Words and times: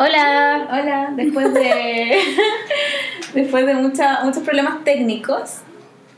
Hola. 0.00 0.68
Hola, 0.70 1.08
después 1.16 1.52
de 1.54 2.18
después 3.34 3.66
de 3.66 3.74
mucha, 3.74 4.20
muchos 4.22 4.42
problemas 4.44 4.84
técnicos, 4.84 5.56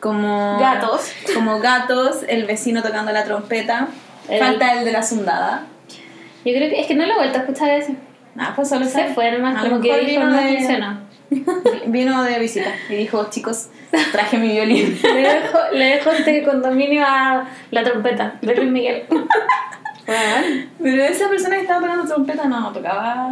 como 0.01 0.59
Gatos. 0.61 1.13
como 1.35 1.61
gatos, 1.61 2.19
el 2.29 2.45
vecino 2.45 2.83
tocando 2.83 3.11
la 3.13 3.25
trompeta, 3.25 3.89
El- 4.29 4.39
falta 4.39 4.75
el 4.75 4.85
de 4.85 4.93
la 4.93 5.03
sundada. 5.03 5.63
Yo 6.45 6.53
creo 6.55 6.69
que 6.71 6.81
es 6.81 6.87
que 6.87 6.95
no 6.95 7.07
lo 7.07 7.13
he 7.15 7.17
vuelto 7.17 7.39
a 7.39 7.41
escuchar 7.43 7.71
ese. 7.71 7.95
Nada, 8.35 8.55
pues 8.55 8.69
solo 8.69 8.85
Se 8.85 9.07
fue 9.15 9.33
nomás, 9.33 9.63
como 9.65 9.81
que 9.81 9.89
mejor 9.93 10.07
dijo 10.07 10.21
vino 10.21 10.31
no 10.31 10.43
de- 10.43 10.57
funcionó. 10.59 11.11
Vino 11.87 12.23
de 12.25 12.39
visita 12.41 12.71
y 12.89 12.95
dijo, 12.97 13.29
chicos, 13.31 13.69
traje 14.11 14.37
mi 14.37 14.49
violín. 14.49 14.99
Le 15.03 15.23
dejo, 15.23 15.59
le 15.73 15.85
dejo 15.85 16.11
este 16.11 16.43
condominio 16.43 17.05
a 17.07 17.45
la 17.71 17.85
trompeta 17.85 18.35
de 18.43 18.55
Luis 18.57 18.69
Miguel. 18.71 19.05
Bueno. 19.09 20.67
Pero 20.83 21.03
esa 21.05 21.29
persona 21.29 21.55
que 21.55 21.63
estaba 21.63 21.81
tocando 21.83 22.05
trompeta 22.13 22.45
no 22.49 22.73
tocaba. 22.73 23.31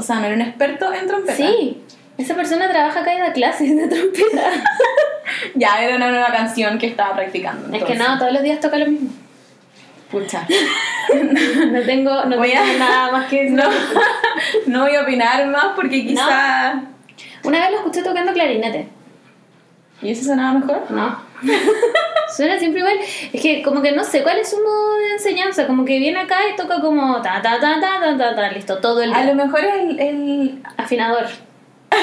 O 0.00 0.02
sea, 0.02 0.16
no 0.20 0.26
era 0.26 0.34
un 0.34 0.40
experto 0.42 0.92
en 0.94 1.06
trompeta. 1.06 1.36
Sí, 1.36 1.82
esa 2.18 2.34
persona 2.34 2.68
trabaja 2.70 3.00
acá 3.00 3.14
y 3.14 3.18
da 3.18 3.32
clases 3.32 3.76
de 3.76 3.86
trompeta. 3.88 4.42
Ya, 5.54 5.80
era 5.80 5.94
una 5.96 6.10
nueva 6.10 6.26
canción 6.32 6.76
que 6.78 6.88
estaba 6.88 7.14
practicando. 7.14 7.74
Es 7.76 7.84
que 7.84 7.94
no, 7.94 8.18
todos 8.18 8.32
los 8.32 8.42
días 8.42 8.58
toca 8.60 8.78
lo 8.78 8.86
mismo. 8.86 9.10
Pucha. 10.10 10.46
No 11.70 11.82
tengo, 11.82 12.24
no 12.24 12.36
Voy 12.36 12.50
tengo 12.50 12.62
a- 12.62 12.78
nada 12.78 13.12
más 13.12 13.28
que. 13.28 13.48
No, 13.50 13.64
no 14.66 14.82
voy 14.82 14.94
a 14.96 15.02
opinar 15.02 15.46
más 15.46 15.66
porque 15.76 16.04
quizá. 16.06 16.82
Una 17.44 17.60
vez 17.60 17.70
lo 17.70 17.76
escuché 17.78 18.02
tocando 18.02 18.32
clarinete. 18.32 18.88
¿Y 20.02 20.10
eso 20.10 20.24
sonaba 20.24 20.58
mejor? 20.58 20.90
No. 20.90 21.29
Suena 22.36 22.58
siempre 22.58 22.80
igual. 22.80 22.98
Es 23.32 23.40
que 23.42 23.62
como 23.62 23.82
que 23.82 23.92
no 23.92 24.04
sé 24.04 24.22
cuál 24.22 24.38
es 24.38 24.50
su 24.50 24.56
modo 24.62 24.94
de 24.98 25.12
enseñanza. 25.12 25.66
Como 25.66 25.84
que 25.84 25.98
viene 25.98 26.18
acá 26.20 26.36
y 26.52 26.56
toca 26.56 26.80
como 26.80 27.20
ta 27.22 27.40
ta 27.42 27.58
ta 27.60 27.80
ta 27.80 28.00
ta 28.00 28.16
ta, 28.16 28.34
ta 28.36 28.50
listo, 28.52 28.78
todo 28.78 29.02
el 29.02 29.12
A 29.12 29.22
día. 29.22 29.34
lo 29.34 29.44
mejor 29.44 29.60
es 29.64 29.74
el, 29.74 30.00
el- 30.00 30.62
Afinador. 30.76 31.26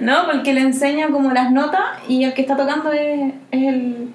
No, 0.00 0.26
porque 0.26 0.52
le 0.52 0.60
enseña 0.60 1.08
como 1.10 1.30
las 1.30 1.52
notas 1.52 1.80
y 2.08 2.24
el 2.24 2.34
que 2.34 2.42
está 2.42 2.56
tocando 2.56 2.90
es, 2.92 3.32
es 3.52 3.62
el, 3.62 4.08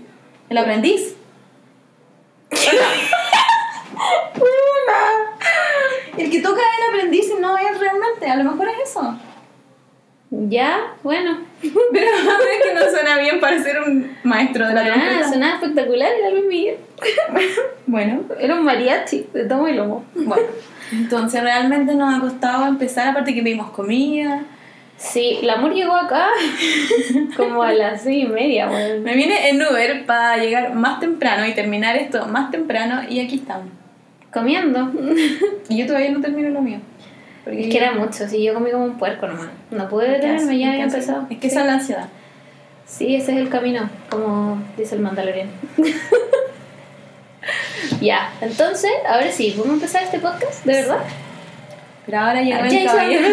el 0.50 0.58
aprendiz. 0.58 1.16
el 6.18 6.30
que 6.32 6.42
toca 6.42 6.60
es 6.62 6.68
el 6.80 6.90
aprendiz 6.96 7.26
y 7.38 7.40
no 7.42 7.58
es 7.58 7.80
realmente. 7.80 8.30
A 8.30 8.36
lo 8.36 8.44
mejor 8.52 8.68
es 8.70 8.90
eso. 8.90 9.16
Ya, 10.30 10.94
bueno. 11.04 11.38
Pero 11.62 12.08
a 12.12 12.38
ver 12.38 12.62
que 12.64 12.74
no 12.74 12.82
suena 12.92 13.18
bien 13.18 13.40
para 13.40 13.62
ser 13.64 13.80
un 13.82 14.12
maestro 14.24 14.68
de 14.68 14.74
la 14.74 14.82
Ah, 14.82 14.86
trompeta. 14.94 15.30
sonaba 15.30 15.54
espectacular, 15.56 16.10
era 16.20 16.30
Luis 16.32 16.46
Miguel. 16.50 16.76
Bueno, 17.86 18.22
Era 18.40 18.56
un 18.56 18.64
mariachi 18.66 19.28
de 19.34 19.46
tomo 19.46 19.68
y 19.68 19.74
lomo. 19.74 20.06
bueno. 20.16 20.44
Entonces 20.92 21.42
realmente 21.42 21.96
nos 21.96 22.14
ha 22.14 22.20
costado 22.22 22.66
empezar, 22.66 23.08
aparte 23.10 23.34
que 23.34 23.42
pedimos 23.42 23.72
comida. 23.72 24.44
Sí, 24.98 25.40
el 25.44 25.50
amor 25.50 25.74
llegó 25.74 25.94
acá 25.94 26.30
como 27.38 27.62
a 27.62 27.72
las 27.74 28.02
seis 28.04 28.26
y 28.26 28.28
media, 28.28 28.70
weón. 28.70 29.04
Me 29.04 29.14
vine 29.16 29.50
en 29.50 29.62
Uber 29.62 30.06
para 30.06 30.38
llegar 30.38 30.74
más 30.74 31.00
temprano 31.00 31.46
y 31.46 31.54
terminar 31.54 31.96
esto 31.98 32.26
más 32.28 32.52
temprano 32.52 33.02
y 33.08 33.20
aquí 33.20 33.36
estamos. 33.36 33.68
Comiendo. 34.34 34.92
Y 35.70 35.78
yo 35.78 35.86
todavía 35.88 36.12
no 36.12 36.20
termino 36.22 36.50
lo 36.50 36.62
mío. 36.62 36.80
Porque 37.48 37.62
Es 37.62 37.72
que 37.72 37.78
era 37.78 37.94
mucho, 37.94 38.28
sí, 38.28 38.44
yo 38.44 38.54
comí 38.54 38.72
como 38.72 38.84
un 38.84 38.98
puerco 38.98 39.26
nomás. 39.26 39.48
No 39.72 39.88
pude 39.88 40.10
detenerme, 40.10 40.60
ya 40.60 40.72
había 40.72 40.84
empezado. 40.84 41.28
Es 41.30 41.38
que 41.38 41.48
esa 41.48 41.62
es 41.62 41.66
la 41.66 41.74
ansiedad. 41.76 42.10
Sí, 42.86 43.16
ese 43.16 43.32
es 43.32 43.38
el 43.38 43.48
camino, 43.48 43.90
como 44.10 44.62
dice 44.76 44.96
el 44.96 45.02
Mandalorian. 45.02 45.50
ya, 48.02 48.34
entonces, 48.42 48.92
ahora 49.08 49.32
sí, 49.32 49.54
¿podemos 49.56 49.76
empezar 49.76 50.04
este 50.04 50.20
podcast? 50.20 50.66
¿De 50.66 50.74
verdad? 50.74 51.00
Pero 52.06 52.20
ahora 52.20 52.42
llegó 52.42 52.66
el 52.66 52.86
caballero. 52.86 53.28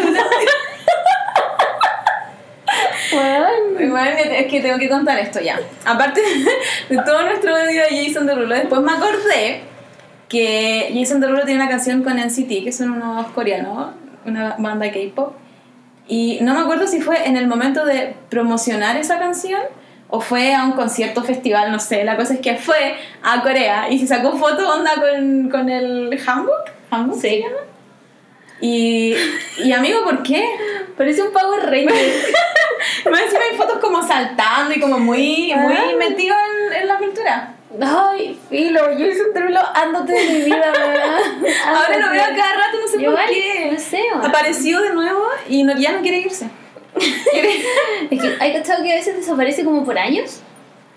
Weón. 3.12 3.80
Igual 3.84 4.08
es 4.08 4.46
que 4.46 4.60
tengo 4.60 4.78
que 4.78 4.88
contar 4.88 5.18
esto 5.18 5.40
ya. 5.40 5.58
Aparte 5.84 6.22
de 6.88 6.96
todo 6.98 7.24
nuestro 7.24 7.52
odio 7.52 7.82
a 7.82 7.86
Jason 7.90 8.26
Derulo, 8.26 8.54
después 8.54 8.80
me 8.80 8.92
acordé 8.92 9.62
que 10.28 10.92
Jason 10.94 11.20
Derulo 11.20 11.44
tiene 11.44 11.62
una 11.62 11.68
canción 11.68 12.04
con 12.04 12.16
NCT, 12.16 12.64
que 12.64 12.72
son 12.72 12.90
unos 12.90 13.26
coreanos, 13.32 14.03
una 14.26 14.56
banda 14.58 14.90
K-pop. 14.90 15.34
Y 16.06 16.38
no 16.42 16.54
me 16.54 16.60
acuerdo 16.60 16.86
si 16.86 17.00
fue 17.00 17.26
en 17.26 17.36
el 17.36 17.46
momento 17.46 17.84
de 17.86 18.14
promocionar 18.28 18.96
esa 18.96 19.18
canción 19.18 19.62
o 20.08 20.20
fue 20.20 20.54
a 20.54 20.64
un 20.64 20.72
concierto 20.72 21.22
festival, 21.24 21.72
no 21.72 21.78
sé. 21.78 22.04
La 22.04 22.16
cosa 22.16 22.34
es 22.34 22.40
que 22.40 22.56
fue 22.56 22.96
a 23.22 23.42
Corea 23.42 23.88
y 23.90 23.98
se 23.98 24.06
sacó 24.06 24.36
foto 24.36 24.70
onda 24.70 24.92
con, 24.96 25.48
con 25.50 25.68
el 25.70 26.18
Hanbok. 26.26 26.70
¿Hanbok 26.90 27.16
se 27.18 27.28
Sí. 27.30 27.42
llama? 27.42 27.56
Y, 28.60 29.14
y 29.64 29.72
amigo, 29.72 30.04
¿por 30.04 30.22
qué? 30.22 30.44
Parece 30.96 31.22
un 31.22 31.32
Power 31.32 31.62
Ranger. 31.64 31.88
Más 33.10 33.20
encima 33.22 33.40
hay 33.50 33.56
fotos 33.56 33.78
como 33.78 34.02
saltando 34.06 34.74
y 34.74 34.80
como 34.80 34.98
muy, 34.98 35.52
muy 35.56 35.74
Ah. 35.76 35.92
metido 35.98 36.34
en, 36.70 36.82
en 36.82 36.88
la 36.88 36.96
cultura. 36.98 37.50
Ay, 37.82 38.38
filo, 38.48 38.96
yo 38.96 39.06
hice 39.06 39.24
un 39.24 39.34
trulo, 39.34 39.58
ándate 39.74 40.12
de 40.12 40.30
mi 40.30 40.42
vida, 40.44 40.72
weón. 40.72 41.44
Ahora 41.66 41.98
lo 41.98 42.10
veo 42.12 42.22
cada 42.36 42.52
rato, 42.54 42.78
no 42.80 42.86
sé 42.86 43.02
Yo 43.02 43.10
por 43.10 43.20
igual, 43.20 43.26
qué. 43.28 43.63
Sé. 43.90 44.00
Apareció 44.22 44.80
de 44.80 44.90
nuevo 44.90 45.22
y 45.48 45.62
no- 45.62 45.76
ya 45.78 45.92
no 45.92 46.00
quiere 46.02 46.18
irse. 46.18 46.48
Es 48.10 48.20
que 48.20 48.36
hay 48.40 48.52
cachado 48.52 48.82
que 48.82 48.92
a 48.92 48.96
veces 48.96 49.16
desaparece 49.16 49.64
como 49.64 49.84
por 49.84 49.98
años. 49.98 50.40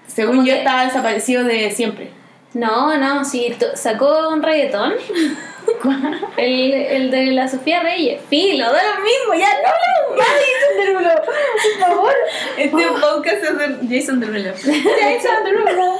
Según 0.07 0.37
Como 0.37 0.47
yo, 0.47 0.53
que- 0.53 0.59
estaba 0.59 0.85
desaparecido 0.85 1.43
de 1.43 1.71
siempre. 1.71 2.11
No, 2.53 2.97
no, 2.97 3.23
sí, 3.25 3.55
sacó 3.75 4.29
un 4.29 4.41
reggaetón. 4.41 4.93
El, 6.37 6.73
el 6.73 7.11
de 7.11 7.25
la 7.27 7.47
Sofía 7.49 7.81
Reyes. 7.81 8.21
Filo, 8.29 8.71
da 8.71 8.79
lo 8.95 9.01
mismo, 9.03 9.33
ya 9.37 9.49
no 9.49 10.15
de 10.15 10.21
Jason 10.21 10.77
Derulo. 10.77 11.09
Por 11.25 11.87
favor. 11.89 12.13
Este 12.57 12.87
podcast 12.87 13.43
es 13.43 13.57
de 13.57 13.99
Jason 13.99 14.19
Derulo. 14.21 14.53
Jason 14.55 15.43
Derulo. 15.43 15.97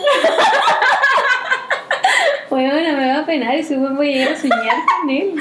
Bueno, 2.49 2.73
me 2.73 3.07
va 3.13 3.19
a 3.19 3.25
penar 3.25 3.55
y 3.55 3.63
seguro 3.63 3.95
voy 3.95 4.09
a 4.13 4.15
llegar 4.15 4.33
a 4.33 4.37
soñar 4.39 4.77
con 5.01 5.09
él. 5.09 5.35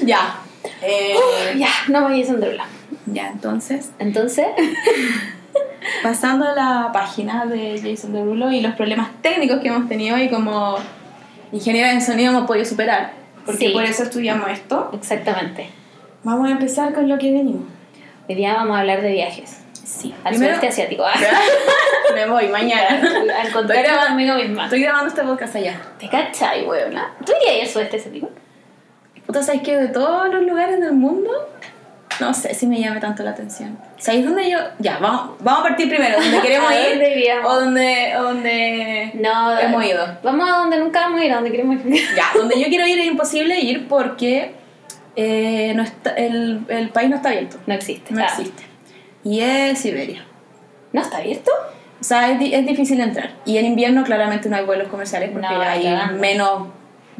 Ya. 0.00 0.34
Eh, 0.82 1.14
Ya, 1.56 1.68
no 1.88 2.02
voy 2.02 2.20
a 2.20 2.22
Jason 2.24 2.40
Derulo. 2.40 2.62
ya, 3.06 3.28
entonces, 3.28 3.90
Entonces, 3.98 4.46
pasando 6.02 6.46
a 6.46 6.52
la 6.54 6.90
página 6.92 7.46
de 7.46 7.80
Jason 7.82 8.12
Derulo 8.12 8.50
y 8.52 8.60
los 8.60 8.74
problemas 8.74 9.08
técnicos 9.22 9.60
que 9.60 9.68
hemos 9.68 9.88
tenido 9.88 10.18
y 10.18 10.28
como 10.28 10.76
ingeniera 11.52 11.92
en 11.92 12.02
sonido 12.02 12.30
hemos 12.30 12.46
podido 12.46 12.64
superar, 12.64 13.12
porque 13.44 13.66
Sí. 13.68 13.72
por 13.72 13.84
eso 13.84 14.02
estudiamos 14.04 14.48
esto, 14.50 14.90
exactamente. 14.94 15.70
vamos 16.22 16.48
a 16.48 16.52
empezar 16.52 16.92
con 16.92 17.08
lo 17.08 17.18
que 17.18 17.32
venimos. 17.32 17.62
Hoy 18.28 18.34
día 18.34 18.52
vamos 18.54 18.76
a 18.76 18.80
hablar 18.80 19.00
de 19.02 19.10
viajes. 19.12 19.58
Sí. 19.72 20.14
Al 20.22 20.34
Primero, 20.34 20.54
sudeste 20.54 20.68
asiático. 20.68 21.04
Me 22.14 22.26
voy 22.28 22.48
mañana. 22.48 23.00
Al 23.42 23.50
contacto 23.52 23.90
conmigo 24.08 24.34
misma. 24.36 24.64
Estoy 24.64 24.82
grabando 24.82 25.08
este 25.08 25.22
podcast 25.22 25.56
allá. 25.56 25.80
¿Te 25.98 26.08
cachai, 26.08 26.64
weona? 26.66 27.12
¿Tú 27.26 27.32
irías 27.44 27.66
al 27.68 27.72
sudeste 27.72 27.96
asiático? 27.96 28.30
Puta, 29.30 29.44
¿sabes 29.44 29.62
qué? 29.62 29.76
De 29.76 29.86
todos 29.86 30.28
los 30.34 30.42
lugares 30.42 30.80
del 30.80 30.90
mundo, 30.94 31.30
no 32.18 32.34
sé 32.34 32.52
si 32.52 32.66
me 32.66 32.80
llame 32.80 32.98
tanto 32.98 33.22
la 33.22 33.30
atención. 33.30 33.78
¿Sabéis 33.96 34.24
dónde 34.24 34.50
yo...? 34.50 34.58
Ya, 34.80 34.98
vamos, 34.98 35.36
vamos 35.38 35.60
a 35.60 35.62
partir 35.68 35.88
primero. 35.88 36.18
¿Dónde 36.20 36.40
queremos 36.42 36.68
¿A 36.68 36.74
ir? 36.80 36.88
dónde? 36.98 37.38
¿O 37.44 37.54
donde, 37.60 38.12
donde 38.18 39.10
No, 39.14 39.56
hemos 39.56 39.84
ido? 39.84 40.04
Vamos 40.24 40.50
a 40.50 40.56
donde 40.56 40.78
nunca 40.80 41.02
vamos 41.02 41.20
a 41.20 41.24
ir, 41.24 41.30
a 41.30 41.36
donde 41.36 41.52
queremos 41.52 41.76
ir. 41.86 41.94
Ya, 42.16 42.24
donde 42.34 42.60
yo 42.60 42.66
quiero 42.66 42.84
ir 42.88 42.98
es 42.98 43.06
imposible 43.06 43.60
ir 43.60 43.86
porque 43.86 44.52
eh, 45.14 45.74
no 45.76 45.84
está, 45.84 46.10
el, 46.14 46.62
el 46.66 46.88
país 46.88 47.08
no 47.08 47.14
está 47.14 47.28
abierto. 47.28 47.58
No 47.68 47.74
existe. 47.74 48.12
No 48.12 48.22
Ah. 48.22 48.26
existe. 48.26 48.64
Y 49.22 49.42
es 49.42 49.78
Siberia. 49.78 50.24
¿No 50.92 51.02
está 51.02 51.18
abierto? 51.18 51.52
O 52.00 52.02
sea, 52.02 52.32
es, 52.32 52.52
es 52.52 52.66
difícil 52.66 52.98
entrar. 53.00 53.30
Y 53.44 53.58
en 53.58 53.66
invierno 53.66 54.02
claramente 54.02 54.48
no 54.48 54.56
hay 54.56 54.64
vuelos 54.64 54.88
comerciales 54.88 55.30
porque 55.30 55.46
No, 55.46 55.60
hay 55.60 55.84
menos 56.18 56.62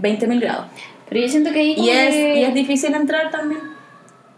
20.000 0.02 0.40
grados. 0.40 0.66
Pero 1.10 1.20
yo 1.20 1.28
siento 1.28 1.52
que 1.52 1.58
ahí 1.60 1.74
Y 1.76 1.90
es, 1.90 2.14
que- 2.14 2.36
y 2.36 2.44
es 2.44 2.54
difícil 2.54 2.94
entrar 2.94 3.30
también. 3.30 3.60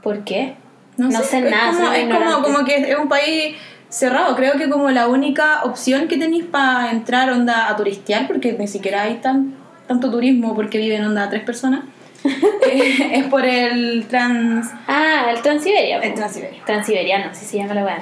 ¿Por 0.02 0.24
qué? 0.24 0.54
No, 0.96 1.08
No 1.08 1.20
sé 1.22 1.38
es 1.38 1.44
nada, 1.50 1.72
Como, 1.72 1.92
es 1.92 2.08
como, 2.14 2.42
como 2.42 2.64
que 2.64 2.76
es 2.90 2.98
un 2.98 3.08
país 3.08 3.54
cerrado. 3.88 4.34
Creo 4.34 4.54
que 4.54 4.68
como 4.68 4.90
la 4.90 5.06
única 5.06 5.62
opción 5.64 6.08
que 6.08 6.16
tenéis 6.16 6.44
para 6.44 6.90
entrar 6.90 7.30
onda 7.30 7.68
a 7.68 7.76
turistear, 7.76 8.26
porque 8.26 8.52
ni 8.58 8.66
siquiera 8.66 9.02
hay 9.02 9.14
tan, 9.16 9.54
tanto 9.86 10.10
turismo 10.10 10.54
porque 10.56 10.78
viven 10.78 11.04
onda 11.04 11.28
tres 11.30 11.42
personas, 11.44 11.84
eh, 12.24 13.10
es 13.14 13.24
por 13.24 13.44
el 13.44 14.06
trans... 14.08 14.70
Ah, 14.86 15.26
el 15.34 15.42
Transiberia. 15.42 15.98
El 15.98 16.14
Transiberia. 16.14 16.62
Transiberiano, 16.64 17.30
así 17.30 17.44
se 17.44 17.58
llama 17.58 17.74
la 17.74 17.84
weá. 17.84 17.98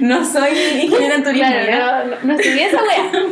No 0.00 0.24
soy 0.24 0.50
ingeniera 0.82 1.16
en 1.16 1.24
turismo. 1.24 1.48
Claro, 1.48 2.06
no, 2.06 2.10
no, 2.10 2.16
no 2.24 2.32
estudié 2.34 2.66
esa 2.66 2.82
weá. 2.82 3.10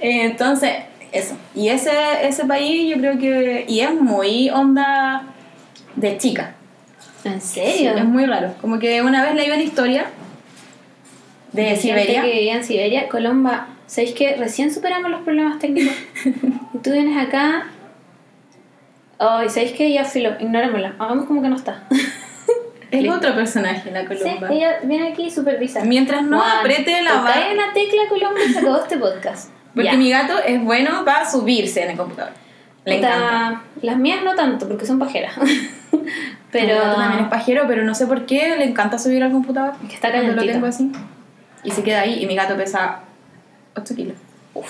Eh, 0.00 0.24
entonces, 0.26 0.70
eso. 1.14 1.36
Y 1.54 1.68
ese, 1.68 1.90
ese 2.26 2.44
país 2.44 2.88
yo 2.94 3.00
creo 3.00 3.18
que... 3.18 3.64
Y 3.68 3.80
es 3.80 3.92
muy 3.94 4.50
onda 4.50 5.24
de 5.96 6.18
chica. 6.18 6.54
¿En 7.24 7.40
Sí, 7.40 7.60
serio? 7.60 7.94
es 7.96 8.04
muy 8.04 8.26
raro. 8.26 8.54
Como 8.60 8.78
que 8.78 9.00
una 9.02 9.22
vez 9.24 9.34
leí 9.34 9.48
una 9.50 9.62
historia 9.62 10.06
de, 11.52 11.62
De 11.62 11.76
Siberia. 11.76 12.22
que 12.22 12.30
vivía 12.32 12.54
en 12.56 12.64
Siberia. 12.64 13.08
Colomba, 13.08 13.68
¿sabéis 13.86 14.12
que 14.14 14.36
recién 14.36 14.72
superamos 14.74 15.10
los 15.10 15.22
problemas 15.22 15.58
técnicos? 15.58 15.94
y 16.74 16.78
tú 16.78 16.90
vienes 16.92 17.16
acá. 17.16 17.68
Ay, 19.18 19.48
¿sabéis 19.48 19.72
que 19.72 19.86
ella 19.86 20.04
filo? 20.04 20.32
Ignorémosla. 20.40 20.94
Hagamos 20.98 21.26
como 21.26 21.40
que 21.40 21.48
no 21.48 21.56
está. 21.56 21.84
Es 22.90 23.00
Listo. 23.02 23.16
otro 23.16 23.34
personaje, 23.34 23.90
la 23.90 24.02
Sí, 24.02 24.06
Columba. 24.06 24.52
ella 24.52 24.78
viene 24.84 25.08
aquí 25.08 25.24
y 25.24 25.30
supervisa. 25.30 25.82
Mientras 25.84 26.22
no 26.24 26.38
Juan, 26.40 26.58
apriete 26.60 27.02
la 27.02 27.14
barra. 27.22 27.50
en 27.50 27.56
la 27.56 27.72
tecla 27.72 28.02
Colombo 28.08 28.38
y 28.46 28.52
se 28.52 28.58
acabó 28.58 28.76
este 28.76 28.98
podcast. 28.98 29.50
Porque 29.74 29.96
mi 29.96 30.10
gato 30.10 30.38
es 30.38 30.62
bueno 30.62 31.04
para 31.04 31.28
subirse 31.28 31.82
en 31.82 31.90
el 31.90 31.96
computador. 31.96 32.32
Le 32.84 32.96
Puta, 32.96 33.16
encanta. 33.16 33.62
Las 33.82 33.96
mías 33.96 34.20
no 34.24 34.34
tanto, 34.34 34.68
porque 34.68 34.86
son 34.86 34.98
pajeras. 34.98 35.34
pero. 36.52 36.66
Mi 36.66 36.80
gato 36.80 36.96
también 36.96 37.24
es 37.24 37.28
pajero, 37.30 37.64
pero 37.66 37.82
no 37.84 37.94
sé 37.94 38.06
por 38.06 38.26
qué 38.26 38.56
le 38.56 38.64
encanta 38.64 38.98
subir 38.98 39.22
al 39.22 39.32
computador. 39.32 39.74
Que 39.88 39.94
está 39.94 40.10
cuando 40.10 40.32
lo 40.32 40.36
calentito. 40.36 40.52
tengo 40.54 40.66
así. 40.66 40.92
Y 41.64 41.70
se 41.70 41.82
queda 41.82 42.02
ahí 42.02 42.22
y 42.22 42.26
mi 42.26 42.34
gato 42.34 42.56
pesa 42.56 43.00
8 43.76 43.94
kilos. 43.94 44.16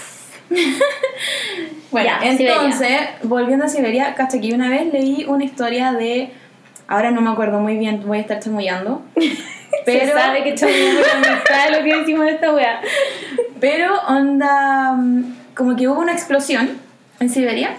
Bueno, 1.90 2.10
Ya, 2.20 2.28
entonces, 2.28 2.90
volviendo 3.22 3.66
a 3.66 3.68
Siberia, 3.68 4.14
cacha 4.16 4.40
que 4.40 4.52
una 4.52 4.68
vez 4.68 4.92
leí 4.92 5.24
una 5.28 5.44
historia 5.44 5.92
de. 5.92 6.32
Ahora 6.88 7.12
no 7.12 7.20
me 7.20 7.30
acuerdo 7.30 7.60
muy 7.60 7.76
bien, 7.76 8.02
voy 8.04 8.18
a 8.18 8.20
estar 8.20 8.40
chamullando. 8.40 9.02
Pero, 9.84 10.06
Se 10.06 10.12
sabe 10.12 10.42
que 10.42 10.52
mitad 10.52 11.64
de 11.66 11.78
lo 11.78 11.84
que 11.84 11.96
decimos 11.98 12.24
de 12.26 12.32
esta 12.32 12.52
wea. 12.54 12.80
pero 13.60 13.94
onda. 14.08 14.92
mm, 14.92 15.36
Como 15.54 15.76
que 15.76 15.88
hubo 15.88 16.00
una 16.00 16.12
explosión 16.12 16.78
en 17.20 17.28
Siberia, 17.30 17.76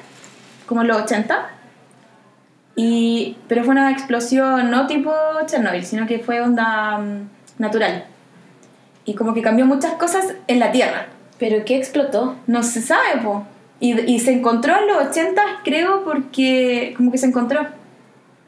como 0.66 0.82
en 0.82 0.88
los 0.88 1.02
80. 1.02 1.50
Y, 2.78 3.38
pero 3.48 3.64
fue 3.64 3.72
una 3.72 3.92
explosión 3.92 4.70
no 4.70 4.86
tipo 4.88 5.14
Chernobyl, 5.46 5.86
sino 5.86 6.06
que 6.08 6.20
fue 6.20 6.42
onda 6.42 6.98
mm, 6.98 7.30
natural. 7.60 8.06
Y 9.06 9.14
como 9.14 9.34
que 9.34 9.42
cambió 9.42 9.66
muchas 9.66 9.94
cosas 9.94 10.34
en 10.48 10.60
la 10.60 10.72
Tierra. 10.72 11.08
¿Pero 11.38 11.64
qué 11.66 11.78
explotó? 11.78 12.36
No 12.48 12.64
se 12.64 12.82
sabe, 12.82 13.22
po. 13.24 13.46
Y, 13.80 14.00
y 14.12 14.20
se 14.20 14.32
encontró 14.32 14.78
en 14.78 14.88
los 14.88 15.08
80, 15.10 15.42
creo, 15.64 16.04
porque 16.04 16.94
como 16.98 17.12
que 17.12 17.18
se 17.18 17.28
encontró. 17.28 17.62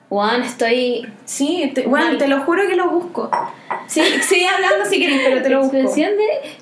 Juan, 0.10 0.42
estoy. 0.44 1.06
Sí, 1.26 1.72
te, 1.76 1.82
bueno, 1.86 2.18
te 2.18 2.28
lo 2.28 2.42
juro 2.42 2.66
que 2.68 2.76
lo 2.76 2.90
busco. 2.90 3.30
Sí, 3.88 4.02
sigue 4.22 4.48
hablando 4.48 4.86
si 4.86 5.00
querés, 5.00 5.22
pero 5.26 5.42
te 5.42 5.50
lo 5.50 5.60
busco. 5.62 5.76
De. 5.76 5.84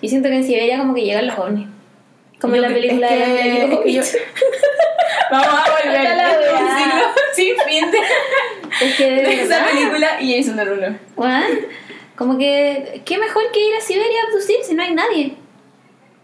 Yo 0.01 0.09
siento 0.09 0.29
que 0.29 0.35
en 0.35 0.43
Siberia 0.43 0.77
como 0.79 0.95
que 0.95 1.01
llegan 1.03 1.27
los 1.27 1.37
ovnis. 1.37 1.67
Como 2.41 2.55
en 2.55 2.61
Lo 2.63 2.67
la 2.69 2.73
película 2.73 3.07
es 3.07 3.19
de 3.19 3.35
que- 3.35 3.73
es 3.75 3.79
que 3.81 3.93
yo-. 3.93 4.01
Vamos 5.31 5.47
a 5.47 5.71
volver. 5.71 6.11
Un 6.11 6.17
wea. 6.17 6.77
ciclo 6.77 7.05
sin 7.33 7.55
fin 7.67 7.91
de, 7.91 7.97
Es 8.85 8.95
que 8.95 9.09
de 9.11 9.21
de 9.23 9.41
esa 9.43 9.65
película 9.65 10.21
y 10.21 10.35
Jason 10.37 10.57
Derulo. 10.57 10.95
Juan, 11.15 11.43
como 12.15 12.37
que. 12.37 13.01
¿Qué 13.05 13.17
mejor 13.19 13.43
que 13.51 13.59
ir 13.69 13.75
a 13.75 13.81
Siberia 13.81 14.21
a 14.23 14.27
abducir 14.27 14.57
si 14.63 14.73
no 14.73 14.83
hay 14.83 14.93
nadie? 14.93 15.35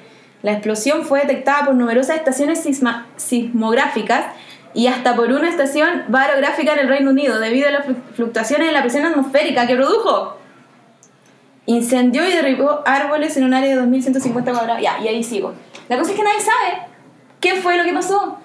La 0.44 0.54
explosión 0.54 1.04
fue 1.04 1.20
detectada 1.24 1.66
por 1.66 1.76
numerosas 1.76 2.16
estaciones 2.16 2.64
sisma- 2.66 3.08
sismográficas 3.18 4.28
y 4.74 4.88
hasta 4.88 5.14
por 5.18 5.30
una 5.34 5.50
estación 5.50 6.04
barográfica 6.08 6.72
en 6.72 6.80
el 6.80 6.88
Reino 6.88 7.10
Unido 7.12 7.38
debido 7.38 7.68
a 7.68 7.72
las 7.72 7.86
flu- 7.86 7.98
fluctuaciones 8.16 8.70
en 8.70 8.74
la 8.76 8.82
presión 8.82 9.04
atmosférica 9.06 9.68
que 9.68 9.76
produjo. 9.76 10.38
Incendió 11.66 12.28
y 12.28 12.32
derribó 12.32 12.82
árboles 12.86 13.38
en 13.38 13.44
un 13.44 13.54
área 13.54 13.70
de 13.70 13.76
2150 13.76 14.52
cuadrados. 14.52 14.82
Ya, 14.82 15.00
y 15.02 15.08
ahí 15.08 15.24
sigo. 15.24 15.54
La 15.90 15.98
cosa 15.98 16.12
es 16.12 16.18
que 16.18 16.24
nadie 16.24 16.40
sabe 16.40 16.88
qué 17.40 17.56
fue 17.56 17.78
lo 17.78 17.84
que 17.84 17.94
pasó. 17.94 18.38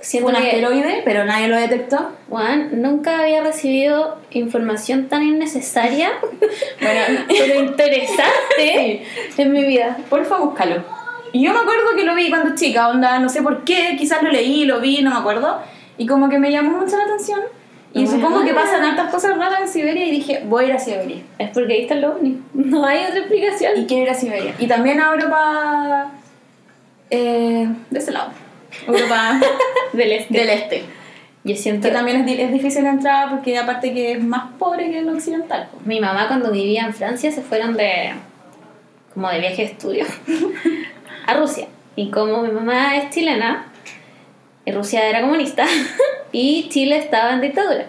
Siento 0.00 0.28
un 0.28 0.36
que, 0.36 0.42
asteroide, 0.42 1.02
pero 1.04 1.24
nadie 1.24 1.48
lo 1.48 1.56
detectó. 1.56 2.12
Juan, 2.28 2.82
nunca 2.82 3.20
había 3.20 3.42
recibido 3.42 4.18
información 4.30 5.08
tan 5.08 5.24
innecesaria, 5.24 6.12
Bueno, 6.80 7.24
pero 7.26 7.60
interesante 7.60 9.04
en 9.36 9.52
mi 9.52 9.64
vida. 9.64 9.96
Porfa, 10.08 10.36
búscalo. 10.38 10.84
Y 11.32 11.44
yo 11.44 11.52
me 11.52 11.58
acuerdo 11.58 11.96
que 11.96 12.04
lo 12.04 12.14
vi 12.14 12.30
cuando 12.30 12.54
chica, 12.54 12.88
onda, 12.88 13.18
no 13.18 13.28
sé 13.28 13.42
por 13.42 13.64
qué, 13.64 13.96
quizás 13.98 14.22
lo 14.22 14.30
leí, 14.30 14.64
lo 14.64 14.80
vi, 14.80 15.02
no 15.02 15.10
me 15.10 15.16
acuerdo. 15.16 15.60
Y 15.96 16.06
como 16.06 16.28
que 16.28 16.38
me 16.38 16.50
llamó 16.52 16.78
mucho 16.78 16.96
la 16.96 17.04
atención. 17.04 17.40
Y 17.94 18.04
Bueno. 18.04 18.10
supongo 18.20 18.44
que 18.44 18.52
pasan 18.54 18.84
hartas 18.84 19.10
cosas 19.10 19.36
raras 19.38 19.60
en 19.62 19.68
Siberia 19.68 20.06
y 20.06 20.10
dije, 20.10 20.42
voy 20.46 20.64
a 20.64 20.68
ir 20.68 20.72
a 20.74 20.78
Siberia. 20.78 21.22
Es 21.38 21.50
porque 21.50 21.72
ahí 21.72 21.82
está 21.82 21.94
el 21.94 22.04
ovni. 22.04 22.40
No 22.54 22.84
hay 22.84 23.04
otra 23.04 23.18
explicación. 23.20 23.72
Y 23.76 23.86
quiero 23.86 24.04
ir 24.04 24.10
a 24.10 24.14
Siberia. 24.14 24.54
Y 24.58 24.66
también 24.66 25.00
a 25.00 25.12
Europa 25.12 26.10
eh, 27.10 27.68
de 27.90 27.98
ese 27.98 28.12
lado. 28.12 28.30
Europa 28.86 29.40
Del 29.92 30.12
este. 30.12 30.38
del 30.38 30.50
este. 30.50 30.84
Yo 31.44 31.56
siento 31.56 31.88
Que 31.88 31.94
también 31.94 32.28
es, 32.28 32.38
es 32.38 32.52
difícil 32.52 32.84
entrar 32.84 33.30
porque 33.30 33.56
aparte 33.56 33.94
que 33.94 34.12
es 34.12 34.22
más 34.22 34.52
pobre 34.58 34.90
que 34.90 34.98
el 34.98 35.08
occidental. 35.08 35.68
Mi 35.84 35.98
mamá 36.00 36.28
cuando 36.28 36.50
vivía 36.50 36.82
en 36.84 36.92
Francia 36.92 37.30
se 37.32 37.40
fueron 37.40 37.74
de 37.76 38.10
como 39.14 39.30
de 39.30 39.38
viaje 39.40 39.62
de 39.62 39.68
estudio 39.68 40.04
a 41.26 41.34
Rusia. 41.34 41.66
Y 41.96 42.10
como 42.10 42.42
mi 42.42 42.50
mamá 42.50 42.96
es 42.96 43.10
chilena, 43.10 43.67
Rusia 44.66 45.08
era 45.08 45.20
comunista 45.20 45.66
y 46.32 46.68
Chile 46.68 46.96
estaba 46.96 47.32
en 47.32 47.40
dictadura. 47.40 47.86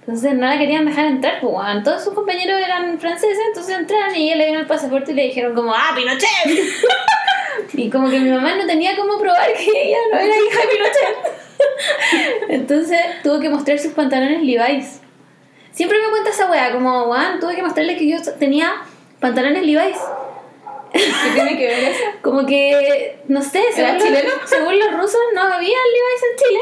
Entonces 0.00 0.34
no 0.34 0.46
la 0.46 0.58
querían 0.58 0.84
dejar 0.84 1.06
entrar, 1.06 1.40
pues 1.40 1.52
weón. 1.52 1.82
Todos 1.82 2.04
sus 2.04 2.12
compañeros 2.12 2.60
eran 2.62 2.98
franceses, 2.98 3.38
entonces 3.48 3.78
entraron 3.78 4.14
y 4.14 4.26
ella 4.26 4.36
le 4.36 4.44
dieron 4.44 4.62
el 4.62 4.68
pasaporte 4.68 5.12
y 5.12 5.14
le 5.14 5.22
dijeron 5.24 5.54
como, 5.54 5.72
¡ah, 5.74 5.92
Pinochet! 5.96 6.28
y 7.72 7.88
como 7.88 8.10
que 8.10 8.20
mi 8.20 8.28
mamá 8.28 8.54
no 8.54 8.66
tenía 8.66 8.96
cómo 8.96 9.18
probar 9.18 9.52
que 9.54 9.64
ella 9.64 9.96
no 10.12 10.18
era 10.18 10.34
hija 10.36 10.60
de 10.60 10.68
Pinochet. 10.68 11.44
entonces 12.50 13.00
tuvo 13.22 13.40
que 13.40 13.48
mostrar 13.48 13.78
sus 13.78 13.92
pantalones 13.92 14.42
Levi's. 14.42 15.00
Siempre 15.72 15.98
me 15.98 16.10
cuenta 16.10 16.30
esa 16.30 16.50
weá, 16.50 16.70
como, 16.72 17.04
weón, 17.04 17.40
tuve 17.40 17.56
que 17.56 17.62
mostrarle 17.62 17.96
que 17.96 18.06
yo 18.06 18.18
tenía 18.38 18.74
pantalones 19.20 19.64
Levi's. 19.64 19.98
¿Qué 20.94 21.30
tiene 21.34 21.58
que 21.58 21.66
ver 21.66 21.84
eso? 21.84 22.04
Como 22.22 22.46
que, 22.46 23.18
no 23.28 23.42
sé, 23.42 23.60
¿Era 23.76 23.98
según, 23.98 23.98
chileno? 23.98 24.28
Los, 24.40 24.48
según 24.50 24.78
los 24.78 24.92
rusos 24.94 25.20
no 25.34 25.42
había 25.42 25.58
Levi's 25.58 26.24
en 26.30 26.36
Chile. 26.46 26.60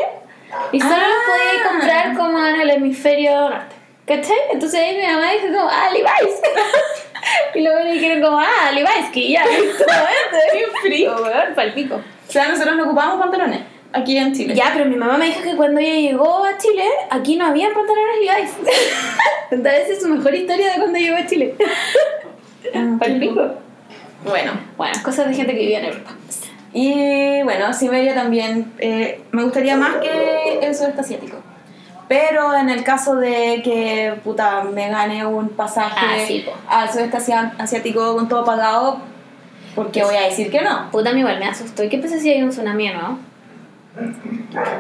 Y 0.72 0.80
solo 0.80 0.94
los 0.96 1.02
Ah. 1.06 1.28
podía 1.28 1.68
comprar 1.70 2.16
como 2.16 2.46
en 2.46 2.60
el 2.60 2.70
hemisferio 2.70 3.50
norte. 3.50 3.76
¿Cachai? 4.06 4.36
Entonces 4.52 4.80
ahí 4.80 4.96
mi 4.96 5.06
mamá 5.06 5.30
dijo 5.32 5.46
como, 5.46 5.68
ah, 5.70 5.88
Levi's. 5.92 6.40
y 7.54 7.60
luego 7.60 7.78
le 7.80 7.92
dijeron 7.92 8.22
como, 8.22 8.38
ah, 8.40 8.70
Levi's, 8.72 9.10
que 9.12 9.28
ya, 9.30 9.44
listo. 9.60 9.84
Qué 10.52 10.64
frío. 10.82 11.14
weón, 11.22 11.54
palpico. 11.54 11.96
O 11.96 12.32
sea, 12.32 12.48
nosotros 12.48 12.76
no 12.76 12.84
ocupamos 12.84 13.20
pantalones 13.20 13.60
aquí 13.92 14.16
en 14.16 14.34
Chile. 14.34 14.54
Ya, 14.54 14.70
pero 14.72 14.86
mi 14.86 14.96
mamá 14.96 15.18
me 15.18 15.26
dijo 15.26 15.42
que 15.42 15.54
cuando 15.54 15.78
ella 15.80 15.94
llegó 16.10 16.44
a 16.44 16.56
Chile, 16.56 16.84
aquí 17.10 17.36
no 17.36 17.46
había 17.46 17.68
pantalones 17.72 18.16
Levi's. 18.20 18.50
Entonces 19.50 19.90
es 19.90 20.02
su 20.02 20.08
mejor 20.08 20.34
historia 20.34 20.72
de 20.72 20.78
cuando 20.78 20.98
llegó 20.98 21.16
a 21.16 21.26
Chile. 21.26 21.54
Ah, 22.74 22.96
palpico. 22.98 23.54
Bueno, 24.24 24.52
Bueno, 24.76 24.94
cosas 25.02 25.28
de 25.28 25.34
gente 25.34 25.52
que 25.52 25.60
vivía 25.60 25.78
en 25.80 25.86
Europa. 25.86 26.10
y 26.72 27.42
bueno, 27.42 27.72
Siberia 27.72 28.14
también 28.14 28.72
eh, 28.78 29.22
me 29.32 29.42
gustaría 29.42 29.76
más 29.76 29.96
que 29.96 30.58
el 30.62 30.74
sudeste 30.74 31.00
asiático. 31.00 31.36
Pero 32.08 32.54
en 32.54 32.68
el 32.68 32.84
caso 32.84 33.16
de 33.16 33.62
que 33.64 34.14
puta, 34.22 34.62
me 34.64 34.90
gane 34.90 35.24
un 35.24 35.48
pasaje 35.50 35.96
Ah, 35.98 36.16
sí, 36.26 36.44
al 36.68 36.90
sudeste 36.92 37.16
asiático 37.58 38.14
con 38.14 38.28
todo 38.28 38.44
pagado, 38.44 38.98
porque 39.74 40.04
voy 40.04 40.16
a 40.16 40.22
decir 40.22 40.50
que 40.50 40.60
no. 40.60 40.90
Puta, 40.90 41.12
mí 41.12 41.20
igual 41.20 41.38
me 41.38 41.46
asustó. 41.46 41.82
¿Y 41.84 41.88
qué 41.88 41.98
pasa 41.98 42.18
si 42.18 42.30
hay 42.30 42.42
un 42.42 42.50
tsunami 42.50 42.90
no? 42.90 43.18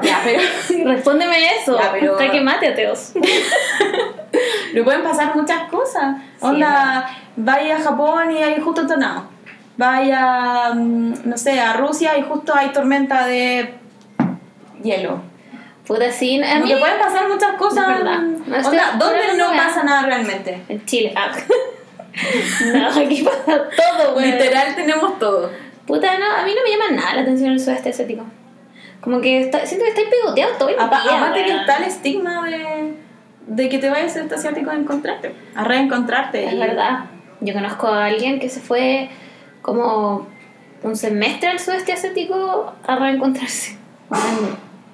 Ya, 0.02 0.20
pero. 0.24 0.40
Respóndeme 0.90 1.36
eso. 1.60 1.78
Ya, 1.78 1.90
pero- 1.92 2.12
Hasta 2.18 2.30
que 2.30 2.40
mate 2.40 2.68
ateos. 2.68 3.12
Pero 4.72 4.84
pueden 4.84 5.02
pasar 5.02 5.36
muchas 5.36 5.68
cosas. 5.70 6.16
Onda, 6.42 7.08
vaya 7.36 7.76
a 7.76 7.80
Japón 7.80 8.30
y 8.32 8.42
hay 8.42 8.60
justo 8.60 8.86
tornado. 8.86 9.24
Vaya, 9.76 10.72
mm, 10.74 11.14
no 11.24 11.36
sé, 11.36 11.58
a 11.60 11.72
Rusia 11.74 12.16
y 12.18 12.22
justo 12.22 12.54
hay 12.54 12.68
tormenta 12.70 13.26
de 13.26 13.74
hielo. 14.82 15.20
Puta, 15.86 16.10
sí. 16.12 16.40
A 16.42 16.58
mí, 16.60 16.72
pueden 16.78 16.98
pasar 17.00 17.28
muchas 17.28 17.52
cosas. 17.56 17.88
Es 17.88 17.96
verdad. 17.98 18.18
No, 18.18 18.56
estoy- 18.56 18.78
Onda, 18.78 18.92
¿dónde 18.98 19.36
no 19.36 19.50
pasa 19.56 19.82
nada 19.82 20.02
realmente? 20.02 20.62
En 20.68 20.84
Chile. 20.84 21.12
Ah. 21.16 21.30
no, 22.74 22.88
aquí 22.88 23.22
pasa 23.22 23.62
todo, 23.76 24.14
güey. 24.14 24.32
Literal 24.32 24.74
tenemos 24.74 25.18
todo. 25.18 25.50
Puta, 25.86 26.18
no, 26.18 26.26
a 26.36 26.44
mí 26.44 26.52
no 26.54 26.62
me 26.62 26.70
llama 26.70 27.00
nada 27.02 27.14
la 27.16 27.22
atención 27.22 27.50
el 27.52 27.60
sudeste 27.60 27.90
asiático. 27.90 28.24
Como 29.00 29.20
que 29.20 29.40
está- 29.40 29.66
siento 29.66 29.84
que 29.84 29.90
estáis 29.90 30.08
pegoteado 30.08 30.52
todo 30.58 30.68
el 30.68 30.76
día. 30.76 30.84
Apa- 30.84 31.02
Aparte 31.02 31.42
que 31.44 31.48
weón. 31.50 31.60
está 31.60 31.76
el 31.78 31.84
estigma 31.84 32.44
de, 32.48 32.94
de 33.54 33.68
que 33.68 33.78
te 33.78 33.88
vayas 33.90 34.16
a 34.16 34.20
este 34.22 34.34
asiático 34.34 34.70
a 34.70 34.74
encontrarte, 34.74 35.34
a 35.54 35.64
reencontrarte. 35.64 36.46
Es 36.46 36.54
y- 36.54 36.58
verdad. 36.58 37.04
Yo 37.40 37.52
conozco 37.54 37.88
a 37.88 38.06
alguien 38.06 38.38
que 38.38 38.48
se 38.48 38.60
fue 38.60 39.08
como 39.62 40.26
un 40.82 40.96
semestre 40.96 41.48
al 41.48 41.58
sudeste 41.58 41.92
asiático 41.92 42.72
a 42.86 42.96
reencontrarse. 42.96 43.76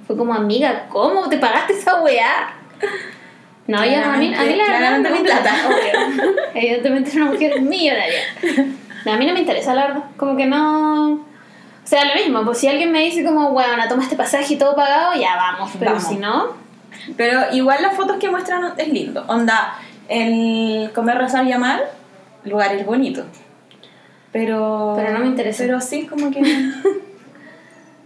Fue 0.06 0.16
como 0.16 0.32
amiga, 0.34 0.86
¿cómo 0.88 1.28
te 1.28 1.36
pagaste 1.38 1.74
esa 1.74 2.00
weá? 2.02 2.54
No, 3.66 3.84
yo 3.84 4.02
a 4.02 4.16
mí, 4.16 4.34
a 4.34 4.42
mí 4.44 4.54
la 4.56 4.64
verdad 4.64 4.98
no 5.00 5.10
me 5.10 5.20
plata. 5.20 5.52
Obvio. 5.66 6.32
Evidentemente 6.54 7.10
era 7.12 7.22
una 7.24 7.32
mujer 7.32 7.60
millonaria. 7.60 8.22
No, 9.04 9.12
a 9.12 9.16
mí 9.18 9.26
no 9.26 9.34
me 9.34 9.40
interesa, 9.40 9.74
la 9.74 9.86
verdad. 9.88 10.04
Como 10.16 10.36
que 10.36 10.46
no. 10.46 11.12
O 11.12 11.90
sea, 11.90 12.04
lo 12.06 12.14
mismo, 12.14 12.42
pues 12.44 12.58
si 12.58 12.68
alguien 12.68 12.90
me 12.92 13.00
dice 13.00 13.22
como, 13.24 13.50
bueno, 13.50 13.82
toma 13.88 14.02
este 14.02 14.16
pasaje 14.16 14.54
y 14.54 14.58
todo 14.58 14.74
pagado, 14.74 15.18
ya 15.20 15.36
vamos. 15.36 15.70
Pero 15.78 15.92
Vamos. 15.92 16.06
si 16.08 16.16
no, 16.16 16.54
Pero 17.16 17.52
igual 17.52 17.82
las 17.82 17.96
fotos 17.96 18.16
que 18.18 18.30
muestran 18.30 18.74
es 18.76 18.88
lindo. 18.88 19.24
Onda, 19.28 19.78
el 20.08 20.90
comer, 20.94 21.18
rezar 21.18 21.46
y 21.46 21.52
amar, 21.52 21.90
lugar 22.44 22.74
es 22.74 22.84
bonito. 22.84 23.24
Pero. 24.32 24.94
Pero 24.96 25.12
no 25.12 25.20
me 25.20 25.26
interesa. 25.26 25.64
Pero 25.64 25.80
sí, 25.80 26.06
como 26.06 26.30
que. 26.30 26.40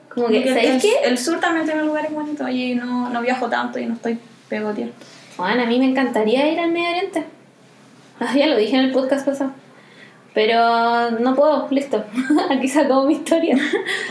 como 0.08 0.28
que, 0.28 0.42
que 0.42 0.48
¿sabéis 0.48 0.70
el, 0.70 0.80
qué? 0.80 0.92
el 1.04 1.18
sur 1.18 1.40
también 1.40 1.66
tiene 1.66 1.84
lugares 1.84 2.12
bonitos 2.12 2.48
y 2.50 2.74
no, 2.74 3.08
no 3.08 3.22
viajo 3.22 3.48
tanto 3.48 3.78
y 3.78 3.86
no 3.86 3.94
estoy 3.94 4.18
pegoteando. 4.48 4.94
Bueno, 5.36 5.62
a 5.62 5.66
mí 5.66 5.78
me 5.78 5.86
encantaría 5.86 6.50
ir 6.50 6.60
al 6.60 6.72
Medio 6.72 6.90
Oriente. 6.90 7.24
Ah, 8.20 8.36
ya 8.36 8.46
lo 8.46 8.56
dije 8.56 8.76
en 8.76 8.84
el 8.84 8.92
podcast 8.92 9.26
pasado. 9.26 9.50
Pero 10.32 11.10
no 11.10 11.34
puedo, 11.34 11.66
listo. 11.70 12.04
Aquí 12.50 12.68
se 12.68 12.82
acabó 12.82 13.04
mi 13.04 13.14
historia. 13.14 13.56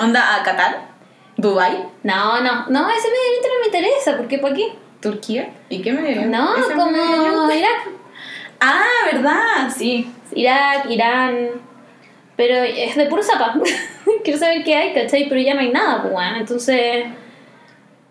Onda, 0.02 0.36
a 0.36 0.44
Qatar, 0.44 0.90
Dubai, 1.38 1.88
No, 2.04 2.42
no, 2.42 2.68
no, 2.68 2.90
ese 2.90 3.08
Medio 3.08 3.28
Oriente 3.30 3.48
no 3.48 3.60
me 3.62 3.66
interesa, 3.68 4.18
porque 4.18 4.38
¿para 4.38 4.54
qué? 4.54 4.74
Turquía. 5.02 5.50
¿Y 5.70 5.82
qué 5.82 5.92
me 5.94 6.26
No, 6.28 6.56
¿Ese 6.56 6.74
como? 6.74 7.52
Irak. 7.52 7.90
Ah, 8.60 8.84
¿verdad? 9.12 9.70
Sí. 9.76 10.10
Irak, 10.34 10.90
Irán. 10.90 11.50
Pero 12.36 12.56
es 12.64 12.96
de 12.96 13.06
puro 13.08 13.22
zapa. 13.24 13.56
Quiero 14.24 14.40
saber 14.40 14.64
qué 14.64 14.76
hay, 14.76 14.94
¿cachai? 14.94 15.28
Pero 15.28 15.42
ya 15.42 15.54
no 15.56 15.60
hay 15.62 15.72
nada, 15.72 16.04
pues. 16.04 16.16
Entonces. 16.38 17.06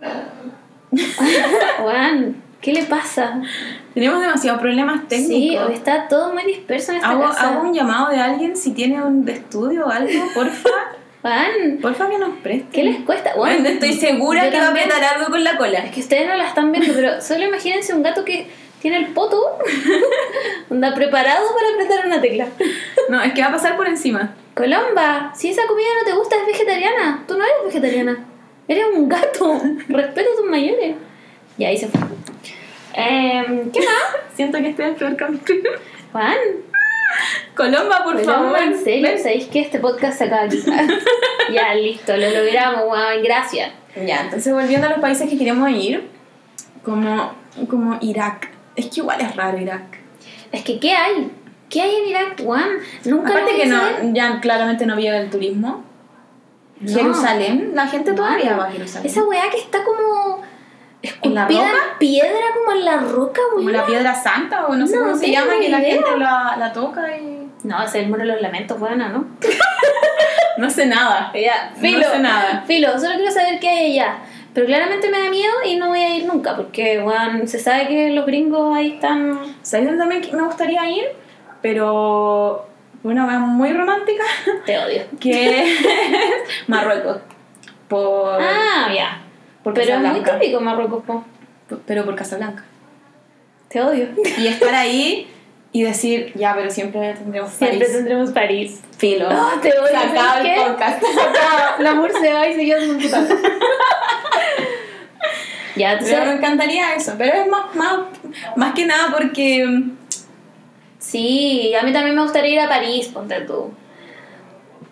Weón, 1.85 2.43
¿qué 2.61 2.73
le 2.73 2.83
pasa? 2.85 3.41
Tenemos 3.95 4.21
demasiados 4.21 4.61
problemas 4.61 5.01
Sí, 5.03 5.07
técnicos. 5.09 5.67
hoy 5.69 5.75
está 5.75 6.09
todo 6.09 6.33
muy 6.33 6.45
disperso 6.45 6.93
en 6.93 6.99
esta 6.99 7.11
Hago, 7.11 7.23
casa. 7.23 7.49
hago 7.51 7.63
un 7.63 7.75
llamado 7.75 8.09
de 8.11 8.21
alguien 8.21 8.57
si 8.57 8.73
tiene 8.73 9.03
un 9.03 9.29
estudio 9.29 9.87
o 9.87 9.91
algo, 9.91 10.11
porfa. 10.35 10.69
Weón, 11.23 11.79
porfa 11.83 12.09
que 12.09 12.19
nos 12.19 12.39
preste. 12.39 12.67
¿qué 12.73 12.83
les 12.83 13.01
cuesta? 13.01 13.35
Bueno, 13.37 13.69
estoy 13.69 13.93
segura 13.93 14.51
que 14.51 14.59
va 14.59 14.69
a 14.69 14.71
apretar 14.71 15.05
algo 15.05 15.31
con 15.31 15.45
la 15.45 15.57
cola. 15.57 15.81
Es 15.81 15.93
que 15.93 16.01
ustedes 16.01 16.27
no 16.27 16.35
la 16.35 16.49
están 16.49 16.73
viendo, 16.73 16.95
pero 16.95 17.21
solo 17.21 17.45
imagínense 17.45 17.95
un 17.95 18.03
gato 18.03 18.25
que 18.25 18.47
tiene 18.81 18.97
el 18.97 19.09
poto 19.09 19.59
anda 20.71 20.95
preparado 20.95 21.47
para 21.55 21.69
apretar 21.75 22.07
una 22.07 22.21
tecla. 22.21 22.49
No, 23.11 23.23
es 23.23 23.35
que 23.35 23.43
va 23.43 23.49
a 23.49 23.53
pasar 23.53 23.77
por 23.77 23.87
encima. 23.87 24.35
Colomba, 24.55 25.33
si 25.35 25.51
esa 25.51 25.67
comida 25.67 25.89
no 25.99 26.11
te 26.11 26.17
gusta 26.17 26.37
es 26.37 26.47
vegetariana. 26.47 27.25
Tú 27.29 27.37
no 27.37 27.45
eres 27.45 27.57
vegetariana. 27.67 28.25
Eres 28.67 28.87
un 28.95 29.09
gato. 29.09 29.61
Respeta 29.89 30.31
a 30.31 30.37
tus 30.37 30.49
mayores. 30.49 30.97
Y 31.59 31.65
ahí 31.65 31.77
se 31.77 31.89
fue. 31.89 32.01
Em, 32.95 33.71
¿Qué 33.71 33.81
más? 33.81 34.17
Siento 34.35 34.59
que 34.59 34.71
este 34.71 34.83
es 34.83 34.89
el 34.91 34.95
peor 34.95 35.17
capítulo. 35.17 35.71
Juan. 36.13 36.39
Colomba, 37.55 38.05
por 38.05 38.21
Colomba, 38.21 38.59
favor. 38.59 38.63
en 38.63 38.85
serio, 38.85 39.09
Ven. 39.09 39.19
¿sabéis 39.19 39.47
que 39.47 39.61
este 39.61 39.79
podcast 39.79 40.19
se 40.19 40.25
acaba 40.25 40.43
aquí? 40.43 40.63
ya, 41.53 41.75
listo, 41.75 42.17
lo 42.17 42.31
logramos, 42.31 42.83
weón. 42.91 43.23
Gracias. 43.23 43.73
Ya, 44.07 44.23
entonces 44.23 44.53
volviendo 44.53 44.87
a 44.87 44.91
los 44.91 45.01
países 45.01 45.29
que 45.29 45.37
queremos 45.37 45.69
ir, 45.71 46.09
como, 46.85 47.33
como 47.69 47.99
Irak. 48.01 48.51
Es 48.77 48.87
que 48.87 49.01
igual 49.01 49.21
es 49.21 49.35
raro 49.37 49.59
Irak. 49.59 49.99
Es 50.53 50.63
que, 50.63 50.79
¿qué 50.79 50.93
hay? 50.93 51.31
¿Qué 51.69 51.83
hay 51.83 51.95
en 51.97 52.09
Irak, 52.09 52.43
Juan? 52.43 52.69
Nunca 53.05 53.31
Aparte 53.31 53.57
que 53.57 53.67
no, 53.67 53.81
ya 54.13 54.41
claramente 54.41 54.87
no 54.87 54.97
vive 54.97 55.17
el 55.17 55.31
turismo. 55.31 55.85
No. 56.81 56.93
Jerusalén, 56.95 57.73
la 57.75 57.87
gente 57.87 58.13
todavía 58.13 58.57
va 58.57 58.65
a 58.67 58.73
Jerusalén. 58.73 59.07
Esa 59.07 59.23
weá 59.25 59.51
que 59.51 59.59
está 59.59 59.85
como 59.85 59.99
¿En 60.01 60.07
la 60.09 60.10
esculpida 61.03 61.61
en 61.71 61.99
piedra, 61.99 62.41
como 62.55 62.77
en 62.79 62.85
la 62.85 62.97
roca, 62.99 63.41
Como 63.53 63.63
weón. 63.67 63.73
la 63.73 63.87
piedra 63.87 64.15
santa 64.15 64.67
o 64.67 64.75
no 64.75 64.87
sé 64.87 64.97
No 64.97 65.05
cómo 65.05 65.17
se 65.17 65.31
llama, 65.31 65.53
que 65.61 65.69
la 65.69 65.81
gente 65.81 66.17
la, 66.19 66.57
la 66.59 66.73
toca 66.73 67.17
y... 67.17 67.49
No, 67.63 67.83
ese 67.83 67.99
es 67.99 68.05
el 68.05 68.11
muro 68.11 68.21
de 68.23 68.27
los 68.29 68.41
lamentos, 68.41 68.81
weón, 68.81 68.99
¿no? 68.99 69.27
No 70.59 70.69
sé 70.69 70.85
nada. 70.87 71.33
No 71.33 71.81
filo. 71.81 72.11
sé 72.11 72.19
nada. 72.19 72.65
Filo, 72.67 72.99
solo 72.99 73.15
quiero 73.17 73.31
saber 73.33 73.59
qué 73.61 73.69
hay 73.69 73.93
allá. 73.99 74.19
Pero 74.53 74.67
claramente 74.67 75.09
me 75.11 75.19
da 75.21 75.31
miedo 75.31 75.53
y 75.65 75.77
no 75.77 75.89
voy 75.89 76.01
a 76.01 76.15
ir 76.17 76.27
nunca, 76.27 76.55
porque, 76.57 77.03
se 77.47 77.59
sabe 77.59 77.87
que 77.89 78.11
los 78.11 78.27
gringos 78.27 78.77
ahí 78.77 78.93
están... 78.95 79.39
¿Sabes 79.63 79.97
también 79.97 80.21
que 80.21 80.37
me 80.37 80.43
gustaría 80.43 80.91
ir? 80.91 81.05
Pero 81.63 82.67
una 83.03 83.27
vez 83.27 83.39
muy 83.39 83.73
romántica, 83.73 84.25
Te 84.67 84.79
odio. 84.79 85.03
que 85.19 85.63
es 85.73 85.79
Marruecos. 86.67 87.19
Por, 87.89 88.41
Ah, 88.43 88.91
ya. 88.95 89.23
Por 89.63 89.75
Pero 89.75 89.95
es 89.95 90.01
muy 90.01 90.21
típico 90.21 90.61
Marruecos, 90.61 91.05
po. 91.05 91.25
Pero 91.87 92.05
por 92.05 92.15
Casablanca. 92.17 92.65
Te 93.69 93.81
odio. 93.81 94.09
Y 94.39 94.47
estar 94.47 94.75
ahí 94.75 95.29
y 95.73 95.83
decir, 95.83 96.33
ya, 96.35 96.55
pero 96.57 96.69
siempre 96.71 97.15
tendremos 97.15 97.53
Siempre 97.53 97.79
París. 97.79 97.93
tendremos 97.93 98.31
París. 98.33 98.81
Filo. 98.99 99.29
Ah, 99.31 99.53
te 99.63 99.69
odio. 99.69 99.87
Se 99.89 99.97
acaba 99.97 100.33
¿sabes 100.35 100.59
el 100.59 100.65
podcast. 100.65 101.03
Se 101.15 101.21
acaba. 101.21 101.77
El 101.79 101.87
amor 101.87 102.13
se 102.13 102.33
va 102.33 102.49
y 102.49 102.55
se 102.55 102.65
queda 102.65 102.81
sin 102.81 102.99
puta. 102.99 103.27
Ya, 105.77 105.99
tú 105.99 106.05
Pero 106.05 106.27
me 106.27 106.33
encantaría 106.33 106.95
eso. 106.95 107.15
Pero 107.17 107.33
es 107.43 107.47
más, 107.49 107.75
más, 107.75 108.01
más 108.57 108.75
que 108.75 108.85
nada 108.87 109.15
porque... 109.17 109.65
mm, 109.65 109.97
Sí, 110.99 111.73
a 111.75 111.83
mí 111.83 111.93
también 111.93 112.15
me 112.15 112.23
gustaría 112.23 112.53
ir 112.53 112.61
a 112.61 112.69
París, 112.69 113.09
ponte 113.09 113.41
tú. 113.43 113.73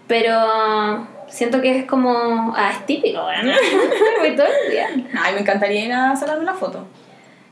Pero 0.07 1.07
siento 1.29 1.61
que 1.61 1.81
es 1.81 1.85
como. 1.87 2.55
Ah, 2.57 2.71
es 2.73 2.87
típico, 2.87 3.25
¿verdad? 3.25 3.55
Voy 4.21 4.37
todo 4.37 4.47
el 4.47 4.71
día. 4.71 4.89
Ay, 5.21 5.35
me 5.35 5.41
encantaría 5.41 5.85
ir 5.85 5.93
a 5.93 6.17
sacarme 6.17 6.43
una 6.43 6.55
foto. 6.55 6.87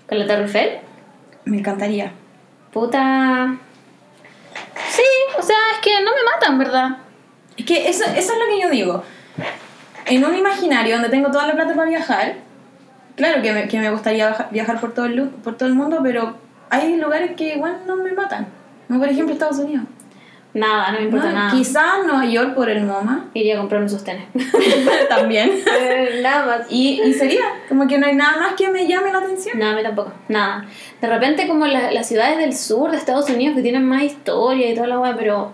¿Con 0.09 0.19
la 0.19 0.27
Torre 0.27 0.43
Eiffel? 0.43 0.79
Me 1.45 1.59
encantaría. 1.59 2.13
Puta. 2.73 3.57
Sí, 4.89 5.03
o 5.39 5.43
sea, 5.43 5.57
es 5.75 5.79
que 5.81 6.03
no 6.03 6.11
me 6.11 6.23
matan, 6.35 6.59
¿verdad? 6.59 6.99
Es 7.57 7.65
que 7.65 7.89
eso, 7.89 8.05
eso 8.05 8.33
es 8.33 8.39
lo 8.39 8.47
que 8.47 8.61
yo 8.61 8.71
digo. 8.71 9.03
En 10.07 10.25
un 10.25 10.37
imaginario 10.37 10.95
donde 10.95 11.09
tengo 11.09 11.31
toda 11.31 11.47
la 11.47 11.55
plata 11.55 11.75
para 11.75 11.89
viajar, 11.89 12.35
claro 13.17 13.43
que 13.43 13.53
me, 13.53 13.69
que 13.69 13.79
me 13.79 13.91
gustaría 13.91 14.49
viajar 14.51 14.81
por 14.81 14.95
todo, 14.95 15.07
el, 15.07 15.29
por 15.29 15.57
todo 15.57 15.69
el 15.69 15.75
mundo, 15.75 16.01
pero 16.03 16.37
hay 16.71 16.97
lugares 16.97 17.33
que 17.37 17.55
igual 17.55 17.81
no 17.87 17.97
me 17.97 18.13
matan. 18.13 18.47
Como 18.87 19.01
por 19.01 19.09
ejemplo 19.09 19.33
Estados 19.33 19.59
Unidos. 19.59 19.85
Nada, 20.57 20.91
no 20.93 20.99
me 21.01 21.05
importa 21.05 21.29
No, 21.29 21.35
nada. 21.35 21.51
Quizás 21.53 21.85
Nueva 22.07 22.25
York 22.25 22.55
por 22.55 22.71
el 22.71 22.83
MoMA 22.85 23.27
Iría 23.35 23.57
a 23.57 23.59
comprar 23.59 23.83
un 23.83 23.91
sostén. 23.91 24.25
también. 25.09 25.51
nada 26.23 26.47
más. 26.47 26.67
Y, 26.71 27.03
y 27.03 27.13
sería 27.13 27.43
como 27.69 27.87
que 27.87 27.99
no 27.99 28.07
hay 28.07 28.15
nada 28.15 28.39
más 28.39 28.55
que 28.55 28.71
me 28.71 28.87
llame 28.87 29.13
la 29.13 29.19
atención. 29.19 29.59
No, 29.59 29.67
a 29.69 29.75
mí 29.75 29.83
tampoco, 29.83 30.13
nada. 30.29 30.65
De 31.01 31.09
repente 31.09 31.47
como 31.47 31.67
la- 31.67 31.91
las 31.93 32.09
ciudades 32.09 32.39
del 32.39 32.55
sur 32.57 32.91
de 32.91 32.97
Estados 32.97 33.29
Unidos 33.29 33.55
que 33.55 33.63
tienen 33.63 33.85
más 33.85 34.03
historia 34.03 34.71
y 34.71 34.75
toda 34.75 34.87
la 34.87 34.99
weá, 34.99 35.15
pero 35.15 35.53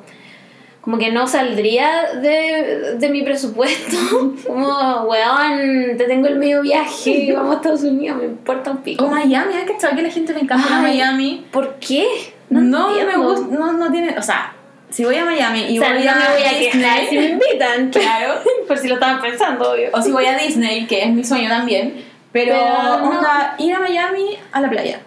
como 0.83 0.99
que 0.99 1.11
no 1.13 1.27
saldría 1.27 2.13
de, 2.21 2.97
de 2.99 3.09
mi 3.09 3.23
presupuesto. 3.23 3.97
Como, 4.47 5.03
weón, 5.05 5.97
te 5.97 6.05
tengo 6.07 6.27
el 6.27 6.37
medio 6.41 6.61
viaje, 6.63 7.33
vamos 7.33 7.53
a 7.53 7.57
Estados 7.57 7.83
Unidos, 7.85 8.19
me 8.19 8.25
importa 8.25 8.73
un 8.73 8.79
pico. 8.79 9.05
O 9.05 9.09
Miami, 9.09 9.55
¿hay 9.55 9.65
que 9.65 9.77
que 9.77 10.03
la 10.03 10.11
gente 10.11 10.33
le 10.35 10.41
encanta 10.41 10.81
Miami? 10.81 11.47
¿Por 11.53 11.75
qué? 11.77 12.07
No, 12.51 12.91
me 12.91 13.01
entiendo. 13.01 13.23
gusta, 13.29 13.47
no, 13.57 13.73
no 13.75 13.93
tiene, 13.93 14.19
o 14.19 14.23
sea, 14.23 14.53
si 14.93 15.05
voy 15.05 15.17
a 15.17 15.25
Miami 15.25 15.73
y 15.73 15.79
O 15.79 15.83
sea, 15.83 15.95
voy 15.95 16.05
no 16.05 16.11
a 16.11 16.15
me 16.15 16.29
voy 16.35 16.43
a 16.45 16.59
Disney, 16.59 17.07
si 17.09 17.19
me 17.19 17.25
invitan, 17.31 17.91
claro. 17.93 18.41
Por 18.69 18.79
si 18.79 18.89
lo 18.89 18.95
estaban 18.95 19.21
pensando, 19.21 19.73
obvio. 19.73 19.89
o 19.93 20.03
si 20.03 20.13
voy 20.13 20.27
a 20.27 20.37
Disney, 20.37 20.87
que 20.87 21.03
es 21.03 21.09
mi 21.11 21.25
sueño 21.25 21.49
también, 21.49 22.05
pero, 22.31 22.53
Pero 22.53 22.99
no. 22.99 23.11
onda, 23.11 23.55
ir 23.59 23.75
a 23.75 23.81
Miami 23.81 24.39
a 24.53 24.61
la 24.61 24.71
playa. 24.71 25.01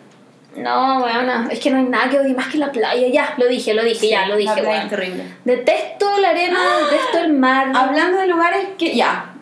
No, 0.57 1.03
weón, 1.03 1.51
es 1.51 1.59
que 1.59 1.69
no 1.69 1.77
hay 1.77 1.83
nada 1.83 2.09
que 2.09 2.19
odie 2.19 2.33
más 2.33 2.47
que 2.47 2.57
la 2.57 2.71
playa. 2.71 3.07
Ya, 3.09 3.33
lo 3.37 3.45
dije, 3.47 3.73
lo 3.73 3.83
dije, 3.83 4.09
ya, 4.09 4.25
lo 4.25 4.37
dije, 4.37 4.55
La 4.55 4.61
playa 4.61 4.69
weón. 4.69 4.83
es 4.83 4.89
terrible. 4.89 5.23
Detesto 5.43 6.17
la 6.19 6.29
arena, 6.29 6.59
detesto 6.89 7.19
el 7.19 7.33
mar. 7.33 7.71
Hablando 7.75 8.19
de 8.19 8.27
lugares 8.27 8.67
que, 8.77 8.95
ya, 8.95 9.33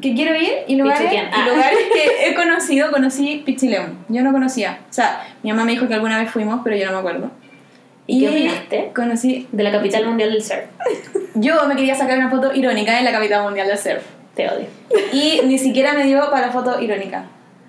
que 0.00 0.14
quiero 0.14 0.34
ir 0.34 0.52
y 0.66 0.76
lugares, 0.76 1.02
Pichuquén, 1.02 1.26
y 1.26 1.40
ah. 1.40 1.46
lugares 1.48 1.78
que 1.92 2.26
he 2.28 2.34
conocido, 2.34 2.90
conocí 2.90 3.42
Pichileón. 3.44 3.98
Yo 4.08 4.22
no 4.22 4.32
conocía. 4.32 4.80
O 4.88 4.92
sea, 4.92 5.26
mi 5.42 5.50
mamá 5.50 5.64
me 5.64 5.72
dijo 5.72 5.86
que 5.86 5.94
alguna 5.94 6.18
vez 6.18 6.30
fuimos, 6.30 6.60
pero 6.64 6.74
yo 6.76 6.86
no 6.86 6.92
me 6.92 6.98
acuerdo. 6.98 7.30
¿Y 8.12 8.20
qué 8.20 8.28
opinaste? 8.28 8.92
Conocí. 8.94 9.48
De 9.52 9.62
la 9.62 9.72
capital 9.72 10.06
mundial 10.06 10.32
del 10.32 10.42
surf. 10.42 10.64
Yo 11.34 11.66
me 11.66 11.74
quería 11.76 11.94
sacar 11.94 12.18
una 12.18 12.28
foto 12.30 12.52
irónica 12.54 12.98
en 12.98 13.04
la 13.06 13.12
capital 13.12 13.44
mundial 13.44 13.68
del 13.68 13.78
surf. 13.78 14.02
Te 14.34 14.48
odio. 14.48 14.66
Y 15.12 15.40
ni 15.44 15.58
siquiera 15.58 15.94
me 15.94 16.04
dio 16.04 16.30
para 16.30 16.46
la 16.48 16.52
foto 16.52 16.80
irónica. 16.80 17.24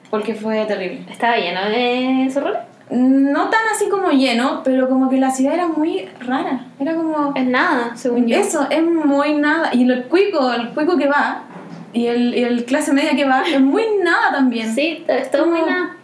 Porque 0.09 0.35
fue 0.35 0.65
terrible. 0.65 1.05
Estaba 1.09 1.37
lleno 1.37 1.69
de 1.69 2.29
zorrones. 2.31 2.61
No 2.89 3.49
tan 3.49 3.61
así 3.73 3.87
como 3.89 4.11
lleno, 4.11 4.61
pero 4.63 4.89
como 4.89 5.09
que 5.09 5.17
la 5.17 5.31
ciudad 5.31 5.53
era 5.53 5.67
muy 5.67 6.07
rara. 6.19 6.65
Era 6.79 6.93
como. 6.93 7.33
Es 7.35 7.45
nada, 7.45 7.95
según 7.95 8.27
yo. 8.27 8.37
Eso, 8.37 8.67
es 8.69 8.83
muy 8.83 9.33
nada. 9.35 9.69
Y 9.73 9.89
el 9.89 10.03
cuico, 10.03 10.51
el 10.53 10.69
cuico 10.69 10.97
que 10.97 11.07
va, 11.07 11.43
y 11.93 12.07
el, 12.07 12.35
y 12.37 12.43
el 12.43 12.65
clase 12.65 12.91
media 12.93 13.15
que 13.15 13.25
va, 13.25 13.43
es 13.43 13.61
muy 13.61 13.83
nada 14.03 14.31
también. 14.33 14.75
Sí, 14.75 15.03
es 15.07 15.31
todo 15.31 15.45
muy 15.47 15.61
Como- 15.61 15.71
nada. 15.71 15.95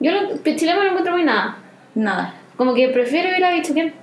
Yo 0.00 0.12
lo, 0.12 0.36
Chile 0.42 0.74
me 0.74 0.80
lo 0.84 0.88
encuentro 0.88 1.12
muy 1.12 1.24
nada. 1.24 1.58
Nada. 1.94 2.34
Como 2.60 2.74
que 2.74 2.90
prefiero 2.90 3.34
ir 3.34 3.42
a 3.42 3.52
Bichuquén. 3.52 3.94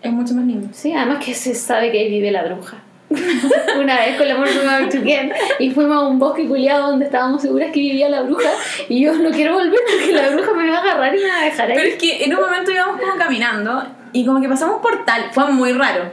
Es 0.00 0.10
mucho 0.10 0.32
más 0.32 0.46
lindo. 0.46 0.68
Sí, 0.72 0.90
además 0.90 1.22
que 1.22 1.34
se 1.34 1.54
sabe 1.54 1.92
que 1.92 1.98
ahí 1.98 2.08
vive 2.08 2.30
la 2.30 2.44
bruja. 2.44 2.78
Una 3.78 3.96
vez 4.00 4.16
con 4.16 4.26
la 4.26 4.36
amor 4.36 4.48
fuimos 4.48 4.72
a 4.72 5.62
y 5.62 5.70
fuimos 5.70 5.96
a 5.98 6.06
un 6.08 6.18
bosque 6.18 6.48
culiado 6.48 6.92
donde 6.92 7.04
estábamos 7.04 7.42
seguras 7.42 7.70
que 7.70 7.80
vivía 7.80 8.08
la 8.08 8.22
bruja 8.22 8.48
y 8.88 9.04
yo 9.04 9.12
no 9.12 9.30
quiero 9.30 9.52
volver 9.52 9.78
porque 9.86 10.12
la 10.14 10.30
bruja 10.30 10.50
me 10.54 10.70
va 10.70 10.78
a 10.78 10.80
agarrar 10.80 11.14
y 11.14 11.18
me 11.18 11.28
va 11.28 11.40
a 11.40 11.44
dejar 11.44 11.66
Pero 11.66 11.80
ahí. 11.82 11.88
es 11.90 11.96
que 11.96 12.24
en 12.24 12.34
un 12.34 12.40
momento 12.40 12.70
íbamos 12.70 12.98
como 12.98 13.16
caminando 13.16 13.86
y 14.14 14.24
como 14.24 14.40
que 14.40 14.48
pasamos 14.48 14.80
portal. 14.80 15.26
Fue 15.32 15.52
muy 15.52 15.74
raro. 15.74 16.04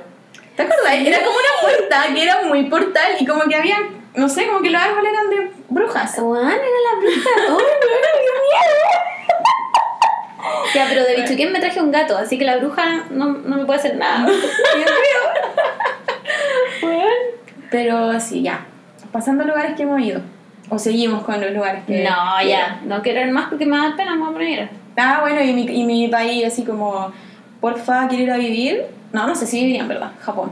¿Te 0.58 0.63
acuerdas? 0.63 0.94
Era 0.94 1.20
como 1.20 1.38
una 1.38 1.62
puerta 1.62 2.13
que 2.13 2.22
era 2.22 2.41
muy 2.44 2.63
portal 2.65 3.13
y 3.17 3.25
como 3.25 3.44
que 3.44 3.56
había, 3.56 3.77
no 4.13 4.27
sé, 4.27 4.46
como 4.46 4.60
que 4.60 4.72
los 4.72 4.82
árboles 4.82 5.13
eran 5.13 5.29
de 5.29 5.51
brujas. 5.70 6.15
Juan, 6.20 6.51
era 6.51 6.58
la 6.60 7.00
bruja. 7.00 7.29
¡Oh, 7.48 7.51
no, 7.51 7.60
qué 7.60 8.34
miedo! 8.44 9.16
Ya, 10.74 10.86
pero 10.89 11.04
de 11.06 11.16
Bichuquén 11.16 11.51
me 11.51 11.60
traje 11.60 11.82
un 11.82 11.92
gato, 11.92 12.18
así 12.18 12.38
que 12.38 12.46
la 12.46 12.58
bruja 12.58 13.06
no, 13.10 13.25
no 13.27 13.58
me 13.58 13.66
puede 13.66 13.80
hacer 13.80 13.96
nada. 13.96 14.27
Pero 17.70 18.20
sí, 18.20 18.42
ya. 18.42 18.66
Pasando 19.12 19.44
a 19.44 19.48
lugares 19.48 19.75
que 19.75 19.84
hemos 19.84 20.01
ido. 20.01 20.22
O 20.70 20.77
seguimos 20.80 21.24
con 21.24 21.39
los 21.39 21.51
lugares 21.51 21.84
que. 21.86 22.04
No, 22.04 22.16
que- 22.42 22.50
ya, 22.50 22.82
no 22.86 23.01
quiero 23.01 23.22
ir 23.22 23.32
más 23.32 23.48
porque 23.50 23.66
me 23.66 23.77
da 23.77 23.96
pena, 23.96 24.16
me 24.16 24.20
voy 24.22 24.30
a 24.30 24.34
poner. 24.34 24.70
Ah, 24.98 25.20
bueno, 25.22 25.42
y 25.42 25.54
mi, 25.54 25.62
y 25.63 25.84
mi 25.86 26.08
país 26.08 26.46
así 26.46 26.63
como, 26.63 27.12
porfa, 27.62 28.08
quiero 28.08 28.24
ir 28.24 28.32
a 28.32 28.38
vivir. 28.38 28.86
No, 29.13 29.25
no 29.27 29.36
sé 29.36 29.48
si 29.48 29.60
viviría 29.60 29.82
en 29.82 29.88
verdad, 29.88 30.12
Japón. 30.22 30.51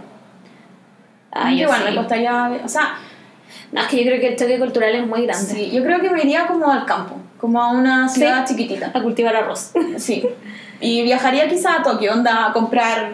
Ah, 1.31 1.51
yo 1.51 1.63
Igual 1.63 1.79
sí. 1.79 1.89
me 1.89 1.95
costaría, 1.95 2.59
o 2.63 2.67
sea, 2.69 2.95
No, 3.73 3.81
es 3.81 3.87
que 3.87 3.97
yo 3.97 4.03
creo 4.05 4.21
que 4.21 4.27
el 4.29 4.35
choque 4.37 4.57
cultural 4.57 4.95
es 4.95 5.05
muy 5.05 5.25
grande. 5.25 5.45
sí, 5.53 5.71
yo 5.71 5.83
creo 5.83 5.99
que 5.99 6.09
me 6.09 6.21
iría 6.21 6.47
como 6.47 6.71
al 6.71 6.85
campo, 6.85 7.17
como 7.39 7.61
a 7.61 7.71
una 7.71 8.07
ciudad 8.09 8.45
chiquitita. 8.47 8.91
A 8.93 9.01
cultivar 9.01 9.35
arroz. 9.35 9.71
Sí. 9.97 10.25
Y 10.81 11.03
viajaría 11.03 11.47
quizá 11.47 11.77
a 11.79 11.83
Tokio, 11.83 12.11
onda, 12.13 12.47
a 12.47 12.53
comprar 12.53 13.13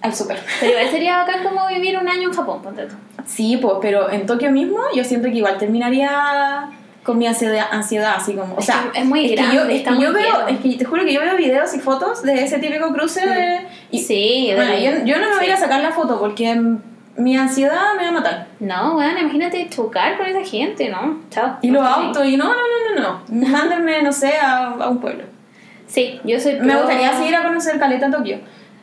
al 0.00 0.14
súper. 0.14 0.38
Pero 0.60 0.72
igual 0.72 0.90
sería 0.90 1.18
bacán 1.18 1.42
como 1.44 1.66
vivir 1.68 1.98
un 1.98 2.08
año 2.08 2.28
en 2.28 2.34
Japón, 2.34 2.62
ponte 2.62 2.86
tú. 2.86 2.94
Sí, 3.26 3.58
pues, 3.60 3.74
pero 3.82 4.10
en 4.10 4.24
Tokio 4.26 4.50
mismo 4.50 4.78
yo 4.94 5.04
siento 5.04 5.28
que 5.28 5.34
igual 5.36 5.58
terminaría 5.58 6.70
con 7.02 7.18
mi 7.18 7.26
ansiedad, 7.26 7.66
ansiedad 7.70 8.14
así 8.16 8.34
como, 8.34 8.54
o 8.54 8.58
Es 8.58 8.66
sea, 8.66 8.90
que 8.92 9.00
es 9.00 9.04
muy 9.06 9.28
que 9.28 9.34
grande, 9.34 9.56
yo, 9.56 9.62
es 9.64 9.76
está 9.76 9.90
que 9.90 9.96
muy 9.96 10.04
yo 10.04 10.12
veo, 10.12 10.24
lleno. 10.46 10.48
es 10.48 10.58
que 10.60 10.78
te 10.78 10.84
juro 10.84 11.04
que 11.04 11.12
yo 11.12 11.20
veo 11.20 11.36
videos 11.36 11.74
y 11.74 11.78
fotos 11.80 12.22
de 12.22 12.44
ese 12.44 12.58
típico 12.58 12.92
cruce 12.92 13.26
de, 13.26 13.66
y, 13.90 13.98
sí, 14.00 14.48
de 14.50 14.56
bueno, 14.56 14.74
yo, 14.74 15.04
yo 15.06 15.18
no 15.18 15.28
me 15.30 15.34
voy 15.36 15.44
a 15.44 15.46
ir 15.48 15.52
a 15.52 15.56
sí. 15.56 15.62
sacar 15.62 15.80
la 15.82 15.92
foto 15.92 16.18
porque 16.18 16.54
mm, 16.54 16.78
mi 17.20 17.36
ansiedad 17.36 17.94
me 17.96 18.02
va 18.04 18.08
a 18.08 18.12
matar. 18.12 18.46
No, 18.60 18.94
bueno, 18.94 19.18
imagínate 19.20 19.68
chocar 19.68 20.16
con 20.16 20.26
esa 20.26 20.44
gente, 20.44 20.88
¿no? 20.88 21.20
Chao. 21.30 21.58
Y 21.62 21.70
los 21.70 21.84
autos, 21.84 22.26
y 22.26 22.36
no, 22.36 22.44
no, 22.44 22.52
no, 22.54 23.00
no, 23.00 23.22
no. 23.28 23.46
Mándenme, 23.48 24.02
no 24.02 24.12
sé, 24.12 24.32
a, 24.36 24.66
a 24.68 24.88
un 24.88 24.98
pueblo. 25.00 25.24
Sí, 25.86 26.20
yo 26.24 26.38
soy 26.40 26.56
pro... 26.56 26.66
Me 26.66 26.76
gustaría 26.76 27.12
seguir 27.14 27.34
a 27.34 27.42
conocer 27.42 27.78
Caleta 27.78 28.10
Tokio, 28.10 28.38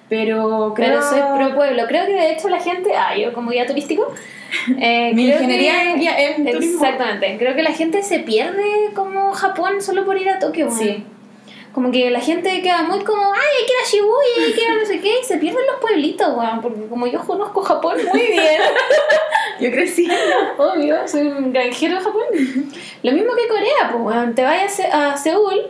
pero 0.10 0.73
creo... 0.76 0.89
Pero 0.89 1.02
soy 1.02 1.19
pro 1.38 1.56
pueblo. 1.56 1.84
Creo 1.88 2.06
que 2.06 2.13
de 2.13 2.32
hecho 2.34 2.50
la 2.50 2.60
gente... 2.60 2.95
Ah, 2.95 3.15
yo 3.17 3.34
como 3.34 3.52
guía 3.52 3.65
turístico... 3.65 4.13
eh, 4.80 5.12
Mi 5.13 5.28
ingeniería 5.30 5.84
que- 5.84 5.89
en 5.91 6.00
guía- 6.00 6.19
en 6.19 6.52
turismo. 6.52 6.84
Exactamente. 6.84 7.36
Creo 7.38 7.56
que 7.56 7.63
la 7.63 7.71
gente 7.71 8.02
se 8.04 8.19
pierde 8.19 8.63
como 8.95 9.32
Japón 9.34 9.82
solo 9.82 10.06
por 10.06 10.17
ir 10.19 10.30
a 10.30 10.39
Tokio. 10.39 10.67
weón. 10.67 10.78
Sí. 10.78 11.04
Como 11.78 11.92
que 11.92 12.10
la 12.10 12.20
gente 12.20 12.60
queda 12.63 12.82
muy 12.82 13.04
como, 13.04 13.22
ay, 13.32 13.40
hay 13.60 13.66
que 13.68 13.72
ir 13.72 13.80
a 13.80 13.88
Shibuya, 13.88 14.48
hay 14.48 14.54
que 14.54 14.62
ir 14.63 14.68
a 14.68 14.74
no 14.82 14.86
sé 14.88 15.00
qué, 15.00 15.20
y 15.22 15.24
se 15.24 15.38
pierden 15.38 15.63
los 15.68 15.76
pueblitos, 15.80 16.36
weón, 16.36 16.60
porque 16.60 16.88
como 16.88 17.06
yo 17.06 17.20
conozco 17.24 17.62
Japón 17.62 17.98
muy 18.12 18.20
bien, 18.20 18.62
Yo 19.60 19.70
crecí. 19.70 20.10
obvio, 20.58 21.08
soy 21.08 21.28
un 21.28 21.54
granjero 21.54 21.98
de 21.98 22.02
Japón. 22.02 22.24
Lo 23.04 23.12
mismo 23.12 23.32
que 23.36 23.48
Corea, 23.48 23.92
pues, 23.92 24.04
weón, 24.04 24.34
te 24.34 24.42
vayas 24.44 24.80
a 24.92 25.12
a 25.13 25.18
Seúl 25.18 25.68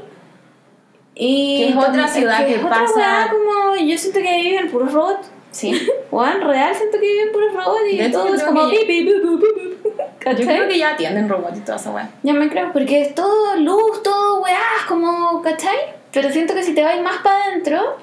y... 1.14 1.58
Que 1.58 1.70
es 1.72 1.76
otra 1.76 2.08
ciudad 2.08 2.46
que 2.46 2.56
es 2.56 2.64
otra 2.64 2.70
pasa- 2.70 2.96
weá 2.96 3.30
como, 3.30 3.76
yo 3.76 3.98
siento 3.98 4.22
que 4.22 4.38
viven 4.42 4.72
puros 4.72 4.94
robots. 4.94 5.30
Sí. 5.52 5.90
Weón, 6.12 6.40
real 6.40 6.74
siento 6.74 7.00
que 7.02 7.06
viven 7.06 7.32
puros 7.34 7.54
robots 7.54 7.82
y 7.92 7.98
De 7.98 8.10
todo 8.12 8.34
es 8.34 8.44
como 8.44 8.70
que- 8.70 8.78
pi, 8.80 8.86
pi, 8.86 9.04
pi, 9.04 9.12
pi, 9.12 9.38
pi, 9.38 9.90
pi. 9.90 10.00
¿Cachai? 10.20 10.46
Yo 10.46 10.52
creo 10.54 10.68
que 10.70 10.78
ya 10.78 10.90
atienden 10.92 11.28
robots 11.28 11.58
y 11.58 11.62
toda 11.62 11.76
esa 11.78 11.92
weá. 11.92 12.10
Ya 12.24 12.34
me 12.34 12.48
creo, 12.48 12.72
porque 12.72 13.02
es 13.02 13.14
todo 13.14 13.58
luz, 13.58 14.02
todo 14.04 14.42
weá, 14.42 14.58
como, 14.88 15.42
¿cachai? 15.42 15.97
Pero 16.20 16.32
siento 16.32 16.56
que 16.56 16.64
si 16.64 16.74
te 16.74 16.84
vas 16.84 17.00
más 17.02 17.18
para 17.18 17.44
adentro, 17.44 17.96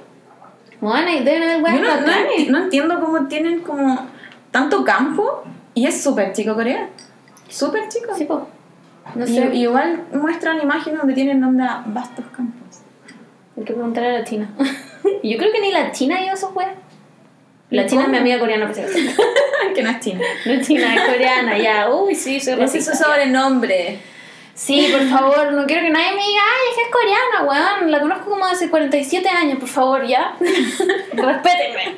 bueno, 0.81 1.11
y 1.11 1.25
deben 1.25 1.43
haber 1.43 1.63
weas 1.65 1.81
no, 1.81 2.01
no, 2.01 2.07
enti- 2.13 2.49
no 2.49 2.59
entiendo 2.59 3.01
cómo 3.01 3.27
tienen 3.27 3.59
como 3.61 4.07
tanto 4.53 4.85
campo 4.85 5.43
y 5.75 5.87
es 5.89 6.01
súper 6.01 6.33
chico 6.33 6.55
Corea. 6.55 6.89
Súper 7.49 7.89
chico. 7.89 8.15
Sí, 8.17 8.25
po. 8.25 8.47
No 9.17 9.27
sé, 9.27 9.51
y 9.53 9.63
igual 9.63 10.05
muestran 10.13 10.63
imágenes 10.63 11.01
donde 11.01 11.15
tienen 11.15 11.43
onda 11.43 11.83
vastos 11.87 12.25
campos. 12.37 12.79
hay 13.57 13.65
que 13.65 13.73
preguntar 13.73 14.05
a 14.05 14.13
la 14.13 14.25
China. 14.25 14.49
Yo 15.25 15.37
creo 15.37 15.51
que 15.53 15.61
ni 15.61 15.73
la 15.73 15.91
China 15.91 16.17
ha 16.17 16.21
ido 16.23 16.31
a 16.31 16.35
esos 16.35 16.55
weas. 16.55 16.71
La 17.71 17.83
¿Y 17.83 17.87
China 17.87 18.03
es 18.03 18.07
cómo? 18.07 18.13
mi 18.13 18.19
amiga 18.21 18.39
coreana, 18.39 18.67
acaso. 18.67 18.83
que 19.75 19.83
no 19.83 19.91
es 19.91 19.99
china. 19.99 20.21
No 20.47 20.53
es 20.53 20.65
China, 20.69 20.95
es 20.95 21.01
coreana, 21.03 21.59
ya. 21.59 21.91
Uy, 21.93 22.15
sí, 22.15 22.39
soy 22.39 22.53
Ese 22.53 22.53
es 22.53 22.59
racista. 22.59 22.95
su 22.95 23.03
sobrenombre. 23.05 23.99
Sí, 24.55 24.89
por 24.93 25.09
favor, 25.09 25.53
no 25.53 25.67
quiero 25.67 25.83
que 25.83 25.91
nadie 25.91 26.11
me 26.13 26.23
diga, 26.23 26.43
ay, 26.43 26.71
es 26.71 26.77
que 26.77 26.83
es 26.83 26.91
coreana, 26.91 27.45
weón. 27.81 27.91
La 27.91 28.01
conozco 28.01 28.31
como 28.31 28.45
hace 28.47 28.71
47 28.71 29.29
años, 29.29 29.59
por 29.59 29.69
favor, 29.69 30.07
ya. 30.07 30.37
Respétenme. 31.13 31.97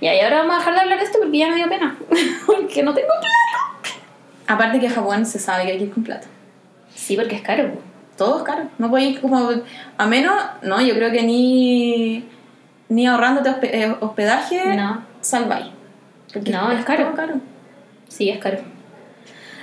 Y 0.00 0.08
ahora 0.08 0.38
vamos 0.38 0.56
a 0.56 0.58
dejar 0.58 0.74
de 0.74 0.80
hablar 0.80 0.98
de 0.98 1.04
esto 1.04 1.18
porque 1.20 1.38
ya 1.38 1.48
me 1.48 1.56
dio 1.56 1.68
pena. 1.68 1.96
porque 2.46 2.82
no 2.82 2.92
tengo 2.94 3.08
plata. 3.08 3.96
Aparte 4.46 4.80
que 4.80 4.86
en 4.86 4.94
Japón 4.94 5.24
se 5.26 5.38
sabe 5.38 5.64
que 5.64 5.72
hay 5.72 5.78
que 5.78 5.84
ir 5.84 5.92
con 5.92 6.02
plata. 6.04 6.26
Sí, 6.94 7.16
porque 7.16 7.36
es 7.36 7.42
caro. 7.42 7.70
Todo 8.16 8.38
es 8.38 8.42
caro. 8.44 8.68
No 8.78 8.90
puedes 8.90 9.08
ir 9.08 9.20
como. 9.20 9.50
A 9.96 10.06
menos, 10.06 10.34
no, 10.62 10.80
yo 10.80 10.94
creo 10.94 11.10
que 11.10 11.22
ni. 11.22 12.28
Ni 12.90 13.06
ahorrándote 13.06 13.50
eh, 13.82 13.96
hospedaje, 14.00 14.74
No. 14.76 15.04
salváis. 15.20 15.66
Porque 16.32 16.50
No, 16.50 16.70
es 16.72 16.84
caro. 16.84 17.04
todo 17.06 17.14
caro. 17.14 17.34
Sí, 18.08 18.28
es 18.28 18.38
caro. 18.38 18.58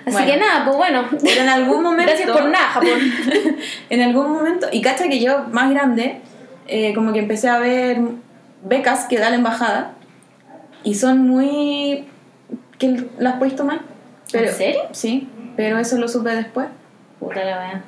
Así 0.07 0.13
Bueno. 0.15 0.31
que 0.31 0.37
nada, 0.39 0.65
pues 0.65 0.77
bueno. 0.77 1.03
Pero 1.23 1.41
en 1.41 1.49
algún 1.49 1.83
momento. 1.83 2.11
Gracias 2.11 2.31
por 2.31 2.45
nada, 2.49 2.65
Japón. 2.69 2.89
en 3.89 4.01
algún 4.01 4.31
momento. 4.31 4.67
Y 4.71 4.81
cacha 4.81 5.07
que 5.09 5.19
yo, 5.19 5.43
más 5.51 5.69
grande, 5.69 6.21
eh, 6.67 6.93
como 6.95 7.13
que 7.13 7.19
empecé 7.19 7.49
a 7.49 7.59
ver 7.59 7.99
becas 8.63 9.05
que 9.05 9.19
da 9.19 9.29
la 9.29 9.35
embajada. 9.35 9.91
Y 10.83 10.95
son 10.95 11.27
muy. 11.27 12.07
que 12.79 13.05
las 13.19 13.35
puedes 13.35 13.55
tomar. 13.55 13.79
Pero, 14.31 14.47
¿En 14.49 14.53
serio? 14.55 14.81
Sí, 14.91 15.27
pero 15.55 15.77
eso 15.77 15.97
lo 15.97 16.07
supe 16.07 16.29
después. 16.31 16.67
Puta 17.19 17.43
la 17.43 17.57
wea. 17.59 17.81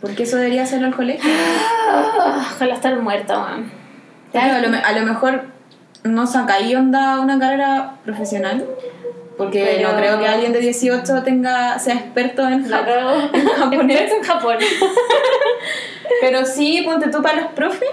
Porque 0.00 0.22
eso 0.24 0.36
debería 0.36 0.62
hacerlo 0.64 0.88
el 0.88 0.94
colegio. 0.94 1.30
Ah, 1.90 2.48
Ojalá 2.54 2.74
estar 2.74 2.96
muerta, 3.00 3.38
weón. 3.42 3.70
Claro, 4.30 4.54
a 4.56 4.60
lo, 4.60 4.76
a 4.84 4.92
lo 4.92 5.06
mejor 5.06 5.46
no 6.04 6.26
sacáis 6.26 6.76
onda 6.76 7.18
una 7.20 7.38
carrera 7.38 7.94
profesional. 8.04 8.64
Porque 9.36 9.64
Pero- 9.76 9.92
no 9.92 9.98
creo 9.98 10.18
que 10.18 10.26
alguien 10.26 10.52
de 10.52 10.60
18 10.60 11.22
tenga, 11.22 11.78
sea 11.78 11.94
experto 11.94 12.46
en 12.48 12.68
cago. 12.68 13.10
En 13.34 13.46
japonés. 13.46 14.00
Experto 14.00 14.16
en 14.16 14.22
Japón. 14.22 14.56
Pero 16.20 16.46
sí, 16.46 16.82
ponte 16.84 17.10
tú 17.10 17.22
para 17.22 17.42
los 17.42 17.52
profes. 17.52 17.88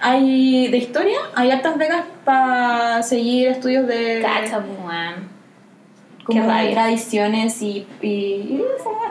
Hay 0.00 0.68
de 0.68 0.76
historia, 0.76 1.18
hay 1.34 1.50
hartas 1.50 1.78
becas 1.78 2.04
para 2.24 3.02
seguir 3.02 3.48
estudios 3.48 3.86
de, 3.86 4.20
Cacha, 4.22 4.58
pues. 4.60 5.33
Como 6.24 6.46
tradiciones 6.72 7.60
y. 7.62 7.86
y, 8.02 8.08
y- 8.08 8.64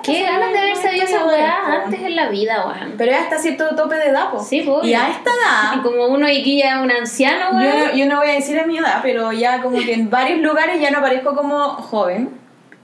Qué 0.04 0.24
ganas 0.24 0.52
de 0.52 0.60
haber 0.60 0.76
sabido 0.76 1.06
esa 1.06 1.26
weá 1.26 1.82
antes 1.86 2.02
en 2.02 2.16
la 2.18 2.28
vida, 2.30 2.66
weón. 2.68 2.96
Pero 2.98 3.12
es 3.14 3.18
hasta 3.20 3.38
cierto 3.38 3.74
tope 3.76 3.96
de 3.96 4.08
edad, 4.10 4.32
po. 4.32 4.40
Sí, 4.44 4.62
pues. 4.62 4.86
Y 4.86 4.94
a 4.94 5.10
esta 5.10 5.30
Y 5.30 5.34
edad. 5.34 5.82
como 5.84 6.08
uno 6.08 6.28
ya 6.58 6.76
es 6.76 6.82
un 6.82 6.92
anciano, 6.92 7.52
Yo 7.54 7.70
weón. 7.70 7.92
yo 7.96 8.06
no 8.08 8.18
voy 8.18 8.30
a 8.30 8.34
decir 8.34 8.60
a 8.60 8.66
mi 8.66 8.78
edad, 8.80 9.00
pero 9.02 9.32
ya 9.32 9.62
como 9.62 9.78
que 9.80 9.94
en 9.94 10.10
varios 10.10 10.40
lugares 10.40 10.82
ya 10.82 10.92
no 10.92 10.98
aparezco 11.00 11.34
como 11.36 11.70
joven. 11.76 12.38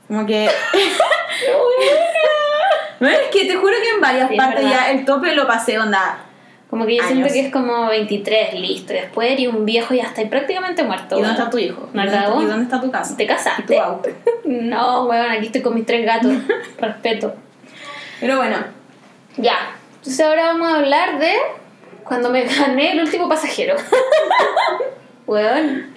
Como 0.07 0.25
que. 0.25 0.49
No, 2.99 3.07
es 3.07 3.19
que 3.31 3.45
te 3.45 3.55
juro 3.55 3.73
que 3.81 3.89
en 3.95 4.01
varias 4.01 4.29
Sí, 4.29 4.35
partes 4.35 4.61
ya 4.69 4.91
el 4.91 5.05
tope 5.05 5.33
lo 5.33 5.47
pasé, 5.47 5.79
onda. 5.79 6.19
Como 6.69 6.85
que 6.85 6.97
yo 6.97 7.03
siento 7.03 7.23
Años. 7.25 7.33
que 7.33 7.39
es 7.47 7.51
como 7.51 7.87
23, 7.87 8.53
listo. 8.59 8.93
Y 8.93 8.97
después 8.97 9.31
eres 9.31 9.47
un 9.47 9.65
viejo 9.65 9.93
y 9.93 9.97
ya 9.97 10.03
estáis 10.03 10.29
prácticamente 10.29 10.83
muerto. 10.83 11.17
¿Y 11.17 11.21
dónde 11.21 11.37
está 11.37 11.49
tu 11.49 11.57
hijo? 11.57 11.89
¿No 11.93 12.03
¿Y 12.03 12.07
dónde? 12.07 12.43
¿Y 12.43 12.47
dónde 12.47 12.63
está 12.65 12.79
tu 12.79 12.91
casa? 12.91 13.17
¿Te 13.17 13.25
casaste? 13.25 13.73
¿Y 13.73 13.77
tu 13.77 13.81
auto? 13.83 14.09
No, 14.45 15.05
weón, 15.05 15.31
aquí 15.31 15.47
estoy 15.47 15.61
con 15.61 15.73
mis 15.73 15.85
tres 15.85 16.05
gatos. 16.05 16.31
Respeto. 16.79 17.33
Pero 18.19 18.37
bueno, 18.37 18.57
Ya. 19.37 19.75
Entonces 19.97 20.25
ahora 20.25 20.45
vamos 20.47 20.69
a 20.69 20.75
hablar 20.77 21.19
de 21.19 21.33
cuando 22.03 22.29
me 22.29 22.43
gané 22.43 22.91
el 22.93 23.01
último 23.01 23.27
pasajero. 23.27 23.75
weón. 25.27 25.91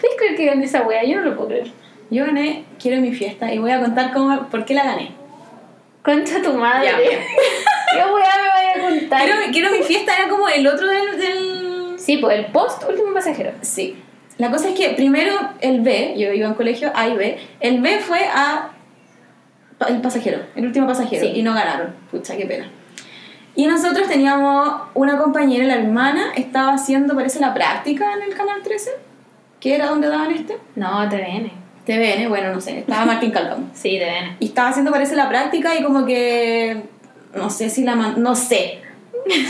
¿Puedes 0.00 0.16
creer 0.16 0.36
que 0.36 0.46
gané 0.46 0.64
esa 0.64 0.82
wea? 0.82 1.04
Yo 1.04 1.16
no 1.20 1.26
lo 1.30 1.36
puedo 1.36 1.48
creer. 1.48 1.70
yo 2.10 2.24
gané 2.26 2.64
Quiero 2.80 3.00
mi 3.00 3.12
fiesta 3.14 3.52
y 3.52 3.58
voy 3.58 3.70
a 3.70 3.80
contar 3.80 4.12
cómo, 4.12 4.48
por 4.48 4.64
qué 4.64 4.74
la 4.74 4.84
gané. 4.84 5.12
Concha 6.02 6.42
tu 6.42 6.52
madre. 6.54 6.88
Ya. 6.88 6.96
¿Qué 6.98 8.04
wea 8.04 8.04
me 8.04 8.12
vaya 8.12 8.43
a 8.43 8.43
Quiero, 9.18 9.36
quiero 9.52 9.70
mi 9.70 9.82
fiesta 9.82 10.16
era 10.16 10.28
como 10.28 10.48
el 10.48 10.66
otro 10.66 10.86
del, 10.86 11.18
del... 11.18 11.94
Sí, 11.98 12.16
pues 12.18 12.38
el 12.38 12.46
post 12.46 12.84
último 12.88 13.12
pasajero. 13.14 13.52
Sí. 13.62 13.96
La 14.38 14.50
cosa 14.50 14.68
es 14.70 14.74
que 14.74 14.90
primero 14.90 15.32
el 15.60 15.80
B, 15.80 16.14
yo 16.18 16.32
iba 16.32 16.48
en 16.48 16.54
colegio 16.54 16.90
A 16.94 17.08
y 17.08 17.14
B, 17.16 17.38
el 17.60 17.80
B 17.80 17.98
fue 18.00 18.20
a 18.24 18.70
el 19.88 20.00
pasajero, 20.00 20.38
el 20.56 20.66
último 20.66 20.86
pasajero, 20.86 21.22
Sí. 21.22 21.32
y 21.34 21.42
no 21.42 21.52
ganaron. 21.54 21.94
Pucha, 22.10 22.36
qué 22.36 22.46
pena. 22.46 22.68
Y 23.54 23.66
nosotros 23.66 24.08
teníamos 24.08 24.82
una 24.94 25.18
compañera, 25.18 25.64
la 25.66 25.74
hermana, 25.76 26.32
estaba 26.36 26.72
haciendo, 26.74 27.14
parece, 27.14 27.38
la 27.40 27.54
práctica 27.54 28.12
en 28.14 28.22
el 28.22 28.34
canal 28.34 28.62
13, 28.62 28.90
que 29.60 29.74
era 29.74 29.86
donde 29.86 30.08
daban 30.08 30.32
este. 30.32 30.56
No, 30.74 31.08
TVN. 31.08 31.52
TVN, 31.86 32.28
bueno, 32.28 32.52
no 32.52 32.60
sé, 32.60 32.78
estaba 32.80 33.04
Martín 33.06 33.30
Calcamo. 33.30 33.68
Sí, 33.74 33.98
TVN. 33.98 34.36
Y 34.40 34.46
estaba 34.46 34.70
haciendo, 34.70 34.90
parece, 34.90 35.14
la 35.16 35.28
práctica 35.28 35.74
y 35.78 35.82
como 35.84 36.04
que. 36.06 36.82
No 37.34 37.50
sé 37.50 37.68
si 37.68 37.84
la 37.84 37.94
man- 37.94 38.14
No 38.22 38.34
sé. 38.34 38.80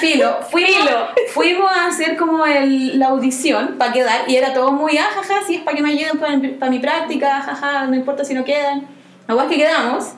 Filo. 0.01 0.39
Fuimos, 0.51 0.71
Filo. 0.71 1.09
fuimos 1.33 1.71
a 1.71 1.87
hacer 1.87 2.17
como 2.17 2.47
el, 2.47 2.99
la 2.99 3.09
audición 3.09 3.77
para 3.79 3.93
quedar 3.93 4.21
y 4.29 4.37
era 4.37 4.53
todo 4.55 4.71
muy, 4.73 4.97
ah, 4.99 5.09
jaja, 5.15 5.43
si 5.47 5.57
es 5.57 5.63
para 5.63 5.77
que 5.77 5.83
me 5.83 5.91
ayuden 5.91 6.19
para, 6.19 6.71
mi 6.71 6.79
práctica, 6.79 7.41
jaja, 7.43 7.87
no 7.87 7.95
importa 7.97 8.25
si 8.25 8.35
no 8.35 8.45
quedan. 8.45 8.87
La 9.27 9.35
es 9.43 9.49
que 9.49 9.57
quedamos, 9.57 10.13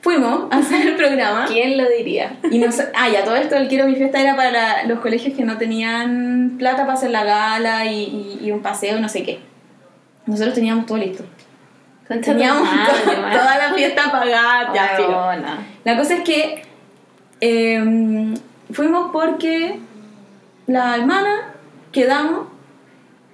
fuimos 0.00 0.44
a 0.50 0.58
hacer 0.58 0.86
el 0.86 0.96
programa. 0.96 1.44
¿Quién 1.46 1.76
lo 1.76 1.88
diría? 1.88 2.38
Y 2.50 2.58
nos, 2.58 2.80
ah, 2.94 3.08
ya, 3.08 3.24
todo 3.24 3.36
esto 3.36 3.56
del 3.56 3.68
Quiero 3.68 3.86
mi 3.86 3.94
fiesta 3.96 4.20
era 4.20 4.36
para 4.36 4.84
los 4.84 5.00
colegios 5.00 5.36
que 5.36 5.44
no 5.44 5.58
tenían 5.58 6.54
plata 6.58 6.78
para 6.86 6.94
hacer 6.94 7.10
la 7.10 7.24
gala 7.24 7.84
y, 7.86 8.38
y- 8.40 8.46
y 8.46 8.52
un 8.52 8.62
paseo 8.62 8.96
y 8.96 9.00
no 9.00 9.08
sé 9.08 9.22
qué. 9.22 9.40
Nosotros 10.26 10.54
teníamos 10.54 10.86
todo 10.86 10.98
listo. 10.98 11.24
Concha 12.08 12.32
Teníamos 12.32 12.62
madre, 12.64 12.92
toda 13.32 13.58
la 13.58 13.74
fiesta 13.74 14.10
pagada, 14.10 14.72
ya, 14.74 14.88
filo. 14.96 15.08
Weona. 15.10 15.58
La 15.84 15.96
cosa 15.96 16.14
es 16.14 16.20
que 16.22 16.62
em, 17.40 18.34
fuimos 18.72 19.10
porque 19.12 19.78
la 20.66 20.96
hermana 20.96 21.54
quedamos 21.92 22.46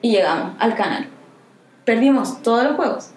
y 0.02 0.12
llegamos 0.12 0.52
al 0.58 0.74
canal. 0.74 1.06
Perdimos 1.84 2.42
todos 2.42 2.64
los 2.64 2.76
juegos. 2.76 3.10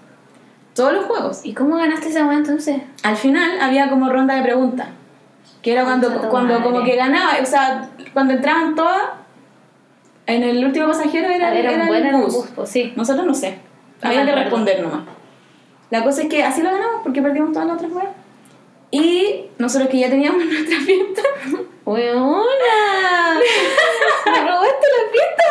Todos 0.76 0.94
los 0.94 1.06
juegos. 1.06 1.42
¿Y 1.46 1.54
cómo 1.54 1.76
ganaste 1.76 2.10
esa 2.10 2.26
weá 2.26 2.38
entonces? 2.38 2.82
Al 3.04 3.18
final 3.18 3.60
había 3.60 3.90
como 3.90 4.10
ronda 4.10 4.36
de 4.36 4.42
preguntas. 4.44 4.88
Que 5.62 5.74
era 5.74 5.84
cuando, 5.84 6.08
cuando 6.30 6.54
madre. 6.60 6.64
como 6.72 6.84
que 6.84 6.96
ganaba, 6.96 7.34
o 7.42 7.46
sea, 7.46 7.90
cuando 8.14 8.34
entraban 8.34 8.74
todas, 8.74 9.02
en 10.26 10.44
el 10.44 10.64
último 10.66 10.88
pasajero 10.88 11.28
era, 11.28 11.54
Era, 11.54 11.72
era 11.72 11.82
un 11.84 11.88
buen 11.88 12.06
el 12.06 12.16
bus. 12.16 12.46
pues 12.56 12.70
sí. 12.70 12.94
Nosotros 12.96 13.26
no 13.26 13.34
sé. 13.34 13.60
No 14.02 14.10
Había 14.10 14.26
que 14.26 14.32
responder 14.34 14.82
nomás. 14.82 15.02
La 15.90 16.04
cosa 16.04 16.22
es 16.24 16.30
que 16.30 16.44
así 16.44 16.62
lo 16.62 16.72
ganamos 16.72 17.02
porque 17.04 17.22
perdimos 17.22 17.52
todas 17.52 17.68
las 17.68 17.76
otras 17.76 17.92
weas. 17.92 18.10
Y 18.92 19.46
nosotros 19.58 19.90
que 19.90 20.00
ya 20.00 20.10
teníamos 20.10 20.44
nuestra 20.46 20.80
fiesta, 20.82 21.22
¡Weona! 21.86 23.40
¡Me 24.26 24.40
robaste 24.42 24.88
la 24.98 25.12
fiesta 25.12 25.44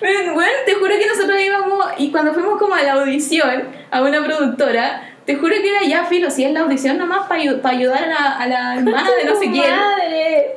Ven, 0.00 0.34
bueno, 0.34 0.52
te 0.66 0.74
juro 0.74 0.94
que 0.98 1.06
nosotros 1.06 1.40
íbamos 1.40 1.84
y 1.98 2.10
cuando 2.10 2.32
fuimos 2.32 2.58
como 2.58 2.74
a 2.74 2.82
la 2.82 2.94
audición 2.94 3.68
a 3.90 4.02
una 4.02 4.24
productora, 4.24 5.02
te 5.26 5.36
juro 5.36 5.54
que 5.56 5.68
era 5.70 5.82
ya 5.82 6.04
filo, 6.06 6.30
si 6.30 6.44
es 6.44 6.52
la 6.52 6.60
audición 6.60 6.96
nomás 6.98 7.26
para 7.28 7.40
ayudar 7.42 8.04
a 8.04 8.06
la, 8.06 8.16
a 8.38 8.46
la 8.46 8.74
hermana 8.78 9.10
de 9.12 9.24
no 9.24 9.36
sé 9.38 9.50
quién. 9.50 9.70
¡Madre! 9.76 10.56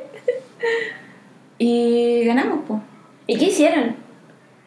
Y 1.58 2.24
ganamos, 2.24 2.60
pues. 2.66 2.80
¿Y 3.26 3.38
qué 3.38 3.44
hicieron? 3.46 3.96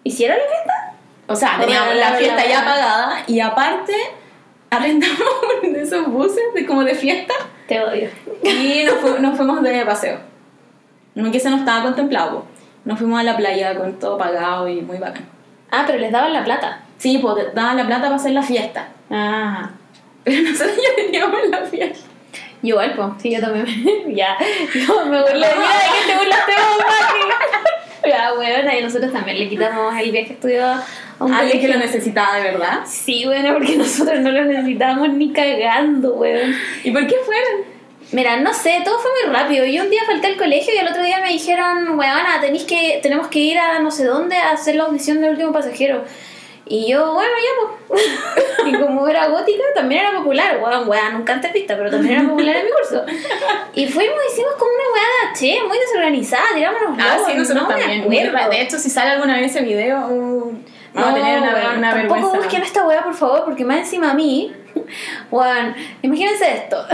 ¿Hicieron 0.03 0.37
la 0.37 0.43
fiesta? 0.45 0.93
O 1.27 1.35
sea, 1.35 1.57
Bueno, 1.57 1.65
teníamos 1.65 1.95
la- 1.95 2.01
la 2.05 2.11
la- 2.11 2.17
fiesta 2.17 2.45
ya 2.47 2.63
pagada 2.63 3.23
y 3.27 3.39
aparte 3.39 3.93
arrendamos 4.69 5.17
de 5.63 5.81
esos 5.81 6.07
buses 6.07 6.43
de, 6.53 6.65
como 6.65 6.83
de 6.83 6.95
fiesta 6.95 7.33
Te 7.67 7.79
odio. 7.81 8.09
y 8.43 8.83
nos, 8.85 8.95
fu- 8.95 9.19
nos 9.19 9.35
fuimos 9.37 9.61
de 9.63 9.85
paseo. 9.85 10.19
No 11.15 11.31
que 11.31 11.39
se 11.39 11.49
nos 11.49 11.59
estaba 11.61 11.83
contemplado. 11.83 12.45
Nos 12.85 12.99
fuimos 12.99 13.19
a 13.19 13.23
la 13.23 13.35
playa 13.35 13.75
con 13.75 13.97
todo 13.99 14.17
pagado 14.17 14.67
y 14.67 14.81
muy 14.81 14.97
bacán. 14.97 15.25
Ah, 15.71 15.83
pero 15.85 15.97
les 15.99 16.11
daban 16.11 16.31
la 16.31 16.43
plata. 16.43 16.81
Sí, 16.97 17.17
pues 17.17 17.53
daban 17.53 17.75
la 17.77 17.85
plata 17.85 18.03
para 18.03 18.15
hacer 18.15 18.31
la 18.31 18.43
fiesta. 18.43 18.87
Ah. 19.09 19.71
Pero 20.23 20.49
nosotros 20.49 20.75
ya 20.77 20.95
teníamos 20.95 21.39
la 21.49 21.61
fiesta. 21.65 22.05
Igual, 22.61 22.93
pues, 22.95 23.07
sí, 23.19 23.31
yo 23.31 23.39
también. 23.41 23.65
ya. 24.15 24.37
Yo 24.73 25.05
me 25.05 25.21
burlé. 25.21 25.33
Mira 25.33 25.47
de 25.47 26.05
que 26.05 26.11
te 26.11 26.17
burlaste 26.17 26.51
vos, 26.53 26.77
Mati. 26.85 27.19
Ya, 28.07 28.33
weona, 28.37 28.77
y 28.77 28.83
nosotros 28.83 29.11
también 29.11 29.39
le 29.39 29.49
quitamos 29.49 29.93
el 29.99 30.11
viaje 30.11 30.33
estudio 30.33 30.65
a 30.65 30.85
un 31.19 31.33
Alguien 31.33 31.59
que 31.59 31.67
lo 31.67 31.77
necesitaba 31.77 32.37
de 32.37 32.43
verdad. 32.43 32.79
Sí, 32.85 33.25
bueno, 33.25 33.53
porque 33.53 33.75
nosotros 33.77 34.19
no 34.19 34.31
lo 34.31 34.45
necesitábamos 34.45 35.09
ni 35.13 35.31
cagando, 35.31 36.13
weón. 36.13 36.55
¿Y 36.83 36.91
por 36.91 37.05
qué 37.07 37.15
fueron? 37.25 37.77
Mira, 38.11 38.37
no 38.37 38.53
sé, 38.53 38.81
todo 38.85 38.99
fue 38.99 39.11
muy 39.11 39.33
rápido. 39.33 39.65
Yo 39.65 39.83
un 39.83 39.89
día 39.89 40.03
falté 40.05 40.27
al 40.27 40.37
colegio 40.37 40.73
y 40.73 40.77
al 40.77 40.87
otro 40.87 41.03
día 41.03 41.19
me 41.19 41.29
dijeron, 41.29 41.99
weona, 41.99 42.39
tenéis 42.39 42.63
que, 42.63 42.99
tenemos 43.03 43.27
que 43.27 43.39
ir 43.39 43.57
a 43.57 43.79
no 43.79 43.91
sé 43.91 44.05
dónde 44.05 44.37
a 44.37 44.51
hacer 44.51 44.75
la 44.75 44.85
audición 44.85 45.19
del 45.19 45.31
último 45.31 45.51
pasajero. 45.51 46.03
Y 46.69 46.89
yo, 46.89 47.13
bueno, 47.13 47.31
ya 47.37 47.77
pues. 47.87 48.01
y 48.65 48.73
como 48.73 49.07
era 49.07 49.27
gótica, 49.27 49.63
también 49.73 50.01
era 50.01 50.17
popular. 50.17 50.59
Weón, 50.61 50.87
weón, 50.87 51.13
nunca 51.13 51.33
antes 51.33 51.53
vista, 51.53 51.75
pero 51.77 51.89
también 51.89 52.19
era 52.19 52.29
popular 52.29 52.55
en 52.57 52.65
mi 52.65 52.71
curso. 52.71 53.05
Y 53.73 53.87
fuimos, 53.87 54.17
hicimos 54.31 54.53
como 54.53 54.71
una 54.71 54.83
weá 54.93 55.16
che, 55.37 55.57
muy 55.67 55.77
desorganizada, 55.77 56.43
tiramos 56.55 56.81
los 56.81 56.91
Ah, 56.99 57.13
globos, 57.15 57.31
sí, 57.31 57.37
nosotros 57.37 57.63
no 57.63 57.75
me 57.75 57.81
también. 57.81 58.27
acuerdo. 58.27 58.49
De 58.49 58.61
hecho, 58.61 58.77
si 58.79 58.89
sale 58.89 59.11
alguna 59.11 59.35
vez 59.37 59.55
ese 59.55 59.63
video, 59.65 60.07
uh, 60.07 60.53
vamos 60.93 61.09
a 61.09 61.11
No, 61.11 61.13
tener 61.15 61.39
una, 61.41 61.53
weón, 61.53 61.77
una 61.77 61.91
tampoco 61.91 62.13
vergüenza. 62.15 62.37
busquen 62.37 62.63
esta 62.63 62.87
weá, 62.87 63.03
por 63.03 63.13
favor, 63.13 63.45
porque 63.45 63.63
más 63.65 63.77
encima 63.79 64.11
a 64.11 64.13
mí, 64.13 64.53
weón, 65.31 65.75
imagínense 66.01 66.51
esto. 66.53 66.85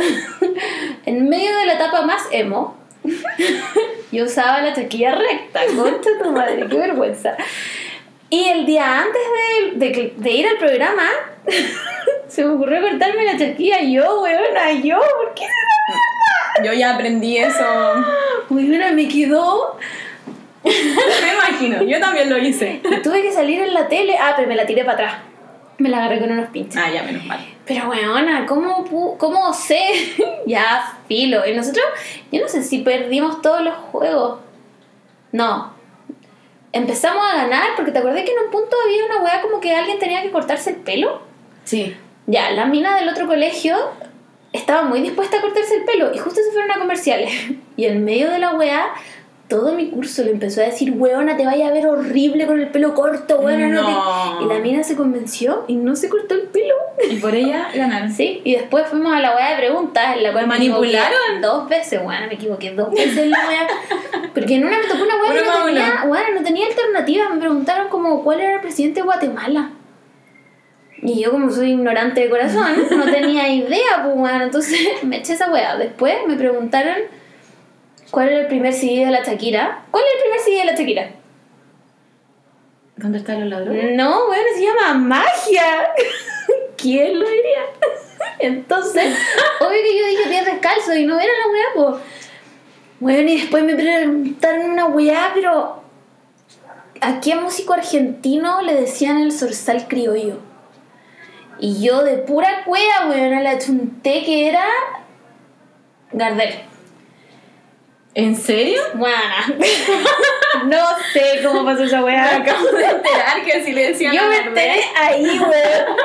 en 1.06 1.30
medio 1.30 1.56
de 1.58 1.66
la 1.66 1.74
etapa 1.74 2.02
más 2.04 2.24
emo, 2.32 2.78
yo 4.12 4.26
usaba 4.26 4.62
la 4.62 4.74
chaquilla 4.74 5.16
recta, 5.16 5.62
concha 5.76 6.10
tu 6.22 6.32
madre, 6.32 6.66
qué 6.70 6.78
vergüenza. 6.78 7.36
Y 8.30 8.46
el 8.50 8.66
día 8.66 9.00
antes 9.02 9.22
de, 9.76 9.86
de 9.92 10.14
de 10.18 10.32
ir 10.32 10.48
al 10.48 10.58
programa, 10.58 11.04
se 12.28 12.44
me 12.44 12.54
ocurrió 12.56 12.82
cortarme 12.82 13.26
la 13.26 13.38
chaquilla 13.38 13.80
yo, 13.82 14.22
weona, 14.22 14.72
yo, 14.72 14.98
¿por 15.00 15.34
qué 15.36 15.44
Yo 16.63 16.74
ya 16.74 16.94
aprendí 16.96 17.38
eso. 17.38 17.63
Weona, 18.50 18.92
me 18.92 19.08
quedó. 19.08 19.78
Me 20.63 20.72
imagino, 21.34 21.84
yo 21.84 22.00
también 22.00 22.30
lo 22.30 22.38
hice. 22.38 22.82
Y 22.84 23.02
tuve 23.02 23.22
que 23.22 23.32
salir 23.32 23.62
en 23.62 23.74
la 23.74 23.88
tele. 23.88 24.18
Ah, 24.20 24.34
pero 24.36 24.48
me 24.48 24.56
la 24.56 24.66
tiré 24.66 24.84
para 24.86 24.94
atrás. 24.94 25.13
Me 25.78 25.89
la 25.89 25.98
agarré 25.98 26.20
con 26.20 26.32
unos 26.32 26.50
pinches. 26.50 26.78
Ah, 26.82 26.89
ya, 26.92 27.04
menos 27.04 27.26
mal. 27.26 27.39
Pero 27.66 27.89
weona, 27.89 28.46
¿cómo, 28.46 28.86
pu- 28.86 29.18
cómo 29.18 29.54
sé? 29.54 30.13
ya, 30.46 30.98
filo. 31.08 31.46
Y 31.48 31.54
nosotros, 31.54 31.84
yo 32.32 32.42
no 32.42 32.48
sé 32.48 32.63
si 32.63 32.80
perdimos 32.80 33.42
todos 33.42 33.62
los 33.62 33.74
juegos. 33.76 34.39
No. 35.32 35.74
Empezamos 36.72 37.24
a 37.32 37.38
ganar 37.38 37.70
porque 37.76 37.92
te 37.92 38.00
acordás 38.00 38.24
que 38.24 38.32
en 38.32 38.46
un 38.46 38.52
punto 38.52 38.76
había 38.86 39.06
una 39.06 39.22
weá 39.24 39.42
como 39.42 39.60
que 39.60 39.76
alguien 39.76 40.00
tenía 40.00 40.22
que 40.22 40.32
cortarse 40.32 40.72
el 40.72 40.76
pelo. 40.78 41.22
Sí. 41.66 41.96
Ya, 42.28 42.52
la 42.52 42.66
mina 42.66 42.96
del 42.96 43.10
otro 43.10 43.28
colegio 43.28 43.76
estaba 44.54 44.84
muy 44.84 45.02
dispuesta 45.02 45.38
a 45.38 45.42
cortarse 45.42 45.76
el 45.76 45.84
pelo 45.84 46.13
y 46.13 46.18
justo 46.20 46.39
se 46.42 46.52
fueron 46.52 46.72
a 46.72 46.80
comerciales. 46.80 47.32
Y 47.76 47.86
en 47.86 48.06
medio 48.06 48.30
de 48.30 48.38
la 48.38 48.54
weá, 48.54 48.86
todo 49.48 49.74
mi 49.74 49.89
curso 49.89 50.24
le 50.24 50.30
empezó 50.30 50.62
a 50.62 50.66
decir, 50.66 50.94
weona, 50.96 51.36
te 51.38 51.44
vaya 51.46 51.68
a 51.68 51.72
ver 51.72 51.88
horrible 51.88 52.46
con 52.46 52.60
el 52.60 52.68
pelo 52.70 52.94
corto, 52.94 53.39
weona, 53.39 53.68
no, 53.68 53.82
No. 53.82 54.38
te-". 54.38 54.44
Y 54.46 54.48
la 54.48 54.60
mina 54.60 54.84
se 54.84 54.96
convenció 54.96 55.66
y 55.68 55.76
no 55.76 55.96
se 55.96 56.08
cortó 56.08 56.36
el 56.36 56.44
pelo. 56.44 56.76
Y 57.10 57.16
por 57.18 57.34
ella 57.34 57.70
ganaron. 57.76 58.12
Sí, 58.12 58.42
y 58.44 58.54
después 58.54 58.86
fuimos 58.88 59.12
a 59.13 59.20
la 59.20 59.36
weá 59.36 59.50
de 59.52 59.58
preguntas, 59.58 60.16
en 60.18 60.22
la 60.24 60.32
cual 60.32 60.46
me 60.46 60.50
¿Manipularon? 60.50 61.42
dos 61.42 61.68
veces, 61.68 62.00
weón, 62.04 62.28
me 62.28 62.36
equivoqué 62.36 62.72
dos 62.74 62.92
veces 62.92 63.18
en 63.18 63.32
la 63.32 63.39
weá. 63.48 63.68
Porque 64.36 64.56
en 64.56 64.66
una 64.66 64.78
me 64.78 64.86
tocó 64.86 65.04
una 65.04 65.16
weá 65.18 65.34
que 65.34 65.46
no 65.50 65.66
tenía, 65.66 66.04
weón, 66.08 66.36
no 66.36 66.44
tenía 66.44 66.68
alternativa. 66.68 67.30
Me 67.30 67.39
preguntaron 67.39 67.88
como 67.89 68.24
cuál 68.24 68.39
era 68.39 68.54
el 68.56 68.62
presidente 68.62 69.00
de 69.02 69.06
Guatemala. 69.06 69.72
Y 71.04 71.22
yo 71.22 71.32
como 71.32 71.52
soy 71.52 71.72
ignorante 71.72 72.22
de 72.22 72.30
corazón, 72.30 72.72
no 72.92 73.06
tenía 73.06 73.50
idea, 73.50 74.04
pues 74.04 74.16
weón, 74.16 74.42
entonces 74.42 74.80
me 75.04 75.18
eché 75.18 75.34
esa 75.34 75.52
weá. 75.52 75.76
Después 75.76 76.16
me 76.28 76.36
preguntaron 76.36 76.96
cuál 78.10 78.30
era 78.30 78.42
el 78.42 78.48
primer 78.48 78.74
CD 78.74 79.06
de 79.06 79.12
la 79.12 79.24
Shakira. 79.24 79.84
¿Cuál 79.92 80.04
es 80.06 80.16
el 80.16 80.22
primer 80.22 80.39
CD 80.39 80.58
de 80.60 80.66
la 80.66 80.76
Shakira? 80.78 81.12
¿Dónde 82.96 83.18
están 83.18 83.42
los 83.42 83.50
ladrones? 83.50 83.98
No, 83.98 84.30
weón, 84.30 84.46
se 84.56 84.63
llama 84.63 84.94
magia. 84.94 85.89
¿Quién 86.78 87.20
lo 87.20 87.28
diría? 87.28 87.62
Entonces, 88.39 89.18
obvio 89.60 89.82
que 89.82 90.00
yo 90.00 90.08
dije 90.08 90.30
pies 90.30 90.46
descalzo 90.46 90.96
y 90.96 91.06
no 91.06 91.20
era 91.20 91.32
la 91.34 91.52
weá, 91.52 91.66
po. 91.76 92.00
Bueno, 93.00 93.30
y 93.30 93.42
después 93.42 93.63
me 93.66 93.76
preguntaron 93.76 94.72
una 94.72 94.86
weá, 94.86 95.32
pero 95.34 95.84
¿a 97.02 97.20
qué 97.20 97.36
músico 97.36 97.74
argentino 97.74 98.62
le 98.62 98.76
decían 98.76 99.18
el 99.18 99.34
zorzal 99.34 99.88
criollo? 99.88 100.53
Y 101.60 101.84
yo 101.84 102.04
de 102.04 102.18
pura 102.18 102.63
cueva, 102.66 103.08
weón, 103.10 103.44
la 103.44 103.58
chunté 103.58 104.24
que 104.24 104.50
era 104.50 104.66
Gardel. 106.12 106.62
¿En 108.16 108.36
serio? 108.36 108.80
Bueno, 108.94 109.18
no 110.66 110.86
sé 111.12 111.42
cómo 111.44 111.66
pasó 111.66 111.84
esa 111.84 111.98
Me 111.98 112.04
weá. 112.06 112.36
acabo 112.36 112.68
de 112.68 112.86
enterar 112.86 113.44
que 113.44 113.54
así 113.54 113.72
le 113.74 113.88
decían 113.89 114.13
Yo 114.13 114.22
a 114.22 114.28
me 114.28 114.38
enteré 114.38 114.82
ahí, 115.00 115.39
weón. 115.39 115.98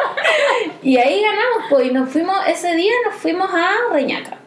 Y 0.83 0.97
ahí 0.97 1.23
ganamos, 1.23 1.65
pues, 1.69 1.87
y 1.87 1.91
nos 1.91 2.09
fuimos, 2.09 2.37
ese 2.47 2.75
día 2.75 2.93
nos 3.05 3.15
fuimos 3.15 3.51
a 3.53 3.93
Reñaca. 3.93 4.39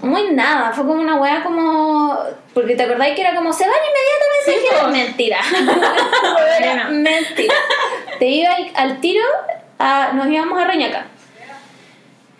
Muy 0.00 0.30
nada, 0.32 0.72
fue 0.72 0.86
como 0.86 1.00
una 1.02 1.16
weá 1.16 1.42
como... 1.42 1.95
Porque 2.56 2.74
te 2.74 2.84
acordáis 2.84 3.14
que 3.14 3.20
era 3.20 3.34
como, 3.34 3.52
se 3.52 3.64
van 3.64 3.76
inmediatamente. 3.76 4.46
Sí, 4.46 4.66
Era 4.72 4.88
mentira. 4.88 5.38
Era 6.58 6.88
mentira. 6.88 7.54
Te 8.18 8.26
iba 8.28 8.50
al, 8.54 8.70
al 8.74 9.00
tiro, 9.02 9.22
a- 9.78 10.12
nos 10.14 10.26
íbamos 10.26 10.58
a 10.58 10.64
Reñaca. 10.66 11.04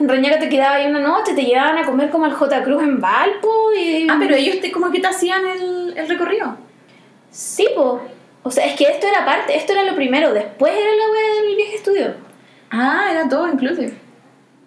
En 0.00 0.08
Reñaca 0.08 0.38
te 0.38 0.48
quedaba 0.48 0.76
ahí 0.76 0.86
una 0.86 1.00
noche, 1.00 1.34
te 1.34 1.42
llevaban 1.44 1.76
a 1.76 1.84
comer 1.84 2.08
como 2.08 2.24
al 2.24 2.32
J. 2.32 2.62
Cruz 2.64 2.82
en 2.82 2.98
Valpo 2.98 3.72
y... 3.76 4.06
Ah, 4.10 4.16
pero 4.18 4.34
ellos 4.34 4.58
te, 4.62 4.72
como 4.72 4.90
que 4.90 5.00
te 5.00 5.06
hacían 5.06 5.46
el, 5.46 5.92
el 5.98 6.08
recorrido. 6.08 6.56
Sí, 7.30 7.68
po. 7.74 8.00
O 8.42 8.50
sea, 8.50 8.64
es 8.64 8.72
que 8.74 8.84
esto 8.84 9.06
era 9.06 9.26
parte, 9.26 9.54
esto 9.54 9.74
era 9.74 9.82
lo 9.84 9.94
primero, 9.96 10.32
después 10.32 10.72
era 10.72 10.90
la 10.94 11.12
weá 11.12 11.42
del 11.42 11.56
viaje 11.56 11.74
estudio. 11.76 12.14
Ah, 12.70 13.08
era 13.10 13.28
todo 13.28 13.48
inclusive. 13.48 13.92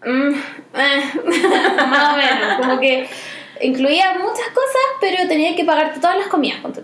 Mm, 0.06 0.32
eh, 0.76 1.04
más 1.90 2.14
o 2.14 2.18
menos, 2.18 2.58
como 2.60 2.80
que 2.80 3.10
incluía 3.62 4.14
muchas 4.14 4.48
cosas, 4.50 4.82
pero 5.00 5.28
tenía 5.28 5.56
que 5.56 5.66
pagarte 5.66 6.00
todas 6.00 6.18
las 6.18 6.28
comidas, 6.28 6.62
tú. 6.62 6.82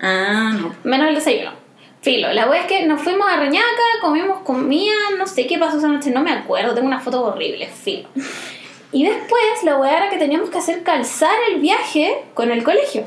Ah, 0.00 0.52
no. 0.58 0.74
menos 0.84 1.08
el 1.08 1.14
desayuno. 1.14 1.52
Filo, 2.00 2.32
la 2.32 2.48
wea 2.48 2.60
es 2.60 2.66
que 2.66 2.86
nos 2.86 3.02
fuimos 3.02 3.28
a 3.28 3.36
Reñaca, 3.36 3.82
comimos 4.00 4.40
comida, 4.42 4.94
no 5.18 5.26
sé 5.26 5.46
qué 5.46 5.58
pasó 5.58 5.78
esa 5.78 5.88
noche, 5.88 6.10
no 6.10 6.22
me 6.22 6.30
acuerdo, 6.30 6.72
tengo 6.72 6.86
una 6.86 7.00
foto 7.00 7.24
horrible, 7.24 7.66
filo. 7.66 8.08
Y 8.92 9.04
después 9.04 9.42
la 9.64 9.76
wea 9.78 9.96
era 9.96 10.10
que 10.10 10.16
teníamos 10.16 10.48
que 10.50 10.58
hacer 10.58 10.82
calzar 10.82 11.34
el 11.50 11.60
viaje 11.60 12.24
con 12.34 12.52
el 12.52 12.62
colegio. 12.62 13.04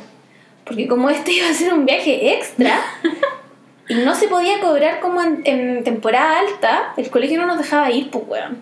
Porque 0.66 0.88
como 0.88 1.10
este 1.10 1.32
iba 1.32 1.48
a 1.48 1.54
ser 1.54 1.74
un 1.74 1.86
viaje 1.86 2.34
extra 2.34 2.82
y 3.88 3.96
no 3.96 4.14
se 4.14 4.28
podía 4.28 4.60
cobrar 4.60 5.00
como 5.00 5.22
en, 5.22 5.42
en 5.46 5.84
temporada 5.84 6.40
alta, 6.40 6.94
el 6.98 7.10
colegio 7.10 7.40
no 7.40 7.48
nos 7.48 7.58
dejaba 7.58 7.90
ir, 7.92 8.12
pues 8.12 8.26
weón. 8.28 8.62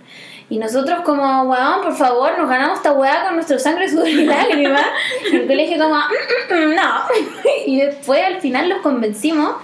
Y 0.52 0.58
nosotros 0.58 1.02
como, 1.04 1.44
weón, 1.44 1.82
por 1.84 1.96
favor, 1.96 2.38
nos 2.38 2.50
ganamos 2.50 2.78
esta 2.78 2.92
weá 2.94 3.26
con 3.26 3.36
nuestro 3.36 3.60
sangre, 3.60 3.88
sudor 3.88 4.08
y 4.10 4.26
lágrimas. 4.26 4.86
Y 5.32 5.36
el 5.36 5.48
colegio 5.48 5.78
como, 5.78 5.96
"Mm, 5.96 6.54
mm, 6.54 6.58
mm, 6.72 6.76
no. 6.76 7.04
Y 7.68 7.82
después 7.82 8.24
al 8.24 8.42
final 8.42 8.68
los 8.70 8.80
convencimos 8.82 9.56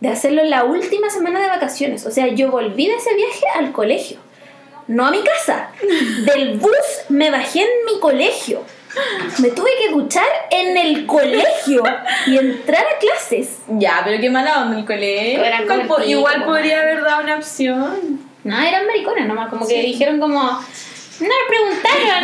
de 0.00 0.08
hacerlo 0.08 0.42
en 0.42 0.50
la 0.50 0.64
última 0.64 1.08
semana 1.10 1.40
de 1.40 1.48
vacaciones. 1.48 2.04
O 2.06 2.10
sea, 2.10 2.26
yo 2.26 2.50
volví 2.50 2.86
de 2.88 2.94
ese 2.96 3.14
viaje 3.14 3.44
al 3.56 3.72
colegio. 3.72 4.18
No 4.88 5.06
a 5.06 5.10
mi 5.10 5.20
casa. 5.22 5.70
Del 6.34 6.58
bus 6.58 6.70
me 7.08 7.30
bajé 7.30 7.60
en 7.62 7.68
mi 7.86 7.98
colegio. 8.00 8.62
Me 9.40 9.48
tuve 9.50 9.70
que 9.80 9.90
duchar 9.92 10.26
en 10.50 10.76
el 10.76 11.06
colegio 11.06 11.82
y 12.26 12.38
entrar 12.38 12.84
a 12.84 12.98
clases. 12.98 13.58
Ya, 13.68 14.00
pero 14.04 14.20
qué 14.20 14.30
mala 14.30 14.62
onda 14.62 14.78
el 14.78 14.84
colegio. 14.86 15.40
Igual, 16.18 16.40
po- 16.40 16.46
podría 16.46 16.80
haber 16.80 17.02
dado 17.02 17.22
una 17.22 17.36
opción. 17.36 18.25
No, 18.46 18.60
eran 18.62 18.86
maricones 18.86 19.26
nomás, 19.26 19.48
como 19.50 19.66
que 19.66 19.74
Sí. 19.80 19.86
dijeron 19.88 20.20
como... 20.20 20.40
No 20.42 21.26
me 21.26 21.34
preguntaron, 21.48 22.22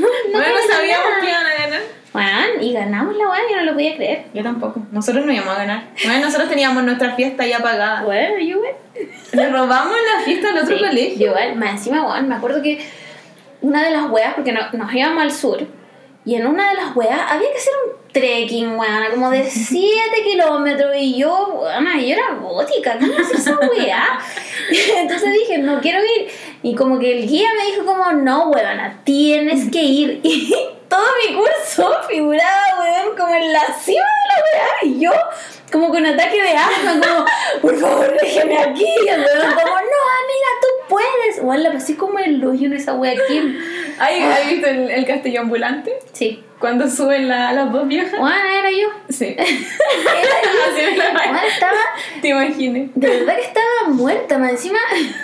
¿no? 0.00 0.06
No 0.32 0.38
bueno, 0.38 0.54
sabíamos 0.70 1.08
nada. 1.10 1.20
que 1.22 1.28
iban 1.28 1.46
a 1.46 1.54
ganar. 1.54 1.80
Bueno, 2.12 2.38
y 2.62 2.72
ganamos 2.72 3.16
la 3.16 3.28
weá, 3.28 3.40
yo 3.50 3.56
no 3.56 3.62
lo 3.64 3.72
podía 3.74 3.96
creer. 3.96 4.24
Yo 4.34 4.42
tampoco. 4.42 4.80
Nosotros 4.92 5.24
no 5.26 5.32
íbamos 5.32 5.54
a 5.54 5.58
ganar. 5.58 5.84
Bueno, 6.04 6.26
nosotros 6.26 6.48
teníamos 6.48 6.82
nuestra 6.84 7.14
fiesta 7.14 7.46
ya 7.46 7.58
pagada. 7.60 8.02
Bueno, 8.04 8.38
yo. 8.38 8.58
Le 9.32 9.48
robamos 9.50 9.96
la 10.16 10.24
fiesta 10.24 10.48
al 10.50 10.58
otro 10.58 10.76
Sí, 10.78 10.84
colegio. 10.84 11.26
Igual, 11.28 11.56
más 11.56 11.70
encima, 11.72 12.02
weón, 12.06 12.28
me 12.28 12.34
acuerdo 12.36 12.62
que 12.62 12.78
una 13.60 13.82
de 13.82 13.90
las 13.90 14.08
weas, 14.10 14.34
porque 14.34 14.52
no- 14.52 14.70
nos 14.72 14.92
íbamos 14.94 15.22
al 15.22 15.32
sur, 15.32 15.66
y 16.24 16.34
en 16.36 16.46
una 16.46 16.70
de 16.70 16.76
las 16.76 16.94
weas 16.96 17.20
había 17.30 17.50
que 17.50 17.56
hacer 17.58 17.72
un 17.86 18.05
trekking, 18.16 18.78
weón, 18.78 19.10
como 19.12 19.30
de 19.30 19.44
7 19.50 20.22
kilómetros, 20.24 20.96
y 20.96 21.18
yo, 21.18 21.60
weón, 21.60 22.00
yo 22.00 22.14
era 22.14 22.34
gótica, 22.40 22.98
¿cómo 22.98 23.12
hacer 23.18 23.36
esa 23.36 23.58
wea? 23.58 24.18
Entonces 24.96 25.32
dije, 25.32 25.58
no 25.58 25.80
quiero 25.80 25.98
ir, 26.00 26.28
y 26.62 26.74
como 26.74 26.98
que 26.98 27.18
el 27.18 27.28
guía 27.28 27.48
me 27.58 27.70
dijo 27.70 27.84
como, 27.84 28.12
no, 28.12 28.48
weón, 28.48 28.78
tienes 29.04 29.70
que 29.70 29.82
ir, 29.82 30.20
y 30.22 30.54
todo 30.88 31.04
mi 31.28 31.34
curso 31.34 31.94
figuraba, 32.08 32.80
weón, 32.80 33.16
como 33.16 33.34
en 33.34 33.52
la 33.52 33.66
cima 33.78 34.00
de 34.00 34.28
la 34.32 34.44
wea, 34.44 34.66
y 34.82 35.00
yo 35.00 35.10
como 35.70 35.90
con 35.90 36.06
ataque 36.06 36.40
de 36.40 36.50
asma, 36.50 37.00
como, 37.00 37.26
por 37.60 37.76
favor, 37.76 38.16
déjeme 38.20 38.56
aquí. 38.56 38.86
Y 39.04 39.08
el 39.08 39.20
weón 39.20 39.52
como, 39.52 39.74
no, 39.74 39.98
amiga, 40.22 40.48
tú 40.62 40.68
puedes. 40.88 41.40
Weón, 41.42 41.62
la 41.64 41.72
pasé 41.72 41.96
como 41.96 42.20
el 42.20 42.42
hoyo 42.44 42.66
en 42.66 42.74
esa 42.74 42.94
wea 42.94 43.12
aquí. 43.12 43.58
¿Hay, 43.98 44.22
¿hay 44.22 44.54
visto 44.54 44.68
el, 44.68 44.90
el 44.90 45.04
castillo 45.04 45.40
ambulante? 45.40 45.98
Sí. 46.12 46.45
Cuando 46.58 46.88
suben 46.88 47.28
la- 47.28 47.52
las 47.52 47.70
dos 47.72 47.86
viejas. 47.86 48.14
Weón, 48.18 48.32
era 48.32 48.70
yo. 48.70 48.88
Sí. 49.10 49.36
Weón, 50.06 51.36
estaba, 51.46 51.78
Te 52.22 52.28
imaginé. 52.28 52.90
de 52.94 53.08
verdad 53.08 53.34
que 53.36 53.42
estaba 53.42 53.88
muerta, 53.88 54.38
más 54.38 54.50
encima, 54.52 54.78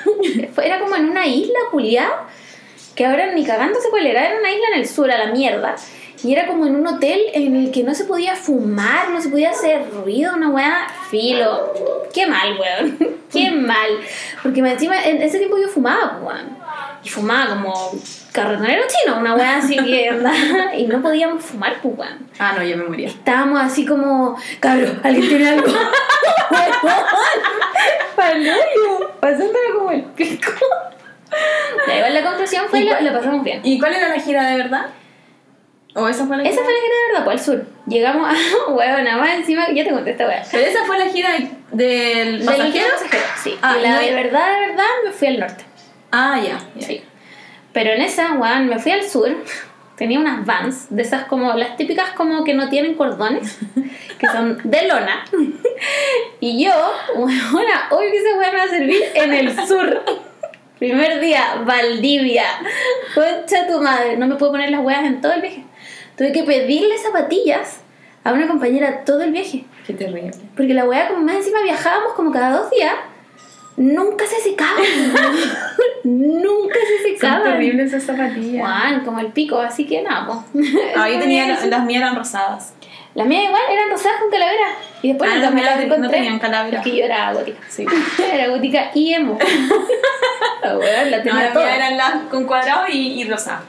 era 0.63 0.79
como 0.81 0.97
en 0.97 1.09
una 1.11 1.27
isla 1.27 1.59
culiada, 1.71 2.29
que 2.95 3.07
ahora 3.07 3.33
ni 3.33 3.45
cagándose 3.45 3.89
cuál 3.91 4.07
era, 4.07 4.27
era 4.29 4.39
una 4.39 4.51
isla 4.53 4.67
en 4.75 4.81
el 4.81 4.89
sur, 4.89 5.11
a 5.11 5.19
la 5.19 5.33
mierda. 5.33 5.75
Y 6.25 6.33
era 6.33 6.47
como 6.47 6.67
en 6.67 6.77
un 6.77 6.87
hotel 6.87 7.21
en 7.35 7.57
el 7.57 7.73
que 7.73 7.83
no 7.83 7.95
se 7.95 8.05
podía 8.05 8.37
fumar, 8.37 9.11
no 9.11 9.21
se 9.21 9.29
podía 9.29 9.51
hacer 9.51 9.91
ruido, 9.91 10.35
una 10.37 10.51
weá 10.51 10.87
filo. 11.11 11.73
Qué 12.15 12.27
mal, 12.27 12.57
weón. 12.61 12.99
Qué 13.33 13.51
mal. 13.51 13.89
Porque 14.43 14.63
más 14.63 14.73
encima 14.73 15.03
en 15.05 15.21
ese 15.23 15.39
tiempo 15.39 15.57
yo 15.59 15.67
fumaba, 15.69 16.21
weón. 16.23 16.57
Y 17.05 17.09
fumaba 17.09 17.49
como 17.51 17.93
carretonero 18.33 18.83
chino, 18.87 19.19
una 19.19 19.35
weá 19.35 19.57
así 19.59 19.77
que. 19.77 20.11
Y 20.79 20.87
no 20.87 21.03
podíamos 21.03 21.43
fumar, 21.45 21.77
pues, 21.83 21.99
weón. 21.99 22.29
Ah, 22.39 22.55
no, 22.57 22.63
yo 22.63 22.77
me 22.77 22.85
moría. 22.85 23.09
Estábamos 23.09 23.61
así 23.61 23.85
como, 23.85 24.37
cabrón, 24.61 25.01
alguien 25.03 25.29
tiene 25.29 25.49
algo. 25.51 25.67
Paloyo, 28.17 29.11
pasándolo 29.21 29.79
como 29.79 29.91
el 29.91 30.03
pico. 30.05 30.53
Da 31.87 31.97
igual 31.97 32.15
la 32.15 32.23
conclusión 32.23 32.67
fue 32.69 32.81
¿Y 32.81 32.85
la, 32.85 32.93
cuál- 32.99 33.05
la 33.07 33.13
pasamos 33.19 33.43
bien. 33.45 33.61
¿Y 33.65 33.79
cuál 33.79 33.95
era 33.95 34.09
la 34.09 34.21
gira 34.21 34.47
de 34.49 34.57
verdad? 34.59 34.87
¿O 35.95 36.09
esa 36.09 36.27
fue 36.27 36.37
la 36.37 36.43
gira? 36.43 36.55
Esa 36.55 36.63
fue 36.65 36.73
la 36.73 36.81
gira 36.81 36.95
de 36.95 37.13
verdad, 37.13 37.25
pues 37.25 37.39
al 37.39 37.45
sur. 37.45 37.67
Llegamos 37.87 38.29
a, 38.31 38.71
weón, 38.73 39.05
nada 39.05 39.17
más 39.17 39.31
encima, 39.35 39.67
ya 39.73 39.85
te 39.85 39.91
conté 39.91 40.11
esta 40.13 40.27
weá. 40.27 40.43
Pero 40.51 40.65
esa 40.67 40.85
fue 40.85 40.99
la 40.99 41.07
gira 41.07 41.31
del 41.33 41.49
Del 41.73 42.45
pasajero. 42.45 42.87
pasajero, 42.93 43.23
sí. 43.43 43.59
Ah, 43.63 43.77
y 43.79 43.83
la 43.83 43.95
no- 43.95 44.01
de 44.01 44.15
verdad, 44.15 44.53
de 44.61 44.61
verdad, 44.69 44.85
me 45.05 45.11
fui 45.13 45.29
al 45.29 45.41
norte. 45.41 45.65
Ah, 46.13 46.39
ya. 46.39 46.61
ya. 46.75 46.87
Sí. 46.87 47.03
Pero 47.73 47.91
en 47.91 48.03
esa, 48.03 48.35
weón, 48.35 48.69
me 48.69 48.79
fui 48.79 48.93
al 48.93 49.03
sur. 49.03 49.29
Tenía 49.97 50.19
unas 50.19 50.45
vans, 50.45 50.87
de 50.91 51.03
esas 51.03 51.25
como, 51.25 51.53
las 51.55 51.77
típicas 51.77 52.11
como 52.11 52.45
que 52.45 52.55
no 52.55 52.69
tienen 52.69 52.95
cordones, 52.95 53.59
que 54.19 54.27
son 54.27 54.59
de 54.65 54.89
lona. 54.89 55.25
Y 56.41 56.65
yo, 56.65 56.73
weón, 57.15 57.67
obvio 57.91 58.11
que 58.11 58.37
me 58.39 58.57
va 58.57 58.65
a 58.65 58.69
servir 58.69 59.03
en 59.15 59.33
el 59.33 59.67
sur. 59.67 60.03
Primer 60.79 61.21
día, 61.21 61.63
Valdivia. 61.65 62.45
Concha 63.15 63.69
tu 63.69 63.81
madre. 63.81 64.17
No 64.17 64.27
me 64.27 64.35
puedo 64.35 64.51
poner 64.51 64.71
las 64.71 64.81
weas 64.81 65.05
en 65.05 65.21
todo 65.21 65.33
el 65.33 65.41
viaje. 65.41 65.65
Tuve 66.17 66.33
que 66.33 66.43
pedirle 66.43 66.99
zapatillas 66.99 67.83
a 68.25 68.33
una 68.33 68.49
compañera 68.49 69.05
todo 69.05 69.23
el 69.23 69.31
viaje. 69.31 69.65
Qué 69.87 69.93
terrible. 69.93 70.33
Porque 70.57 70.75
la 70.75 70.85
weá, 70.85 71.09
como 71.09 71.23
más 71.23 71.37
encima 71.37 71.63
viajábamos 71.63 72.15
como 72.15 72.33
cada 72.33 72.57
dos 72.57 72.71
días, 72.71 72.95
nunca 73.77 74.25
se 74.27 74.37
secaban. 74.41 74.83
nunca 76.05 76.75
se 76.81 77.03
Son 77.03 77.13
secaban. 77.15 77.43
terribles 77.45 77.93
esas 77.93 78.05
zapatillas. 78.05 78.61
Juan, 78.63 79.05
como 79.05 79.21
el 79.21 79.27
pico, 79.33 79.59
así 79.59 79.87
que 79.87 80.03
nada. 80.03 80.45
Ah, 80.97 81.09
yo 81.09 81.19
tenía, 81.21 81.47
las 81.47 81.85
mías 81.85 82.03
eran 82.03 82.17
rosadas. 82.17 82.75
Las 83.15 83.27
mías 83.27 83.45
igual 83.45 83.61
eran 83.71 83.91
rosadas 83.91 84.21
con 84.23 84.31
calavera. 84.31 84.67
Y 85.03 85.09
después 85.09 85.31
Ah, 85.31 85.37
las 85.37 85.51
me 85.53 85.61
mías 85.61 85.77
las 85.77 85.87
no 85.87 85.95
encontré. 85.95 86.17
tenían 86.19 86.39
calavera. 86.39 86.79
Porque 86.83 86.97
yo 86.99 87.05
era 87.05 87.33
gótica. 87.35 87.59
Sí. 87.69 87.85
era 88.33 88.49
gótica 88.49 88.91
y 88.95 89.13
emo. 89.15 89.39
la 90.63 91.05
la 91.05 91.17
No, 91.19 91.23
tenía 91.23 91.43
las 91.43 91.55
mías 91.55 91.77
eran 91.77 91.97
las 91.99 92.13
con 92.31 92.45
cuadrado 92.47 92.85
y, 92.89 93.21
y 93.21 93.25
rosa. 93.25 93.61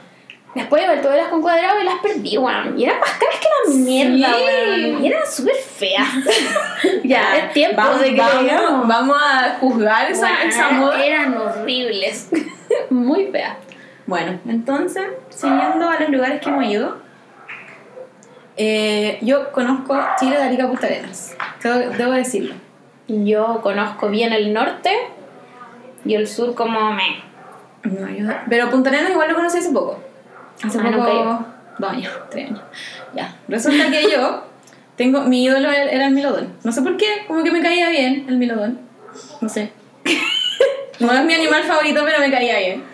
Después 0.54 0.82
igual 0.84 1.00
todas 1.00 1.16
las 1.18 1.28
con 1.28 1.42
cuadrado 1.42 1.80
y 1.80 1.84
las 1.84 1.98
perdí, 1.98 2.38
weón. 2.38 2.78
Y 2.78 2.84
eran 2.84 3.00
más 3.00 3.10
caras 3.10 3.36
que 3.40 3.48
la 3.70 3.76
mierda, 3.76 4.36
weón. 4.36 5.04
Y 5.04 5.08
eran 5.08 5.26
súper 5.26 5.56
feas. 5.56 6.08
ya, 7.04 7.36
es 7.38 7.52
tiempo 7.52 7.76
vamos, 7.76 8.00
de 8.00 8.14
que 8.14 8.20
vamos, 8.20 8.86
vamos 8.88 9.16
a 9.20 9.56
juzgar 9.60 10.10
esa, 10.10 10.26
Weón, 10.26 10.48
esa 10.48 10.70
moda. 10.70 11.04
Eran 11.04 11.36
horribles. 11.36 12.28
Muy 12.90 13.26
feas. 13.32 13.56
Bueno, 14.06 14.38
entonces, 14.46 15.02
siguiendo 15.30 15.88
a 15.88 15.98
los 15.98 16.10
lugares 16.10 16.40
que 16.40 16.48
hemos 16.50 16.64
ido, 16.66 16.98
eh, 18.56 19.18
yo 19.22 19.50
conozco 19.50 19.98
Chile 20.20 20.36
de 20.36 20.42
Arica 20.42 20.68
Punta 20.68 20.86
Arenas. 20.86 21.36
Debo, 21.62 21.78
debo 21.96 22.12
decirlo. 22.12 22.54
Yo 23.08 23.60
conozco 23.62 24.08
bien 24.08 24.32
el 24.32 24.52
norte 24.52 24.90
y 26.04 26.14
el 26.14 26.28
sur 26.28 26.54
como 26.54 26.92
me. 26.92 27.22
No, 27.82 28.08
yo- 28.08 28.32
pero 28.48 28.70
Punta 28.70 28.90
Arenas 28.90 29.10
igual 29.10 29.28
lo 29.30 29.34
conocí 29.34 29.58
hace 29.58 29.70
poco. 29.72 30.00
Hace 30.62 30.78
Ah, 30.78 30.92
poco. 30.96 31.10
ido. 31.12 31.46
Dos 31.78 31.90
años, 31.90 32.12
tres 32.30 32.46
años. 32.50 32.60
Ya. 33.14 33.34
Resulta 33.48 33.90
que 33.90 34.10
yo 34.10 34.44
tengo. 34.96 35.22
Mi 35.22 35.44
ídolo 35.44 35.70
era 35.70 36.06
el 36.06 36.14
Milodón. 36.14 36.52
No 36.62 36.70
sé 36.72 36.82
por 36.82 36.96
qué, 36.96 37.06
como 37.26 37.42
que 37.42 37.50
me 37.50 37.60
caía 37.62 37.88
bien 37.90 38.26
el 38.28 38.36
Milodón. 38.36 38.78
No 39.40 39.48
sé. 39.48 39.72
No 41.00 41.12
es 41.12 41.24
mi 41.24 41.34
animal 41.34 41.64
favorito, 41.64 42.02
pero 42.04 42.20
me 42.20 42.30
caía 42.30 42.56
bien. 42.58 42.84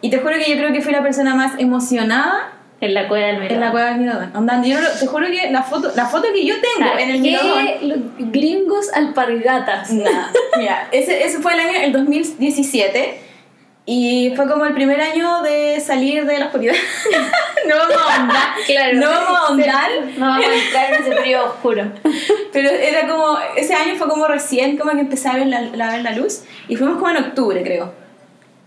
Y 0.00 0.08
te 0.08 0.16
juro 0.18 0.34
que 0.38 0.50
yo 0.50 0.56
creo 0.56 0.72
que 0.72 0.80
fui 0.80 0.92
la 0.92 1.02
persona 1.02 1.34
más 1.34 1.52
emocionada 1.58 2.52
En 2.80 2.94
la 2.94 3.06
cueva 3.06 3.26
del 3.26 3.42
en 3.52 3.60
la 3.60 3.70
cueva 3.70 3.90
del 3.90 3.98
Milodón. 4.00 4.34
Onda, 4.34 4.62
yo 4.64 4.80
no 4.80 4.88
te 4.98 5.06
juro 5.06 5.26
que 5.26 5.50
la 5.50 5.62
foto, 5.62 5.92
la 5.94 6.06
foto 6.06 6.28
que 6.32 6.46
yo 6.46 6.54
tengo 6.54 6.88
¿Sabes 6.88 7.04
en 7.04 7.10
el? 7.10 7.20
Milodón. 7.20 7.66
Los 7.82 7.98
gringos 8.32 8.90
alpargatas. 8.94 9.90
Nada. 9.92 10.30
Mira, 10.56 10.88
ese, 10.90 11.22
ese 11.22 11.38
fue 11.40 11.52
el 11.52 11.60
año, 11.60 11.78
el 11.82 11.92
2017. 11.92 13.20
Y 13.92 14.32
fue 14.36 14.46
como 14.46 14.64
el 14.66 14.72
primer 14.72 15.00
año 15.00 15.42
de 15.42 15.80
salir 15.80 16.24
de 16.24 16.38
la 16.38 16.46
oscuridad. 16.46 16.74
no 17.66 17.76
vamos 17.76 17.96
a 17.96 18.14
ahondar. 18.14 18.54
Claro. 18.64 18.96
No 18.98 19.10
vamos 19.10 19.36
a 19.36 19.46
ahondar. 19.46 19.90
No 20.16 20.26
vamos 20.26 20.46
a 20.46 20.54
entrar 20.54 20.94
en 20.94 21.02
ese 21.02 21.10
periodo 21.10 21.46
oscuro. 21.46 21.90
Pero 22.52 22.70
era 22.70 23.08
como, 23.08 23.36
ese 23.56 23.74
año 23.74 23.96
fue 23.96 24.08
como 24.08 24.28
recién 24.28 24.78
como 24.78 24.92
que 24.92 25.00
empecé 25.00 25.28
a 25.28 25.32
ver 25.34 25.48
la, 25.48 25.62
la, 25.62 25.90
ver 25.90 26.02
la 26.02 26.12
luz. 26.12 26.44
Y 26.68 26.76
fuimos 26.76 26.98
como 26.98 27.10
en 27.10 27.16
octubre, 27.16 27.64
creo. 27.64 27.92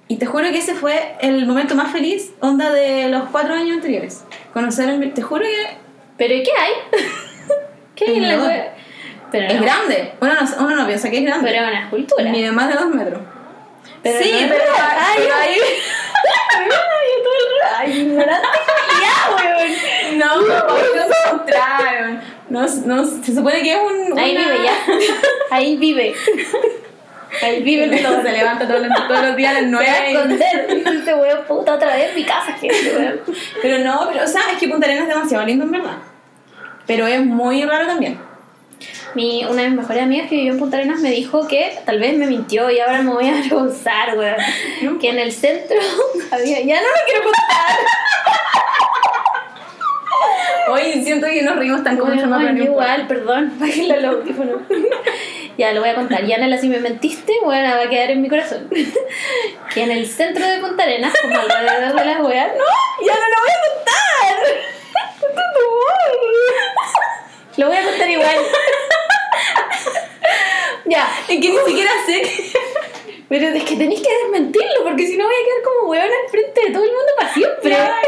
Y 0.09 0.17
te 0.17 0.25
juro 0.25 0.43
que 0.51 0.57
ese 0.57 0.73
fue 0.73 1.15
el 1.21 1.45
momento 1.45 1.73
más 1.73 1.93
feliz, 1.93 2.33
onda 2.41 2.69
de 2.69 3.07
los 3.07 3.29
cuatro 3.29 3.53
años 3.53 3.77
anteriores. 3.77 4.25
Conocer 4.51 4.89
el... 4.89 5.13
Te 5.13 5.21
juro 5.21 5.45
que 5.45 5.77
¿Pero 6.17 6.33
¿y 6.33 6.43
qué 6.43 6.51
hay? 6.51 6.99
¿Qué 7.95 8.05
hay 8.07 8.17
en 8.17 8.23
la? 8.23 8.73
Pero 9.31 9.47
es 9.47 9.55
no, 9.55 9.61
grande. 9.61 10.11
Uno 10.19 10.33
no, 10.33 10.65
uno 10.65 10.75
no 10.75 10.85
piensa 10.85 11.09
que 11.09 11.19
es 11.19 11.23
grande. 11.23 11.49
Pero 11.49 11.63
es 11.63 11.71
una 11.71 11.83
escultura. 11.85 12.29
Mide 12.29 12.51
más 12.51 12.67
de 12.67 12.73
dos 12.73 12.93
metros. 12.93 13.21
Pero 14.03 14.19
sí, 14.21 14.31
no 14.31 14.49
pero. 14.49 14.63
Ay, 14.77 15.15
pero 15.17 15.35
ahí... 15.35 15.57
Ay, 17.77 17.91
ignorante 17.99 18.47
ya, 19.01 19.35
weón. 19.35 20.17
No, 20.19 20.31
ahí 20.75 20.83
lo 20.95 21.03
encontraron. 21.31 22.21
No, 22.49 22.61
no, 22.85 23.05
se 23.05 23.33
supone 23.33 23.61
que 23.63 23.71
es 23.73 23.79
un. 23.79 24.19
Ahí 24.19 24.35
una- 24.37 24.51
vive 24.51 24.63
ya. 24.63 24.75
Ahí 25.55 25.77
vive. 25.77 26.13
Ahí 27.41 27.63
vive 27.63 27.85
el 27.85 27.97
Se 27.97 28.31
levanta 28.31 28.67
todos 28.67 28.81
los, 28.85 29.07
todos 29.07 29.21
los 29.25 29.35
días 29.35 29.55
a 29.55 29.61
las 29.61 29.69
Se 29.69 29.75
va 29.75 29.81
a 29.81 29.85
9. 29.85 30.11
esconder. 30.11 30.87
Este 30.97 31.13
weón 31.15 31.43
puta 31.45 31.73
otra 31.75 31.95
vez 31.95 32.09
en 32.09 32.15
mi 32.15 32.23
casa, 32.25 32.53
gente, 32.53 32.93
weón. 32.97 33.21
Pero 33.61 33.77
no, 33.79 34.09
pero, 34.11 34.25
o 34.25 34.27
sea, 34.27 34.41
es 34.51 34.57
que 34.59 34.67
Punta 34.67 34.85
Arenas 34.85 35.03
es 35.07 35.13
demasiado 35.15 35.45
lindo 35.45 35.65
en 35.65 35.71
verdad. 35.71 35.97
Pero 36.85 37.07
es 37.07 37.21
muy 37.21 37.63
raro 37.65 37.87
también. 37.87 38.19
Mi, 39.15 39.45
una 39.45 39.61
de 39.61 39.69
mis 39.69 39.77
mejores 39.77 40.03
amigas 40.03 40.27
que 40.27 40.35
vivió 40.35 40.53
en 40.53 40.59
Punta 40.59 40.77
Arenas 40.77 40.99
me 40.99 41.11
dijo 41.11 41.47
que 41.47 41.77
tal 41.85 41.99
vez 41.99 42.17
me 42.17 42.25
mintió 42.25 42.71
y 42.71 42.79
ahora 42.79 43.01
me 43.03 43.13
voy 43.13 43.27
a 43.27 43.31
avergonzar, 43.37 44.17
weón. 44.17 44.99
Que 44.99 45.09
en 45.09 45.19
el 45.19 45.31
centro 45.31 45.77
había. 46.31 46.61
Ya 46.61 46.81
no 46.81 46.87
lo 46.87 47.05
quiero 47.05 47.23
contar. 47.23 47.77
Hoy 50.69 51.03
siento 51.03 51.27
que 51.27 51.41
nos 51.43 51.55
reímos 51.57 51.83
tan 51.83 51.97
como 51.97 52.13
no 52.15 52.63
igual, 52.63 53.07
perdón, 53.07 53.53
bájenle 53.59 54.01
los 54.01 54.15
audífonos. 54.15 54.61
ya 55.57 55.73
lo 55.73 55.81
voy 55.81 55.89
a 55.89 55.95
contar. 55.95 56.25
Ya 56.25 56.37
Nela, 56.37 56.57
si 56.57 56.69
me 56.69 56.79
mentiste, 56.79 57.33
bueno, 57.43 57.75
va 57.75 57.83
a 57.83 57.89
quedar 57.89 58.11
en 58.11 58.21
mi 58.21 58.29
corazón. 58.29 58.69
que 59.73 59.83
en 59.83 59.91
el 59.91 60.07
centro 60.07 60.47
de 60.47 60.59
Punta 60.59 60.83
Arenas, 60.83 61.13
como 61.21 61.35
alrededor 61.37 61.99
de 61.99 62.05
las 62.05 62.21
weas, 62.21 62.47
no, 62.57 63.05
ya 63.05 63.13
no 63.13 63.29
lo 63.29 63.35
voy 63.41 63.51
a 63.51 63.59
contar. 63.67 63.93
lo 67.57 67.67
voy 67.67 67.77
a 67.77 67.83
contar 67.83 68.09
igual. 68.09 68.37
ya, 70.85 71.07
Es 71.27 71.39
que 71.39 71.49
ni 71.49 71.57
siquiera 71.65 71.91
sé. 72.05 72.21
pero 73.29 73.47
es 73.47 73.63
que 73.63 73.75
tenéis 73.75 74.01
que 74.01 74.13
desmentirlo, 74.23 74.83
porque 74.83 75.07
si 75.07 75.17
no 75.17 75.25
voy 75.25 75.33
a 75.33 75.45
quedar 75.45 75.63
como 75.63 75.89
weón 75.89 76.05
al 76.05 76.29
frente 76.29 76.61
de 76.61 76.71
todo 76.71 76.83
el 76.83 76.91
mundo 76.91 77.11
para 77.17 77.33
siempre. 77.33 77.71
Ya. 77.71 77.95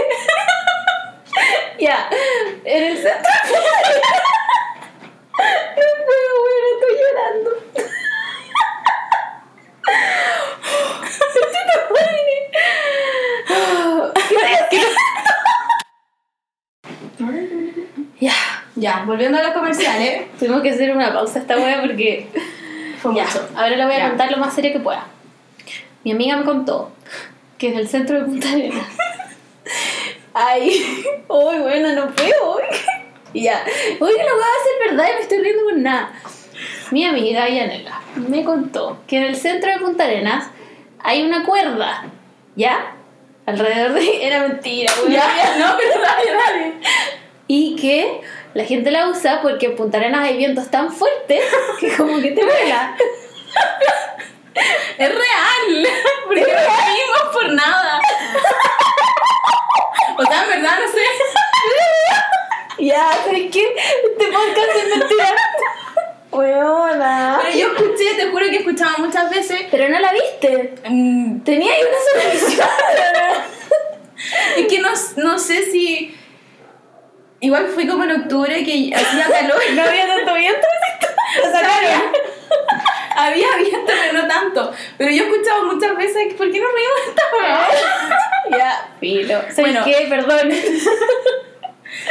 Ya, 1.78 2.10
en 2.64 2.84
el 2.84 2.96
centro. 2.96 3.30
No 5.38 5.88
puedo, 6.06 6.32
weón, 6.46 6.66
estoy 6.74 6.94
llorando. 7.02 7.52
Ya, 14.32 14.96
Ya, 18.76 19.04
volviendo 19.06 19.38
a 19.38 19.44
los 19.44 19.52
comerciales. 19.54 20.24
tuvimos 20.40 20.62
que 20.62 20.72
hacer 20.72 20.96
una 20.96 21.14
pausa 21.14 21.40
esta 21.40 21.56
wea 21.58 21.82
porque. 21.82 22.28
Fue 23.02 23.16
Ya, 23.16 23.26
mucho. 23.26 23.48
ahora 23.56 23.76
la 23.76 23.86
voy 23.86 23.96
a 23.96 24.00
Ya. 24.00 24.08
contar 24.10 24.32
lo 24.32 24.38
más 24.38 24.54
serio 24.54 24.72
que 24.74 24.80
pueda. 24.80 25.06
Mi 26.04 26.12
amiga 26.12 26.38
me 26.38 26.46
contó 26.46 26.92
que 27.58 27.70
en 27.70 27.78
el 27.80 27.88
centro 27.88 28.18
de 28.20 28.26
Punta 28.26 28.50
Arenas. 28.52 28.88
Ay, 30.34 30.82
uy, 31.28 31.58
bueno, 31.60 31.94
no 31.94 32.12
puedo. 32.14 32.60
Ya, 33.34 33.64
oye, 34.00 34.18
la 34.18 34.34
voy 34.34 34.44
a 34.44 34.88
hacer 34.88 34.90
verdad 34.90 35.08
y 35.12 35.16
me 35.16 35.22
estoy 35.22 35.38
riendo 35.40 35.64
por 35.64 35.78
nada. 35.78 36.12
Mi 36.92 37.06
amiga 37.06 37.48
Yanela 37.50 38.02
me 38.16 38.44
contó 38.44 39.00
que 39.08 39.18
en 39.18 39.24
el 39.24 39.36
centro 39.36 39.72
de 39.72 39.80
Punta 39.80 40.04
Arenas 40.06 40.48
hay 41.00 41.24
una 41.24 41.44
cuerda, 41.44 42.06
¿ya? 42.56 42.94
Alrededor 43.46 43.94
de. 43.94 44.26
Era 44.26 44.48
mentira. 44.48 44.92
Ya, 45.10 45.28
ya, 45.36 45.58
no, 45.58 45.76
pero 45.78 46.02
dale, 46.02 46.32
dale. 46.34 46.74
Y 47.48 47.76
que 47.76 48.22
la 48.56 48.64
gente 48.66 48.90
la 48.90 49.08
usa 49.10 49.42
porque 49.44 49.68
en 49.68 49.76
Punta 49.76 49.98
Arenas 49.98 50.24
hay 50.24 50.38
vientos 50.38 50.72
tan 50.72 50.92
fuertes 50.92 51.44
que 51.80 51.96
como 51.96 52.20
que 52.20 52.32
te 52.32 52.44
vuela. 52.44 52.96
Es 54.98 55.10
real. 55.10 55.88
Porque 56.26 56.40
no 56.40 56.48
reímos 56.48 57.34
por 57.34 57.52
nada. 57.52 58.00
O 60.18 60.24
sea, 60.24 60.44
en 60.44 60.50
verdad, 60.50 60.78
no 60.80 60.88
sé. 60.92 61.04
Ya, 62.86 63.12
¿sabes 63.26 63.52
qué? 63.52 63.76
Este 63.76 64.26
podcast 64.28 64.70
es 64.82 64.98
mentira. 64.98 65.36
Weona. 66.32 67.40
Pero 67.44 67.58
yo 67.58 67.68
escuché, 67.74 68.14
te 68.16 68.28
juro 68.32 68.46
que 68.46 68.58
escuchaba 68.60 68.94
muchas 69.00 69.30
veces. 69.30 69.64
Pero 69.70 69.90
no 69.90 70.00
la 70.00 70.14
viste. 70.14 70.76
mm, 70.88 71.42
Tenía 71.42 71.74
ahí 71.74 71.82
una 71.82 72.22
sola 72.24 72.34
visión. 72.34 72.70
Es 74.58 74.68
que 74.68 74.80
no, 74.80 74.90
no 75.18 75.38
sé 75.38 75.64
si. 75.70 76.18
Igual 77.46 77.68
fui 77.68 77.86
como 77.86 78.04
en 78.06 78.12
octubre 78.12 78.64
que 78.64 78.92
hacía 78.92 79.28
calor. 79.30 79.62
No 79.76 79.84
había 79.84 80.08
tanto 80.08 80.34
viento. 80.34 80.68
Lo 81.44 81.52
sacaron. 81.52 82.02
Había 83.18 83.48
viento, 83.58 83.86
pero 84.02 84.14
no 84.22 84.28
tanto. 84.28 84.72
Pero 84.98 85.12
yo 85.12 85.24
he 85.24 85.28
escuchado 85.28 85.64
muchas 85.66 85.96
veces, 85.96 86.34
¿por 86.34 86.52
qué 86.52 86.60
no 86.60 86.66
reímos 86.68 86.98
de 87.06 87.10
esta 87.12 87.24
weá? 87.38 87.68
Ya, 88.58 88.90
filo. 89.00 89.42
¿Sabes 89.42 89.56
Bueno. 89.58 89.82
qué? 89.86 90.08
Perdón. 90.10 90.50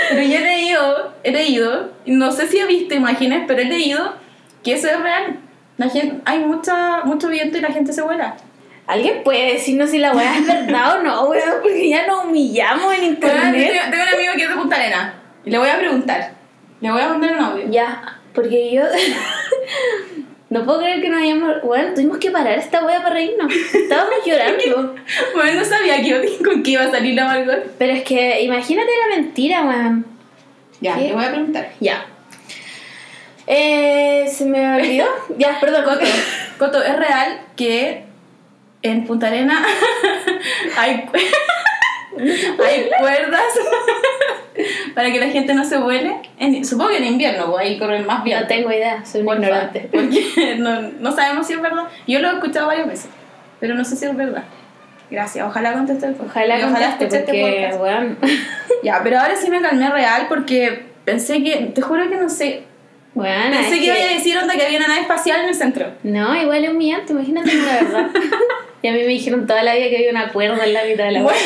Pero 0.09 0.23
yo 0.23 0.38
he 0.38 0.40
leído, 0.40 1.14
he 1.25 1.33
leído, 1.33 1.90
no 2.07 2.31
sé 2.33 2.47
si 2.47 2.59
he 2.59 2.66
visto 2.66 2.94
imágenes, 2.94 3.42
pero 3.47 3.61
he 3.61 3.64
leído 3.66 4.14
que 4.62 4.75
eso 4.75 4.88
es 4.88 5.01
real. 5.01 5.38
La 5.77 5.88
gente, 5.90 6.20
hay 6.25 6.38
mucha, 6.38 7.03
mucho 7.05 7.29
viento 7.29 7.59
y 7.59 7.61
la 7.61 7.73
gente 7.73 7.92
se 7.92 8.03
vuela. 8.03 8.37
¿Alguien 8.87 9.23
puede 9.25 9.55
decirnos 9.55 9.90
si 9.90 9.99
la 9.99 10.12
weá 10.12 10.37
es 10.38 10.47
verdad 10.47 10.99
o 10.99 11.03
no, 11.03 11.25
weón? 11.25 11.61
Porque 11.62 11.88
ya 11.88 12.07
nos 12.07 12.25
humillamos 12.25 12.94
en 12.94 13.05
internet. 13.05 13.53
tengo, 13.53 13.90
tengo 13.90 14.03
un 14.05 14.14
amigo 14.14 14.33
que 14.37 14.42
es 14.44 14.49
de 14.49 14.55
Punta 14.55 14.77
Arena 14.77 15.14
le 15.44 15.59
voy 15.59 15.68
a 15.68 15.78
preguntar. 15.78 16.33
Le 16.80 16.90
voy 16.90 17.00
a 17.00 17.09
mandar 17.09 17.33
un 17.33 17.40
audio. 17.40 17.70
Ya, 17.70 18.20
porque 18.33 18.72
yo. 18.72 18.83
No 20.54 20.64
puedo 20.64 20.78
creer 20.78 21.00
que 21.00 21.09
no 21.09 21.18
hayamos. 21.18 21.62
Bueno, 21.62 21.94
tuvimos 21.94 22.18
que 22.18 22.30
parar 22.30 22.57
esta 22.57 22.85
wea 22.85 23.02
para 23.02 23.16
reírnos. 23.16 23.52
Estábamos 23.52 24.14
llorando. 24.24 24.94
Bueno, 25.35 25.61
no 25.61 25.64
sabía 25.64 26.00
que 26.00 26.38
con 26.44 26.62
qué 26.62 26.70
iba 26.70 26.85
a 26.85 26.90
salir 26.92 27.14
la 27.14 27.24
Margot. 27.24 27.72
Pero 27.76 27.92
es 27.92 28.04
que 28.04 28.40
imagínate 28.42 28.88
la 29.09 29.16
mentira, 29.16 29.64
weón. 29.64 30.07
Ya, 30.80 30.94
¿Qué? 30.94 31.09
le 31.09 31.14
voy 31.14 31.24
a 31.24 31.30
preguntar. 31.30 31.70
Ya. 31.80 32.07
Eh, 33.48 34.30
se 34.33 34.44
me 34.44 34.76
olvidó. 34.76 35.07
ya, 35.38 35.59
perdón. 35.59 35.83
Coto, 35.83 36.07
Coto, 36.57 36.85
¿es 36.85 36.96
real 36.96 37.40
que 37.57 38.04
en 38.83 39.07
Punta 39.07 39.26
Arena 39.26 39.61
hay, 40.78 41.04
hay 42.64 42.90
cuerdas 43.00 43.42
para 44.95 45.11
que 45.12 45.21
la 45.21 45.29
gente 45.29 45.55
no 45.55 45.64
se 45.64 45.77
vuele? 45.79 46.17
En- 46.38 46.64
supongo 46.64 46.90
que 46.90 46.99
en 46.99 47.05
invierno, 47.07 47.51
pues 47.51 47.67
ahí 47.67 47.79
corren 47.79 48.07
más 48.07 48.23
bien. 48.25 48.41
No 48.41 48.47
tengo 48.47 48.70
idea, 48.70 49.05
soy 49.05 49.22
Porfa, 49.22 49.41
ignorante. 49.43 49.89
Porque 49.93 50.57
no, 50.59 50.81
no 50.83 51.12
sabemos 51.12 51.47
si 51.47 51.55
es 51.55 51.61
verdad. 51.61 51.85
Yo 52.07 52.18
lo 52.20 52.31
he 52.31 52.35
escuchado 52.35 52.66
varias 52.66 52.87
veces, 52.89 53.11
pero 53.61 53.74
no 53.74 53.85
sé 53.85 53.97
si 53.97 54.05
es 54.07 54.16
verdad. 54.16 54.45
Gracias, 55.11 55.47
ojalá 55.47 55.72
conteste 55.74 56.07
el 56.07 56.14
podcast. 56.14 56.37
Ojalá 56.37 56.59
Y 56.59 56.62
conteste 56.62 57.05
este 57.05 57.18
porque, 57.20 57.68
podcast. 57.70 57.81
weón. 57.83 58.18
Ya, 58.83 59.01
pero 59.03 59.18
ahora 59.18 59.35
sí 59.37 59.49
me 59.51 59.62
calmé 59.62 59.89
real 59.89 60.26
porque 60.28 60.83
pensé 61.05 61.43
que, 61.43 61.70
te 61.74 61.81
juro 61.81 62.09
que 62.11 62.16
no 62.16 62.28
sé, 62.28 62.64
Weón, 63.14 63.51
pensé 63.53 63.74
es 63.74 63.78
que 63.78 63.85
iba 63.87 63.95
a 63.95 64.14
decir 64.14 64.37
onda 64.37 64.55
que 64.55 64.66
había 64.66 64.78
una 64.78 64.89
nave 64.89 65.03
espacial 65.03 65.41
en 65.43 65.49
el 65.51 65.55
centro. 65.55 65.87
No, 66.03 66.35
igual 66.37 66.64
es 66.64 66.70
humillante, 66.70 67.12
imagínate 67.12 67.55
la 67.55 67.72
verdad. 67.74 68.11
y 68.83 68.89
a 68.89 68.93
mí 68.93 68.99
me 68.99 69.07
dijeron 69.07 69.47
toda 69.47 69.62
la 69.62 69.74
vida 69.74 69.89
que 69.89 69.97
había 69.99 70.11
una 70.11 70.33
cuerda 70.33 70.64
en 70.64 70.74
la 70.74 70.85
mitad 70.85 71.05
de 71.05 71.12
la 71.12 71.22
Bueno. 71.22 71.39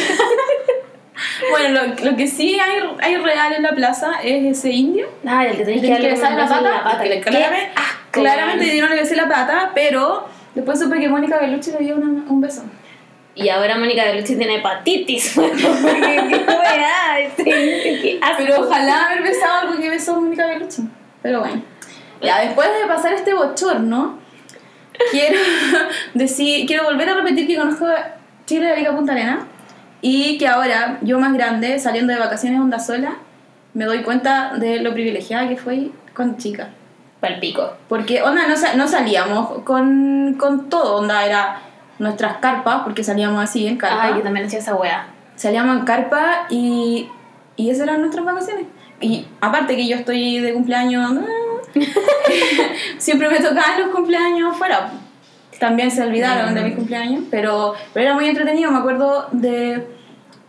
bueno, 1.50 1.82
lo, 1.82 2.10
lo 2.10 2.16
que 2.16 2.26
sí 2.26 2.58
hay, 2.60 2.80
hay 3.00 3.16
real 3.16 3.52
en 3.54 3.62
la 3.62 3.72
plaza 3.74 4.12
es 4.22 4.58
ese 4.58 4.70
indio. 4.70 5.06
Ah, 5.26 5.46
el 5.46 5.56
que 5.56 5.64
tenés 5.64 5.80
que 5.82 5.90
darle 5.90 6.10
besar 6.10 6.32
la 6.32 6.46
pata. 6.48 6.60
la 6.62 6.84
pata. 6.84 7.02
que 7.04 7.10
Qué 7.10 7.20
claramente, 7.20 7.70
asco, 7.76 7.96
claramente 8.12 8.64
weón. 8.64 8.72
dieron 8.72 8.90
le 8.90 8.96
besé 8.96 9.16
la 9.16 9.28
pata, 9.28 9.72
pero 9.74 10.28
después 10.54 10.78
supe 10.78 10.98
que 11.00 11.08
Mónica 11.08 11.38
Bellucci 11.38 11.72
le 11.72 11.78
dio 11.78 11.96
una- 11.96 12.24
un 12.30 12.40
beso. 12.40 12.62
Y 13.34 13.48
ahora 13.50 13.78
Mónica 13.78 14.04
Bellucci 14.04 14.36
tiene 14.36 14.56
hepatitis. 14.56 15.34
¿Qué, 15.38 15.44
qué? 16.28 17.24
Este, 17.24 17.44
qué 17.44 18.18
asco. 18.20 18.36
Pero 18.38 18.60
ojalá 18.62 19.06
haber 19.06 19.22
besado 19.22 19.68
algo 19.68 19.80
que 19.80 19.90
besó 19.90 20.20
Mónica 20.20 20.46
Bellucci. 20.46 20.82
Pero 21.22 21.40
bueno. 21.40 21.62
Ya, 22.20 22.40
después 22.40 22.68
de 22.80 22.86
pasar 22.88 23.12
este 23.12 23.32
bochorno, 23.32 24.18
quiero 25.12 25.38
decir, 26.14 26.66
quiero 26.66 26.82
volver 26.84 27.08
a 27.08 27.14
repetir 27.14 27.46
que 27.46 27.56
conozco 27.56 27.86
Chile 28.44 28.66
de 28.66 28.72
Arica 28.72 28.90
Punta 28.96 29.12
Arena 29.12 29.46
y 30.00 30.38
que 30.38 30.46
ahora, 30.46 30.98
yo 31.02 31.18
más 31.18 31.32
grande, 31.32 31.78
saliendo 31.78 32.12
de 32.12 32.18
vacaciones 32.18 32.60
onda 32.60 32.78
sola, 32.78 33.16
me 33.74 33.84
doy 33.84 34.02
cuenta 34.02 34.54
de 34.54 34.80
lo 34.80 34.92
privilegiada 34.92 35.48
que 35.48 35.56
fui 35.56 35.92
con 36.14 36.36
chica. 36.36 36.70
Palpico. 37.20 37.72
Porque, 37.88 38.22
onda, 38.22 38.42
no, 38.46 38.54
no 38.76 38.88
salíamos 38.88 39.62
con, 39.62 40.36
con 40.38 40.68
todo, 40.68 40.98
onda, 40.98 41.24
era 41.24 41.60
nuestras 41.98 42.36
carpas, 42.36 42.82
porque 42.84 43.02
salíamos 43.02 43.42
así 43.42 43.66
en 43.66 43.76
carpa. 43.76 44.04
Ay, 44.04 44.14
yo 44.16 44.22
también 44.22 44.46
hacía 44.46 44.60
esa 44.60 44.74
weá. 44.74 45.08
Salíamos 45.34 45.78
en 45.78 45.84
carpa 45.84 46.46
y, 46.48 47.08
y 47.56 47.70
esas 47.70 47.84
eran 47.84 48.00
nuestras 48.00 48.24
vacaciones. 48.24 48.66
Y 49.00 49.26
aparte 49.40 49.76
que 49.76 49.86
yo 49.86 49.96
estoy 49.96 50.38
de 50.38 50.52
cumpleaños, 50.52 51.12
siempre 52.98 53.28
me 53.28 53.38
tocaban 53.40 53.80
los 53.80 53.90
cumpleaños 53.90 54.56
fuera. 54.56 54.92
También 55.58 55.90
se 55.90 56.02
olvidaron 56.02 56.54
de 56.54 56.62
mis 56.62 56.74
cumpleaños, 56.74 57.24
pero, 57.30 57.74
pero 57.92 58.06
era 58.06 58.14
muy 58.14 58.28
entretenido. 58.28 58.70
Me 58.70 58.78
acuerdo 58.78 59.26
de 59.32 59.86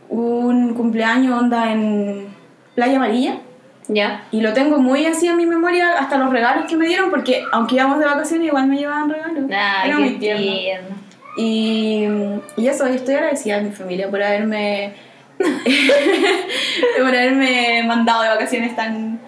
un 0.10 0.74
cumpleaños 0.74 1.39
onda 1.39 1.72
en 1.72 2.28
Playa 2.76 2.97
Amarilla. 2.97 3.39
¿Ya? 3.88 4.24
Y 4.30 4.41
lo 4.41 4.53
tengo 4.53 4.78
muy 4.78 5.07
así 5.07 5.28
en 5.28 5.38
mi 5.38 5.47
memoria, 5.47 5.93
hasta 5.97 6.18
los 6.20 6.30
regalos 6.30 6.66
que 6.66 6.78
me 6.78 6.86
dieron, 6.86 7.10
porque 7.10 7.43
aunque 7.51 7.74
íbamos 7.76 7.97
de 7.97 8.05
vacaciones, 8.05 8.47
igual 8.47 8.68
me 8.68 8.78
llevaban 8.78 9.10
regalos. 9.10 9.45
Ay, 9.49 9.89
Era 9.89 9.97
qué 9.97 10.03
muy 10.03 10.20
tierno. 10.20 10.43
tierno. 10.43 10.95
Y, 11.38 12.07
y 12.55 12.68
eso, 12.68 12.88
y 12.88 12.95
estoy 12.95 13.16
agradecida 13.16 13.57
a 13.57 13.62
mi 13.62 13.72
familia 13.72 14.07
por 14.10 14.22
haberme 14.22 14.93
por 16.97 17.07
haberme 17.07 17.84
mandado 17.84 18.24
de 18.24 18.30
vacaciones 18.30 18.76
tan... 18.76 19.20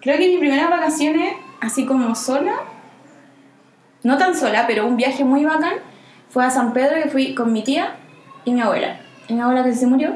Creo 0.00 0.18
que 0.18 0.28
mis 0.28 0.38
primeras 0.38 0.70
vacaciones, 0.70 1.34
así 1.60 1.86
como 1.86 2.14
sola, 2.14 2.54
no 4.02 4.16
tan 4.18 4.34
sola, 4.34 4.64
pero 4.66 4.86
un 4.86 4.96
viaje 4.96 5.24
muy 5.24 5.44
bacán, 5.44 5.74
fue 6.28 6.44
a 6.44 6.50
San 6.50 6.72
Pedro 6.72 7.02
que 7.02 7.08
fui 7.08 7.34
con 7.34 7.52
mi 7.52 7.62
tía 7.62 7.94
y 8.44 8.52
mi 8.52 8.60
abuela. 8.60 9.00
Y 9.28 9.34
mi 9.34 9.40
abuela 9.40 9.62
que 9.64 9.72
se 9.74 9.86
murió, 9.86 10.14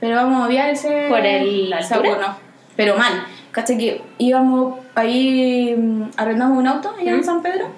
pero 0.00 0.16
vamos 0.16 0.42
a 0.42 0.46
obviar 0.46 0.70
ese... 0.70 1.06
¿Por 1.08 1.24
el 1.24 1.72
altura? 1.72 2.10
abono. 2.14 2.36
Pero 2.76 2.96
mal. 2.96 3.12
¿Cachai? 3.52 3.76
Que 3.78 4.02
íbamos 4.18 4.78
ahí, 4.94 5.74
mm, 5.76 6.02
arrendamos 6.16 6.56
un 6.58 6.66
auto 6.66 6.94
allá 6.98 7.10
en 7.12 7.20
¿Mm? 7.20 7.24
San 7.24 7.42
Pedro 7.42 7.68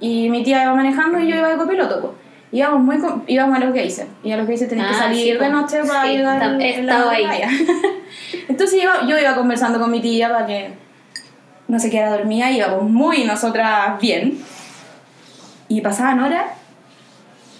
y 0.00 0.28
mi 0.30 0.42
tía 0.42 0.62
iba 0.64 0.74
manejando 0.74 1.18
y 1.20 1.28
yo 1.28 1.36
iba 1.36 1.48
de 1.50 1.56
copiloto. 1.56 2.00
po. 2.00 2.14
Íbamos, 2.52 2.80
muy 2.82 2.98
íbamos 3.26 3.56
a 3.56 3.60
los 3.64 3.74
Geyser 3.74 4.06
y 4.22 4.30
a 4.32 4.36
los 4.36 4.46
Geyser 4.46 4.68
tenías 4.68 4.88
que 4.88 4.94
Ah, 4.94 4.98
salir 4.98 5.34
sí, 5.34 5.38
de 5.38 5.48
noche 5.50 5.82
para 5.84 6.10
ir 6.10 6.20
en 6.20 6.24
la 6.26 6.66
estado 6.68 7.10
ahí. 7.10 7.24
Entonces 8.48 8.82
iba- 8.82 9.06
yo 9.06 9.18
iba 9.18 9.34
conversando 9.34 9.78
con 9.80 9.90
mi 9.90 10.00
tía 10.00 10.30
para 10.30 10.46
que 10.46 10.72
no 11.68 11.78
se 11.78 11.90
quedara 11.90 12.16
dormida, 12.16 12.50
íbamos 12.50 12.82
muy 12.90 13.24
nosotras 13.24 14.00
bien. 14.00 14.38
Y 15.68 15.80
pasaban 15.80 16.20
horas, 16.20 16.46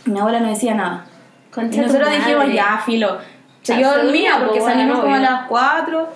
mi 0.04 0.18
abuela 0.18 0.40
no 0.40 0.48
decía 0.48 0.74
nada. 0.74 1.06
Concha 1.50 1.78
Y 1.78 1.86
nosotros 1.86 2.10
dijimos, 2.10 2.52
ya, 2.52 2.82
filo. 2.84 3.18
Se 3.62 3.76
quedó 3.76 3.96
dormida 3.96 4.40
porque 4.44 4.60
po, 4.60 4.66
salimos 4.66 5.00
como 5.00 5.14
a 5.14 5.20
las 5.20 5.46
4. 5.46 6.08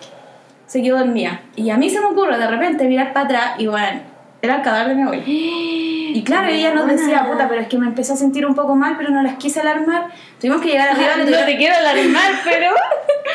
Se 0.67 0.83
quedó 0.83 0.99
dormida. 0.99 1.41
Y 1.57 1.71
a 1.71 1.77
mí 1.77 1.89
se 1.89 2.01
me 2.01 2.07
ocurre 2.07 2.37
de 2.37 2.47
repente 2.47 2.85
mirar 2.85 3.13
para 3.13 3.25
atrás 3.25 3.51
y 3.59 3.67
bueno, 3.67 4.01
era 4.43 4.57
el 4.57 4.63
cadáver 4.63 4.89
de 4.89 4.95
mi 4.95 5.03
abuela. 5.03 5.23
Y 6.11 6.25
claro, 6.25 6.49
ella 6.49 6.73
nos 6.73 6.87
decía, 6.87 7.27
puta, 7.27 7.49
pero 7.51 7.61
es 7.61 7.69
que 7.69 7.77
me 7.77 7.87
empecé 7.87 8.15
a 8.15 8.17
sentir 8.17 8.47
un 8.47 8.55
poco 8.55 8.75
mal, 8.75 8.95
pero 8.97 9.11
no 9.11 9.23
las 9.23 9.37
quise 9.37 9.61
alarmar. 9.61 10.07
Tuvimos 10.41 10.63
que 10.63 10.69
llegar 10.69 10.89
arriba 10.89 11.17
No 11.19 11.45
te 11.45 11.57
quiero 11.59 11.77
alarmar, 11.77 12.33
pero. 12.45 12.73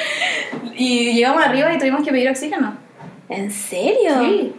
y 0.75 1.13
llegamos 1.13 1.43
arriba 1.43 1.71
y 1.71 1.77
tuvimos 1.77 2.03
que 2.03 2.11
pedir 2.11 2.29
oxígeno. 2.29 2.73
¿En 3.29 3.51
serio? 3.51 4.19
Sí. 4.21 4.55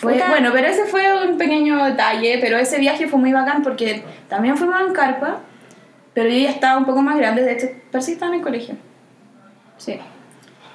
Fue, 0.00 0.12
Puta. 0.14 0.28
bueno, 0.28 0.50
pero 0.52 0.68
ese 0.68 0.84
fue 0.84 1.26
un 1.28 1.36
pequeño 1.38 1.84
detalle, 1.84 2.38
pero 2.40 2.56
ese 2.56 2.78
viaje 2.78 3.08
fue 3.08 3.18
muy 3.18 3.32
bacán 3.32 3.62
porque 3.62 4.04
también 4.28 4.56
fuimos 4.56 4.80
en 4.86 4.92
carpa, 4.92 5.40
pero 6.14 6.28
yo 6.30 6.36
ya 6.38 6.50
estaba 6.50 6.78
un 6.78 6.84
poco 6.84 7.02
más 7.02 7.16
grande, 7.18 7.42
de 7.42 7.52
hecho, 7.54 7.66
pero 7.90 8.00
sí 8.02 8.12
estaba 8.12 8.32
en 8.32 8.38
el 8.38 8.44
colegio. 8.44 8.76
Sí. 9.76 9.98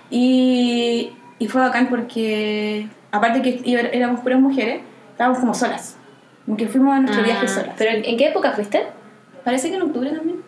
Y, 0.09 1.11
y 1.39 1.47
fue 1.47 1.61
bacán 1.61 1.87
porque, 1.87 2.87
aparte 3.11 3.41
que 3.41 3.61
éramos 3.93 4.19
puras 4.21 4.39
mujeres, 4.39 4.81
estábamos 5.11 5.39
como 5.39 5.53
solas. 5.53 5.97
Como 6.45 6.57
que 6.57 6.67
fuimos 6.67 6.95
en 6.97 7.03
nuestro 7.03 7.23
Ah, 7.23 7.25
viaje 7.25 7.47
solas. 7.47 7.75
¿Pero 7.77 7.91
en 8.05 8.17
qué 8.17 8.27
época 8.27 8.51
fuiste? 8.51 8.83
Parece 9.45 9.69
que 9.69 9.75
en 9.75 9.83
octubre 9.83 10.09
también. 10.11 10.41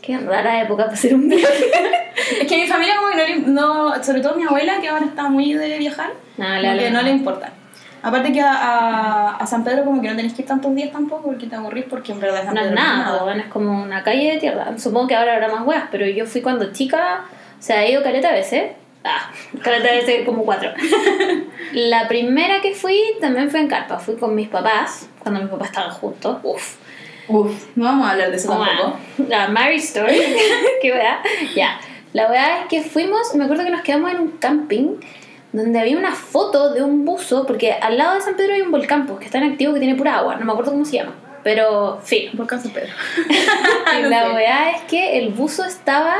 Qué 0.00 0.16
rara 0.18 0.62
época 0.62 0.84
para 0.84 0.94
hacer 0.94 1.14
un 1.14 1.28
viaje. 1.28 1.44
Es 2.40 2.46
que 2.46 2.54
a 2.56 2.58
mi 2.58 2.66
familia 2.66 2.94
como 2.96 3.08
que 3.16 3.36
no, 3.46 3.88
no 3.96 4.04
sobre 4.04 4.20
todo 4.20 4.34
mi 4.36 4.44
abuela, 4.44 4.80
que 4.80 4.88
ahora 4.88 5.04
está 5.06 5.28
muy 5.28 5.54
de 5.54 5.78
viajar, 5.78 6.10
Ah, 6.38 6.58
como 6.60 6.62
la- 6.62 6.74
que 6.78 6.84
la- 6.84 6.90
no 6.90 7.02
le 7.02 7.10
importa. 7.10 7.52
Aparte 8.02 8.32
que 8.32 8.40
a, 8.40 8.52
a, 8.52 9.36
a 9.36 9.46
San 9.46 9.64
Pedro 9.64 9.84
como 9.84 10.00
que 10.00 10.08
no 10.08 10.16
tenés 10.16 10.32
que 10.34 10.42
ir 10.42 10.48
tantos 10.48 10.74
días 10.74 10.92
tampoco 10.92 11.24
porque 11.24 11.46
te 11.46 11.56
aburrís 11.56 11.84
porque 11.88 12.12
en 12.12 12.20
verdad 12.20 12.44
San 12.44 12.54
No 12.54 12.60
es 12.60 12.68
Pedro 12.68 12.80
nada, 12.80 13.18
po, 13.18 13.24
bueno, 13.24 13.42
es 13.42 13.48
como 13.48 13.82
una 13.82 14.02
calle 14.02 14.32
de 14.32 14.38
tierra. 14.38 14.78
Supongo 14.78 15.08
que 15.08 15.16
ahora 15.16 15.34
habrá 15.34 15.48
más 15.48 15.66
weas, 15.66 15.84
pero 15.90 16.06
yo 16.06 16.26
fui 16.26 16.40
cuando 16.40 16.72
chica, 16.72 17.24
o 17.58 17.62
sea, 17.62 17.84
he 17.84 17.92
ido 17.92 18.02
caleta 18.02 18.32
veces. 18.32 18.72
Ah, 19.04 19.30
caleta 19.62 19.90
veces 19.90 20.24
como 20.24 20.44
cuatro. 20.44 20.70
La 21.72 22.08
primera 22.08 22.60
que 22.60 22.74
fui 22.74 23.00
también 23.20 23.50
fue 23.50 23.60
en 23.60 23.68
carpa, 23.68 23.98
fui 23.98 24.16
con 24.16 24.34
mis 24.34 24.48
papás, 24.48 25.08
cuando 25.18 25.40
mis 25.40 25.50
papás 25.50 25.68
estaban 25.68 25.90
juntos. 25.90 26.38
Uf, 26.42 26.76
Uf, 27.28 27.66
no 27.76 27.84
vamos 27.84 28.08
a 28.08 28.12
hablar 28.12 28.30
de 28.30 28.36
eso 28.36 28.48
tampoco. 28.48 28.98
La 29.28 29.48
Mary 29.48 29.76
Story. 29.76 30.18
Qué 30.82 30.92
wea. 30.92 31.20
Ya. 31.54 31.78
La 32.14 32.30
wea 32.30 32.60
es 32.60 32.68
que 32.68 32.82
fuimos, 32.82 33.34
me 33.34 33.44
acuerdo 33.44 33.64
que 33.64 33.70
nos 33.70 33.82
quedamos 33.82 34.10
en 34.12 34.20
un 34.20 34.28
camping 34.38 34.96
donde 35.58 35.78
había 35.80 35.96
una 35.98 36.14
foto 36.14 36.72
de 36.72 36.82
un 36.82 37.04
buzo, 37.04 37.46
porque 37.46 37.72
al 37.72 37.98
lado 37.98 38.14
de 38.14 38.20
San 38.22 38.36
Pedro 38.36 38.54
hay 38.54 38.62
un 38.62 38.70
volcán 38.70 39.06
pues, 39.06 39.18
que 39.20 39.24
está 39.26 39.38
en 39.38 39.44
activo 39.52 39.74
que 39.74 39.80
tiene 39.80 39.94
pura 39.96 40.18
agua, 40.18 40.36
no 40.36 40.44
me 40.44 40.52
acuerdo 40.52 40.72
cómo 40.72 40.84
se 40.84 40.96
llama. 40.98 41.14
Pero, 41.44 42.00
fin. 42.02 42.30
Por 42.36 42.48
San 42.48 42.70
Pedro. 42.72 42.92
Y 43.98 44.02
No 44.02 44.08
la 44.10 44.32
weá 44.32 44.70
es 44.72 44.82
que 44.82 45.18
el 45.18 45.30
buzo 45.30 45.64
estaba 45.64 46.14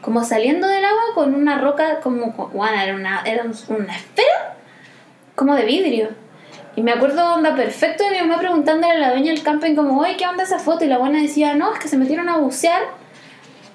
como 0.00 0.24
saliendo 0.24 0.66
del 0.66 0.84
agua 0.84 1.02
con 1.14 1.34
una 1.34 1.58
roca, 1.58 2.00
como, 2.00 2.32
bueno, 2.52 2.80
era 2.80 2.94
una, 2.94 3.22
era 3.24 3.44
un- 3.44 3.54
una 3.76 3.94
esfera 3.96 4.56
como 5.36 5.54
de 5.54 5.64
vidrio. 5.64 6.08
Y 6.74 6.82
me 6.82 6.90
acuerdo, 6.92 7.34
onda, 7.34 7.54
perfecto 7.54 8.02
de 8.04 8.10
mi 8.12 8.18
mamá 8.26 8.38
preguntándole 8.38 8.94
a 8.94 8.98
la 8.98 9.10
dueña 9.10 9.30
del 9.32 9.42
camping 9.42 9.76
como, 9.76 10.00
oye, 10.00 10.16
¿qué 10.16 10.26
onda 10.26 10.42
esa 10.42 10.58
foto? 10.58 10.84
Y 10.84 10.88
la 10.88 10.98
buena 10.98 11.20
decía, 11.20 11.54
no, 11.54 11.72
es 11.72 11.78
que 11.78 11.86
se 11.88 11.96
metieron 11.98 12.28
a 12.30 12.38
bucear 12.38 12.82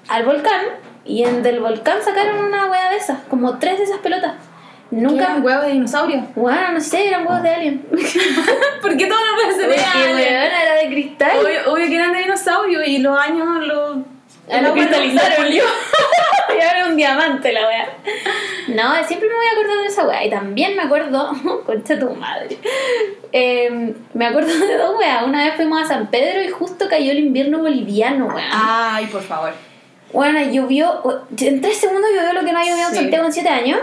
al 0.08 0.24
volcán 0.24 0.62
y 1.04 1.22
en 1.22 1.42
del 1.42 1.60
volcán 1.60 1.98
sacaron 2.04 2.44
una 2.44 2.66
weá 2.66 2.90
de 2.90 2.96
esas, 2.96 3.20
como 3.30 3.58
tres 3.58 3.78
de 3.78 3.84
esas 3.84 3.98
pelotas. 3.98 4.34
Nunca 4.90 5.10
Nunca... 5.10 5.34
un 5.36 5.44
huevo 5.44 5.62
de 5.62 5.72
dinosaurio. 5.72 6.22
Bueno, 6.34 6.72
no 6.72 6.80
sé, 6.80 7.08
eran 7.08 7.26
huevos 7.26 7.42
de 7.42 7.50
alien. 7.50 7.86
¿Por 8.82 8.96
qué 8.96 9.06
los 9.06 9.18
huevos 9.18 9.54
Porque, 9.54 9.66
vean? 9.66 10.14
weón, 10.14 10.18
era 10.18 10.74
de 10.74 10.86
cristal. 10.88 11.38
Obvio, 11.44 11.72
obvio 11.72 11.86
que 11.88 11.94
eran 11.96 12.12
de 12.12 12.18
dinosaurio 12.20 12.84
y 12.84 12.98
los 12.98 13.18
años 13.18 13.66
lo... 13.66 14.18
El 14.48 14.62
lo 14.62 14.68
no- 14.68 14.74
cristalizaron. 14.74 15.44
pulió. 15.44 15.62
y 16.58 16.62
ahora 16.62 16.86
un 16.86 16.96
diamante 16.96 17.52
la 17.52 17.66
wea. 17.68 17.88
No, 18.68 19.04
siempre 19.06 19.28
me 19.28 19.34
voy 19.34 19.44
a 19.46 19.52
acordar 19.52 19.76
de 19.82 19.86
esa 19.88 20.04
wea. 20.06 20.24
Y 20.24 20.30
también 20.30 20.74
me 20.74 20.82
acuerdo, 20.84 21.32
concha 21.66 21.98
tu 21.98 22.08
madre. 22.14 22.56
Eh, 23.32 23.94
me 24.14 24.24
acuerdo 24.26 24.48
de 24.66 24.78
dos 24.78 24.96
weas. 24.98 25.22
Una 25.24 25.44
vez 25.44 25.54
fuimos 25.56 25.82
a 25.82 25.86
San 25.86 26.06
Pedro 26.06 26.42
y 26.42 26.48
justo 26.48 26.86
cayó 26.88 27.12
el 27.12 27.18
invierno 27.18 27.58
boliviano, 27.58 28.24
weón. 28.28 28.48
Ay, 28.50 29.04
por 29.08 29.20
favor. 29.22 29.52
Bueno, 30.14 30.40
llovió. 30.50 31.02
En 31.38 31.60
tres 31.60 31.76
segundos 31.76 32.10
llovió 32.16 32.32
lo 32.32 32.42
que 32.46 32.52
no 32.52 32.58
había 32.60 32.70
llovido 32.70 32.88
en 32.88 32.94
Sí. 32.94 33.00
Santiago 33.00 33.26
en 33.26 33.32
siete 33.34 33.48
años. 33.50 33.78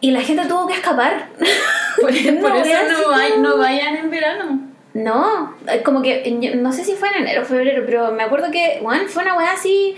Y 0.00 0.10
la 0.10 0.20
gente 0.20 0.46
tuvo 0.46 0.66
que 0.66 0.74
escapar. 0.74 1.28
Por, 2.00 2.12
No, 2.32 2.48
por 2.48 2.56
eso 2.56 2.78
no, 2.90 3.38
no 3.38 3.58
vayan 3.58 3.96
en 3.96 4.10
verano. 4.10 4.60
No, 4.92 5.54
eh, 5.66 5.82
como 5.82 6.00
que 6.00 6.30
no 6.56 6.72
sé 6.72 6.84
si 6.84 6.94
fue 6.94 7.08
en 7.10 7.16
enero 7.22 7.42
o 7.42 7.44
febrero, 7.44 7.82
pero 7.84 8.12
me 8.12 8.22
acuerdo 8.22 8.50
que, 8.50 8.78
bueno, 8.82 9.06
fue 9.08 9.22
una 9.22 9.36
weá 9.36 9.52
así 9.52 9.94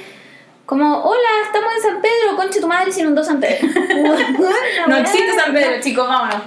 como, 0.67 1.03
hola, 1.03 1.29
estamos 1.45 1.73
en 1.77 1.83
San 1.83 2.03
Pedro, 2.03 2.37
conche 2.37 2.61
tu 2.61 2.67
madre, 2.67 2.93
se 2.93 3.01
inundó 3.01 3.23
San 3.25 3.41
Pedro. 3.41 3.69
No 4.89 4.97
existe 4.97 5.35
San 5.35 5.55
Pedro, 5.55 5.81
chicos, 5.81 6.07
vámonos. 6.07 6.43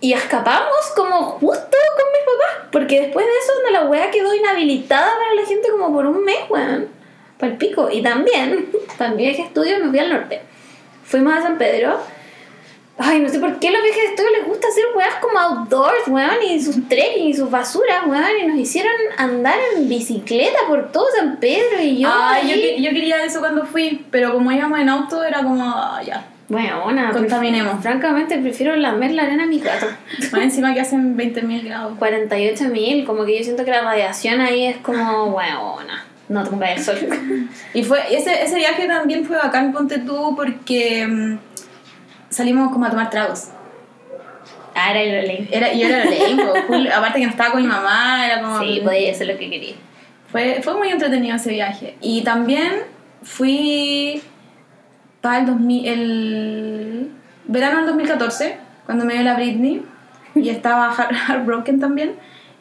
Y 0.00 0.12
escapamos 0.12 0.92
como 0.94 1.22
justo 1.22 1.76
con 1.96 2.06
mis 2.12 2.22
papás, 2.24 2.68
porque 2.70 3.00
después 3.00 3.24
de 3.24 3.32
eso 3.32 3.52
la 3.72 3.84
weá 3.86 4.10
quedó 4.10 4.34
inhabilitada 4.34 5.12
para 5.16 5.34
la 5.34 5.46
gente 5.46 5.70
como 5.70 5.92
por 5.92 6.06
un 6.06 6.24
mes, 6.24 6.38
weón. 6.50 6.88
Para 7.38 7.52
el 7.52 7.58
pico. 7.58 7.88
Y 7.90 8.02
también, 8.02 8.68
también 8.98 9.30
viaje 9.30 9.42
de 9.42 9.48
estudio 9.48 9.78
me 9.82 9.90
fui 9.90 9.98
al 9.98 10.10
norte. 10.10 10.40
Fuimos 11.04 11.34
a 11.34 11.42
San 11.42 11.58
Pedro. 11.58 11.98
Ay, 12.98 13.20
no 13.20 13.28
sé 13.28 13.38
por 13.40 13.58
qué 13.58 13.68
a 13.68 13.72
los 13.72 13.82
viajes 13.82 14.02
de 14.02 14.08
estudio 14.10 14.30
les 14.38 14.46
gusta 14.46 14.68
hacer 14.68 14.84
weas 14.94 15.14
como 15.16 15.38
outdoors, 15.38 16.06
weón, 16.08 16.42
y 16.46 16.60
sus 16.60 16.88
trekking 16.88 17.28
y 17.28 17.34
sus 17.34 17.50
basuras, 17.50 18.06
weón, 18.06 18.24
y 18.42 18.46
nos 18.46 18.58
hicieron 18.58 18.92
andar 19.16 19.56
en 19.76 19.88
bicicleta 19.88 20.58
por 20.68 20.92
todo 20.92 21.06
San 21.16 21.38
Pedro 21.38 21.80
y 21.80 21.98
yo. 22.00 22.10
Ay, 22.12 22.48
yo, 22.48 22.54
ahí- 22.54 22.60
que- 22.76 22.82
yo 22.82 22.90
quería 22.90 23.24
eso 23.24 23.40
cuando 23.40 23.64
fui, 23.64 24.04
pero 24.10 24.32
como 24.34 24.52
íbamos 24.52 24.78
en 24.78 24.88
auto 24.90 25.24
era 25.24 25.42
como, 25.42 25.64
ah, 25.64 26.00
ya. 26.06 26.26
Bueno, 26.48 26.84
una. 26.86 27.12
Contaminemos. 27.12 27.80
Francamente, 27.82 28.36
prefiero 28.38 28.76
lamer 28.76 29.12
la 29.12 29.22
arena 29.22 29.44
a 29.44 29.46
mi 29.46 29.58
gato. 29.58 29.86
Más 30.32 30.42
encima 30.42 30.74
que 30.74 30.80
hacen 30.80 31.16
20.000 31.16 31.64
grados. 31.64 31.98
48.000, 31.98 33.06
como 33.06 33.24
que 33.24 33.38
yo 33.38 33.42
siento 33.44 33.64
que 33.64 33.70
la 33.70 33.80
radiación 33.80 34.40
ahí 34.42 34.66
es 34.66 34.76
como, 34.78 35.30
bueno, 35.30 35.70
no 36.28 36.44
te 36.44 36.72
el 36.74 36.78
sol. 36.82 36.98
Y 37.72 37.82
fue, 37.84 38.00
ese, 38.14 38.42
ese 38.42 38.56
viaje 38.56 38.86
también 38.86 39.24
fue 39.24 39.38
bacán, 39.38 39.72
ponte 39.72 39.98
tú, 40.00 40.34
porque 40.36 41.06
mm, 41.06 41.38
salimos 42.32 42.72
como 42.72 42.86
a 42.86 42.90
tomar 42.90 43.10
tragos. 43.10 43.48
Ah, 44.74 44.90
era 44.90 45.20
el 45.20 45.26
ley. 45.28 45.48
Era, 45.52 45.72
yo 45.72 45.86
era 45.86 46.02
el 46.02 46.10
ley, 46.10 46.88
aparte 46.94 47.20
que 47.20 47.26
no 47.26 47.30
estaba 47.30 47.52
con 47.52 47.62
mi 47.62 47.68
mamá, 47.68 48.26
era 48.26 48.40
como... 48.40 48.58
Sí, 48.60 48.80
podía 48.82 49.12
hacer 49.12 49.26
lo 49.26 49.38
que 49.38 49.50
quería. 49.50 49.74
Fue, 50.30 50.60
fue 50.62 50.74
muy 50.74 50.88
entretenido 50.88 51.36
ese 51.36 51.50
viaje. 51.50 51.96
Y 52.00 52.22
también 52.22 52.72
fui 53.22 54.22
para 55.20 55.38
el, 55.40 55.46
2000, 55.46 55.86
el 55.86 57.10
verano 57.46 57.78
del 57.78 57.86
2014, 57.86 58.56
cuando 58.86 59.04
me 59.04 59.14
dio 59.14 59.22
la 59.22 59.34
Britney, 59.34 59.84
y 60.34 60.48
estaba 60.48 60.92
heartbroken 60.94 61.78
también, 61.78 62.14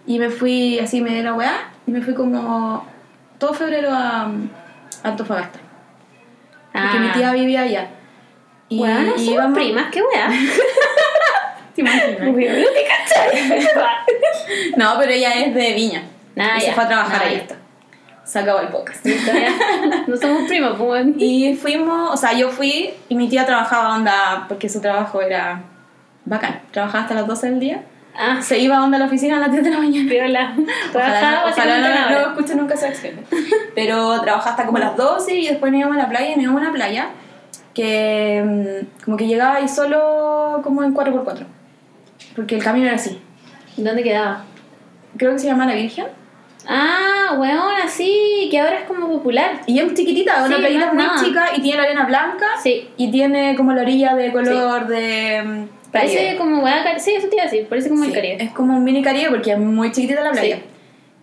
y 0.06 0.20
me 0.20 0.30
fui 0.30 0.80
así, 0.80 1.02
me 1.02 1.12
dio 1.12 1.24
la 1.24 1.34
weá, 1.34 1.72
y 1.88 1.92
me 1.92 2.02
fui 2.02 2.14
como 2.14 2.86
todo 3.40 3.54
febrero 3.54 3.90
a, 3.92 4.24
a 4.24 4.32
Antofagasta. 5.04 5.60
Porque 6.74 7.00
mi 7.00 7.12
tía 7.14 7.32
vivía 7.34 7.62
allá. 7.62 7.90
Y, 8.72 8.78
bueno, 8.78 9.14
y 9.18 9.32
íbamos... 9.32 9.58
primas, 9.58 9.88
qué 9.92 10.02
weá. 10.02 10.30
¿Te 11.76 11.82
imaginas? 11.82 12.22
no, 14.78 14.96
pero 14.98 15.12
ella 15.12 15.34
es 15.42 15.54
de 15.54 15.74
Viña. 15.74 16.04
Ah, 16.38 16.56
y 16.58 16.62
se 16.62 16.72
fue 16.72 16.86
a 16.86 16.88
trabajar 16.88 17.22
ahí. 17.22 17.36
Está. 17.36 17.56
Se 18.24 18.40
acabó 18.40 18.62
el 18.62 18.70
podcast. 18.70 19.06
no 20.08 20.16
somos 20.16 20.48
primas, 20.48 20.76
pues. 20.78 21.06
Y 21.18 21.54
fuimos, 21.56 22.14
o 22.14 22.18
sea, 22.18 22.32
yo 22.32 22.50
fui 22.50 22.94
y 23.10 23.16
mi 23.16 23.28
tía 23.28 23.46
trabajaba 23.46 23.98
onda, 23.98 24.46
porque 24.48 24.70
su 24.70 24.80
trabajo 24.80 25.22
era 25.22 25.64
bacán. 26.24 26.62
Trabajaba 26.72 27.04
hasta 27.04 27.16
las 27.16 27.28
12 27.28 27.50
del 27.50 27.60
día. 27.60 27.84
Ah. 28.18 28.42
Se 28.42 28.58
iba 28.58 28.78
a 28.78 28.86
onda 28.86 28.96
a 28.96 29.02
la 29.02 29.08
oficina 29.08 29.36
a 29.36 29.42
las 29.42 29.52
10 29.52 29.66
de 29.66 29.70
la 29.70 29.80
mañana. 29.80 30.10
Piola. 30.10 30.56
Ojalá, 30.92 31.44
ojalá 31.46 31.78
no, 31.78 31.90
no, 31.90 32.10
no 32.10 32.20
escuche 32.32 32.56
nunca 32.56 32.76
esa 32.76 32.88
acción. 32.88 33.20
Pero 33.76 34.22
trabajaba 34.22 34.52
hasta 34.52 34.66
como 34.66 34.78
las 34.78 34.96
12 34.96 35.36
y 35.36 35.50
después 35.50 35.74
nos 35.74 35.82
íbamos 35.82 35.98
a 35.98 36.04
la 36.04 36.10
playa 36.10 36.30
y 36.30 36.36
nos 36.36 36.44
íbamos 36.44 36.62
a 36.62 36.66
una 36.68 36.74
playa 36.74 37.10
que 37.74 38.44
mm, 38.44 39.04
como 39.06 39.18
que 39.18 39.28
llegaba 39.28 39.56
ahí 39.56 39.68
solo 39.68 40.62
como 40.64 40.84
en 40.84 40.94
4x4. 40.94 41.46
Porque 42.36 42.56
el 42.56 42.64
camino 42.64 42.88
era 42.88 42.96
así. 42.96 43.20
¿Dónde 43.78 44.04
quedaba? 44.04 44.46
Creo 45.18 45.34
que 45.34 45.40
se 45.40 45.48
llama 45.48 45.66
La 45.66 45.74
Virgen. 45.74 46.06
Ah, 46.68 47.36
weón, 47.40 47.82
así, 47.84 48.48
que 48.52 48.60
ahora 48.60 48.80
es 48.80 48.86
como 48.86 49.08
popular. 49.08 49.62
Y 49.66 49.80
es 49.80 49.94
chiquitita, 49.94 50.44
una 50.46 50.58
playita 50.58 50.94
muy 50.94 51.06
chica 51.24 51.50
y 51.56 51.62
tiene 51.62 51.78
la 51.78 51.84
arena 51.84 52.06
blanca. 52.06 52.46
Sí. 52.62 52.90
Y 52.98 53.10
tiene 53.12 53.56
como 53.56 53.74
la 53.74 53.82
orilla 53.82 54.16
de 54.16 54.32
color 54.32 54.88
de. 54.88 55.42
Mm, 55.44 55.92
parece 55.92 56.38
como, 56.38 56.64
weón, 56.64 56.78
sí, 57.00 57.16
eso 57.16 57.28
te 57.28 57.36
iba 57.36 57.44
a 57.44 57.46
decir, 57.48 57.68
parece 57.68 57.90
como 57.90 58.04
el 58.04 58.14
Caribe. 58.14 58.44
Es 58.44 58.52
como 58.52 58.78
un 58.78 58.84
mini 58.84 59.02
Caribe 59.02 59.30
porque 59.32 59.52
es 59.52 59.60
muy 59.60 59.92
chiquitita 59.92 60.22
la 60.22 60.32
playa. 60.32 60.60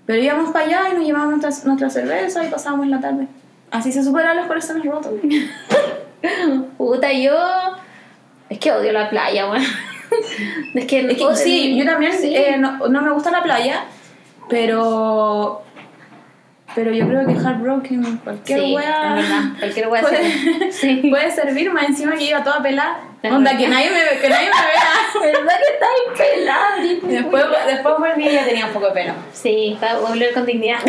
Pero 0.07 0.23
íbamos 0.23 0.51
para 0.51 0.65
allá 0.65 0.81
y 0.91 0.95
nos 0.95 1.07
llevábamos 1.07 1.43
nuestra, 1.43 1.67
nuestra 1.67 1.91
cerveza 1.91 2.45
y 2.45 2.49
pasábamos 2.49 2.87
la 2.89 3.01
tarde. 3.01 3.29
Así 3.71 3.93
se 3.93 4.03
superan 4.03 4.37
los 4.37 4.47
corazones 4.47 4.85
rotos. 4.85 5.13
Puta, 6.77 7.13
yo. 7.13 7.37
Es 8.49 8.59
que 8.59 8.73
odio 8.73 8.93
la 8.93 9.11
playa, 9.11 9.51
weón. 9.51 9.63
es 10.75 10.87
que, 10.87 11.17
sí, 11.35 11.77
yo 11.79 11.85
también 11.85 12.13
eh, 12.23 12.57
no, 12.59 12.89
no, 12.89 13.03
me 13.03 13.11
gusta 13.11 13.31
la 13.31 13.43
playa, 13.43 13.85
pero. 14.49 15.63
Pero 16.75 16.93
yo 16.93 17.09
creo 17.09 17.27
que 17.27 17.33
Heartbroken, 17.33 18.19
cualquier 18.19 18.61
sí, 18.61 18.75
wea. 18.75 19.15
verdad, 19.15 19.43
cualquier 19.59 19.89
wea 19.89 20.03
puede, 20.03 20.73
sí. 20.73 20.97
puede 21.11 21.31
servir, 21.31 21.73
más 21.73 21.89
encima 21.89 22.15
que 22.17 22.25
iba 22.25 22.45
toda 22.45 22.63
pelada. 22.63 23.01
Onda, 23.25 23.57
que 23.57 23.67
nadie, 23.67 23.91
me, 23.91 24.21
que 24.21 24.29
nadie 24.29 24.49
me 24.49 24.53
vea. 24.53 25.09
¿Verdad 25.21 25.59
que 25.59 25.73
está 25.73 25.89
pelada? 26.17 26.77
Después, 27.03 27.45
después 27.67 27.99
volví 27.99 28.29
y 28.29 28.33
ya 28.33 28.45
tenía 28.45 28.67
un 28.67 28.73
poco 28.73 28.87
de 28.87 28.93
pelo. 28.93 29.15
Sí, 29.33 29.77
para 29.81 29.99
volver 29.99 30.33
con 30.33 30.47
dignidad. 30.47 30.79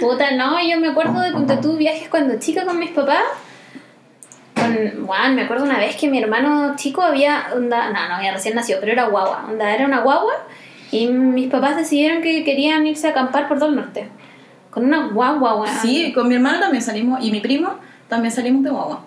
Puta, 0.00 0.32
no, 0.32 0.60
yo 0.60 0.80
me 0.80 0.88
acuerdo 0.88 1.20
de 1.20 1.30
cuando 1.32 1.60
tú 1.60 1.76
viajes 1.76 2.08
cuando 2.08 2.36
chica 2.38 2.64
con 2.64 2.76
mis 2.78 2.90
papás 2.90 3.22
con, 4.54 5.34
me 5.34 5.42
acuerdo 5.42 5.64
una 5.64 5.78
vez 5.78 5.96
que 5.96 6.08
mi 6.08 6.18
hermano 6.18 6.74
chico 6.76 7.02
había, 7.02 7.48
onda, 7.54 7.90
no, 7.90 8.08
no 8.08 8.14
había 8.16 8.32
recién 8.32 8.54
nacido, 8.54 8.80
pero 8.80 8.92
era 8.92 9.06
guagua, 9.06 9.44
onda, 9.48 9.74
era 9.74 9.84
una 9.84 10.00
guagua 10.00 10.32
y 10.90 11.08
mis 11.08 11.50
papás 11.50 11.76
decidieron 11.76 12.22
que 12.22 12.44
querían 12.44 12.86
irse 12.86 13.08
a 13.08 13.10
acampar 13.10 13.48
por 13.48 13.58
todo 13.58 13.68
el 13.68 13.76
norte. 13.76 14.08
Con 14.70 14.84
una 14.84 15.08
guagua, 15.08 15.56
weón. 15.56 15.76
Sí, 15.82 16.12
con 16.12 16.28
mi 16.28 16.34
hermano 16.34 16.60
también 16.60 16.82
salimos 16.82 17.22
y 17.22 17.30
mi 17.30 17.40
primo 17.40 17.74
también 18.08 18.32
salimos 18.32 18.64
de 18.64 18.70
guagua. 18.70 19.00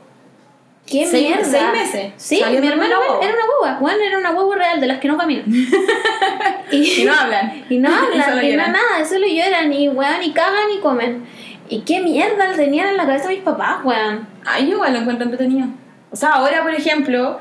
¿Qué 0.87 1.05
seis, 1.05 1.27
mierda? 1.27 1.43
Seis 1.43 1.71
meses. 1.73 2.13
Sí, 2.15 2.41
mi 2.49 2.65
hermano 2.65 2.95
era 3.21 3.33
una 3.33 3.45
guagua. 3.45 3.75
Juan 3.79 3.95
era 4.01 4.17
una 4.17 4.31
guagua 4.31 4.55
real, 4.55 4.79
de 4.79 4.87
las 4.87 4.99
que 4.99 5.09
no 5.09 5.17
caminan. 5.17 5.45
y, 6.71 7.03
no 7.03 7.13
hablan. 7.13 7.65
Y 7.69 7.77
no 7.77 7.89
hablan, 7.93 8.45
y, 8.45 8.55
no 8.55 8.67
nada, 8.67 9.05
solo 9.07 9.27
lloran, 9.27 9.73
y 9.73 9.89
weón, 9.89 10.21
ni 10.21 10.31
cagan 10.31 10.69
ni 10.73 10.79
comen. 10.79 11.25
¿Y 11.67 11.81
qué 11.81 11.99
mierda 11.99 12.53
tenían 12.55 12.87
en 12.87 12.97
la 12.97 13.05
cabeza 13.05 13.27
mis 13.27 13.41
papás, 13.41 13.83
weón? 13.83 14.25
Ay, 14.45 14.69
igual 14.71 14.93
lo 14.93 14.99
encuentro 14.99 15.25
entretenido. 15.25 15.67
O 16.09 16.15
sea, 16.15 16.29
ahora, 16.29 16.63
por 16.63 16.73
ejemplo, 16.73 17.39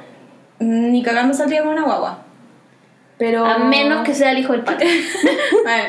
ni 0.59 1.03
cagando 1.05 1.33
saldría 1.33 1.63
con 1.63 1.73
una 1.73 1.85
guagua. 1.85 2.25
Pero... 3.19 3.47
A 3.47 3.59
menos 3.59 4.05
que 4.05 4.13
sea 4.13 4.33
el 4.33 4.39
hijo 4.39 4.53
del 4.55 4.63
padre. 4.63 4.89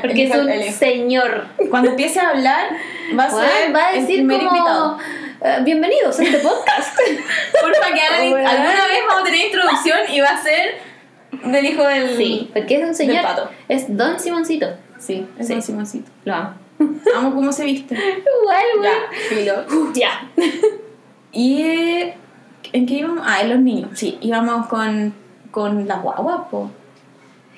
Porque 0.01 0.25
es 0.25 0.35
un 0.35 0.73
señor. 0.73 1.47
Cuando 1.71 1.89
empiece 1.89 2.19
a 2.19 2.29
hablar, 2.29 2.67
va 3.17 3.23
a 3.23 3.29
ser 3.31 3.75
va 3.75 3.87
a 3.87 3.93
decir 3.93 4.19
el 4.19 4.27
como, 4.27 4.43
invitado. 4.43 4.97
Uh, 5.39 5.63
bienvenidos 5.63 6.19
a 6.19 6.23
este 6.23 6.39
podcast. 6.39 6.97
Porfa, 7.61 7.93
que 7.93 8.01
hagan, 8.01 8.21
alguna 8.47 8.87
vez 8.87 8.99
vamos 9.07 9.21
a 9.21 9.23
tener 9.23 9.45
introducción 9.45 9.99
y 10.11 10.19
va 10.19 10.29
a 10.29 10.41
ser 10.41 10.79
del 11.43 11.65
hijo 11.65 11.83
del. 11.83 12.17
Sí, 12.17 12.49
porque 12.53 12.77
es 12.81 12.87
un 12.87 12.95
señor. 12.95 13.21
pato. 13.21 13.49
Es 13.67 13.95
Don 13.95 14.19
Simoncito. 14.19 14.67
Sí, 14.97 15.27
es 15.37 15.47
Don 15.49 15.61
Simoncito. 15.61 16.09
Lo 16.25 16.33
amo. 16.33 16.53
Amo 17.15 17.35
cómo 17.35 17.51
se 17.51 17.65
viste. 17.65 17.93
Igual, 17.95 18.63
güey. 18.77 19.45
Ya, 19.45 19.65
filo. 19.65 19.93
ya. 19.93 20.29
Y. 21.31 22.13
¿En 22.73 22.85
qué 22.87 22.93
íbamos? 22.95 23.23
Ah, 23.23 23.41
en 23.41 23.49
los 23.49 23.59
niños. 23.59 23.91
Sí, 23.93 24.17
íbamos 24.21 24.65
con, 24.67 25.13
con 25.51 25.87
las 25.87 26.01
guaguas, 26.01 26.47
po. 26.49 26.71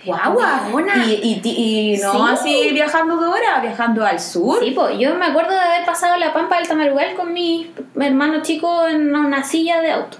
Guagua, 0.05 0.69
y, 1.07 1.41
y, 1.43 1.93
y, 1.93 1.97
no 1.97 2.25
así 2.27 2.69
viajando 2.71 3.17
de 3.17 3.27
hora, 3.27 3.59
viajando 3.61 4.05
al 4.05 4.19
sur. 4.19 4.59
Sí, 4.63 4.71
pues 4.71 4.97
yo 4.97 5.15
me 5.15 5.25
acuerdo 5.25 5.51
de 5.51 5.59
haber 5.59 5.85
pasado 5.85 6.17
la 6.17 6.31
pampa 6.31 6.57
del 6.57 6.67
Tamarugal 6.67 7.15
con 7.15 7.33
mi 7.33 7.71
hermano 7.99 8.41
chico 8.41 8.87
en 8.87 9.13
una 9.13 9.43
silla 9.43 9.81
de 9.81 9.91
auto. 9.91 10.17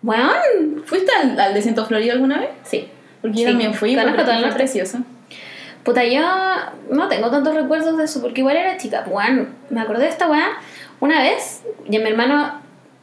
Bueno, 0.00 0.30
¿fuiste 0.84 1.12
al, 1.14 1.38
al 1.38 1.54
desierto 1.54 1.84
Florida 1.84 2.14
alguna 2.14 2.40
vez? 2.40 2.50
Sí. 2.62 2.88
Porque 3.20 3.40
yo 3.40 3.48
también 3.48 3.72
fui, 3.72 3.94
Conozco 3.94 4.22
todo 4.22 4.38
fue 4.38 4.52
precioso. 4.52 4.98
Puta, 5.82 6.04
yo 6.04 6.22
no 6.90 7.08
tengo 7.08 7.30
tantos 7.30 7.54
recuerdos 7.54 7.96
de 7.96 8.04
eso 8.04 8.22
porque 8.22 8.40
igual 8.40 8.56
era 8.56 8.76
chica. 8.78 9.04
Bueno, 9.08 9.46
me 9.70 9.80
acordé 9.80 10.04
de 10.04 10.08
esta 10.10 10.28
weá 10.28 10.58
una 11.00 11.20
vez 11.20 11.62
y 11.86 11.98
mi 11.98 12.08
hermano, 12.08 12.60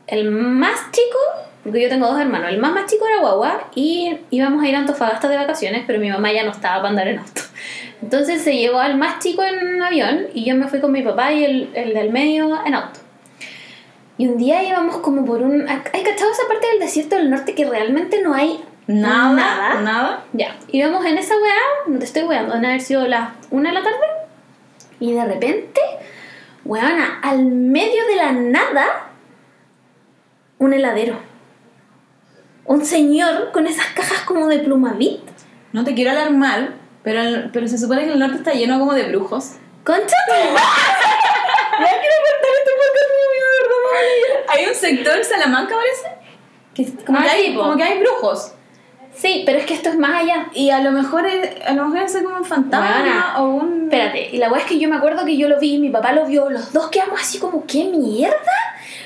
el 0.08 0.30
más 0.30 0.92
chico, 0.92 1.18
porque 1.64 1.82
yo 1.82 1.90
tengo 1.90 2.08
dos 2.08 2.20
hermanos, 2.20 2.50
el 2.50 2.60
más 2.60 2.74
más 2.74 2.86
chico 2.86 3.06
era 3.08 3.22
guagua 3.22 3.70
y 3.76 4.18
íbamos 4.32 4.64
a 4.64 4.68
ir 4.68 4.76
a 4.76 4.80
Antofagasta 4.80 5.28
de 5.28 5.38
vacaciones, 5.38 5.84
pero 5.86 6.00
mi 6.00 6.10
mamá 6.10 6.32
ya 6.32 6.44
no 6.44 6.52
estaba 6.52 6.78
para 6.78 6.90
andar 6.90 7.08
en 7.08 7.20
auto. 7.20 7.42
Entonces 8.02 8.42
se 8.42 8.56
llevó 8.56 8.80
al 8.80 8.98
más 8.98 9.20
chico 9.20 9.44
en 9.44 9.82
avión 9.82 10.28
y 10.34 10.44
yo 10.44 10.56
me 10.56 10.68
fui 10.68 10.80
con 10.80 10.92
mi 10.92 11.04
papá 11.04 11.32
y 11.34 11.44
el, 11.46 11.70
el 11.76 11.94
del 11.94 12.12
medio 12.12 12.60
en 12.66 12.74
auto. 12.74 13.00
Y 14.18 14.28
un 14.28 14.38
día 14.38 14.64
íbamos 14.64 14.98
como 14.98 15.26
por 15.26 15.42
un... 15.42 15.68
¿Hay 15.68 16.04
cachado 16.04 16.32
esa 16.32 16.48
parte 16.48 16.68
del 16.68 16.80
desierto 16.80 17.16
del 17.16 17.30
norte 17.30 17.56
que 17.56 17.66
realmente 17.66 18.22
no 18.22 18.34
hay 18.34 18.64
Nada, 18.88 19.34
nada. 19.34 19.82
Nada. 19.82 20.24
Ya. 20.34 20.56
Íbamos 20.72 21.06
en 21.06 21.18
esa 21.18 21.36
weá, 21.36 21.56
no 21.88 22.00
te 22.00 22.06
estoy 22.06 22.24
weando, 22.24 22.54
a 22.54 22.58
haber 22.58 22.82
sido 22.82 23.08
las 23.08 23.30
una 23.50 23.70
de 23.70 23.76
la 23.76 23.84
tarde. 23.84 23.98
Y 25.00 25.14
de 25.14 25.26
repente, 25.26 25.82
weona, 26.66 27.20
al 27.22 27.46
medio 27.46 28.06
de 28.08 28.16
la 28.16 28.32
nada, 28.34 29.10
un 30.58 30.74
heladero. 30.74 31.31
Un 32.72 32.86
señor 32.86 33.52
con 33.52 33.68
esas 33.68 33.88
cajas 33.88 34.22
como 34.22 34.48
de 34.48 34.60
plumavit. 34.60 35.20
No 35.74 35.84
te 35.84 35.94
quiero 35.94 36.12
alarmar, 36.12 36.76
pero, 37.04 37.50
pero 37.52 37.68
se 37.68 37.78
supone 37.78 38.06
que 38.06 38.14
el 38.14 38.20
norte 38.20 38.38
está 38.38 38.54
lleno 38.54 38.80
como 38.80 38.94
de 38.94 39.10
brujos. 39.10 39.56
¡Concha 39.84 40.16
tu 40.26 40.34
Ya 40.34 41.90
quiero 42.00 42.16
contar 42.30 42.52
esto 42.60 42.72
porque 42.80 43.02
verdad, 43.60 44.54
Hay 44.54 44.66
un 44.68 44.74
sector, 44.76 45.22
Salamanca 45.22 45.76
parece, 45.76 46.18
que, 46.74 47.04
como, 47.04 47.20
ah, 47.20 47.24
que 47.24 47.30
hay, 47.30 47.56
como 47.56 47.76
que 47.76 47.84
hay 47.84 48.00
brujos. 48.00 48.54
Sí, 49.14 49.44
pero 49.46 49.60
es 49.60 49.66
que 49.66 49.74
esto 49.74 49.90
es 49.90 49.98
más 49.98 50.22
allá. 50.22 50.48
Y 50.54 50.70
a 50.70 50.80
lo 50.80 50.94
mejor 50.94 51.26
es, 51.26 51.66
a 51.66 51.74
lo 51.74 51.90
mejor 51.90 52.06
es 52.06 52.16
como 52.24 52.38
un 52.38 52.46
fantasma 52.46 53.36
o 53.40 53.48
un... 53.50 53.84
Espérate, 53.92 54.30
y 54.32 54.38
la 54.38 54.50
weá 54.50 54.62
es 54.62 54.66
que 54.66 54.80
yo 54.80 54.88
me 54.88 54.96
acuerdo 54.96 55.26
que 55.26 55.36
yo 55.36 55.50
lo 55.50 55.60
vi, 55.60 55.78
mi 55.78 55.90
papá 55.90 56.14
lo 56.14 56.26
vio, 56.26 56.50
los 56.50 56.72
dos 56.72 56.88
quedamos 56.88 57.20
así 57.20 57.38
como, 57.38 57.66
¿qué 57.66 57.84
mierda? 57.84 58.38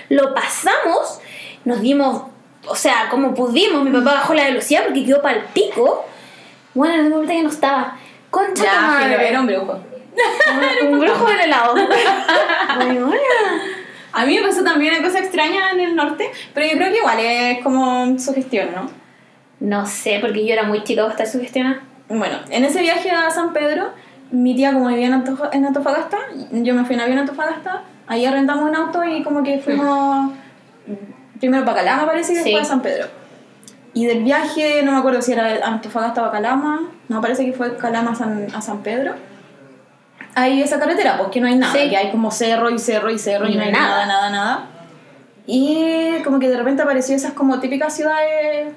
Lo 0.09 0.35
pasamos, 0.35 1.19
nos 1.63 1.81
dimos, 1.81 2.34
o 2.67 2.75
sea, 2.75 3.07
como 3.09 3.33
pudimos, 3.33 3.83
mi 3.83 3.91
papá 3.91 4.13
bajó 4.15 4.33
la 4.33 4.45
velocidad 4.45 4.83
porque 4.85 5.05
quedó 5.05 5.21
para 5.21 5.37
el 5.37 5.43
pico. 5.45 6.05
Bueno, 6.73 6.95
en 6.95 6.99
el 7.05 7.09
momento 7.09 7.31
que 7.33 7.41
no 7.43 7.49
estaba. 7.49 7.97
Concha 8.29 8.63
ya, 8.63 8.81
madre. 8.81 9.29
era 9.29 9.39
un 9.39 9.47
brujo. 9.47 9.79
un 10.89 10.99
brujo 10.99 11.25
del 11.27 11.39
helado. 11.41 11.75
A 14.13 14.25
mí 14.25 14.39
me 14.39 14.47
pasó 14.47 14.63
también 14.63 14.93
una 14.93 15.03
cosa 15.03 15.19
extraña 15.19 15.71
en 15.71 15.81
el 15.81 15.95
norte, 15.95 16.31
pero 16.53 16.65
yo 16.65 16.77
creo 16.77 16.89
que 16.91 16.97
igual 16.99 17.17
es 17.19 17.61
como 17.63 18.17
sugestión, 18.17 18.69
¿no? 18.73 18.89
No 19.59 19.85
sé, 19.85 20.19
porque 20.21 20.45
yo 20.45 20.53
era 20.53 20.63
muy 20.63 20.83
chica 20.83 21.01
para 21.01 21.11
estar 21.11 21.27
sugestionada. 21.27 21.81
Bueno, 22.07 22.37
en 22.49 22.63
ese 22.63 22.81
viaje 22.81 23.11
a 23.11 23.29
San 23.29 23.51
Pedro, 23.51 23.89
mi 24.31 24.55
tía 24.55 24.71
como 24.73 24.87
vivía 24.87 25.07
en, 25.07 25.13
Antofa- 25.25 25.49
en 25.51 25.65
Antofagasta, 25.65 26.17
yo 26.51 26.73
me 26.75 26.85
fui 26.85 26.95
en 26.95 27.01
avión 27.01 27.17
a 27.17 27.21
Antofagasta, 27.21 27.81
ahí 28.07 28.25
arrendamos 28.25 28.69
un 28.69 28.75
auto 28.75 29.03
y 29.03 29.21
como 29.21 29.43
que 29.43 29.59
fuimos 29.59 30.31
primero 31.39 31.65
para 31.65 31.77
Calama 31.77 32.05
parece 32.07 32.33
y 32.33 32.35
después 32.35 32.59
Sí. 32.59 32.65
San 32.65 32.81
Pedro. 32.81 33.07
Y 33.93 34.05
del 34.07 34.23
viaje, 34.23 34.81
no 34.83 34.91
me 34.91 34.97
acuerdo 34.97 35.21
si 35.21 35.31
era 35.31 35.65
Antofagasta 35.65 36.27
o 36.27 36.31
Calama, 36.31 36.81
no, 37.07 37.21
parece 37.21 37.45
que 37.45 37.53
fue 37.53 37.77
Calama 37.77 38.11
a 38.11 38.15
San, 38.15 38.47
a 38.53 38.61
San 38.61 38.79
Pedro. 38.83 39.13
Hay 40.35 40.61
esa 40.61 40.79
carretera, 40.79 41.17
pues 41.17 41.29
que 41.29 41.39
no 41.39 41.47
hay 41.47 41.55
nada, 41.55 41.71
Sí. 41.73 41.89
que 41.89 41.95
hay 41.95 42.11
como 42.11 42.29
cerro 42.29 42.69
y 42.69 42.77
cerro 42.77 43.09
y 43.09 43.17
cerro 43.17 43.47
y, 43.47 43.53
Y 43.53 43.55
no 43.55 43.63
hay 43.63 43.71
nada. 43.71 43.87
nada, 43.87 44.05
nada, 44.05 44.29
nada. 44.29 44.65
Y 45.47 46.21
como 46.25 46.39
que 46.39 46.49
de 46.49 46.57
repente 46.57 46.81
apareció 46.81 47.15
esas 47.15 47.31
como 47.33 47.59
típicas 47.59 47.95
ciudades, 47.95 48.73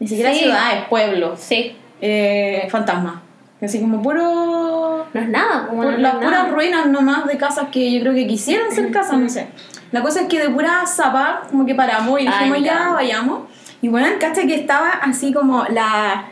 ni 0.00 0.08
siquiera 0.08 0.32
Sí. 0.32 0.40
ciudades, 0.40 0.84
pueblos 0.88 1.38
Sí. 1.40 1.76
eh, 2.00 2.66
fantasma. 2.70 3.22
Así 3.62 3.80
como 3.80 4.02
puro. 4.02 5.06
No 5.12 5.20
es 5.20 5.28
nada, 5.28 5.66
como 5.66 5.84
no 5.84 5.90
las 5.90 6.14
nada. 6.14 6.20
puras 6.20 6.50
ruinas 6.50 6.86
nomás 6.86 7.26
de 7.26 7.36
casas 7.36 7.66
que 7.70 7.92
yo 7.92 8.00
creo 8.00 8.14
que 8.14 8.26
quisieran 8.26 8.72
ser 8.72 8.90
casas, 8.90 9.18
no 9.18 9.28
sé. 9.28 9.48
La 9.92 10.02
cosa 10.02 10.22
es 10.22 10.28
que 10.28 10.40
de 10.40 10.48
pura 10.50 10.86
zapa, 10.86 11.42
como 11.50 11.66
que 11.66 11.74
paramos 11.74 12.20
y 12.20 12.26
Ay, 12.26 12.32
dijimos 12.32 12.58
me 12.58 12.64
ya, 12.64 12.88
vayamos. 12.90 13.40
Y 13.82 13.88
bueno, 13.88 14.08
caché 14.18 14.46
que 14.46 14.54
estaba 14.54 14.90
así 15.02 15.32
como 15.32 15.64
la. 15.64 16.29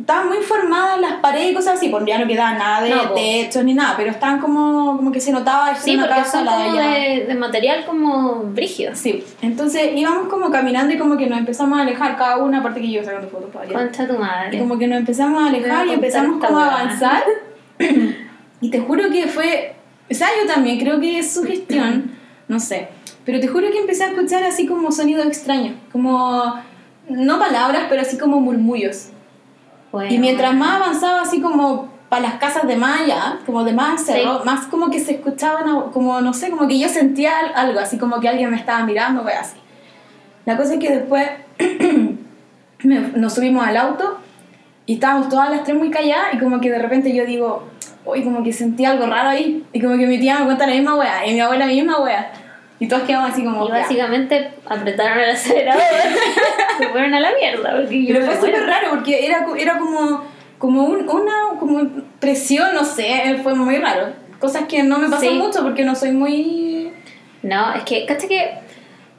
Estaban 0.00 0.28
muy 0.28 0.38
formadas 0.38 0.98
las 1.00 1.14
paredes 1.14 1.52
y 1.52 1.54
cosas 1.54 1.74
así, 1.74 1.88
porque 1.90 2.10
ya 2.10 2.18
no 2.18 2.26
quedaba 2.26 2.52
nada 2.54 2.82
de 2.82 2.90
No, 2.90 3.08
po. 3.08 3.14
techo 3.14 3.62
ni 3.62 3.74
nada, 3.74 3.94
pero 3.96 4.10
estaban 4.10 4.40
como, 4.40 4.96
como 4.96 5.12
que 5.12 5.20
se 5.20 5.30
notaba 5.30 5.74
Sí, 5.74 5.94
una 5.94 6.04
porque 6.06 6.20
casa, 6.22 6.38
son 6.38 6.44
la 6.46 6.52
como 6.52 6.70
allá. 6.70 6.90
de, 6.90 7.24
de 7.26 7.34
material 7.34 7.84
como 7.84 8.36
brígido. 8.44 8.94
Sí, 8.94 9.22
entonces 9.42 9.90
íbamos 9.94 10.28
como 10.28 10.50
caminando 10.50 10.94
y 10.94 10.98
como 10.98 11.16
que 11.18 11.26
nos 11.26 11.38
empezamos 11.38 11.78
a 11.78 11.82
alejar 11.82 12.16
cada 12.16 12.38
una, 12.38 12.60
aparte 12.60 12.80
que 12.80 12.90
yo 12.90 13.04
sacando 13.04 13.28
fotos 13.28 13.50
para 13.50 13.66
allá. 13.66 13.74
Concha 13.78 14.06
tu 14.08 14.14
madre. 14.18 14.56
Y 14.56 14.58
como 14.60 14.78
que 14.78 14.86
nos 14.86 14.98
empezamos 15.00 15.42
a 15.42 15.46
alejar 15.48 15.86
y 15.86 15.92
empezamos 15.92 16.44
como 16.44 16.58
a 16.58 16.66
avanzar. 16.66 17.22
y 18.60 18.70
te 18.70 18.80
juro 18.80 19.10
que 19.10 19.26
fue. 19.28 19.74
O 20.10 20.14
sea, 20.14 20.28
yo 20.40 20.46
también 20.52 20.78
creo 20.78 20.98
que 21.00 21.18
es 21.18 21.32
sugestión, 21.32 22.12
no 22.48 22.58
sé. 22.58 22.88
Pero 23.24 23.38
te 23.38 23.48
juro 23.48 23.70
que 23.70 23.78
empecé 23.78 24.04
a 24.04 24.08
escuchar 24.08 24.42
así 24.44 24.66
como 24.66 24.90
sonidos 24.90 25.26
extraños. 25.26 25.74
Como. 25.92 26.54
No 27.08 27.38
palabras, 27.38 27.82
pero 27.88 28.02
así 28.02 28.16
como 28.18 28.40
murmullos. 28.40 29.08
Bueno. 29.92 30.12
Y 30.12 30.18
mientras 30.18 30.54
más 30.54 30.80
avanzaba, 30.80 31.22
así 31.22 31.40
como 31.40 31.88
para 32.08 32.22
las 32.22 32.34
casas 32.34 32.66
de 32.66 32.76
allá, 33.02 33.38
como 33.46 33.64
de 33.64 33.72
más 33.72 33.90
al 33.90 33.98
cerro, 33.98 34.38
Sí. 34.40 34.44
más 34.46 34.66
como 34.66 34.90
que 34.90 34.98
se 35.00 35.12
escuchaban, 35.14 35.90
como 35.92 36.20
no 36.20 36.32
sé, 36.32 36.50
como 36.50 36.66
que 36.68 36.78
yo 36.78 36.88
sentía 36.88 37.38
al- 37.38 37.52
algo, 37.68 37.80
así 37.80 37.98
como 37.98 38.18
que 38.20 38.28
alguien 38.28 38.50
me 38.50 38.56
estaba 38.56 38.84
mirando, 38.84 39.22
pues 39.22 39.36
así. 39.36 39.56
La 40.44 40.56
cosa 40.56 40.74
es 40.74 40.80
que 40.80 40.90
después 40.90 41.28
nos 43.16 43.34
subimos 43.34 43.66
al 43.66 43.76
auto 43.76 44.18
y 44.86 44.94
estábamos 44.94 45.28
todas 45.28 45.50
las 45.50 45.64
tres 45.64 45.76
muy 45.76 45.90
calladas 45.90 46.34
y 46.34 46.38
como 46.38 46.60
que 46.60 46.70
de 46.70 46.78
repente 46.78 47.14
yo 47.14 47.24
digo, 47.26 47.64
uy, 48.04 48.24
como 48.24 48.42
que 48.42 48.52
sentí 48.52 48.84
algo 48.84 49.06
raro 49.06 49.28
ahí. 49.28 49.64
Y 49.72 49.80
como 49.80 49.96
que 49.96 50.06
mi 50.06 50.18
tía 50.18 50.38
me 50.40 50.46
cuenta 50.46 50.66
la 50.66 50.74
misma 50.74 50.96
wea 50.96 51.26
y 51.26 51.34
mi 51.34 51.40
abuela 51.40 51.66
la 51.66 51.72
misma 51.72 52.00
wea. 52.00 52.32
Y 52.80 52.88
todos 52.88 53.02
quedamos 53.04 53.30
así 53.30 53.44
como... 53.44 53.64
Y 53.66 53.68
ya. 53.68 53.74
básicamente 53.74 54.50
apretaron 54.66 55.18
el 55.20 55.30
acelerador. 55.30 55.82
se 56.78 56.88
fueron 56.88 57.14
a 57.14 57.20
la 57.20 57.30
mierda. 57.38 57.76
Porque 57.76 58.04
Pero 58.08 58.24
fue 58.26 58.34
súper 58.36 58.66
raro 58.66 58.88
porque 58.90 59.26
era, 59.26 59.46
era 59.56 59.78
como, 59.78 60.24
como 60.58 60.84
un- 60.84 61.08
una 61.08 61.32
como 61.60 61.86
presión, 62.18 62.74
no 62.74 62.84
sé, 62.84 63.38
fue 63.42 63.54
muy 63.54 63.76
raro. 63.76 64.08
Cosas 64.38 64.64
que 64.66 64.82
no 64.82 64.98
me 64.98 65.08
pasan 65.10 65.28
Sí. 65.28 65.34
mucho 65.34 65.62
porque 65.62 65.84
no 65.84 65.94
soy 65.94 66.12
muy... 66.12 66.90
No, 67.42 67.72
es 67.74 67.82
que, 67.84 68.06
¿cachai 68.06 68.28
que 68.28 68.50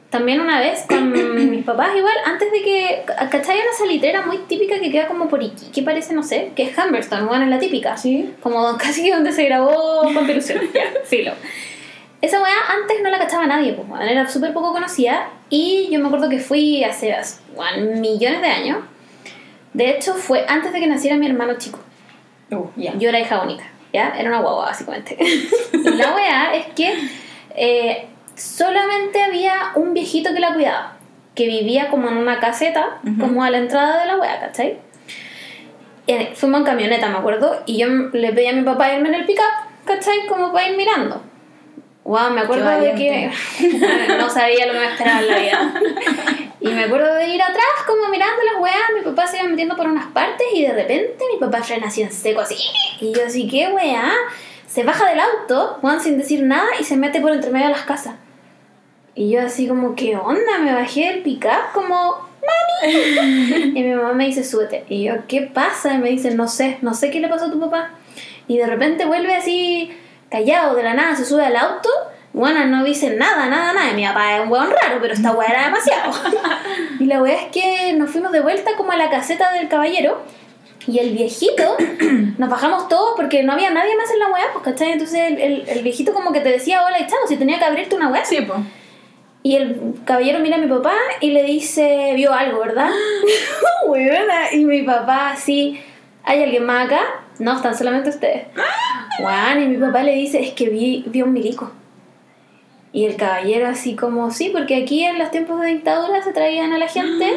también 0.09 0.41
una 0.41 0.59
vez 0.59 0.84
con 0.89 1.12
mis 1.51 1.64
papás 1.64 1.89
igual, 1.95 2.14
antes 2.26 2.51
de 2.51 2.62
que, 2.64 3.03
¿cachai? 3.30 3.57
Hay 3.57 3.62
una 3.62 3.78
salitrera 3.78 4.26
muy 4.26 4.39
típica 4.39 4.80
que 4.80 4.91
queda 4.91 5.07
como 5.07 5.28
por 5.30 5.39
aquí, 5.39 5.68
que 5.74 5.84
parece, 5.84 6.14
no 6.16 6.24
sé, 6.24 6.51
que 6.55 6.64
es 6.64 6.78
Humberstone, 6.78 7.24
bueno, 7.26 7.43
es 7.45 7.49
la 7.51 7.59
típica. 7.59 7.95
¿Sí? 7.95 8.34
Como 8.41 8.76
casi 8.78 9.03
que 9.03 9.14
donde 9.14 9.32
se 9.32 9.45
grabó 9.45 10.01
con 10.14 10.26
Pelusión. 10.28 10.59
ya, 10.74 10.82
filo. 11.05 11.32
Esa 12.22 12.41
weá 12.41 12.53
antes 12.69 13.01
no 13.01 13.09
la 13.09 13.17
cachaba 13.17 13.47
nadie, 13.47 13.74
pues, 13.74 14.09
era 14.09 14.28
súper 14.30 14.53
poco 14.53 14.74
conocida. 14.74 15.30
Y 15.49 15.89
yo 15.91 15.99
me 15.99 16.07
acuerdo 16.07 16.30
que 16.30 16.39
fui 16.39 16.84
hace 16.84 17.15
weón, 17.55 17.99
millones 17.99 18.41
de 18.41 18.47
años. 18.47 18.78
De 19.74 19.89
hecho, 19.89 20.13
fue 20.13 20.45
antes 20.47 20.72
de 20.72 20.80
que 20.80 20.88
naciera 20.88 21.17
mi 21.17 21.26
hermano 21.26 21.55
chico. 21.57 21.80
Uh. 22.51 22.67
Yo 22.76 23.09
era 23.09 23.19
hija 23.19 23.41
única, 23.41 23.63
¿ya? 23.91 24.13
Era 24.17 24.30
una 24.30 24.41
guagua, 24.41 24.65
básicamente. 24.65 25.17
la 25.74 26.13
weá 26.15 26.53
es 26.53 26.65
que 26.76 26.93
eh, 27.55 28.07
solamente 28.36 29.22
había 29.22 29.72
un 29.76 29.93
viejito 29.93 30.34
que 30.34 30.39
la 30.39 30.53
cuidaba, 30.53 30.97
que 31.34 31.47
vivía 31.47 31.89
como 31.89 32.09
en 32.09 32.17
una 32.17 32.39
caseta, 32.39 32.99
como 33.19 33.43
a 33.43 33.49
la 33.49 33.57
entrada 33.57 34.01
de 34.01 34.07
la 34.07 34.17
weá, 34.17 34.39
¿cachai? 34.39 34.78
Eh, 36.07 36.34
fuimos 36.36 36.59
en 36.59 36.65
camioneta, 36.65 37.09
me 37.09 37.17
acuerdo, 37.17 37.63
y 37.65 37.78
yo 37.78 37.88
le 37.88 38.34
pedí 38.34 38.47
a 38.47 38.53
mi 38.53 38.63
papá 38.63 38.93
irme 38.93 39.09
en 39.09 39.15
el 39.15 39.26
pick-up, 39.26 39.69
¿cachai? 39.86 40.28
Como 40.28 40.51
para 40.51 40.69
ir 40.69 40.78
mirando. 40.78 41.30
Wow, 42.04 42.32
me 42.32 42.41
acuerdo 42.41 42.70
de 42.80 42.93
que 42.95 43.32
no 44.18 44.30
sabía 44.30 44.66
lo 44.66 44.74
que 44.74 44.80
me 44.80 44.91
esperaba 44.91 45.20
en 45.20 45.28
la 45.28 45.38
vida. 45.38 45.74
Y 46.60 46.68
me 46.70 46.84
acuerdo 46.84 47.14
de 47.16 47.28
ir 47.28 47.41
atrás, 47.41 47.66
como 47.88 48.08
mirando 48.10 48.41
las 48.43 48.62
weas, 48.62 48.89
mi 48.95 49.02
papá 49.02 49.28
se 49.28 49.38
iba 49.38 49.47
metiendo 49.47 49.76
por 49.76 49.88
unas 49.88 50.08
partes 50.08 50.47
y 50.54 50.62
de 50.64 50.74
repente 50.74 51.24
mi 51.32 51.39
papá 51.39 51.64
frena 51.64 51.88
así 51.88 52.02
en 52.02 52.12
seco, 52.12 52.41
así. 52.41 52.56
Y 52.99 53.14
yo 53.14 53.26
así, 53.26 53.47
¿qué 53.47 53.70
wea? 53.70 54.12
Se 54.68 54.84
baja 54.84 55.10
del 55.10 55.20
auto, 55.20 55.78
Juan 55.82 55.99
sin 55.99 56.18
decir 56.18 56.43
nada 56.43 56.68
y 56.80 56.84
se 56.84 56.97
mete 56.97 57.20
por 57.20 57.32
entre 57.32 57.52
medio 57.52 57.68
de 57.68 57.74
las 57.74 57.84
casas. 57.84 58.16
Y 59.14 59.32
yo 59.32 59.41
así 59.41 59.68
como, 59.68 59.95
¿qué 59.95 60.16
onda? 60.16 60.60
Me 60.60 60.74
bajé 60.74 61.08
del 61.08 61.22
pick-up 61.24 61.74
como, 61.74 62.30
¡Mami! 62.41 63.72
y 63.76 63.84
mi 63.84 63.93
mamá 63.93 64.14
me 64.14 64.26
dice, 64.26 64.43
súbete. 64.43 64.86
Y 64.88 65.04
yo, 65.04 65.16
¿qué 65.28 65.41
pasa? 65.41 65.93
Y 65.93 65.97
me 65.97 66.10
dice, 66.10 66.32
no 66.34 66.47
sé, 66.47 66.78
no 66.82 66.93
sé 66.93 67.10
qué 67.10 67.20
le 67.20 67.28
pasó 67.28 67.45
a 67.45 67.52
tu 67.52 67.60
papá. 67.60 67.91
Y 68.47 68.58
de 68.58 68.68
repente 68.68 69.06
vuelve 69.06 69.36
así, 69.36 69.91
callado, 70.32 70.73
de 70.75 70.84
la 70.84 70.93
nada, 70.95 71.15
se 71.15 71.25
sube 71.25 71.45
al 71.45 71.55
auto. 71.55 71.89
Bueno, 72.34 72.63
no 72.65 72.84
dice 72.86 73.15
nada, 73.17 73.47
nada, 73.47 73.73
nada. 73.73 73.91
Mi 73.93 74.05
papá 74.05 74.38
es 74.38 74.41
un 74.43 74.49
hueón 74.49 74.69
raro, 74.82 74.99
pero 75.01 75.13
esta 75.13 75.32
hueá 75.34 75.49
era 75.49 75.65
demasiado. 75.65 76.13
y 76.99 77.05
la 77.05 77.21
hueá 77.21 77.36
es 77.36 77.47
que 77.51 77.93
nos 77.93 78.09
fuimos 78.09 78.32
de 78.32 78.39
vuelta 78.39 78.71
como 78.77 78.93
a 78.93 78.95
la 78.95 79.09
caseta 79.09 79.51
del 79.51 79.67
caballero. 79.67 80.21
Y 80.88 80.97
el 80.99 81.11
viejito, 81.11 81.75
nos 82.39 82.49
bajamos 82.49 82.88
todos 82.88 83.13
porque 83.15 83.43
no 83.43 83.53
había 83.53 83.69
nadie 83.69 83.95
más 83.97 84.09
en 84.11 84.19
la 84.19 84.29
weá, 84.32 84.45
pues, 84.53 84.63
¿cachai? 84.63 84.93
Entonces 84.93 85.19
el, 85.19 85.39
el- 85.39 85.69
el 85.69 85.84
viejito 85.84 86.13
como 86.13 86.32
que 86.32 86.39
te 86.39 86.49
decía 86.49 86.84
hola 86.86 87.05
chao, 87.05 87.19
si 87.27 87.36
tenía 87.38 87.59
que 87.59 87.65
abrirte 87.65 87.95
una 87.95 88.07
weá. 88.07 88.23
Sí, 88.25 88.41
pues. 88.41 88.59
Y 89.43 89.55
el 89.57 89.93
caballero 90.05 90.39
mira 90.39 90.55
a 90.55 90.59
mi 90.59 90.67
papá 90.67 90.93
y 91.19 91.32
le 91.32 91.43
dice, 91.43 92.13
vio 92.15 92.32
algo, 92.34 92.59
¿verdad? 92.61 92.89
Y 94.53 94.65
mi 94.65 94.84
papá 94.84 95.32
así, 95.32 95.79
¿hay 96.23 96.43
alguien 96.43 96.65
más 96.65 96.86
acá? 96.86 97.01
No, 97.39 97.55
están 97.55 97.77
solamente 97.77 98.09
ustedes. 98.09 98.47
Juan, 99.17 99.61
y 99.61 99.67
mi 99.67 99.77
papá 99.77 100.03
le 100.03 100.13
dice, 100.13 100.41
es 100.41 100.51
que 100.51 100.69
vi, 100.69 101.03
vi 101.07 101.21
un 101.21 101.34
milico. 101.34 101.71
Y 102.93 103.05
el 103.05 103.15
caballero 103.15 103.67
así 103.67 103.95
como, 103.95 104.32
sí, 104.32 104.49
porque 104.53 104.75
aquí 104.75 105.03
en 105.03 105.17
los 105.17 105.32
tiempos 105.32 105.61
de 105.61 105.67
dictadura 105.67 106.21
se 106.21 106.34
traían 106.34 106.73
a 106.73 106.77
la 106.77 106.88
gente 106.88 107.34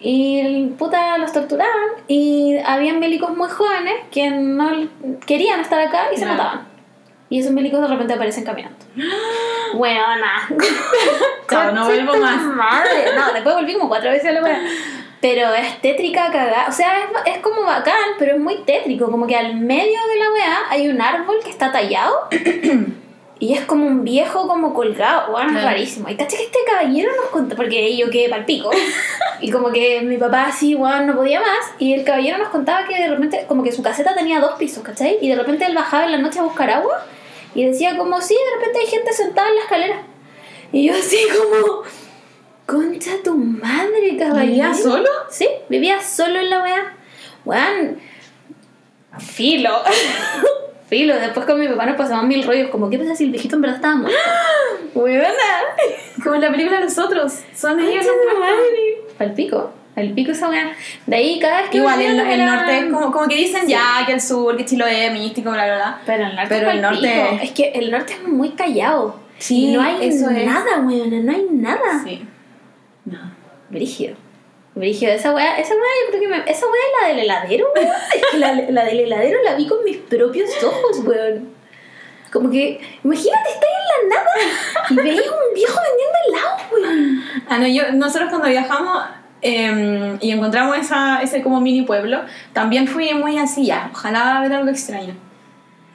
y 0.00 0.66
puta 0.78 1.18
los 1.18 1.32
torturaban 1.32 1.90
y 2.08 2.56
habían 2.64 3.00
milicos 3.00 3.36
muy 3.36 3.48
jóvenes 3.48 3.94
que 4.10 4.30
no 4.30 4.88
querían 5.26 5.60
estar 5.60 5.80
acá 5.80 6.12
y 6.14 6.16
se 6.16 6.24
mataban. 6.24 6.68
Y 7.28 7.40
esos 7.40 7.52
milicos 7.52 7.80
de 7.80 7.88
repente 7.88 8.14
aparecen 8.14 8.44
caminando. 8.44 8.78
Bueno, 9.72 10.00
nada. 10.16 10.48
Chao, 11.48 11.70
no 11.70 11.84
vuelvo 11.84 12.16
más. 12.16 12.42
Madre. 12.42 13.14
No, 13.16 13.32
después 13.32 13.54
volví 13.54 13.74
como 13.74 13.88
cuatro 13.88 14.10
veces 14.10 14.30
a 14.30 14.32
la. 14.32 14.60
Pero 15.20 15.54
es 15.54 15.80
tétrica 15.82 16.30
cagada. 16.32 16.66
O 16.68 16.72
sea, 16.72 16.98
es, 17.00 17.34
es 17.34 17.38
como 17.38 17.62
bacán, 17.62 18.16
pero 18.18 18.34
es 18.34 18.40
muy 18.40 18.62
tétrico. 18.64 19.10
Como 19.10 19.26
que 19.26 19.36
al 19.36 19.56
medio 19.56 19.98
de 20.08 20.16
la 20.18 20.32
weá 20.32 20.58
hay 20.70 20.88
un 20.88 21.00
árbol 21.00 21.36
que 21.44 21.50
está 21.50 21.70
tallado. 21.70 22.28
y 23.40 23.54
es 23.54 23.62
como 23.62 23.86
un 23.86 24.04
viejo 24.04 24.46
como 24.46 24.74
colgado. 24.74 25.32
Bueno, 25.32 25.58
es 25.58 25.64
rarísimo. 25.64 26.08
Y 26.08 26.16
caché 26.16 26.36
que 26.36 26.44
este 26.44 26.58
caballero 26.66 27.10
nos 27.16 27.30
contó, 27.30 27.56
porque 27.56 27.96
yo 27.96 28.10
quedé 28.10 28.28
pal 28.28 28.44
pico. 28.44 28.70
y 29.40 29.50
como 29.50 29.72
que 29.72 30.02
mi 30.02 30.18
papá 30.18 30.46
así, 30.46 30.74
weón, 30.74 31.06
no 31.06 31.16
podía 31.16 31.40
más. 31.40 31.72
Y 31.78 31.94
el 31.94 32.04
caballero 32.04 32.36
nos 32.36 32.48
contaba 32.48 32.86
que 32.86 32.94
de 32.94 33.08
repente, 33.08 33.46
como 33.48 33.62
que 33.62 33.72
su 33.72 33.82
caseta 33.82 34.14
tenía 34.14 34.40
dos 34.40 34.52
pisos, 34.58 34.82
¿cachai? 34.82 35.18
Y 35.22 35.28
de 35.28 35.36
repente 35.36 35.64
él 35.64 35.74
bajaba 35.74 36.04
en 36.04 36.12
la 36.12 36.18
noche 36.18 36.38
a 36.38 36.42
buscar 36.42 36.70
agua. 36.70 37.04
Y 37.54 37.64
decía 37.64 37.96
como, 37.96 38.20
sí, 38.20 38.34
de 38.34 38.58
repente 38.58 38.78
hay 38.78 38.86
gente 38.86 39.12
sentada 39.12 39.48
en 39.48 39.54
la 39.54 39.60
escalera. 39.62 40.02
Y 40.72 40.86
yo 40.86 40.94
así 40.94 41.18
como, 41.36 41.82
concha 42.70 43.10
tu 43.24 43.34
madre, 43.34 44.16
caballero. 44.18 44.46
¿Vivía 44.46 44.74
solo? 44.74 45.08
Sí, 45.30 45.48
vivía 45.68 46.00
solo 46.00 46.38
en 46.38 46.50
la 46.50 46.62
weá. 46.62 46.94
Weón, 47.44 47.98
filo. 49.18 49.82
filo, 50.88 51.14
después 51.16 51.46
con 51.46 51.58
mi 51.58 51.68
papá 51.68 51.86
nos 51.86 51.96
pasamos 51.96 52.26
mil 52.26 52.44
rollos, 52.44 52.70
como, 52.70 52.88
¿qué 52.90 52.98
pasa 52.98 53.14
si 53.16 53.24
el 53.24 53.30
viejito 53.30 53.56
en 53.56 53.62
verdad 53.62 53.76
estaba 53.76 53.94
muerto? 53.96 54.18
Weona. 54.94 55.28
Como 56.22 56.34
en 56.36 56.40
la 56.42 56.50
película 56.50 56.78
de 56.78 56.84
nosotros. 56.84 57.40
Son 57.54 57.78
ellos 57.80 58.06
Concha 58.06 58.10
los 58.12 58.16
tu 58.34 58.38
muertos. 58.38 58.58
madre. 58.58 58.96
Al 59.18 59.34
pico, 59.34 59.70
al 59.96 60.10
pico 60.12 60.32
esa 60.32 60.48
weá. 60.48 60.72
De 61.06 61.16
ahí 61.16 61.38
cada 61.40 61.62
vez 61.62 61.70
que 61.70 61.78
Igual 61.78 62.00
el, 62.00 62.20
el 62.20 62.46
norte 62.46 62.78
es 62.78 62.84
como, 62.84 63.12
como 63.12 63.28
que 63.28 63.34
dicen 63.34 63.66
ya 63.66 64.04
que 64.06 64.12
el 64.12 64.20
sur, 64.20 64.56
que 64.56 64.64
Chiloé, 64.64 65.10
místico, 65.10 65.50
bla, 65.50 65.64
bla, 65.66 65.76
bla. 65.76 66.00
Pero 66.06 66.24
el 66.26 66.36
norte, 66.36 66.48
Pero 66.54 66.68
es 66.68 66.74
el 66.76 66.82
norte-. 66.82 67.40
Es 67.42 67.50
que 67.50 67.72
el 67.74 67.90
norte 67.90 68.12
es 68.14 68.22
muy 68.28 68.50
callado. 68.50 69.16
Sí, 69.38 69.72
no 69.72 69.80
hay 69.82 70.08
eso 70.08 70.28
es. 70.30 70.44
nada, 70.46 70.80
weón, 70.80 71.24
no 71.26 71.32
hay 71.32 71.46
nada. 71.50 72.02
Sí. 72.04 72.26
No. 73.10 73.18
Brígido. 73.70 74.16
Brígido, 74.74 75.12
esa 75.12 75.34
weá, 75.34 75.58
esa 75.58 75.74
weá 75.74 75.82
yo 76.04 76.08
creo 76.10 76.20
que 76.20 76.28
me, 76.28 76.36
esa 76.50 76.66
weá 76.66 76.82
es 76.86 77.02
la 77.02 77.08
del 77.08 77.18
heladero, 77.24 77.66
weón. 77.74 77.88
La, 78.40 78.52
la 78.70 78.84
del 78.84 79.00
heladero 79.00 79.38
la 79.44 79.54
vi 79.56 79.66
con 79.66 79.82
mis 79.84 79.96
propios 79.98 80.48
ojos, 80.62 81.00
weón. 81.04 81.48
Como 82.32 82.48
que, 82.50 82.80
imagínate, 83.02 83.48
estás 83.50 83.68
en 84.04 84.08
la 84.10 84.14
nada 84.16 84.30
y 84.90 84.94
veías 84.94 85.26
un 85.26 85.54
viejo 85.54 85.80
vendiendo 85.88 86.18
helados, 86.28 86.62
weón. 86.72 87.24
Ah, 87.48 87.58
no, 87.58 87.66
yo, 87.66 87.92
nosotros 87.92 88.28
cuando 88.30 88.48
viajamos 88.48 89.02
eh, 89.42 90.16
y 90.20 90.30
encontramos 90.30 90.78
esa, 90.78 91.20
ese 91.22 91.42
como 91.42 91.60
mini 91.60 91.82
pueblo, 91.82 92.20
también 92.52 92.86
fui 92.86 93.12
muy 93.14 93.38
así 93.38 93.66
ya, 93.66 93.90
ojalá 93.92 94.40
ver 94.40 94.52
algo 94.52 94.70
extraño. 94.70 95.14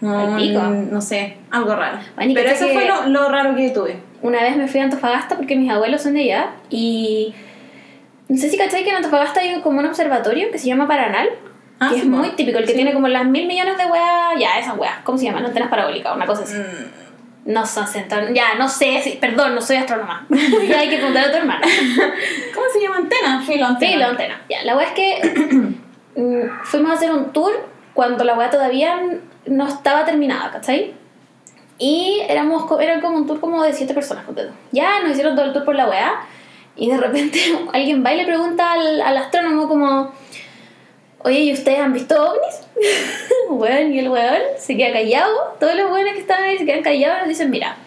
No, 0.01 0.35
pico. 0.37 0.59
no 0.61 0.99
sé, 1.01 1.37
algo 1.49 1.73
raro. 1.75 1.99
Bueno, 2.15 2.33
Pero 2.35 2.49
eso 2.49 2.67
que- 2.67 2.73
fue 2.73 2.85
lo, 2.85 3.07
lo 3.07 3.29
raro 3.29 3.55
que 3.55 3.69
tuve. 3.69 3.97
Una 4.25 4.41
vez 4.41 4.57
me 4.57 4.67
fui 4.67 4.79
a 4.79 4.83
Antofagasta 4.85 5.35
porque 5.35 5.55
mis 5.55 5.69
abuelos 5.71 6.01
son 6.01 6.13
de 6.15 6.21
allá 6.23 6.49
y 6.69 7.33
no 8.27 8.37
sé 8.37 8.49
si 8.49 8.57
cachai 8.57 8.83
que 8.83 8.89
en 8.89 8.95
Antofagasta 8.97 9.39
hay 9.41 9.61
como 9.61 9.79
un 9.79 9.85
observatorio 9.85 10.49
que 10.51 10.57
se 10.57 10.67
llama 10.67 10.87
Paranal, 10.87 11.29
Ah, 11.79 11.89
que 11.89 11.95
sí, 11.95 12.01
es 12.01 12.07
muy 12.07 12.29
típico, 12.31 12.57
el 12.57 12.63
que 12.63 12.71
Sí. 12.71 12.75
tiene 12.77 12.93
como 12.93 13.07
las 13.09 13.25
mil 13.25 13.45
millones 13.47 13.77
de 13.77 13.85
weas, 13.85 14.39
ya 14.39 14.57
esas 14.57 14.77
weas, 14.77 14.95
¿cómo 15.03 15.17
se 15.17 15.25
llaman? 15.25 15.45
Antenas 15.45 15.69
parabólicas, 15.69 16.15
una 16.15 16.25
cosa 16.25 16.43
así. 16.43 16.55
Mm, 16.57 17.51
No 17.53 17.63
son 17.67 17.85
centro- 17.87 18.33
ya 18.33 18.55
no 18.55 18.67
sé, 18.67 19.01
si- 19.03 19.17
perdón, 19.17 19.53
no 19.53 19.61
soy 19.61 19.75
astrónoma. 19.75 20.25
ya 20.69 20.79
hay 20.79 20.89
que 20.89 20.95
preguntar 20.97 21.25
a 21.25 21.31
tu 21.31 21.37
hermana. 21.37 21.61
¿Cómo 22.55 22.65
se 22.73 22.81
llama 22.81 22.97
antena? 22.97 23.41
Filo 23.45 23.65
antena. 23.67 23.91
Sí, 23.93 23.97
la 23.99 24.07
antena. 24.07 24.41
Ya, 24.49 24.63
la 24.63 24.75
wea 24.75 24.87
es 24.87 24.93
que 24.93 25.21
mm, 26.15 26.63
fuimos 26.63 26.89
a 26.91 26.93
hacer 26.95 27.11
un 27.11 27.31
tour 27.33 27.51
cuando 27.93 28.23
la 28.23 28.33
wea 28.35 28.49
todavía 28.49 28.99
no 29.45 29.67
estaba 29.67 30.05
terminada, 30.05 30.49
¿cachai? 30.51 30.93
Y 31.77 32.21
éramos, 32.27 32.65
era 32.79 33.01
como 33.01 33.17
un 33.17 33.27
tour 33.27 33.39
como 33.39 33.63
de 33.63 33.73
siete 33.73 33.93
personas. 33.93 34.23
Ya 34.71 35.01
nos 35.01 35.11
hicieron 35.11 35.35
todo 35.35 35.45
el 35.45 35.53
tour 35.53 35.65
por 35.65 35.75
la 35.75 35.89
wea 35.89 36.25
y 36.75 36.89
de 36.89 36.97
repente 36.97 37.39
alguien 37.73 38.03
va 38.05 38.13
y 38.13 38.17
le 38.17 38.25
pregunta 38.25 38.73
al, 38.73 39.01
al 39.01 39.17
astrónomo 39.17 39.67
como, 39.67 40.11
oye, 41.19 41.39
¿y 41.39 41.53
ustedes 41.53 41.79
han 41.79 41.93
visto 41.93 42.15
ovnis? 42.15 42.61
Weón, 43.49 43.93
y 43.93 43.99
el 43.99 44.09
weón 44.09 44.41
se 44.57 44.75
queda 44.75 44.93
callado, 44.93 45.55
todos 45.59 45.75
los 45.75 45.91
weones 45.91 46.13
que 46.13 46.19
estaban 46.19 46.43
ahí 46.43 46.57
se 46.57 46.65
quedan 46.65 46.83
callados 46.83 47.17
y 47.17 47.19
nos 47.21 47.29
dicen, 47.29 47.49
mira, 47.49 47.77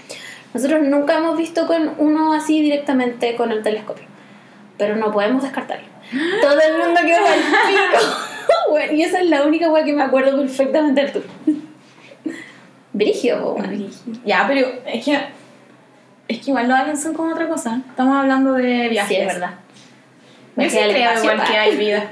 nosotros 0.55 0.82
nunca 0.82 1.18
hemos 1.18 1.36
visto 1.36 1.66
con 1.66 1.95
uno 1.99 2.32
así 2.32 2.61
directamente 2.62 3.36
con 3.36 3.53
el 3.53 3.62
telescopio, 3.62 4.07
pero 4.76 4.97
no 4.97 5.12
podemos 5.12 5.43
descartarlo. 5.43 5.86
Todo 6.41 6.61
el 6.61 6.78
mundo 6.78 7.01
quedó 7.05 7.26
al 7.26 7.39
pico. 7.39 8.07
Weón, 8.72 8.97
y 8.97 9.03
esa 9.03 9.20
es 9.20 9.28
la 9.28 9.43
única 9.43 9.70
weá 9.70 9.84
que 9.84 9.93
me 9.93 10.03
acuerdo 10.03 10.36
perfectamente 10.39 11.01
del 11.01 11.12
tour. 11.12 11.24
Brigio, 12.99 13.40
po, 13.40 13.53
weón. 13.53 13.90
Ya, 14.24 14.44
pero 14.49 14.66
es 14.86 15.05
que, 15.05 15.14
es 16.26 16.38
que 16.40 16.51
igual 16.51 16.68
los 16.68 16.76
aliens 16.78 17.01
son 17.03 17.14
como 17.14 17.32
otra 17.32 17.49
cosa. 17.49 17.80
Estamos 17.88 18.16
hablando 18.16 18.55
de 18.55 18.88
viajes. 18.88 19.16
Sí, 19.16 19.22
es 19.22 19.26
verdad. 19.26 19.51
Yo 20.57 20.64
sí 20.64 20.76
Viaje 20.76 20.90
creo 20.90 21.18
igual 21.22 21.44
que 21.46 21.57
hay 21.57 21.76
vida. 21.76 22.11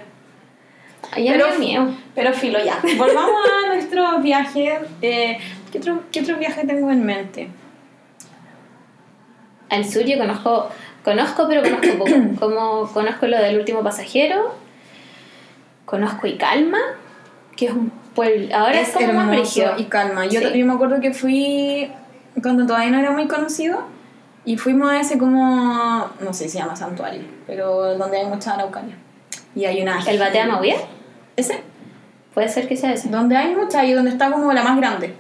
Ay, 1.13 1.29
Pero- 1.29 1.59
miedo. 1.59 1.89
Pero 2.15 2.33
filo, 2.33 2.59
ya. 2.65 2.79
Volvamos 2.97 3.41
a 3.65 3.75
nuestros 3.75 4.23
viajes. 4.23 4.79
Eh, 5.03 5.39
¿qué, 5.73 5.79
otro, 5.79 6.05
¿Qué 6.13 6.21
otro 6.21 6.37
viaje 6.37 6.65
tengo 6.65 6.91
en 6.91 7.05
mente? 7.05 7.49
Al 9.69 9.85
sur 9.85 10.05
yo 10.05 10.17
conozco, 10.17 10.71
conozco 11.05 11.47
pero 11.49 11.63
conozco 11.63 11.99
poco. 11.99 12.13
Como 12.39 12.87
conozco 12.93 13.27
lo 13.27 13.39
del 13.39 13.59
último 13.59 13.83
pasajero, 13.83 14.55
conozco 15.85 16.27
Icalma, 16.29 16.79
que 17.57 17.67
es 17.67 17.73
un 17.73 17.91
pueblo, 18.17 18.57
ahora 18.57 18.81
es, 18.81 18.91
como 18.91 19.13
más 19.13 19.29
brígido. 19.29 19.75
y 19.79 19.85
calma. 19.85 20.27
Yo, 20.27 20.41
Sí. 20.41 20.59
yo 20.59 20.67
me 20.67 20.73
acuerdo 20.73 21.01
que 21.01 21.13
fui 21.15 21.91
cuando 22.43 22.67
todavía 22.67 22.91
no 22.91 22.99
era 22.99 23.13
muy 23.13 23.29
conocido 23.29 23.85
y 24.45 24.57
fuimos 24.57 24.91
a 24.91 24.99
ese 25.01 25.19
como, 25.19 26.11
no 26.21 26.33
sé 26.33 26.45
si 26.45 26.51
se 26.51 26.59
llama 26.59 26.75
santuario, 26.75 27.23
pero 27.47 27.97
donde 27.97 28.19
hay 28.19 28.27
mucha 28.27 28.55
araucaria. 28.55 28.97
Y 29.55 29.65
hay 29.65 29.83
una... 29.83 30.01
¿El 30.07 30.19
Batea 30.19 30.47
Mauía? 30.47 30.77
Ese, 31.37 31.61
Puede 32.35 32.49
ser 32.49 32.67
que 32.69 32.77
sea 32.77 32.93
ese. 32.93 33.09
donde 33.09 33.37
hay 33.37 33.55
mucha 33.55 33.85
y 33.85 33.93
donde 33.93 34.11
está 34.11 34.31
como 34.31 34.53
la 34.53 34.63
más 34.63 34.77
grande. 34.77 35.15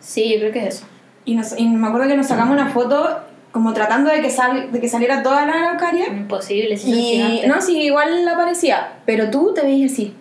Sí, 0.00 0.32
yo 0.32 0.38
creo 0.40 0.52
que 0.52 0.60
es 0.66 0.76
eso. 0.76 0.86
Y, 1.24 1.34
nos- 1.34 1.58
y 1.58 1.66
me 1.66 1.88
acuerdo 1.88 2.06
que 2.06 2.16
nos 2.16 2.26
sacamos 2.28 2.54
una 2.54 2.68
foto 2.68 3.20
como 3.50 3.72
tratando 3.72 4.10
de 4.10 4.20
que, 4.20 4.30
sal, 4.30 4.70
de 4.70 4.80
que 4.80 4.88
saliera 4.88 5.22
toda 5.22 5.44
la 5.46 5.54
araucaria. 5.54 6.06
Imposible, 6.08 6.76
si 6.76 6.90
son 6.90 6.98
Y 7.00 7.42
no, 7.48 7.60
sí, 7.60 7.80
igual 7.80 8.24
la 8.24 8.36
parecía, 8.36 8.92
pero 9.06 9.30
tú 9.30 9.52
te 9.54 9.62
veías 9.62 9.92
así. 9.92 10.14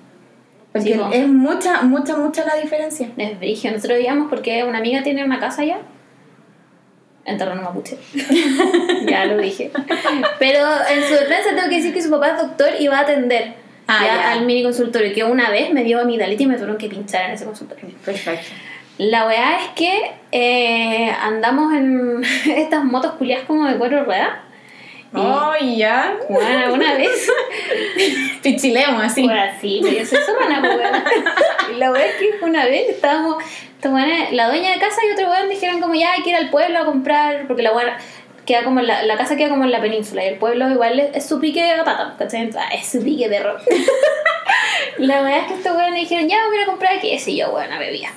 Porque 0.76 0.93
Sí, 0.93 0.99
po. 0.99 1.09
es 1.13 1.26
mucha, 1.28 1.84
mucha, 1.84 2.17
mucha 2.17 2.45
la 2.45 2.55
diferencia. 2.57 3.07
Es 3.15 3.39
brigio. 3.39 3.71
Nosotros 3.71 3.97
íbamos 4.01 4.28
porque 4.30 4.61
una 4.65 4.80
amiga 4.80 5.01
tiene 5.03 5.23
una 5.23 5.39
casa 5.39 5.61
allá. 5.61 5.78
En 7.23 7.38
terreno 7.38 7.61
mapuche. 7.61 7.97
ya 9.09 9.23
lo 9.26 9.38
dije. 9.38 9.71
Pero 10.38 10.59
en 10.93 11.03
su 11.03 11.13
defensa 11.13 11.55
tengo 11.55 11.69
que 11.69 11.78
decir 11.78 11.93
que 11.93 12.01
su 12.01 12.09
papá 12.09 12.32
es 12.32 12.38
doctor 12.41 12.69
y 12.80 12.88
va 12.88 12.97
a 12.99 13.01
atender 13.01 13.53
Ah, 13.88 13.99
ya 14.03 14.15
ya. 14.15 14.32
al 14.34 14.45
mini 14.45 14.63
consultorio. 14.63 15.13
Que 15.13 15.23
una 15.23 15.49
vez 15.49 15.71
me 15.71 15.84
dio 15.86 16.01
amigdalitis 16.01 16.45
y 16.45 16.49
me 16.49 16.55
tuvieron 16.55 16.78
que 16.78 16.89
pinchar 16.89 17.28
en 17.30 17.32
ese 17.36 17.45
consultorio. 17.45 17.86
Perfecto. 18.03 18.47
La 18.97 19.28
weá 19.28 19.59
es 19.61 19.67
que 19.76 20.11
eh, 20.32 21.09
andamos 21.21 21.73
en 21.73 22.21
estas 22.57 22.84
motos 22.84 23.13
culiadas 23.13 23.45
como 23.45 23.65
de 23.65 23.76
cuatro 23.78 24.03
ruedas. 24.03 24.30
Y, 25.13 25.17
Oh, 25.17 25.53
ya. 25.61 26.17
bueno, 26.29 26.73
una 26.73 26.95
vez 26.95 27.31
Pichilemos 28.41 29.03
así. 29.03 29.23
Bueno, 29.23 29.41
sí, 29.61 29.79
pero 29.81 29.97
yo 29.97 30.05
soy 30.05 30.19
zorrona, 30.25 30.61
pues, 30.61 31.77
la 31.77 31.91
weá 31.91 32.05
es 32.05 32.15
que 32.15 32.31
una 32.43 32.65
vez 32.65 32.89
estábamos, 32.89 33.43
la 34.31 34.47
dueña 34.47 34.73
de 34.73 34.79
casa 34.79 35.01
y 35.07 35.11
otro 35.13 35.29
weón 35.29 35.49
dijeron 35.49 35.79
como 35.79 35.95
ya 35.95 36.13
hay 36.13 36.23
que 36.23 36.31
ir 36.31 36.35
al 36.35 36.49
pueblo 36.49 36.79
a 36.79 36.85
comprar, 36.85 37.47
porque 37.47 37.63
la 37.63 37.73
weá 37.73 37.97
queda 38.45 38.63
como 38.63 38.79
en 38.79 38.87
la, 38.87 39.03
la 39.03 39.17
casa 39.17 39.35
queda 39.35 39.49
como 39.49 39.63
en 39.63 39.71
la 39.71 39.81
península 39.81 40.23
y 40.23 40.27
el 40.27 40.37
pueblo 40.37 40.69
igual 40.69 40.99
es, 40.99 41.15
es 41.15 41.27
su 41.27 41.39
pique 41.39 41.63
de 41.63 41.77
patata, 41.77 42.15
¿cachai? 42.17 42.49
Es 42.73 42.87
su 42.87 43.03
pique 43.03 43.27
rock. 43.39 43.61
la 44.97 45.21
weá 45.21 45.39
es 45.39 45.47
que 45.47 45.53
estos 45.55 45.75
weones 45.75 46.01
dijeron 46.01 46.27
ya 46.27 46.37
voy 46.47 46.59
a 46.59 46.63
a 46.63 46.65
comprar 46.65 46.99
qué 46.99 47.17
sé 47.19 47.35
yo, 47.35 47.51
weón, 47.51 47.77
bebía. 47.79 48.11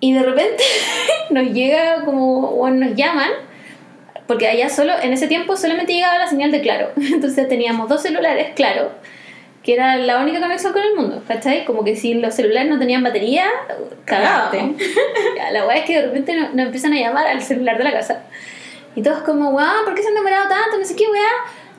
Y 0.00 0.12
de 0.12 0.22
repente 0.22 0.62
nos 1.30 1.46
llega 1.48 2.04
como, 2.04 2.52
bueno, 2.52 2.86
nos 2.86 2.96
llaman 2.96 3.30
porque 4.28 4.46
allá 4.46 4.68
solo, 4.68 4.92
en 5.02 5.12
ese 5.14 5.26
tiempo 5.26 5.56
solamente 5.56 5.94
llegaba 5.94 6.18
la 6.18 6.28
señal 6.28 6.52
de 6.52 6.60
claro. 6.60 6.90
Entonces 6.96 7.48
teníamos 7.48 7.88
dos 7.88 8.02
celulares, 8.02 8.50
claro, 8.54 8.92
que 9.64 9.72
era 9.72 9.96
la 9.96 10.20
única 10.20 10.38
conexión 10.38 10.72
con 10.72 10.82
el 10.82 10.94
mundo, 10.94 11.22
¿cachai? 11.26 11.64
Como 11.64 11.82
que 11.82 11.96
si 11.96 12.14
los 12.14 12.34
celulares 12.34 12.70
no 12.70 12.78
tenían 12.78 13.02
batería. 13.02 13.46
Ya, 15.36 15.50
la 15.50 15.66
weá 15.66 15.78
es 15.78 15.84
que 15.84 15.94
de 15.94 16.06
repente 16.06 16.34
nos, 16.34 16.54
nos 16.54 16.66
empiezan 16.66 16.92
a 16.92 16.96
llamar 16.96 17.26
al 17.26 17.42
celular 17.42 17.78
de 17.78 17.84
la 17.84 17.92
casa. 17.92 18.22
Y 18.94 19.02
todos 19.02 19.20
como, 19.20 19.50
weón, 19.50 19.84
¿por 19.84 19.94
qué 19.94 20.02
se 20.02 20.08
han 20.08 20.14
demorado 20.14 20.48
tanto? 20.48 20.78
No 20.78 20.84
sé 20.84 20.96
qué, 20.96 21.04
weá. 21.10 21.30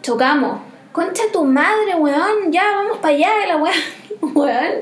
Chocamos. 0.02 0.62
Concha 0.92 1.24
tu 1.32 1.44
madre, 1.44 1.96
weón, 1.96 2.52
ya, 2.52 2.64
vamos 2.76 2.98
para 2.98 3.14
allá, 3.14 3.30
la 3.48 3.58
weá. 3.58 3.74
Weón, 4.22 4.74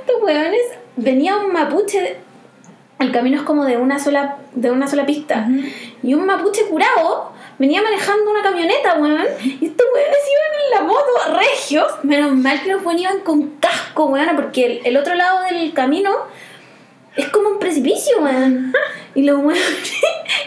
estos 0.00 0.22
weones, 0.22 0.62
venía 0.96 1.36
un 1.36 1.52
mapuche 1.52 2.16
el 3.02 3.12
camino 3.12 3.36
es 3.36 3.42
como 3.42 3.64
de 3.64 3.76
una 3.76 3.98
sola 3.98 4.36
de 4.54 4.70
una 4.70 4.86
sola 4.86 5.06
pista. 5.06 5.46
Y 6.02 6.14
un 6.14 6.26
mapuche 6.26 6.66
curado 6.66 7.32
venía 7.58 7.82
manejando 7.82 8.30
una 8.30 8.42
camioneta 8.42 8.94
weón. 8.98 9.26
Y 9.42 9.66
estos 9.66 9.86
weones 9.94 10.18
iban 10.30 10.52
en 10.64 10.70
la 10.74 10.82
moto 10.82 11.38
regios. 11.38 11.86
Menos 12.02 12.32
mal 12.32 12.62
que 12.62 12.72
los 12.72 12.84
weones 12.84 13.02
iban 13.02 13.20
con 13.20 13.50
casco 13.56 14.06
weón 14.06 14.36
porque 14.36 14.66
el, 14.66 14.80
el 14.86 14.96
otro 14.96 15.14
lado 15.14 15.42
del 15.42 15.72
camino 15.72 16.12
es 17.16 17.28
como 17.28 17.50
un 17.50 17.58
precipicio 17.58 18.20
weón. 18.20 18.72
Y 19.14 19.22
los 19.22 19.38
weones 19.38 19.62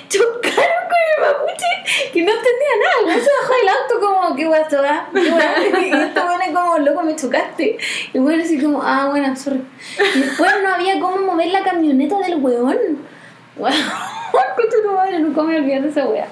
chocaron 0.07 0.83
con 0.89 1.01
el 1.11 1.33
mapuche 1.33 2.11
que 2.13 2.23
no 2.23 2.31
entendía 2.31 2.73
nada 2.79 3.15
el 3.15 3.21
se 3.21 3.29
bajó 3.41 3.53
del 3.53 3.69
auto 3.69 3.99
como 3.99 4.35
qué 4.35 4.61
esto 4.61 4.81
va 4.81 5.07
¿Qué 5.13 5.31
weón?" 5.31 5.83
y 5.83 6.03
estos 6.03 6.23
weones 6.25 6.49
como 6.53 6.77
loco 6.79 7.01
me 7.03 7.15
chocaste 7.15 7.77
y 8.13 8.19
weón 8.19 8.41
así 8.41 8.61
como 8.61 8.81
ah 8.83 9.07
bueno 9.09 9.35
sorry 9.35 9.63
y 10.15 10.19
después 10.19 10.51
no 10.63 10.73
había 10.73 10.99
cómo 10.99 11.17
mover 11.17 11.47
la 11.47 11.63
camioneta 11.63 12.17
del 12.19 12.35
weón. 12.35 12.77
Concha 13.55 14.77
tu 14.83 14.91
madre, 14.91 15.19
nunca 15.19 15.41
me 15.43 15.57
olvidar 15.57 15.81
de 15.81 15.89
esa 15.89 16.05
wea. 16.07 16.27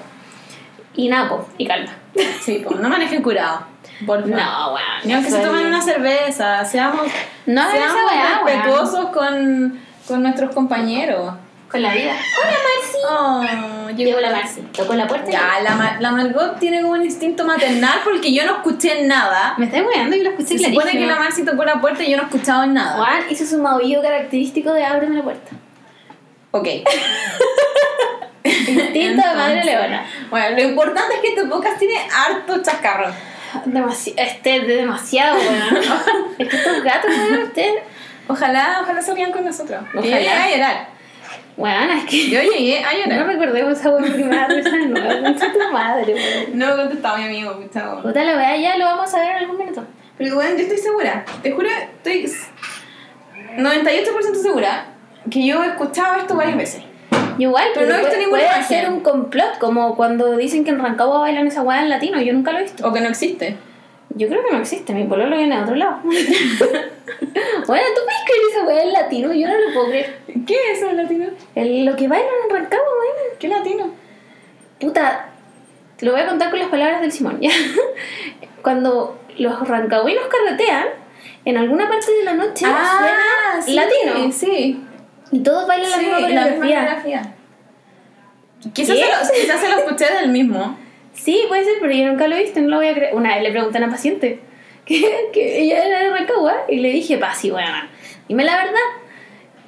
Y 0.94 1.08
napo, 1.08 1.48
y 1.58 1.66
calma. 1.66 1.90
Sí, 2.40 2.62
pues 2.66 2.78
no 2.80 2.88
manejen 2.88 3.22
curado. 3.22 3.66
Por. 4.06 4.26
No, 4.26 4.74
weón. 4.74 4.80
Ni 5.04 5.12
aunque 5.12 5.30
se 5.30 5.38
tomen 5.38 5.66
una 5.66 5.82
cerveza, 5.82 6.64
seamos, 6.64 7.06
No 7.46 7.70
seamos 7.70 8.12
esa 8.12 8.44
respetuosos 8.44 9.06
con, 9.10 9.80
con 10.06 10.22
nuestros 10.22 10.54
compañeros. 10.54 11.34
Con 11.74 11.82
la 11.82 11.92
vida. 11.92 12.12
Hola, 12.38 12.56
Marci. 12.62 12.98
Oh, 13.10 13.90
Llegó 13.96 14.20
la 14.20 14.30
Marci. 14.30 14.60
Tocó 14.72 14.94
la 14.94 15.08
puerta. 15.08 15.28
y- 15.28 15.32
Ya, 15.32 15.58
la, 15.60 15.74
Ma- 15.74 15.96
la 15.98 16.12
Margot 16.12 16.56
tiene 16.60 16.80
como 16.82 16.92
un 16.94 17.02
instinto 17.04 17.44
maternal 17.44 17.98
porque 18.04 18.32
yo 18.32 18.46
no 18.46 18.52
escuché 18.58 19.02
nada. 19.02 19.54
Me 19.58 19.66
estoy 19.66 19.80
weando 19.80 20.14
y 20.14 20.22
lo 20.22 20.30
escuché 20.30 20.50
Se 20.50 20.54
clarísimo. 20.58 20.80
supone 20.82 20.98
que 21.00 21.06
la 21.08 21.16
Marci 21.16 21.44
tocó 21.44 21.64
la 21.64 21.80
puerta 21.80 22.04
y 22.04 22.10
yo 22.12 22.16
no 22.16 22.22
he 22.22 22.26
escuchado 22.26 22.64
nada. 22.66 22.96
Juan 22.96 23.24
hizo 23.28 23.44
su 23.44 23.58
maullido 23.60 24.02
característico 24.02 24.72
de 24.72 24.84
ábreme 24.84 25.16
la 25.16 25.22
puerta. 25.24 25.50
Ok. 26.52 26.68
Instinto 28.44 29.28
de 29.28 29.34
madre 29.34 29.64
leona. 29.64 30.06
Bueno, 30.30 30.56
lo 30.56 30.62
importante 30.62 31.14
es 31.16 31.20
que 31.22 31.28
este 31.30 31.44
podcast 31.46 31.78
tiene 31.80 31.96
harto 32.12 32.62
chascarro. 32.62 33.12
Demasi 33.64 34.14
este 34.16 34.60
de 34.60 34.76
demasiado, 34.76 35.36
weón. 35.38 35.78
es 36.38 36.48
que 36.48 36.56
estos 36.56 36.82
gatos, 36.84 37.10
weón, 37.10 37.42
ustedes. 37.44 37.82
Ojalá, 38.28 38.78
ojalá 38.82 39.02
se 39.02 39.12
rían 39.14 39.32
con 39.32 39.44
nosotros. 39.44 39.82
Ojalá. 39.92 40.20
Y 40.20 40.26
a 40.28 40.50
llorar. 40.50 40.93
Bueno, 41.56 41.92
es 41.92 42.04
que 42.06 42.28
Yo 42.30 42.40
llegué 42.42 42.80
a 42.84 42.92
no 43.06 43.14
llorar. 43.14 43.26
recordemos 43.28 43.78
esa 43.78 43.90
weá 43.90 44.00
porque 44.00 44.24
me 44.24 44.36
da 44.36 44.46
risa 44.48 44.70
de 44.70 44.86
nuevo. 44.86 45.22
Concha 45.22 45.52
tu 45.52 45.72
madre, 45.72 46.14
weón. 46.14 46.58
No 46.58 46.66
me 46.68 46.76
contestaba 46.82 47.16
mi 47.18 47.24
amigo, 47.24 47.52
puta, 47.60 47.88
weón. 47.90 48.02
Puta 48.02 48.24
la 48.24 48.36
weá, 48.36 48.56
ya 48.56 48.76
lo 48.76 48.84
vamos 48.86 49.14
a 49.14 49.18
ver 49.20 49.30
en 49.30 49.36
algún 49.36 49.58
minuto. 49.58 49.84
Pero 50.18 50.34
bueno, 50.36 50.50
yo 50.56 50.62
estoy 50.62 50.78
segura, 50.78 51.24
te 51.42 51.50
juro, 51.52 51.68
estoy 51.68 52.30
98% 53.56 54.34
segura 54.42 54.86
que 55.30 55.46
yo 55.46 55.62
he 55.62 55.68
escuchado 55.68 56.16
esto 56.16 56.34
varias 56.36 56.56
veces. 56.56 56.82
Igual, 57.38 57.68
Pero 57.74 57.86
no 57.86 57.94
he 57.94 57.98
visto 57.98 58.10
puede- 58.12 58.22
ninguna 58.24 58.42
puede 58.52 58.62
ser 58.64 58.88
un 58.88 59.00
complot, 59.00 59.58
como 59.58 59.96
cuando 59.96 60.36
dicen 60.36 60.64
que 60.64 60.70
en 60.70 60.78
Rancagua 60.78 61.18
bailan 61.20 61.46
esa 61.48 61.62
weá 61.62 61.82
en 61.82 61.90
latino. 61.90 62.20
Yo 62.20 62.32
nunca 62.32 62.52
lo 62.52 62.58
he 62.58 62.62
visto. 62.62 62.86
O 62.86 62.92
que 62.92 63.00
no 63.00 63.08
existe. 63.08 63.56
Yo 64.16 64.28
creo 64.28 64.44
que 64.44 64.52
no 64.52 64.58
existe, 64.60 64.94
mi 64.94 65.04
pololo 65.04 65.36
viene 65.36 65.56
de 65.56 65.62
otro 65.62 65.74
lado. 65.74 65.98
bueno, 66.04 66.14
¿tú 67.66 67.66
puedes 67.66 68.22
creer 68.24 68.42
esa 68.50 68.64
weá 68.64 68.82
en 68.82 68.92
latino? 68.92 69.32
Yo 69.32 69.48
no 69.48 69.54
lo 69.58 69.72
puedo 69.74 69.88
creer. 69.88 70.18
¿Qué 70.46 70.54
es 70.72 70.78
eso, 70.78 70.92
latino? 70.92 71.26
El- 71.54 71.84
lo 71.84 71.96
que 71.96 72.06
bailan 72.06 72.28
en 72.48 72.54
Rancagua, 72.56 72.86
weón. 72.86 73.38
¿Qué 73.38 73.48
latino? 73.48 73.90
Puta, 74.78 75.30
te 75.96 76.06
lo 76.06 76.12
voy 76.12 76.20
a 76.20 76.26
contar 76.28 76.50
con 76.50 76.58
las 76.60 76.68
palabras 76.68 77.00
del 77.00 77.10
Simón, 77.12 77.38
¿ya? 77.40 77.50
Cuando 78.62 79.18
los 79.36 79.68
rancagüinos 79.68 80.24
carretean, 80.28 80.86
en 81.44 81.56
alguna 81.58 81.88
parte 81.88 82.12
de 82.12 82.24
la 82.24 82.34
noche 82.34 82.64
suena 82.64 83.62
sí, 83.62 83.74
latino. 83.74 84.32
Sí, 84.32 84.80
Y 85.32 85.40
todos 85.40 85.66
bailan 85.66 85.90
la 85.90 85.96
sí, 85.96 86.02
misma 86.04 86.20
la 86.20 86.26
misma 86.28 86.56
coreografía. 86.56 87.34
Quizás 88.72 88.96
se, 88.96 89.04
lo, 89.04 89.42
quizás 89.42 89.60
se 89.60 89.68
lo 89.68 89.78
escuché 89.78 90.06
del 90.14 90.28
mismo. 90.30 90.78
Sí, 91.14 91.44
puede 91.48 91.64
ser, 91.64 91.74
pero 91.80 91.92
yo 91.92 92.06
nunca 92.06 92.28
lo 92.28 92.36
he 92.36 92.42
visto, 92.42 92.60
no 92.60 92.68
lo 92.68 92.76
voy 92.76 92.88
a 92.88 92.94
creer. 92.94 93.14
Una 93.14 93.34
vez 93.34 93.42
le 93.42 93.50
pregunté 93.50 93.78
a 93.78 93.82
una 93.82 93.90
paciente 93.90 94.40
que, 94.84 95.30
que 95.32 95.60
ella 95.62 95.84
era 95.84 96.00
de 96.00 96.10
Rancagua 96.10 96.64
y 96.68 96.76
le 96.80 96.90
dije, 96.90 97.16
pa, 97.18 97.34
sí, 97.34 97.50
weón, 97.50 97.88
dime 98.28 98.44
la 98.44 98.56
verdad. 98.56 98.80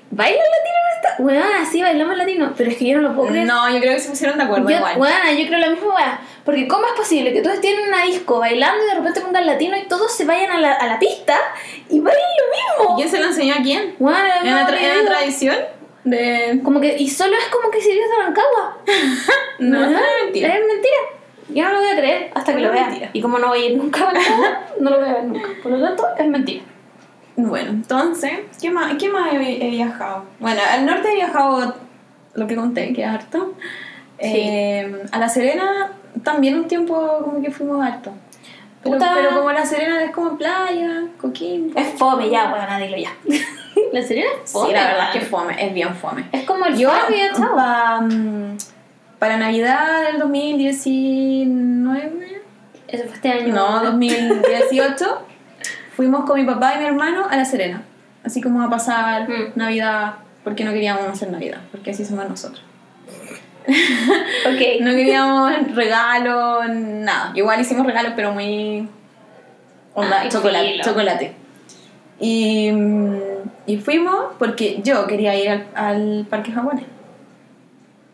¿Bailan 0.09 0.39
latino 0.39 0.77
en 0.77 0.97
esta? 0.97 1.23
Weón, 1.23 1.67
sí, 1.71 1.83
bailamos 1.83 2.17
latino, 2.17 2.53
pero 2.57 2.71
es 2.71 2.77
que 2.77 2.87
yo 2.87 2.97
no 3.01 3.09
lo 3.09 3.15
puedo 3.17 3.29
creer. 3.31 3.45
No, 3.47 3.69
yo 3.71 3.81
creo 3.81 3.95
que 3.95 4.01
se 4.01 4.09
pusieron 4.11 4.39
de 4.39 4.45
acuerdo 4.45 4.69
Yo, 4.71 4.77
igual. 4.77 4.99
weona, 4.99 5.33
yo 5.33 5.47
creo 5.49 5.59
lo 5.59 5.71
mismo, 5.73 5.95
weá. 5.95 6.21
Porque 6.45 6.69
¿cómo 6.69 6.87
es 6.87 6.93
posible 6.93 7.33
que 7.33 7.43
todos 7.43 7.57
estén 7.57 7.77
en 7.77 7.89
una 7.89 8.05
disco 8.05 8.39
bailando 8.39 8.85
y 8.85 8.89
de 8.89 8.95
repente 8.95 9.21
pongan 9.21 9.45
latino 9.47 9.77
y 9.77 9.83
todos 9.89 10.17
se 10.17 10.25
vayan 10.25 10.53
a 10.53 10.61
la, 10.61 10.73
a 10.75 10.87
la 10.87 10.99
pista 11.01 11.37
y 11.91 11.99
bailen 11.99 12.23
lo 12.39 12.79
mismo? 12.85 12.97
¿Quién 12.97 13.09
se 13.11 13.19
lo 13.19 13.27
enseñó 13.27 13.55
a 13.55 13.63
quién? 13.63 13.97
Weona, 13.99 14.39
¿En 14.39 14.47
no, 14.51 14.57
la, 14.57 14.69
tra- 14.69 14.79
en 14.81 14.95
digo, 15.01 15.07
tradición? 15.07 15.57
De... 16.05 16.61
Como 16.63 16.81
que, 16.81 16.97
y 16.99 17.09
solo 17.11 17.37
es 17.37 17.45
como 17.47 17.69
que 17.73 17.81
si 17.81 17.91
de 17.93 18.01
Rancagua. 18.23 18.79
No, 19.59 19.81
Weona, 19.81 19.99
es 20.01 20.25
mentira. 20.25 20.49
Es 20.55 20.61
mentira. 20.67 20.99
Yo 21.49 21.65
no 21.65 21.73
lo 21.73 21.79
voy 21.81 21.89
a 21.91 21.97
creer 21.97 22.31
hasta 22.35 22.53
que 22.53 22.59
Es 22.59 22.65
lo 22.67 22.73
vea. 22.73 22.87
mentira. 22.89 23.11
Y 23.13 23.21
como 23.23 23.39
no 23.39 23.49
voy 23.49 23.63
a 23.63 23.67
ir 23.67 23.77
nunca 23.77 24.09
a 24.09 24.13
no 24.81 24.91
lo 24.91 25.01
voy 25.01 25.09
a 25.09 25.13
ver 25.15 25.25
nunca. 25.25 25.49
Por 25.63 25.73
lo 25.73 25.87
tanto, 25.87 26.05
es 26.19 26.27
mentira. 26.27 26.65
Bueno, 27.37 27.71
entonces, 27.71 28.33
¿qué 28.61 28.71
más, 28.71 28.95
qué 28.99 29.09
más 29.11 29.33
he, 29.33 29.67
he 29.67 29.71
viajado? 29.71 30.25
Bueno, 30.41 30.61
al 30.71 30.87
norte 30.87 31.13
he 31.13 31.17
viajado 31.17 31.75
lo 32.35 32.47
que 32.47 32.57
conté, 32.57 32.93
que 32.95 33.03
es 33.03 33.09
harto. 33.09 33.55
Eh, 34.19 35.03
a 35.13 35.19
La 35.19 35.29
Serena 35.29 35.93
también 36.25 36.57
un 36.57 36.67
tiempo 36.67 36.95
como 37.25 37.43
que 37.43 37.51
fuimos 37.51 37.85
harto. 37.85 38.13
Pero, 38.83 38.99
pero 38.99 39.31
como 39.35 39.53
La 39.53 39.67
Serena 39.67 40.03
es 40.03 40.11
como 40.13 40.39
playa, 40.39 41.05
Coquimbo. 41.21 41.79
Es 41.79 41.89
fome 41.99 42.31
ya, 42.31 42.53
weón, 42.53 42.81
dilo 42.83 42.97
ya. 42.97 43.11
¿La 43.93 44.01
serie 44.03 44.25
es 44.45 44.51
fome? 44.53 44.69
Sí, 44.69 44.75
la 44.75 44.87
verdad 44.87 45.05
es 45.09 45.11
que 45.13 45.19
es 45.19 45.29
fome, 45.29 45.67
es 45.67 45.75
bien 45.75 45.95
fome. 45.95 46.25
Es 46.33 46.45
como 46.45 46.65
el 46.67 46.77
Yo, 46.79 46.91
chao. 47.37 47.55
pa- 47.55 48.01
mm, 48.01 48.57
para 49.27 49.39
Navidad 49.39 50.03
del 50.05 50.21
2019, 50.21 52.43
Eso 52.87 53.05
fue 53.07 53.15
este 53.15 53.29
año. 53.29 53.53
no, 53.55 53.83
2018, 53.83 55.05
fuimos 55.97 56.25
con 56.25 56.39
mi 56.39 56.47
papá 56.47 56.75
y 56.77 56.79
mi 56.79 56.85
hermano 56.85 57.27
a 57.29 57.37
La 57.37 57.45
Serena. 57.45 57.83
Así 58.25 58.41
como 58.41 58.63
a 58.63 58.71
pasar 58.71 59.29
Mm. 59.29 59.53
Navidad, 59.57 60.15
porque 60.45 60.63
no 60.63 60.71
queríamos 60.73 61.05
hacer 61.07 61.33
Navidad, 61.33 61.59
porque 61.73 61.91
así 61.91 62.05
somos 62.05 62.29
nosotros. 62.29 62.63
Ok. 63.67 64.61
No 64.81 64.91
queríamos 64.93 65.53
regalos, 65.75 66.69
nada. 66.71 67.33
Igual 67.35 67.61
hicimos 67.61 67.85
regalos, 67.85 68.13
pero 68.15 68.33
muy. 68.33 68.89
Onda, 69.95 70.21
Ay, 70.21 70.29
chocolate. 70.29 70.71
filo. 70.71 70.85
chocolate. 70.85 71.33
Y, 72.21 72.71
mm, 72.71 73.17
y 73.67 73.79
fuimos 73.79 74.27
porque 74.39 74.81
yo 74.85 75.05
quería 75.09 75.35
ir 75.35 75.51
al, 75.51 75.67
al 75.75 76.27
parque 76.31 76.53
japonés. 76.53 76.85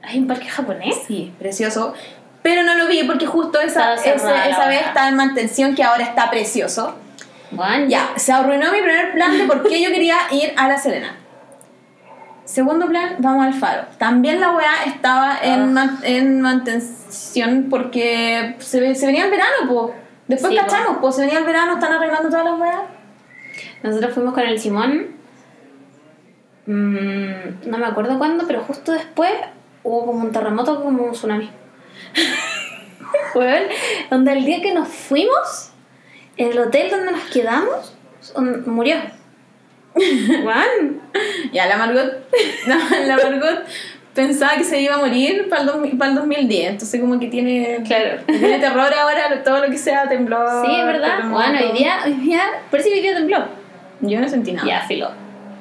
¿Hay 0.03 0.18
un 0.18 0.26
parque 0.26 0.48
japonés? 0.48 0.96
Sí, 1.07 1.32
precioso. 1.38 1.94
Pero 2.42 2.62
no 2.64 2.74
lo 2.74 2.88
vi 2.88 3.05
porque 3.05 3.26
justo 3.26 3.61
esa, 3.61 3.94
ese- 3.94 4.14
esa 4.14 4.66
vez 4.66 4.86
estaba 4.86 5.09
en 5.09 5.16
mantención 5.16 5.74
que 5.76 5.84
ahora 5.84 6.03
está 6.03 6.28
precioso. 6.30 6.96
Juan, 7.55 7.88
Ya, 7.88 8.11
se 8.16 8.32
arruinó 8.32 8.72
mi 8.72 8.78
primer 8.80 9.12
plan 9.12 9.36
de 9.38 9.44
por 9.44 9.62
qué 9.68 9.80
yo 9.82 9.90
quería 9.90 10.16
ir 10.32 10.53
a 10.57 10.66
La 10.68 10.78
Serena. 10.78 11.16
Segundo 12.44 12.88
plan, 12.88 13.14
vamos 13.18 13.46
al 13.46 13.55
faro. 13.55 13.84
También 13.98 14.40
la 14.40 14.50
weá 14.53 14.84
estaba 14.86 15.34
Ah. 15.34 15.38
en, 15.44 15.72
man- 15.72 15.98
en 16.03 16.40
mantención 16.40 17.66
porque 17.70 18.57
se, 18.59 18.94
se 18.96 19.07
venía 19.07 19.24
el 19.26 19.30
verano, 19.30 19.68
po. 19.68 19.94
Después 20.26 20.53
Sí, 20.53 20.59
cachamos, 20.59 20.98
pues 21.00 21.14
se 21.14 21.22
venía 21.22 21.38
el 21.38 21.44
verano, 21.44 21.74
están 21.74 21.92
arreglando 21.92 22.28
todas 22.28 22.44
las 22.44 22.59
weas. 22.59 22.80
Nosotros 23.82 24.14
fuimos 24.14 24.34
con 24.34 24.42
el 24.44 24.59
Simón. 24.59 25.09
mm, 26.66 27.68
no 27.70 27.78
me 27.78 27.86
acuerdo 27.86 28.18
cuándo, 28.18 28.44
pero 28.46 28.62
justo 28.62 28.92
después 28.92 29.32
hubo 29.85 30.07
como 30.07 30.20
un 30.24 30.33
terremoto, 30.33 30.83
como 30.83 31.05
un 31.05 31.12
tsunami. 31.12 31.51
Weón, 33.35 33.62
donde 34.11 34.33
el 34.33 34.45
día 34.45 34.61
que 34.61 34.72
nos 34.74 34.89
fuimos, 34.89 35.70
el 36.37 36.59
hotel 36.59 36.91
donde 36.91 37.12
nos 37.12 37.22
quedamos 37.24 37.95
murió. 38.66 38.97
Juan, 40.43 41.01
Ya, 41.53 41.66
la 41.66 41.76
Margot, 41.76 42.12
la, 42.66 42.76
la 43.07 43.16
Margot 43.16 43.64
pensaba 44.14 44.57
que 44.57 44.64
se 44.64 44.80
iba 44.80 44.95
a 44.95 44.99
morir 44.99 45.49
para 45.49 45.62
el, 45.62 45.66
2000 45.68 45.99
para 45.99 46.11
el 46.11 46.16
2010, 46.16 46.70
entonces 46.70 47.01
como 47.01 47.18
que 47.18 47.26
tiene, 47.28 47.83
Claro. 47.87 48.22
tiene 48.26 48.59
terror 48.59 48.93
ahora, 48.95 49.43
todo 49.43 49.61
lo 49.64 49.70
que 49.70 49.78
sea 49.78 50.09
temblor. 50.09 50.66
sí, 50.66 50.74
es 50.74 50.87
verdad. 50.87 51.16
terremoto. 51.16 51.43
Bueno, 51.45 51.59
hoy 51.66 51.78
día, 51.78 51.99
hoy 52.05 52.12
día, 52.14 52.43
parece 52.70 52.89
que 52.91 52.95
hoy 52.97 53.01
día 53.03 53.14
tembló. 53.14 53.45
Yo 54.01 54.20
no 54.20 54.28
sentí 54.28 54.53
nada. 54.53 54.66
Ya, 54.66 54.80
filo. 54.83 55.11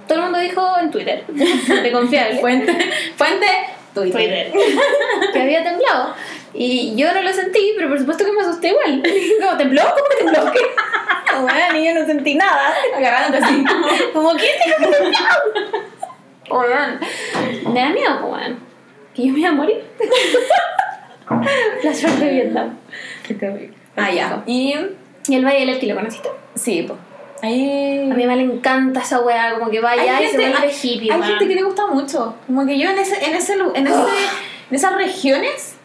Todo 0.08 0.18
el 0.20 0.24
mundo 0.26 0.40
dijo 0.40 0.68
en 0.82 0.92
Twitter, 0.92 1.26
de 1.28 1.92
confiable. 1.92 2.40
Fuente, 2.40 2.92
fuente, 3.16 3.48
Twitter. 3.94 4.52
Twitter 4.52 4.80
que 5.34 5.42
había 5.42 5.64
temblado. 5.64 6.14
Y 6.54 6.96
yo 6.96 7.14
no 7.14 7.22
lo 7.22 7.32
sentí, 7.34 7.74
pero 7.76 7.90
por 7.90 8.00
supuesto 8.00 8.26
que 8.26 8.32
me 8.34 8.42
asusté 8.42 8.70
igual. 8.70 9.04
Como, 9.42 9.58
¿tembló? 9.58 9.82
¿Cómo 9.82 10.10
que 10.10 10.18
tembló? 10.24 10.52
¿Qué? 10.52 10.60
Como, 11.34 11.44
bueno, 11.44 11.80
y 11.80 11.86
yo 11.86 11.94
no 11.94 12.06
sentí 12.06 12.36
nada. 12.36 12.74
Agarrándote 12.96 13.44
así. 13.44 13.64
Como, 14.14 14.32
¿quién 14.36 14.52
dijo 14.66 14.80
que 14.80 14.98
tembló? 14.98 15.18
Oigan, 16.50 17.00
me 17.68 17.80
da 17.80 17.90
miedo, 17.90 18.26
weón. 18.26 18.60
Que 19.16 19.28
yo 19.28 19.34
me 19.34 19.40
iba 19.40 19.50
a 19.50 19.54
morir. 19.54 19.84
La 21.84 21.94
suerte 21.94 22.26
de 22.26 22.32
Vietnam. 22.32 22.78
Qué 23.26 23.34
terrible. 23.36 23.74
Ah, 23.96 24.12
ya. 24.12 24.44
Y 24.46 24.76
Y 25.28 25.36
el 25.36 25.46
Valle 25.46 25.60
del 25.62 25.70
Elqui, 25.70 25.86
¿lo 25.88 25.96
conociste? 25.96 26.30
sí, 26.56 26.84
pues. 26.88 27.00
A 27.44 28.16
mi 28.16 28.24
mamá 28.24 28.36
le 28.36 28.44
encanta 28.44 29.02
esa 29.02 29.20
weá, 29.22 29.54
como 29.58 29.70
que 29.72 29.80
vaya 29.80 30.22
y 30.22 30.28
se 30.28 30.38
vuelve 30.38 30.58
hay, 30.58 30.70
hippie, 30.70 31.12
hay 31.12 31.20
weón. 31.20 31.24
gente 31.24 31.48
que 31.48 31.56
le 31.56 31.64
gusta 31.64 31.88
mucho. 31.88 32.36
Como 32.48 32.66
que 32.66 32.78
yo 32.78 32.90
en 32.90 32.98
ese, 33.00 33.24
en 33.26 33.34
ese, 33.36 33.54
en 33.54 33.88
ese, 33.88 34.00
en 34.70 34.76
esas 34.76 34.96
regiones, 34.96 35.76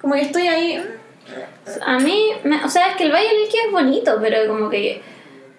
como 0.00 0.14
que 0.14 0.22
estoy 0.22 0.48
ahí. 0.48 0.84
A 1.84 1.98
mí, 1.98 2.30
me- 2.44 2.62
o 2.64 2.68
sea, 2.68 2.88
es 2.90 2.96
que 2.96 3.04
el 3.04 3.12
Valle 3.12 3.28
del 3.28 3.42
Elqui 3.44 3.56
es 3.66 3.72
bonito, 3.72 4.18
pero 4.20 4.46
como 4.46 4.68
que. 4.70 5.02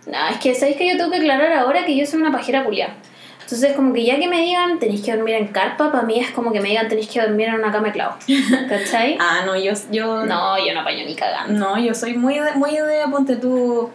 No, 0.08 0.18
es 0.30 0.38
que 0.40 0.56
sabéis 0.56 0.78
que 0.78 0.88
yo 0.90 0.98
tengo 0.98 1.12
que 1.12 1.18
aclarar 1.18 1.54
ahora 1.54 1.86
que 1.86 1.96
yo 1.96 2.06
soy 2.06 2.22
una 2.22 2.32
pajera 2.32 2.64
culiada. 2.64 2.94
Entonces, 3.42 3.74
como 3.76 3.94
que 3.94 4.04
ya 4.06 4.18
que 4.20 4.28
me 4.28 4.42
digan 4.42 4.78
tenéis 4.78 5.02
que 5.04 5.12
dormir 5.16 5.34
en 5.36 5.48
carpa, 5.48 5.92
para 5.92 6.04
mí 6.04 6.20
es 6.20 6.30
como 6.32 6.52
que 6.52 6.60
me 6.62 6.70
digan 6.70 6.88
tenéis 6.88 7.10
que 7.10 7.20
dormir 7.22 7.48
en 7.48 7.56
una 7.56 7.72
cama 7.72 7.88
de 7.88 7.94
clavo. 7.94 8.16
¿Cachai? 8.70 9.18
Ah, 9.20 9.42
no, 9.46 9.56
yo, 9.56 9.74
yo 9.92 10.24
No, 10.26 10.58
yo 10.64 10.74
no 10.74 10.82
apaño 10.82 11.04
ni 11.06 11.16
cagando. 11.16 11.54
No, 11.60 11.80
yo 11.80 11.94
soy 11.96 12.14
muy 12.16 12.38
de, 12.40 12.52
muy 12.54 12.72
de, 12.72 13.06
ponte 13.12 13.36
tú, 13.38 13.90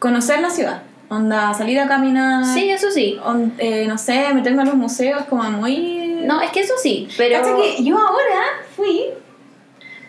conocer 0.00 0.40
la 0.40 0.50
ciudad. 0.50 0.82
Onda, 1.08 1.54
salir 1.54 1.78
a 1.80 1.86
caminar. 1.88 2.44
Sí, 2.44 2.70
eso 2.70 2.90
sí. 2.90 3.18
on- 3.24 3.54
eh, 3.58 3.84
no 3.86 3.96
sé, 3.98 4.32
meterme 4.34 4.62
a 4.62 4.64
los 4.64 4.74
museos, 4.74 5.22
como 5.28 5.42
muy... 5.44 6.20
No, 6.24 6.40
es 6.40 6.50
que 6.50 6.60
eso 6.60 6.74
sí, 6.82 7.08
pero. 7.16 7.42
Que 7.56 7.82
yo 7.82 7.96
ahora 7.98 8.42
fui, 8.76 9.06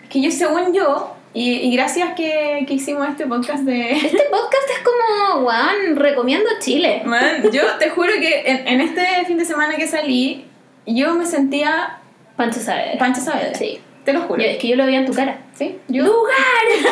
que 0.10 0.22
yo 0.22 0.30
según 0.30 0.74
yo, 0.74 1.16
y, 1.34 1.54
y 1.54 1.76
gracias 1.76 2.14
que, 2.16 2.66
que 2.68 2.74
hicimos 2.74 3.08
este 3.08 3.26
podcast 3.26 3.64
de... 3.64 3.92
Este 3.96 4.24
podcast 4.30 4.70
es 4.78 4.84
como, 4.84 5.46
weón, 5.48 5.96
recomiendo 5.96 6.50
Chile. 6.60 7.02
Man, 7.06 7.42
yo 7.52 7.64
te 7.80 7.90
juro 7.90 8.12
que 8.20 8.44
en, 8.46 8.68
en 8.68 8.82
este 8.82 9.26
fin 9.26 9.38
de 9.38 9.46
semana 9.46 9.76
que 9.78 9.88
salí, 9.88 10.46
yo 10.86 11.16
me 11.16 11.26
sentía 11.26 11.98
Pancho 12.36 12.60
Saavedra. 12.60 13.00
Pancha 13.00 13.22
Saavedra. 13.22 13.56
Sí. 13.56 13.80
Te 14.04 14.14
lo 14.14 14.22
juro. 14.24 14.42
Yo- 14.44 14.50
es 14.50 14.58
que 14.58 14.68
yo 14.68 14.76
lo 14.76 14.86
veía 14.86 15.00
en 15.00 15.06
tu 15.06 15.14
cara. 15.14 15.40
¿Sí? 15.56 15.80
Yo... 15.88 16.04
¡Lugares 16.04 16.86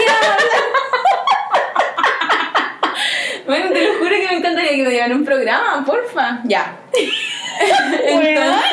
Bueno, 3.49 3.69
te 3.73 3.83
lo 3.83 3.93
juro 3.97 4.11
que 4.11 4.27
me 4.27 4.35
encantaría 4.37 4.71
que 4.75 4.83
me 4.83 4.89
dieran 4.91 5.11
un 5.13 5.25
programa, 5.25 5.83
porfa. 5.85 6.39
Ya. 6.43 6.77
Weona. 8.15 8.61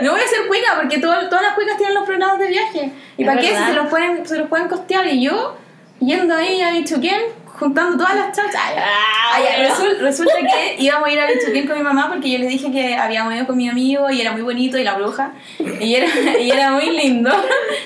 no 0.00 0.12
voy 0.12 0.20
a 0.20 0.26
ser 0.28 0.46
cuica 0.46 0.74
porque 0.76 0.98
todo- 0.98 1.28
todas 1.28 1.42
las 1.42 1.54
cuicas 1.54 1.76
tienen 1.76 1.94
los 1.94 2.04
programas 2.04 2.38
de 2.38 2.48
viaje. 2.48 2.92
¿Y 3.16 3.24
para 3.24 3.40
qué? 3.40 3.48
Si 3.48 3.64
se 3.64 3.72
los, 3.72 3.86
pueden, 3.88 4.26
se 4.26 4.38
los 4.38 4.48
pueden 4.48 4.68
costear. 4.68 5.06
Y 5.08 5.22
yo, 5.22 5.56
yendo 6.00 6.34
ahí, 6.36 6.62
dicho 6.74 6.96
quién, 7.00 7.20
juntando 7.46 7.96
todas 7.96 8.14
las 8.14 8.36
chachas. 8.36 8.60
Ah, 8.76 9.40
ya, 9.40 9.68
resul- 9.68 9.98
resulta 9.98 10.34
que 10.38 10.76
íbamos 10.78 11.08
a 11.08 11.12
ir 11.12 11.20
a 11.20 11.26
Bichuquín 11.26 11.66
con 11.66 11.76
mi 11.76 11.82
mamá 11.82 12.08
porque 12.12 12.30
yo 12.30 12.38
les 12.38 12.48
dije 12.48 12.70
que 12.70 12.94
habíamos 12.94 13.34
ido 13.34 13.46
con 13.46 13.56
mi 13.56 13.68
amigo 13.68 14.08
y 14.10 14.20
era 14.20 14.32
muy 14.32 14.42
bonito 14.42 14.78
y 14.78 14.84
la 14.84 14.94
bruja 14.94 15.32
y 15.80 15.94
era, 15.94 16.06
y 16.40 16.50
era 16.50 16.70
muy 16.70 16.90
lindo 16.90 17.30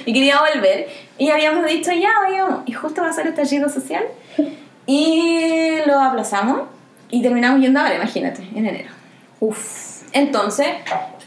y 0.05 0.13
quería 0.13 0.41
volver. 0.41 0.89
Y 1.17 1.31
habíamos 1.31 1.67
dicho 1.67 1.93
ya, 1.93 2.11
vayamos. 2.23 2.63
Y 2.67 2.73
justo 2.73 3.03
va 3.03 3.09
a 3.09 3.13
ser 3.13 3.27
el 3.27 3.33
estallido 3.33 3.69
social 3.69 4.05
y 4.95 5.79
lo 5.87 6.01
aplazamos 6.01 6.63
y 7.11 7.23
terminamos 7.23 7.61
yendo 7.61 7.79
ahora, 7.81 7.95
imagínate, 7.95 8.43
en 8.55 8.67
enero. 8.67 8.91
Uf. 9.41 10.03
Entonces 10.13 10.67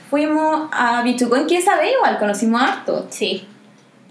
fuimos 0.09 0.69
a 0.73 1.01
Bichucón, 1.03 1.47
que 1.47 1.57
esa 1.57 1.77
vez 1.77 1.93
igual 1.97 2.17
conocimos 2.19 2.61
harto, 2.61 3.05
Sí. 3.09 3.47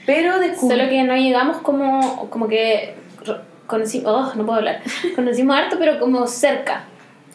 pero 0.07 0.39
descubrimos... 0.39 0.79
Solo 0.79 0.89
que 0.91 1.03
no 1.05 1.17
llegamos 1.17 1.59
como, 1.59 2.31
como 2.31 2.49
que 2.49 2.95
conocimos, 3.67 4.07
oh, 4.11 4.33
no 4.37 4.45
puedo 4.47 4.59
hablar, 4.59 4.81
conocimos 5.15 5.57
harto, 5.57 5.77
pero 5.79 6.01
como 6.01 6.27
cerca. 6.27 6.85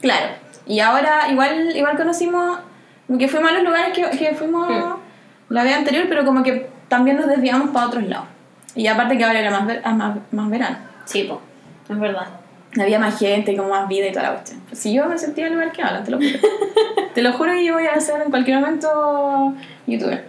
Claro. 0.02 0.28
Y 0.66 0.80
ahora 0.80 1.30
igual, 1.32 1.76
igual 1.76 1.96
conocimos, 1.98 2.60
como 3.06 3.20
que 3.20 3.28
fuimos 3.28 3.52
a 3.52 3.54
los 3.54 3.64
lugares 3.64 3.94
que, 3.96 4.18
que 4.18 4.34
fuimos 4.36 4.68
Mm. 4.70 5.54
la 5.54 5.64
vez 5.64 5.78
anterior, 5.78 6.06
pero 6.10 6.26
como 6.26 6.42
que 6.44 6.68
también 6.90 7.18
nos 7.18 7.28
desviamos 7.28 7.70
para 7.70 7.88
otros 7.88 8.04
lados. 8.04 8.26
Y 8.76 8.88
aparte 8.88 9.18
que 9.18 9.24
ahora 9.24 9.40
era 9.40 9.52
más, 9.52 9.66
ver- 9.68 9.82
más, 9.86 10.18
más 10.32 10.50
verano. 10.50 10.78
Sí, 11.06 11.24
po, 11.24 11.42
es 11.90 12.00
verdad. 12.00 12.28
Había 12.80 13.00
más 13.00 13.18
gente, 13.18 13.56
como 13.56 13.70
más 13.70 13.88
vida 13.88 14.08
y 14.08 14.12
toda 14.12 14.24
la 14.24 14.32
cuestión. 14.34 14.62
Si 14.72 14.94
yo 14.94 15.06
me 15.08 15.18
sentía 15.18 15.48
igual 15.48 15.72
que 15.72 15.82
ahora, 15.82 16.04
te 16.04 16.12
lo 16.12 16.18
juro. 16.18 16.30
te 17.16 17.22
lo 17.22 17.34
juro 17.34 17.54
que 17.54 17.66
yo 17.66 17.74
voy 17.74 17.88
a 17.88 18.00
ser 18.00 18.22
en 18.22 18.30
cualquier 18.30 18.60
momento 18.60 19.54
youtuber. 19.88 20.26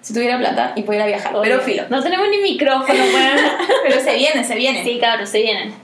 Si 0.00 0.14
tuviera 0.14 0.38
plata 0.38 0.72
y 0.76 0.82
pudiera 0.82 1.06
viajar. 1.06 1.32
Pero 1.42 1.60
filo. 1.60 1.82
No 1.90 2.02
tenemos 2.02 2.26
ni 2.30 2.38
micrófono, 2.38 2.98
weón. 3.04 3.38
Pero 3.82 4.00
se 4.00 4.14
viene, 4.14 4.44
se 4.44 4.54
viene. 4.54 4.84
sí, 4.84 4.98
cabros, 5.00 5.28
se 5.28 5.40
vienen. 5.42 5.74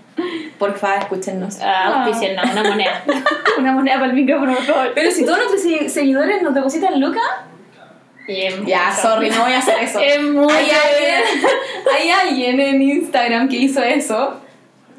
Por 0.59 0.75
favor, 0.79 0.99
escúchenos. 1.01 1.59
Ah, 1.61 2.05
auspicien, 2.05 2.37
no, 2.37 2.43
una 2.51 2.63
moneda. 2.63 3.03
una 3.59 3.73
moneda 3.73 3.95
para 3.97 4.07
el 4.07 4.13
micrófono, 4.15 4.55
por 4.55 4.65
favor. 4.65 4.93
Pero 4.95 5.11
si 5.11 5.25
todos 5.27 5.39
nuestros 5.39 5.61
se- 5.63 5.89
seguidores 5.91 6.41
nos 6.43 6.55
depositan 6.55 6.99
lucas, 7.01 7.23
Ya, 8.67 8.93
sorry, 8.93 9.29
no 9.31 9.43
voy 9.43 9.53
a 9.53 9.59
hacer 9.59 9.79
eso. 9.83 10.01
Es 10.01 10.23
mucho. 10.23 10.55
Hay 10.55 10.69
alguien, 10.71 11.23
hay 11.95 12.11
alguien 12.11 12.61
en 12.61 12.83
Instagram 12.83 13.49
que 13.49 13.57
hizo 13.57 13.83
eso. 13.83 14.41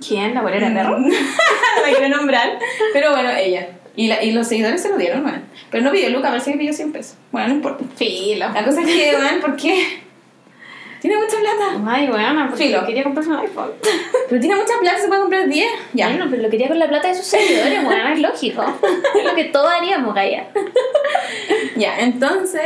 ¿Quién? 0.06 0.34
¿La 0.34 0.42
bolera 0.42 0.70
de 0.70 0.76
perro? 0.76 1.00
no 1.00 1.08
la 1.86 1.98
quiero 1.98 2.16
nombrar. 2.18 2.60
Pero 2.94 3.12
bueno, 3.12 3.30
ella. 3.38 3.68
Y, 3.96 4.08
la- 4.08 4.24
y 4.24 4.32
los 4.32 4.48
seguidores 4.48 4.82
se 4.82 4.90
lo 4.90 4.98
dieron, 4.98 5.24
bueno. 5.24 5.40
Pero 5.72 5.84
no 5.84 5.92
pidió 5.92 6.10
Luca, 6.10 6.30
parece 6.30 6.52
que 6.52 6.58
pidió 6.58 6.74
100 6.74 6.92
pesos. 6.92 7.16
Bueno, 7.32 7.48
no 7.50 7.54
importa. 7.56 7.84
Filo. 7.96 8.48
La 8.54 8.64
cosa 8.64 8.82
es 8.82 8.88
que, 8.88 9.16
bueno, 9.16 9.42
¿por 9.42 9.56
qué? 9.56 10.02
Tiene 11.02 11.16
mucha 11.18 11.38
plata. 11.38 11.82
Ay, 11.96 12.08
bueno, 12.08 12.48
porque 12.50 12.66
Filo. 12.66 12.86
quería 12.86 13.04
comprarse 13.04 13.30
un 13.32 13.38
iPhone. 13.38 13.72
Pero 14.30 14.42
tiene 14.42 14.56
mucha 14.56 14.74
plata, 14.80 14.98
se 15.00 15.08
puede 15.08 15.22
comprar 15.22 15.48
10. 15.48 15.68
Ya. 15.94 16.10
Bueno, 16.10 16.26
pero 16.30 16.42
lo 16.44 16.50
quería 16.50 16.68
con 16.68 16.80
la 16.80 16.88
plata 16.88 17.08
de 17.10 17.16
sus 17.16 17.26
seguidores, 17.26 17.84
bueno, 17.84 18.08
es 18.10 18.20
lógico. 18.20 18.64
Es 19.18 19.24
lo 19.24 19.36
que 19.36 19.46
todos 19.46 19.72
haríamos, 19.72 20.14
Gaia. 20.16 20.48
Ya, 21.76 22.00
entonces. 22.00 22.62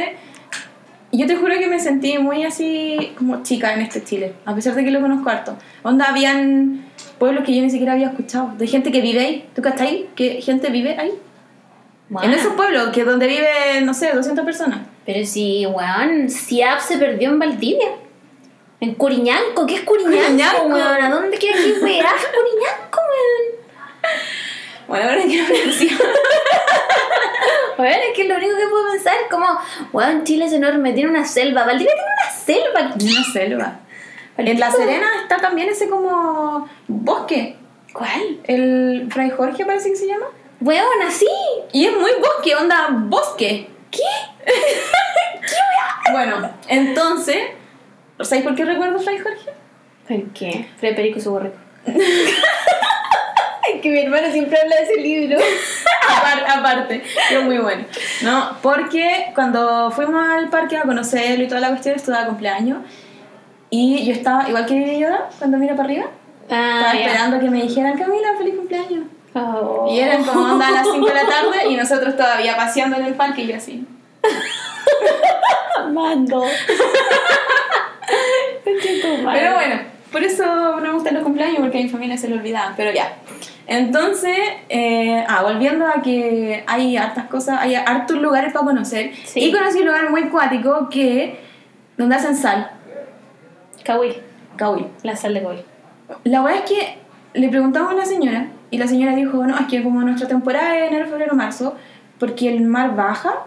Yo 1.14 1.28
te 1.28 1.36
juro 1.36 1.60
que 1.60 1.68
me 1.68 1.78
sentí 1.80 2.18
muy 2.20 2.46
así 2.46 3.14
como 3.18 3.44
chica 3.44 3.74
en 3.74 3.82
este 3.82 4.02
Chile, 4.02 4.34
a 4.46 4.56
pesar 4.56 4.76
de 4.76 4.86
que 4.86 4.92
lo 4.92 5.02
conozco 5.02 5.30
harto. 5.30 5.58
Onda, 5.84 6.06
habían 6.06 6.86
pueblos 7.22 7.44
que 7.46 7.56
yo 7.56 7.62
ni 7.62 7.70
siquiera 7.70 7.94
había 7.94 8.08
escuchado, 8.08 8.52
de 8.58 8.66
gente 8.66 8.92
que 8.92 9.00
vive 9.00 9.20
ahí. 9.20 9.48
¿Tú 9.54 9.62
ahí? 9.78 10.10
¿Que 10.16 10.42
gente 10.42 10.72
vive 10.72 10.98
ahí? 10.98 11.12
En 12.24 12.34
esos 12.34 12.56
pueblos, 12.56 12.90
que 12.90 13.04
donde 13.04 13.28
vive, 13.28 13.82
no 13.84 13.94
sé, 13.94 14.12
200 14.12 14.44
personas. 14.44 14.80
Pero 15.06 15.24
si, 15.24 15.68
weón, 15.68 16.32
Siap 16.32 16.80
se 16.80 16.98
perdió 16.98 17.30
en 17.30 17.38
Valdivia. 17.38 17.90
En 18.80 18.96
Curiñanco, 18.96 19.68
¿qué 19.68 19.76
es 19.76 19.82
Curiñanco, 19.82 20.20
Curiñanco. 20.24 20.66
weón? 20.66 21.04
¿A 21.04 21.10
dónde 21.12 21.38
quieres 21.38 21.62
que 21.62 21.74
weá? 21.74 22.04
Curiñanco, 22.38 23.00
weón. 23.12 23.62
Bueno, 24.88 25.10
ahora 25.10 25.24
decir. 25.24 25.92
Weón, 27.78 28.00
es 28.10 28.16
que 28.16 28.26
lo 28.26 28.36
único 28.36 28.56
que 28.58 28.68
puedo 28.68 28.92
pensar 28.92 29.14
es 29.24 29.30
como, 29.32 29.48
weón, 29.94 30.24
Chile 30.24 30.46
es 30.46 30.54
enorme, 30.54 30.94
tiene 30.94 31.10
una 31.10 31.26
selva. 31.26 31.66
Valdivia 31.66 31.94
tiene 31.94 32.12
una 32.20 32.32
selva. 32.32 32.96
Una 33.00 33.24
selva. 33.32 33.80
En 34.48 34.60
La 34.60 34.72
Serena 34.72 35.08
está 35.22 35.38
también 35.38 35.70
ese 35.70 35.90
como 35.90 36.68
bosque. 36.88 37.56
¿Cuál? 37.94 38.40
El 38.46 39.08
Fray 39.12 39.30
Jorge 39.32 39.66
parece 39.66 39.90
que 39.90 39.96
se 39.96 40.08
llama. 40.08 40.28
Weón, 40.62 41.02
así. 41.08 41.28
Y 41.74 41.86
es 41.88 41.94
muy 41.98 42.12
bosque, 42.20 42.56
onda 42.56 42.88
bosque. 42.92 43.68
¿Qué? 43.90 44.02
bueno, 46.12 46.50
entonces, 46.68 47.38
¿sabéis 48.22 48.46
por 48.46 48.56
qué 48.56 48.66
recuerdo 48.66 49.00
Fray 49.00 49.18
Jorge? 49.20 49.50
¿Por 50.08 50.34
qué? 50.34 50.68
Fred 50.78 50.96
Perico 50.96 51.20
y 51.20 51.22
su 51.22 51.32
borrico. 51.32 51.56
Es 53.74 53.80
que 53.82 53.90
mi 53.90 54.00
hermano 54.00 54.30
siempre 54.32 54.60
habla 54.60 54.76
de 54.76 54.84
ese 54.84 54.98
libro. 54.98 55.38
Apar- 56.10 56.46
aparte, 56.58 57.04
pero 57.30 57.44
muy 57.44 57.58
bueno. 57.60 57.86
No, 58.24 58.58
porque 58.62 59.32
cuando 59.36 59.92
fuimos 59.92 60.28
al 60.30 60.50
parque 60.50 60.78
a 60.78 60.82
conocerlo 60.82 61.44
y 61.44 61.48
toda 61.48 61.62
la 61.62 61.70
cuestión, 61.70 61.96
estuvo 61.96 62.16
de 62.18 62.26
cumpleaños. 62.26 62.80
Y 63.72 64.06
yo 64.06 64.12
estaba, 64.14 64.48
igual 64.48 64.66
que 64.68 64.76
Vivi 64.76 65.00
Yoda, 65.00 65.30
cuando 65.40 65.58
mira 65.58 65.76
para 65.76 65.90
arriba, 65.90 66.06
Ah, 66.50 66.76
estaba 66.80 66.94
ya. 66.94 67.06
esperando 67.08 67.40
que 67.40 67.50
me 67.50 67.62
dijeran, 67.64 67.98
Camila, 67.98 68.28
feliz 68.38 68.56
cumpleaños. 68.56 69.06
Oh. 69.34 69.88
Y 69.90 70.00
eran 70.00 70.24
como 70.26 70.44
onda 70.52 70.68
a 70.68 70.72
las 70.72 70.88
5 70.92 71.08
de 71.08 71.14
la 71.14 71.26
tarde 71.26 71.70
y 71.70 71.76
nosotros 71.78 72.18
todavía 72.18 72.58
paseando 72.58 72.98
en 72.98 73.06
el 73.06 73.14
parque 73.14 73.44
y 73.44 73.48
yo 73.48 73.56
así. 73.56 73.88
Mando. 75.94 76.44
Pero 78.64 79.54
bueno, 79.54 79.82
por 80.12 80.24
eso 80.24 80.46
no 80.46 80.82
me 80.82 80.92
gustan 80.92 81.14
los 81.14 81.24
cumpleaños 81.24 81.60
porque 81.60 81.80
a 81.80 81.82
mi 81.84 81.90
familia 81.90 82.18
se 82.18 82.28
lo 82.28 82.36
olvidaban, 82.36 82.74
pero 82.76 82.92
ya. 82.92 83.14
Entonces, 83.68 84.38
eh, 84.70 85.24
ah, 85.28 85.44
volviendo 85.44 85.86
a 85.88 86.02
que 86.02 86.64
hay 86.68 86.98
hartas 86.98 87.26
cosas, 87.28 87.60
hay 87.62 87.76
hartos 87.76 88.18
lugares 88.18 88.52
para 88.52 88.66
conocer. 88.66 89.12
Sí. 89.26 89.40
Y 89.46 89.52
conocí 89.52 89.80
un 89.80 89.86
lugar 89.88 90.10
muy 90.10 90.24
cuático 90.30 90.90
que, 90.90 91.40
donde 91.98 92.16
hacen 92.16 92.36
sal, 92.36 92.72
Cahuil. 93.84 94.16
Cahuil. 94.58 94.88
La 95.04 95.16
sal 95.16 95.34
de 95.34 95.42
Cahuil. 95.42 95.64
La 96.24 96.42
verdad 96.42 96.64
es 96.64 96.70
que 96.70 96.98
le 97.34 97.50
preguntamos 97.50 97.92
a 97.92 97.96
una 97.96 98.06
señora 98.06 98.48
y 98.70 98.78
la 98.78 98.88
señora 98.88 99.16
dijo, 99.16 99.46
no, 99.46 99.58
es 99.58 99.68
que 99.68 99.82
como 99.84 100.02
nuestra 100.02 100.28
temporada 100.28 100.78
es 100.78 100.90
enero, 100.90 101.08
febrero, 101.08 101.36
marzo, 101.36 101.76
porque 102.20 102.50
el 102.50 102.62
mar 102.62 102.96
baja 102.96 103.46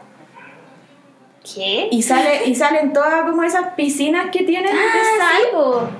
¿Qué? 1.43 1.89
y 1.91 2.03
sale 2.03 2.47
y 2.47 2.55
salen 2.55 2.93
todas 2.93 3.23
como 3.29 3.43
esas 3.43 3.75
piscinas 3.75 4.31
que 4.31 4.45
tienen 4.45 4.73
de 4.75 4.81
Ah, 4.81 5.19
sal 5.19 5.43
sí, 5.51 5.97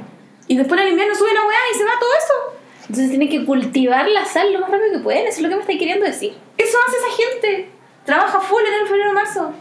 y 0.47 0.57
después 0.57 0.81
en 0.81 0.87
el 0.87 0.93
invierno 0.93 1.15
sube 1.15 1.35
la 1.35 1.47
weá 1.47 1.59
y 1.73 1.79
se 1.79 1.85
va 1.85 1.91
todo 2.01 2.11
eso. 2.19 2.65
Entonces 2.83 3.09
tienen 3.11 3.29
que 3.29 3.45
cultivar 3.47 4.09
la 4.09 4.25
sal 4.27 4.53
lo 4.53 4.61
más 4.61 4.71
rápido 4.71 4.93
que 4.93 4.99
pueden. 4.99 5.27
Eso 5.27 5.39
es 5.39 5.43
lo 5.43 5.49
que 5.49 5.55
me 5.55 5.61
estáis 5.63 5.79
queriendo 5.79 6.05
decir. 6.05 6.35
Eso 6.59 6.79
hace 6.87 6.97
esa 6.97 7.23
gente. 7.23 7.69
Trabaja 8.05 8.41
full 8.41 8.61
en 8.61 8.67
enero, 8.69 8.87
febrero, 8.87 9.13
marzo. 9.15 9.53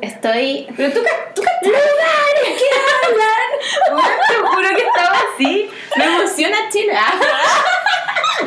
Estoy. 0.00 0.66
Pero 0.76 0.92
tú, 0.92 1.00
tú 1.34 1.42
ca- 1.42 1.50
¡Lugares 1.62 2.60
que 2.60 2.68
hablan! 3.06 3.96
Weón, 3.96 4.18
te 4.28 4.34
juro 4.36 4.68
que 4.76 4.82
estaba 4.86 5.16
así. 5.34 5.70
Me 5.96 6.04
emociona 6.04 6.56
Chile. 6.70 6.94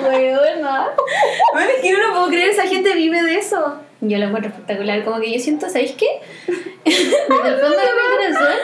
Weona. 0.01 0.89
Bueno, 1.53 1.69
es 1.75 1.81
que 1.81 1.91
no 1.91 1.99
lo 2.07 2.13
puedo 2.13 2.27
creer, 2.27 2.49
esa 2.51 2.67
gente 2.67 2.93
vive 2.93 3.21
de 3.23 3.35
eso. 3.37 3.79
Yo 4.01 4.17
lo 4.17 4.25
encuentro 4.25 4.51
espectacular. 4.51 5.03
Como 5.03 5.19
que 5.19 5.31
yo 5.31 5.39
siento, 5.39 5.67
¿sabéis 5.69 5.91
qué? 5.91 6.07
Desde 6.83 7.49
el 7.49 7.59
fondo 7.59 7.77
de 7.77 7.83
mi 7.83 8.33
corazón, 8.33 8.57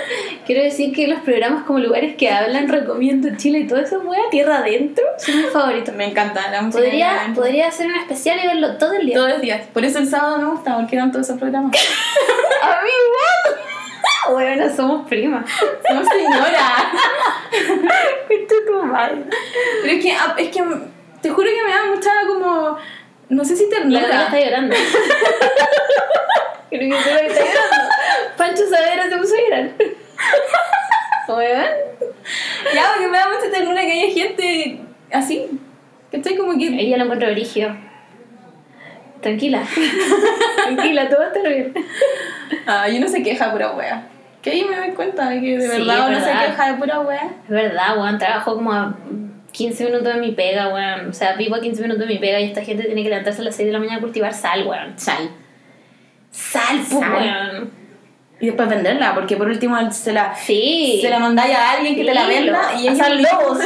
quiero 0.48 0.64
decir 0.64 0.94
que 0.96 1.08
los 1.08 1.20
programas 1.20 1.64
como 1.64 1.78
lugares 1.78 2.16
que 2.16 2.32
hablan, 2.32 2.68
recomiendo 2.68 3.30
Chile 3.38 3.60
y 3.60 3.68
todo 3.68 3.80
eso, 3.80 4.00
wea, 4.00 4.20
tierra 4.32 4.58
adentro, 4.58 5.04
son 5.20 5.38
mis 5.38 5.52
favoritos. 5.52 5.94
Me 5.94 6.06
encanta 6.06 6.50
la 6.50 6.64
música. 6.64 6.84
Podría, 6.84 7.32
podría 7.36 7.68
hacer 7.68 7.86
un 7.86 7.96
especial 7.96 8.40
y 8.44 8.48
verlo 8.48 8.78
todo 8.78 8.94
el 8.94 9.06
día. 9.06 9.16
Todos 9.16 9.30
los 9.30 9.42
días. 9.42 9.68
Por 9.72 9.86
eso 9.86 10.00
el 10.00 10.08
sábado 10.08 10.40
me 10.40 10.50
gusta, 10.50 10.76
porque 10.76 10.96
eran 10.96 11.12
todos 11.12 11.28
esos 11.28 11.40
programas. 11.40 11.72
A 12.64 12.82
mí 12.82 12.90
igual. 12.90 13.64
Bueno, 14.30 14.66
somos 14.76 15.08
primas. 15.08 15.50
Somos 15.88 16.06
señora. 16.10 16.92
Esto 18.30 18.56
es 18.56 18.66
tu 18.66 18.84
madre. 18.84 19.24
Pero 19.82 19.94
es 19.94 20.04
que, 20.04 20.12
ah, 20.12 20.36
es 20.38 20.50
que 20.50 20.62
te 21.22 21.30
juro 21.30 21.48
que 21.50 21.64
me 21.64 21.70
da 21.70 21.86
mucha 21.86 22.12
como. 22.28 22.78
No 23.30 23.44
sé 23.44 23.56
si 23.56 23.66
La 23.70 23.78
ternura. 23.78 24.24
está 24.26 24.40
llorando. 24.40 24.76
Creo 26.70 26.80
que 26.98 27.04
sé 27.04 27.14
lo 27.14 27.20
que 27.20 27.28
está 27.28 27.42
llorando. 27.44 27.78
Pancho 28.38 28.64
Savera 28.70 29.10
se 29.10 29.18
puso 29.18 29.36
a 29.36 29.42
llorar. 29.42 29.72
Weón. 31.28 31.66
Ya, 32.74 32.84
porque 32.94 33.08
me 33.10 33.18
da 33.18 33.28
mucha 33.28 33.52
ternura 33.52 33.82
que 33.82 33.92
haya 33.92 34.14
gente 34.14 34.80
así. 35.12 35.60
Que 36.10 36.18
estoy 36.18 36.38
como 36.38 36.58
que. 36.58 36.68
Ella 36.68 36.98
lo 36.98 37.04
encuentra 37.04 37.30
brígido. 37.32 37.76
Tranquila. 39.22 39.62
Tranquila, 40.64 41.10
todo 41.10 41.20
va 41.20 41.26
a 41.26 41.28
estar 41.28 41.48
bien. 41.52 41.74
Ah, 42.66 42.88
y 42.90 42.98
uno 42.98 43.08
se 43.10 43.24
queja 43.24 43.52
pura 43.52 43.72
wea. 43.72 44.08
Que 44.42 44.52
ahí 44.52 44.64
me 44.64 44.78
doy 44.78 44.92
cuenta 44.92 45.30
de 45.30 45.42
que 45.42 45.58
de 45.58 45.62
Sí, 45.70 45.78
verdad 45.80 46.08
uno 46.10 46.20
se 46.20 46.32
queja 46.32 46.72
de 46.72 46.74
pura 46.78 47.00
wea. 47.02 47.30
Es 47.44 47.50
verdad, 47.50 47.98
weón. 47.98 48.18
Trabajo 48.18 48.56
como 48.56 48.72
a 48.72 48.96
15 49.58 49.86
minutos 49.86 50.14
de 50.14 50.20
mi 50.22 50.32
pega, 50.34 50.68
weón. 50.74 51.10
O 51.10 51.14
sea, 51.14 51.34
vivo 51.34 51.56
a 51.56 51.62
15 51.62 51.82
minutos 51.82 52.08
de 52.08 52.14
mi 52.14 52.20
pega 52.20 52.40
y 52.40 52.46
esta 52.46 52.62
gente 52.64 52.84
tiene 52.86 53.02
que 53.04 53.10
levantarse 53.10 53.42
a 53.42 53.46
las 53.46 53.56
6 53.56 53.66
de 53.68 53.74
la 53.74 53.80
mañana 53.80 53.98
a 53.98 54.02
cultivar 54.02 54.34
sal, 54.34 54.68
weón. 54.68 54.94
Sal. 55.00 55.30
Sal, 56.32 56.78
pues, 56.90 57.00
Sal. 57.00 57.12
weón. 57.14 57.72
y 58.40 58.46
después 58.46 58.70
venderla, 58.70 59.16
porque 59.16 59.36
por 59.36 59.48
último 59.48 59.76
se 59.92 60.14
la, 60.14 60.36
Sí. 60.36 61.00
se 61.02 61.10
la 61.10 61.18
mandáis 61.18 61.56
a 61.56 61.72
alguien 61.72 61.96
que 61.96 62.06
te 62.06 62.14
la 62.14 62.28
venda 62.28 62.72
lo- 62.74 62.80
y 62.80 62.88
ellos 62.88 63.00
hacen 63.02 63.24
lobos. 63.24 63.58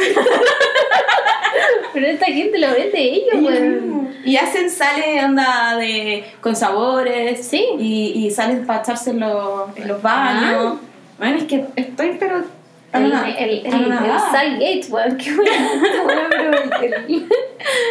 Pero 1.94 2.08
esta 2.08 2.26
gente 2.28 2.58
lo 2.58 2.68
vende 2.72 3.00
ellos, 3.02 3.34
weón. 3.42 4.16
Y 4.24 4.38
hacen, 4.38 4.70
sale 4.70 5.26
onda 5.26 5.76
de 5.78 6.24
con 6.40 6.56
sabores. 6.56 7.46
Sí. 7.46 7.66
Y, 7.80 8.14
y 8.28 8.32
salen 8.32 8.66
para 8.66 8.80
echarse 8.82 9.10
en 9.10 9.20
los, 9.20 9.76
en 9.78 9.88
los 9.90 10.02
baños. 10.02 10.78
Bueno, 11.18 11.38
es 11.38 11.44
que 11.46 11.66
estoy, 11.76 12.16
pero. 12.20 12.44
El, 12.94 13.06
anonada. 13.06 13.30
el, 13.30 13.50
el, 13.50 13.66
el, 13.66 14.60
Gates, 14.60 14.90
weón, 14.92 15.18
qué 15.18 15.32
pero 15.32 16.52
el- 16.82 17.28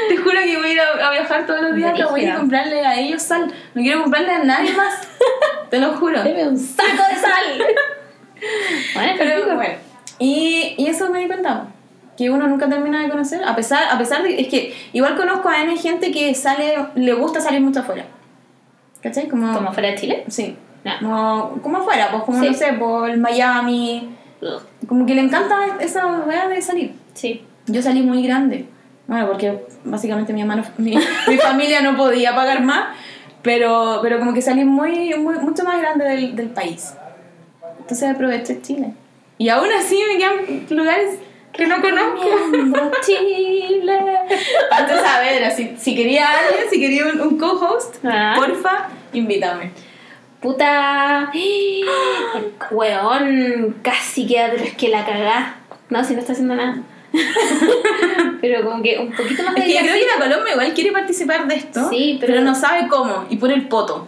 Te 0.08 0.16
juro 0.16 0.40
que 0.44 0.56
voy 0.58 0.68
a 0.68 0.72
ir 0.72 0.80
a, 0.80 1.08
a 1.08 1.10
viajar 1.12 1.46
todos 1.46 1.62
los 1.62 1.74
días. 1.74 1.92
pero 1.96 2.10
Voy 2.10 2.20
a 2.20 2.22
Brígida. 2.24 2.36
comprarle 2.38 2.84
a 2.86 3.00
ellos 3.00 3.22
sal. 3.22 3.52
No 3.74 3.82
quiero 3.82 4.02
comprarle 4.02 4.32
a 4.32 4.44
nadie 4.44 4.72
más. 4.74 5.08
Te 5.70 5.78
lo 5.78 5.92
juro. 5.94 6.22
Deme 6.22 6.48
un 6.48 6.58
saco 6.58 6.88
de 6.88 7.16
sal. 7.16 7.74
bueno, 8.94 9.12
Pero 9.18 9.54
bueno. 9.56 9.74
Y, 10.18 10.74
y 10.76 10.86
eso 10.86 11.08
me 11.10 11.20
di 11.20 11.26
cuenta. 11.26 11.66
Que 12.18 12.28
uno 12.28 12.46
nunca 12.46 12.68
termina 12.68 13.02
de 13.02 13.08
conocer. 13.08 13.42
A 13.44 13.56
pesar, 13.56 13.84
a 13.90 13.96
pesar 13.96 14.22
de. 14.22 14.38
Es 14.40 14.48
que 14.48 14.74
igual 14.92 15.16
conozco 15.16 15.48
a 15.48 15.62
N 15.62 15.74
gente 15.78 16.10
que 16.10 16.34
sale. 16.34 16.74
Le 16.94 17.14
gusta 17.14 17.40
salir 17.40 17.60
mucho 17.62 17.80
afuera. 17.80 18.04
¿Cachai? 19.02 19.28
Como. 19.28 19.50
como 19.54 19.72
fuera 19.72 19.88
de 19.90 19.94
Chile. 19.94 20.24
Sí. 20.28 20.56
Ya. 20.84 20.98
Como, 20.98 21.58
como 21.62 21.78
afuera, 21.78 22.08
pues 22.10 22.24
como 22.24 22.40
Sí. 22.40 22.48
no 22.48 22.54
sé, 22.54 22.72
por 22.74 23.16
Miami. 23.16 24.16
Como 24.88 25.06
que 25.06 25.14
le 25.14 25.20
encanta 25.22 25.56
esa 25.80 26.06
weá 26.06 26.48
de 26.48 26.60
salir. 26.62 26.92
Sí. 27.14 27.42
Yo 27.66 27.82
salí 27.82 28.02
muy 28.02 28.22
grande. 28.22 28.66
Bueno, 29.06 29.26
porque 29.28 29.64
básicamente 29.84 30.32
mi 30.32 30.40
hermano, 30.40 30.62
mi, 30.78 30.96
mi 31.28 31.36
familia 31.36 31.80
no 31.82 31.96
podía 31.96 32.34
pagar 32.34 32.62
más. 32.62 32.96
Pero, 33.42 34.00
pero 34.02 34.18
como 34.18 34.34
que 34.34 34.42
salí 34.42 34.64
muy, 34.64 35.14
muy, 35.14 35.36
mucho 35.38 35.64
más 35.64 35.80
grande 35.80 36.04
del, 36.04 36.36
del 36.36 36.48
país. 36.50 36.92
Entonces 37.80 38.10
aproveché 38.10 38.60
Chile. 38.60 38.92
Y 39.38 39.48
aún 39.48 39.68
así 39.72 39.98
me 40.12 40.18
quedan 40.18 40.66
lugares 40.78 41.18
que 41.52 41.66
no 41.66 41.80
conozco. 41.80 42.90
Chile. 43.02 43.98
Antes 44.70 44.98
a 44.98 45.20
ver, 45.20 45.50
si, 45.52 45.74
si 45.78 45.94
quería 45.94 46.26
alguien, 46.28 46.64
si 46.70 46.78
quería 46.80 47.06
un, 47.06 47.20
un 47.20 47.38
co-host, 47.38 47.96
Ah. 48.04 48.34
porfa, 48.36 48.88
invítame. 49.14 49.70
Puta. 50.40 51.30
Weón 52.70 53.76
casi 53.82 54.26
queda, 54.26 54.48
pero 54.52 54.64
es 54.64 54.74
que 54.74 54.88
la 54.88 55.04
cagá. 55.04 55.56
No, 55.88 56.04
si 56.04 56.14
no 56.14 56.20
está 56.20 56.32
haciendo 56.32 56.54
nada. 56.54 56.82
pero 58.40 58.64
como 58.64 58.82
que 58.82 58.98
un 58.98 59.10
poquito 59.12 59.42
más 59.42 59.56
Es 59.56 59.64
de 59.64 59.66
que 59.66 59.74
yo 59.74 59.80
creo 59.80 59.94
que 59.94 60.06
la 60.06 60.24
Colombia 60.24 60.52
igual 60.52 60.74
quiere 60.74 60.92
participar 60.92 61.48
de 61.48 61.56
esto, 61.56 61.90
Sí, 61.90 62.18
pero- 62.20 62.34
pero, 62.34 62.44
no 62.44 62.54
sabe 62.54 62.86
cómo 62.88 63.26
y 63.28 63.36
pone 63.36 63.54
el 63.54 63.66
poto. 63.66 64.06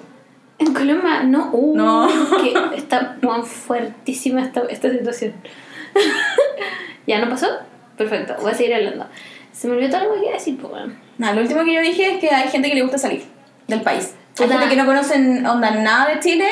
En 0.58 0.72
Colombia, 0.72 1.24
no. 1.24 1.50
Uh, 1.52 1.76
No. 1.76 2.08
Que 2.40 2.54
está 2.76 3.16
muy 3.20 3.42
fuertísima 3.42 4.42
esta, 4.42 4.62
esta 4.70 4.90
situación. 4.90 5.32
¿Ya 7.06 7.18
no 7.18 7.28
pasó? 7.28 7.48
Perfecto, 7.96 8.34
voy 8.40 8.52
a 8.52 8.54
seguir 8.54 8.74
hablando. 8.74 9.06
Se 9.52 9.66
me 9.66 9.74
olvidó 9.74 9.98
todo 9.98 10.08
lo 10.08 10.14
que 10.14 10.20
iba 10.26 10.30
a 10.30 10.34
decir, 10.38 10.56
pues 10.56 10.70
bueno. 10.72 10.94
Nada, 11.18 11.34
lo 11.34 11.42
último 11.42 11.64
que 11.64 11.74
yo 11.74 11.80
dije 11.82 12.14
es 12.14 12.18
que 12.20 12.30
hay 12.30 12.48
gente 12.48 12.68
que 12.68 12.74
le 12.76 12.82
gusta 12.82 12.98
salir 12.98 13.24
del 13.66 13.82
país. 13.82 14.14
Hay 14.40 14.48
gente 14.48 14.68
que 14.68 14.76
no 14.76 14.86
conocen 14.86 15.44
onda 15.46 15.70
nada 15.72 16.06
de 16.14 16.20
Chile, 16.20 16.46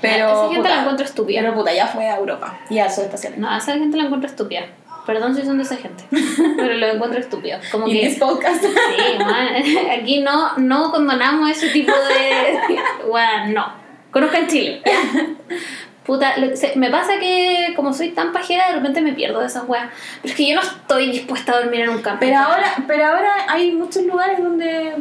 pero. 0.00 0.26
Esa 0.26 0.40
gente 0.44 0.56
puta, 0.58 0.68
la 0.74 0.80
encuentro 0.80 1.04
estúpida. 1.06 1.40
Pero 1.42 1.54
puta, 1.54 1.72
ya 1.74 1.86
fue 1.86 2.08
a 2.08 2.16
Europa 2.16 2.58
y 2.70 2.78
a 2.78 2.88
sus 2.90 3.04
estaciones. 3.04 3.38
No, 3.38 3.48
a 3.50 3.58
esa 3.58 3.74
gente 3.74 3.96
la 3.96 4.04
encuentro 4.04 4.28
estúpida. 4.28 4.62
Perdón 5.06 5.36
si 5.36 5.44
son 5.44 5.56
de 5.58 5.62
esa 5.62 5.76
gente, 5.76 6.04
pero 6.56 6.74
lo 6.74 6.86
encuentro 6.88 7.20
estúpido. 7.20 7.58
Como 7.70 7.86
Y 7.86 8.00
que. 8.00 8.16
podcast. 8.18 8.62
Sí, 8.64 9.18
man, 9.18 9.48
aquí 10.00 10.20
no, 10.20 10.56
no 10.58 10.90
condonamos 10.90 11.48
ese 11.50 11.68
tipo 11.68 11.92
de. 11.92 12.76
Bueno, 13.08 13.46
no. 13.54 13.86
Conozcan 14.10 14.46
Chile. 14.48 14.82
Puta, 16.04 16.36
lo- 16.38 16.56
se- 16.56 16.74
me 16.76 16.88
pasa 16.90 17.18
que 17.18 17.72
como 17.76 17.92
soy 17.92 18.10
tan 18.10 18.32
pajera, 18.32 18.68
de 18.68 18.74
repente 18.76 19.00
me 19.00 19.12
pierdo 19.12 19.40
de 19.40 19.46
esas 19.46 19.64
weas. 19.68 19.88
Pero 20.22 20.32
es 20.32 20.36
que 20.36 20.48
yo 20.48 20.54
no 20.54 20.60
estoy 20.62 21.10
dispuesta 21.10 21.52
a 21.52 21.60
dormir 21.60 21.80
en 21.80 21.90
un 21.90 21.98
campo. 22.02 22.20
pero, 22.20 22.38
ahora, 22.38 22.72
pero 22.86 23.04
ahora 23.06 23.32
hay 23.48 23.72
muchos 23.72 24.04
lugares 24.04 24.42
donde 24.42 24.94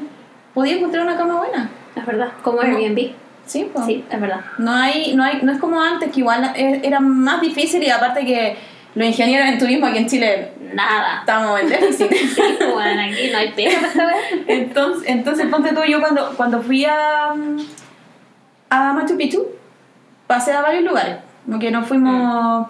podía 0.54 0.76
encontrar 0.78 1.04
una 1.04 1.16
cama 1.16 1.38
buena. 1.38 1.70
Es 1.96 2.06
verdad, 2.06 2.30
como 2.44 2.62
Airbnb. 2.62 3.12
Sí, 3.46 3.70
pues. 3.72 3.86
Sí, 3.86 4.04
es 4.10 4.20
verdad. 4.22 4.42
No, 4.58 4.72
hay, 4.74 5.16
no, 5.16 5.24
hay, 5.24 5.42
no 5.44 5.52
es 5.52 5.60
como 5.60 5.80
antes, 5.82 6.12
que 6.12 6.20
igual 6.22 6.52
e- 6.56 6.82
era 6.84 7.00
más 7.00 7.42
difícil 7.42 7.84
y 7.84 7.90
aparte 7.90 8.26
que 8.26 8.58
los 8.96 9.08
ingenieros 9.08 9.48
en 9.50 9.60
turismo 9.60 9.86
aquí 9.86 10.00
en 10.00 10.08
Chile 10.08 10.52
Nada. 10.74 11.20
estamos 11.20 11.60
en 11.62 11.70
déficit. 11.70 12.12
Sí, 12.36 12.42
bueno, 12.74 13.02
aquí 13.02 13.30
no 13.32 13.38
hay 13.38 13.52
pega. 13.52 13.80
Entonces, 14.48 15.04
entonces 15.10 15.46
ponte 15.48 15.74
tú, 15.74 15.82
yo 15.88 16.00
cuando, 16.02 16.34
cuando 16.36 16.62
fui 16.62 16.86
a, 16.86 17.34
a 18.70 18.94
Machu 18.94 19.16
Picchu, 19.16 19.46
pasé 20.28 20.52
a 20.54 20.62
varios 20.62 20.84
lugares. 20.84 21.18
Como 21.46 21.60
que 21.60 21.70
nos 21.72 21.88
fuimos 21.88 22.68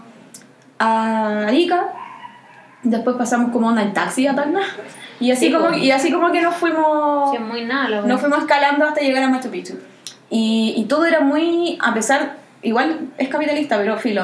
a 0.80 1.46
Arica, 1.48 1.88
después 2.84 3.16
pasamos 3.16 3.52
como 3.52 3.68
onda 3.70 3.82
en 3.82 3.94
taxi 3.94 4.28
a 4.28 4.36
Tacna, 4.36 4.60
y 5.20 5.32
así, 5.32 5.48
Sí, 5.48 5.52
como, 5.54 5.68
po. 5.70 5.74
y 5.76 5.92
así 5.92 6.12
como 6.12 6.32
que 6.32 6.42
nos 6.42 6.56
fuimos, 6.56 7.32
Sí, 7.32 7.38
muy 7.40 7.64
nada 7.66 8.02
nos 8.02 8.20
fuimos 8.20 8.40
escalando 8.40 8.86
hasta 8.86 9.02
llegar 9.02 9.24
a 9.24 9.30
Machu 9.30 9.50
Picchu. 9.50 9.76
Y, 10.30 10.74
y 10.78 10.86
todo 10.86 11.06
era 11.06 11.22
muy, 11.22 11.78
a 11.82 11.94
pesar, 11.94 12.38
igual 12.62 13.10
es 13.18 13.30
capitalista, 13.30 13.78
pero 13.78 13.98
filo, 13.98 14.24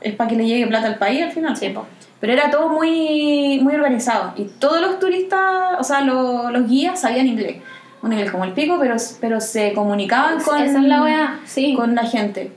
es 0.00 0.14
para 0.14 0.28
que 0.28 0.36
le 0.36 0.46
llegue 0.46 0.66
plata 0.66 0.86
al 0.88 0.96
país 0.98 1.22
al 1.22 1.32
final. 1.32 1.56
Sí, 1.56 1.68
po. 1.70 1.86
Pero 2.20 2.32
era 2.34 2.50
todo 2.50 2.68
muy, 2.68 3.60
muy 3.62 3.74
organizado. 3.74 4.32
Y 4.36 4.44
todos 4.58 4.80
los 4.80 4.98
turistas, 4.98 5.76
o 5.78 5.84
sea, 5.84 6.02
lo- 6.02 6.50
los 6.50 6.68
guías 6.68 7.00
sabían 7.00 7.26
inglés. 7.26 7.62
Un 8.02 8.12
inglés 8.12 8.30
como 8.30 8.44
el 8.44 8.52
pico, 8.52 8.76
pero, 8.80 8.96
pero 9.20 9.40
se 9.40 9.72
comunicaban 9.72 10.40
con, 10.42 10.60
Esa 10.62 10.78
es 10.78 10.84
la 10.84 11.02
wea, 11.02 11.40
sí. 11.44 11.74
con 11.74 11.94
la 11.94 12.02
gente. 12.04 12.52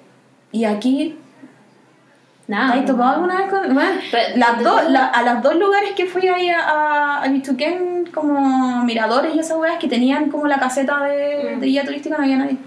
Y 0.52 0.66
aquí, 0.66 1.18
Nada. 2.54 2.74
¿te 2.74 2.80
has 2.80 2.86
topado 2.86 3.14
alguna 3.16 3.38
vez 3.38 3.50
con.? 3.50 3.74
Bueno, 3.74 3.90
las 4.36 4.64
dos, 4.64 4.90
la- 4.90 5.08
a 5.08 5.22
las 5.24 5.42
dos 5.42 5.56
lugares 5.56 5.92
que 5.96 6.06
fui 6.06 6.28
ahí 6.28 6.50
a, 6.50 6.60
a, 6.60 7.24
a 7.24 7.28
como 8.14 8.84
miradores 8.84 9.34
y 9.36 9.40
esas 9.40 9.58
weas 9.58 9.78
que 9.80 9.88
tenían 9.88 10.30
como 10.30 10.48
la 10.48 10.60
caseta 10.60 11.04
de, 11.04 11.56
Mm. 11.56 11.60
de 11.60 11.66
guía 11.68 11.84
turística, 11.84 12.16
no 12.18 12.24
había 12.24 12.38
nadie. 12.38 12.58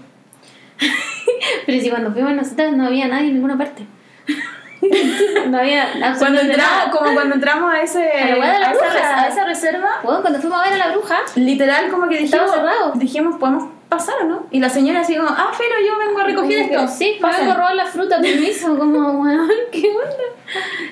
Pero 1.65 1.81
si 1.81 1.89
cuando 1.89 2.11
fuimos 2.11 2.33
nosotros 2.33 2.73
no 2.73 2.85
había 2.85 3.07
nadie 3.07 3.27
en 3.29 3.33
ninguna 3.35 3.57
parte. 3.57 3.85
no 5.49 5.57
había 5.57 5.87
Cuando 6.19 6.41
entramos, 6.41 6.95
como 6.97 7.13
cuando 7.13 7.35
entramos 7.35 7.73
a, 7.73 7.81
ese, 7.81 8.11
A 8.11 8.25
la 8.27 8.35
wea 8.39 8.53
de 8.53 8.59
la 8.59 8.67
a, 8.67 9.27
esa, 9.27 9.41
a 9.43 9.45
reserva, 9.45 9.89
Bueno, 10.03 10.21
cuando 10.21 10.39
fuimos 10.39 10.59
a 10.59 10.69
ver 10.69 10.73
a 10.73 10.85
la 10.87 10.91
bruja, 10.91 11.17
Literal, 11.35 11.89
como 11.89 12.07
que 12.09 12.17
dijimos, 12.19 12.51
dijimos, 12.95 13.35
¿podemos 13.39 13.69
pasar 13.89 14.15
o 14.23 14.25
no? 14.25 14.47
Y 14.51 14.59
la 14.59 14.69
señora 14.69 15.01
así 15.01 15.15
como, 15.15 15.29
ah, 15.29 15.51
pero 15.57 15.75
yo 15.85 15.97
vengo 15.97 16.19
a 16.19 16.23
recoger 16.23 16.59
esto. 16.59 16.87
Sí, 16.87 17.17
pasen. 17.21 17.41
vengo 17.41 17.53
a 17.53 17.57
robar 17.57 17.75
la 17.75 17.85
fruta, 17.85 18.21
permiso, 18.21 18.75
como, 18.77 19.21
weón, 19.21 19.49
¿qué 19.71 19.89
onda? 19.89 20.23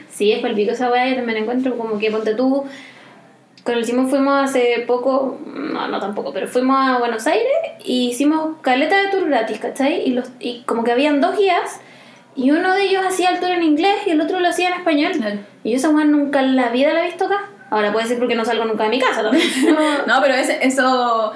Sí, 0.10 0.32
es 0.32 0.42
palpico 0.42 0.72
esa 0.72 0.90
weá, 0.90 1.10
yo 1.10 1.16
también 1.16 1.40
encuentro 1.40 1.78
como 1.78 1.98
que 2.00 2.12
ponte 2.12 2.36
tú. 2.36 2.64
Con 3.64 3.76
el 3.76 3.86
Simón 3.86 4.10
fuimos 4.10 4.44
hace 4.44 4.84
poco, 4.86 5.40
no, 5.46 5.88
no 5.88 6.00
tampoco, 6.00 6.32
pero 6.32 6.48
fuimos 6.48 6.78
a 6.78 7.00
Buenos 7.00 7.26
Aires 7.26 7.52
y 7.84 8.10
hicimos 8.10 8.58
caleta 8.62 9.02
de 9.02 9.10
tour 9.10 9.28
gratis, 9.28 9.58
¿cachai? 9.58 10.08
Y, 10.08 10.12
los, 10.12 10.30
y 10.40 10.62
como 10.68 10.84
que 10.84 10.92
habían 10.92 11.20
dos 11.20 11.36
guías 11.36 11.82
y 12.36 12.52
uno 12.52 12.74
de 12.74 12.84
ellos 12.84 13.04
hacía 13.04 13.32
el 13.32 13.40
tour 13.40 13.52
en 13.52 13.64
inglés 13.64 13.96
y 14.06 14.12
el 14.12 14.22
otro 14.22 14.40
lo 14.40 14.50
hacía 14.50 14.68
en 14.68 14.76
español. 14.76 15.14
Claro. 15.14 15.40
Y 15.64 15.72
yo 15.72 15.78
esa 15.78 15.90
weá 15.90 16.06
nunca 16.06 16.42
en 16.42 16.56
la 16.56 16.70
vida 16.70 16.94
la 16.94 17.04
he 17.04 17.06
visto 17.08 17.26
acá. 17.26 17.50
Ahora 17.72 17.92
puede 17.92 18.08
ser 18.08 18.20
porque 18.20 18.36
no 18.36 18.46
salgo 18.46 18.66
nunca 18.66 18.84
de 18.84 18.90
mi 18.90 19.00
casa 19.00 19.24
también. 19.24 19.48
No, 20.08 20.22
pero 20.22 20.36
ese, 20.36 20.60
eso, 20.66 21.34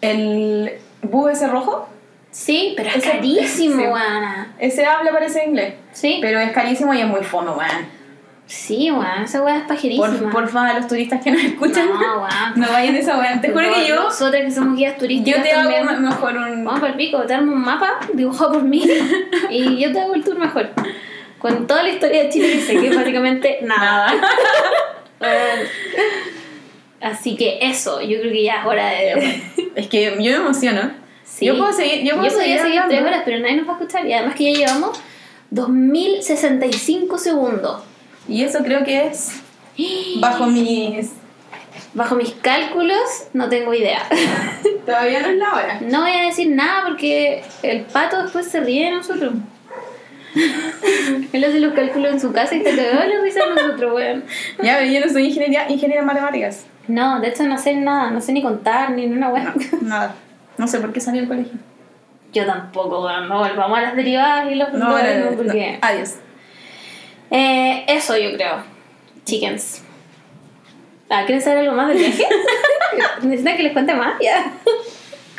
el 0.00 0.72
bus 1.02 1.32
ese 1.32 1.46
rojo, 1.48 1.88
sí, 2.30 2.74
pero 2.76 2.90
es 2.90 2.96
Ese- 2.96 3.10
carísimo, 3.10 3.76
sí. 3.80 3.82
weona. 3.86 4.54
ese 4.58 4.84
habla 4.86 5.12
parece 5.12 5.44
inglés. 5.46 5.74
Sí. 5.92 6.18
Pero 6.20 6.38
es 6.38 6.52
carísimo 6.52 6.92
y 6.94 7.00
es 7.00 7.06
muy 7.06 7.22
fono, 7.22 7.54
weón. 7.56 7.96
Sí, 8.48 8.92
weón, 8.92 9.24
esa 9.24 9.42
weá 9.42 9.56
es 9.58 9.64
pajerísima. 9.64 10.06
Por, 10.06 10.30
porfa, 10.30 10.68
a 10.68 10.74
los 10.78 10.86
turistas 10.86 11.20
que 11.20 11.32
nos 11.32 11.42
escuchan, 11.42 11.88
No, 11.88 12.18
weón. 12.22 12.30
no 12.56 12.68
vayan 12.70 12.94
a 12.94 12.98
esa 12.98 13.18
weón. 13.18 13.40
Te 13.40 13.50
juro 13.50 13.74
que 13.74 13.88
yo, 13.88 13.96
Nosotras 14.04 14.42
que 14.44 14.50
somos 14.52 14.76
guías 14.76 14.96
turísticas 14.98 15.38
yo 15.38 15.42
te 15.42 15.52
hago 15.52 15.62
también. 15.70 15.86
me- 16.02 16.08
mejor 16.08 16.36
un... 16.36 16.64
Vamos 16.64 16.78
para 16.80 16.92
el 16.92 16.96
pico, 16.98 17.22
te 17.22 17.34
armo 17.34 17.52
un 17.52 17.62
mapa 17.62 17.98
dibujado 18.12 18.52
por 18.52 18.62
mí 18.62 18.84
y 19.50 19.78
yo 19.78 19.92
te 19.92 20.00
hago 20.00 20.14
el 20.14 20.22
tour 20.22 20.38
mejor. 20.38 20.70
Con 21.38 21.66
toda 21.66 21.82
la 21.82 21.88
historia 21.90 22.22
de 22.24 22.28
Chile 22.30 22.52
que 22.52 22.60
sé, 22.60 22.76
que 22.78 22.88
es 22.88 22.96
básicamente 22.96 23.58
nada. 23.62 24.14
Nada. 25.20 25.34
Así 27.06 27.36
que 27.36 27.58
eso, 27.60 28.00
yo 28.00 28.18
creo 28.18 28.32
que 28.32 28.42
ya 28.42 28.62
es 28.62 28.66
hora 28.66 28.90
de... 28.90 29.42
es 29.76 29.86
que 29.86 30.04
yo 30.04 30.16
me 30.16 30.28
emociono. 30.34 30.90
Sí. 31.24 31.46
Yo 31.46 31.56
puedo 31.56 31.72
seguir, 31.72 32.02
yo 32.02 32.16
puedo 32.16 32.32
podría 32.32 32.60
seguir 32.60 32.80
hablando. 32.80 32.88
tres 32.88 33.02
horas, 33.02 33.22
pero 33.24 33.38
nadie 33.38 33.56
nos 33.56 33.68
va 33.68 33.74
a 33.74 33.76
escuchar. 33.76 34.06
Y 34.06 34.12
además 34.12 34.34
que 34.34 34.52
ya 34.52 34.58
llevamos 34.58 35.00
2065 35.50 37.16
segundos. 37.18 37.84
Y 38.26 38.42
eso 38.42 38.58
creo 38.64 38.82
que 38.82 39.06
es 39.06 39.40
bajo 40.20 40.46
mis... 40.46 41.12
Bajo 41.94 42.16
mis 42.16 42.32
cálculos, 42.32 42.98
no 43.32 43.48
tengo 43.48 43.72
idea. 43.72 44.02
Todavía 44.84 45.22
no 45.22 45.28
es 45.28 45.36
la 45.36 45.54
hora. 45.54 45.80
No 45.82 46.00
voy 46.00 46.10
a 46.10 46.22
decir 46.22 46.50
nada 46.50 46.86
porque 46.88 47.44
el 47.62 47.82
pato 47.82 48.20
después 48.20 48.48
se 48.48 48.60
ríe 48.60 48.86
de 48.86 48.90
nosotros. 48.90 49.32
Él 51.32 51.44
hace 51.44 51.60
los 51.60 51.72
cálculos 51.72 52.12
en 52.12 52.20
su 52.20 52.32
casa 52.32 52.56
y 52.56 52.64
te 52.64 52.74
cagó 52.74 53.04
la 53.04 53.22
risa 53.22 53.46
de 53.46 53.54
nosotros, 53.54 53.94
weón. 53.94 54.24
Ya, 54.62 54.78
pero 54.78 54.90
yo 54.90 55.00
no 55.00 55.12
soy 55.12 55.26
ingeniera, 55.26 55.70
ingeniera 55.70 56.00
en 56.00 56.06
matemáticas. 56.06 56.66
No, 56.88 57.20
de 57.20 57.28
hecho 57.28 57.44
no 57.44 57.58
sé 57.58 57.74
nada, 57.74 58.10
no 58.10 58.20
sé 58.20 58.32
ni 58.32 58.42
contar 58.42 58.90
ni 58.90 59.06
una 59.06 59.28
weón. 59.30 59.54
No, 59.82 59.88
nada. 59.88 60.14
No 60.58 60.66
sé 60.68 60.80
por 60.80 60.92
qué 60.92 61.00
salí 61.00 61.18
del 61.20 61.28
colegio. 61.28 61.58
Yo 62.32 62.46
tampoco. 62.46 63.08
No 63.22 63.38
volvamos 63.38 63.78
a 63.78 63.82
las 63.82 63.96
derivadas 63.96 64.50
y 64.50 64.54
los 64.54 64.72
No, 64.72 64.78
no, 64.78 64.98
no, 64.98 65.30
no. 65.30 65.36
porque... 65.36 65.78
Adiós. 65.80 66.14
Eh, 67.30 67.84
eso 67.88 68.16
yo 68.16 68.32
creo. 68.34 68.62
Chickens. 69.24 69.82
Ah, 71.10 71.22
¿quieren 71.24 71.42
saber 71.42 71.58
algo 71.58 71.72
más 71.72 71.88
del 71.88 71.98
viaje? 71.98 72.26
¿Necesitan 73.22 73.56
que 73.56 73.62
les 73.62 73.72
cuente 73.72 73.94
más? 73.94 74.14
Ya. 74.20 74.52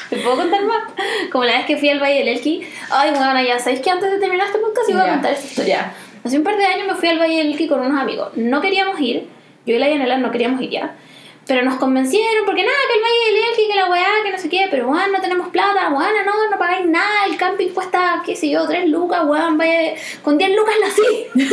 ¿Te 0.10 0.18
puedo 0.18 0.38
contar 0.38 0.64
más? 0.64 0.84
Como 1.32 1.44
la 1.44 1.58
vez 1.58 1.66
que 1.66 1.78
fui 1.78 1.90
al 1.90 2.00
Valle 2.00 2.20
del 2.20 2.30
Elqui. 2.30 2.66
Ay, 2.90 3.12
bueno, 3.12 3.42
ya 3.42 3.60
sabéis 3.60 3.82
que 3.82 3.90
antes 3.90 4.10
de 4.10 4.20
terminar 4.20 4.48
este 4.48 4.60
podcast 4.60 4.90
iba 4.90 5.04
a 5.04 5.10
contar 5.10 5.34
esta 5.34 5.46
historia. 5.46 5.92
Hace 6.24 6.38
un 6.38 6.44
par 6.44 6.58
de 6.58 6.66
años 6.66 6.88
me 6.88 6.96
fui 6.96 7.10
al 7.10 7.20
Valle 7.20 7.38
del 7.38 7.48
Elqui 7.48 7.68
con 7.68 7.82
unos 7.82 8.00
amigos. 8.02 8.30
No 8.36 8.62
queríamos 8.62 9.00
ir. 9.00 9.28
Yo 9.66 9.76
y 9.76 9.80
la 9.80 9.90
Yanela 9.90 10.18
no 10.18 10.32
queríamos 10.32 10.62
ir 10.62 10.70
ya. 10.70 10.96
Pero 11.48 11.64
nos 11.64 11.76
convencieron 11.76 12.46
porque 12.46 12.64
nada, 12.64 12.78
que 12.90 12.98
el 12.98 13.04
Valle 13.04 13.26
del 13.26 13.50
Elqui, 13.50 13.68
que 13.72 13.76
la 13.76 13.90
weá, 13.90 14.08
que 14.24 14.32
no 14.32 14.38
sé 14.38 14.50
qué. 14.50 14.68
Pero 14.70 14.88
bueno, 14.88 15.08
no 15.14 15.22
tenemos 15.22 15.48
plata. 15.48 15.90
Bueno, 15.90 16.24
no, 16.26 16.50
no 16.50 16.58
pagáis 16.60 16.86
nada. 16.86 17.26
El 17.30 17.38
camping 17.38 17.70
cuesta, 17.70 18.22
qué 18.26 18.36
sé 18.36 18.50
yo, 18.50 18.68
3 18.68 18.90
lucas. 18.90 19.22
Weón, 19.26 19.58
vaya. 19.58 19.94
Con 20.24 20.38
10 20.38 20.52
lucas 20.56 20.76
la 20.82 20.90
sí. 20.92 21.46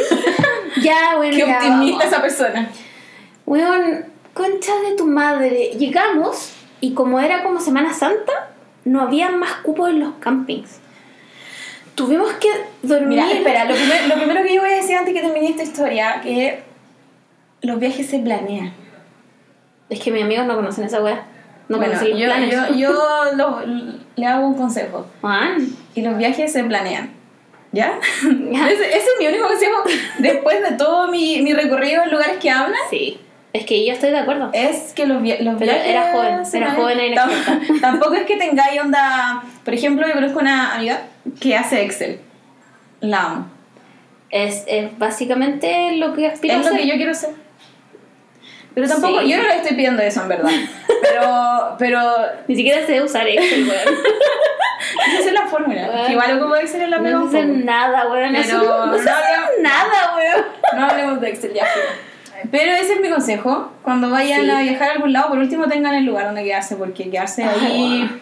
ya, 0.83 1.16
bueno. 1.16 1.37
Qué 1.37 1.47
ya, 1.47 1.59
optimista 1.59 1.99
vamos. 1.99 2.05
esa 2.05 2.23
persona. 2.23 2.71
Weón, 3.47 4.07
concha 4.33 4.75
de 4.81 4.97
tu 4.97 5.07
madre. 5.07 5.71
Llegamos 5.79 6.53
y 6.81 6.93
como 6.93 7.21
era 7.21 7.45
como 7.45 7.61
Semana 7.61 7.95
Santa, 7.95 8.51
no 8.85 9.01
había 9.01 9.31
más 9.31 9.53
cupos 9.62 9.91
en 9.91 10.01
los 10.01 10.15
campings. 10.15 10.81
Tuvimos 11.95 12.33
que 12.35 12.49
dormir. 12.83 13.21
Mira, 13.21 13.31
espera, 13.31 13.65
lo 13.65 13.75
primero, 13.75 14.07
lo 14.09 14.15
primero 14.16 14.43
que 14.43 14.55
yo 14.55 14.61
voy 14.61 14.73
a 14.73 14.77
decir 14.77 14.97
antes 14.97 15.15
que 15.15 15.21
termine 15.21 15.51
esta 15.51 15.62
historia, 15.62 16.21
que 16.21 16.65
los 17.62 17.79
viajes 17.79 18.09
se 18.09 18.19
planean. 18.19 18.84
Es 19.95 20.01
que 20.01 20.11
mis 20.11 20.23
amigos 20.25 20.47
no 20.47 20.55
conocen 20.57 20.85
esa 20.85 21.01
weá. 21.03 21.23
No 21.69 21.79
bueno, 21.79 21.93
conocen 21.95 22.11
los 22.12 22.21
yo, 22.21 22.27
planes. 22.27 22.51
yo, 22.55 22.75
yo 22.75 22.93
lo- 23.37 23.61
le 24.16 24.27
hago 24.27 24.47
un 24.47 24.55
consejo. 24.55 25.07
Juan, 25.21 25.66
Y 25.95 26.03
los 26.03 26.16
viajes 26.19 26.53
se 26.53 26.65
planean. 26.65 27.11
¿Ya? 27.73 27.99
Ya. 28.23 28.69
Ese, 28.71 28.87
ese 28.89 28.97
es 28.99 29.11
mi 29.19 29.27
único 29.27 29.49
consejo 29.49 29.83
después 30.19 30.62
de 30.62 30.77
todo 30.77 31.09
mi, 31.09 31.43
mi 31.43 31.53
recorrido 31.55 32.05
en 32.05 32.11
lugares 32.12 32.37
que 32.41 32.51
hablan. 32.51 32.79
Sí. 32.91 33.19
Es 33.53 33.65
que 33.66 33.85
yo 33.87 33.93
estoy 33.93 34.11
de 34.11 34.19
acuerdo. 34.19 34.51
Es 34.53 34.93
que 34.95 35.07
los, 35.07 35.23
via- 35.23 35.41
los 35.41 35.55
Pero 35.59 35.73
viajes. 35.73 35.89
era 35.91 36.12
joven, 36.12 36.43
era 36.55 36.71
joven 36.75 37.01
e 37.01 37.15
Tam- 37.15 37.31
inexperta. 37.31 37.75
Tampoco 37.81 38.15
es 38.15 38.27
que 38.27 38.37
tengáis 38.37 38.81
onda. 38.81 39.43
Por 39.65 39.75
ejemplo, 39.75 40.07
yo 40.09 40.15
conozco 40.15 40.41
una 40.41 40.75
amiga 40.75 41.03
que 41.41 41.57
hace 41.57 41.83
Excel. 41.85 42.19
La 43.01 43.23
amo. 43.23 43.47
Es, 44.31 44.65
es 44.66 44.97
básicamente 44.99 45.93
lo 45.97 46.12
que 46.15 46.27
aspiro 46.27 46.55
a 46.55 46.59
Es 46.59 46.62
lo 46.65 46.69
hacer. 46.73 46.81
que 46.83 46.89
yo 46.89 46.95
quiero 46.97 47.15
ser. 47.15 47.31
Pero 48.74 48.88
tampoco, 48.88 49.20
Sí. 49.20 49.30
yo 49.30 49.36
no 49.36 49.42
le 49.44 49.56
estoy 49.56 49.76
pidiendo 49.76 50.02
eso 50.02 50.22
en 50.22 50.28
verdad. 50.28 50.51
Pero, 51.02 51.76
pero 51.78 52.01
Ni 52.48 52.56
siquiera 52.56 52.84
sé 52.86 53.01
usar 53.02 53.26
Excel, 53.28 53.68
weón. 53.68 53.98
esa 55.18 55.28
es 55.28 55.32
la 55.32 55.46
fórmula. 55.46 55.86
Bueno. 55.86 56.10
Igual 56.10 56.40
como 56.40 56.56
Excel 56.56 56.82
es 56.82 56.88
la 56.90 56.98
pega 56.98 57.10
no 57.18 57.30
sé 57.30 57.44
nada, 57.44 58.09
weón. 58.10 58.32
Pero 58.34 58.59
no, 58.59 58.86
no 58.86 58.92
hablemos- 58.92 59.51
nada, 59.60 60.16
weón. 60.16 60.44
No 60.76 60.86
hablemos 60.86 61.20
de 61.20 61.28
Excel 61.30 61.52
ya. 61.55 61.66
Pero 62.51 62.72
ese 62.72 62.94
es 62.94 63.01
mi 63.01 63.09
consejo. 63.10 63.72
Cuando 63.82 64.10
vayan 64.10 64.42
Sí. 64.42 64.51
a 64.51 64.60
viajar 64.60 64.88
a 64.90 64.92
algún 64.92 65.12
lado, 65.12 65.28
por 65.28 65.38
último 65.38 65.66
tengan 65.66 65.94
el 65.94 66.05
lugar 66.05 66.26
donde 66.26 66.44
quedarse, 66.44 66.76
porque 66.76 67.10
quedarse 67.10 67.44
ahí 67.44 68.01
bueno. 68.01 68.20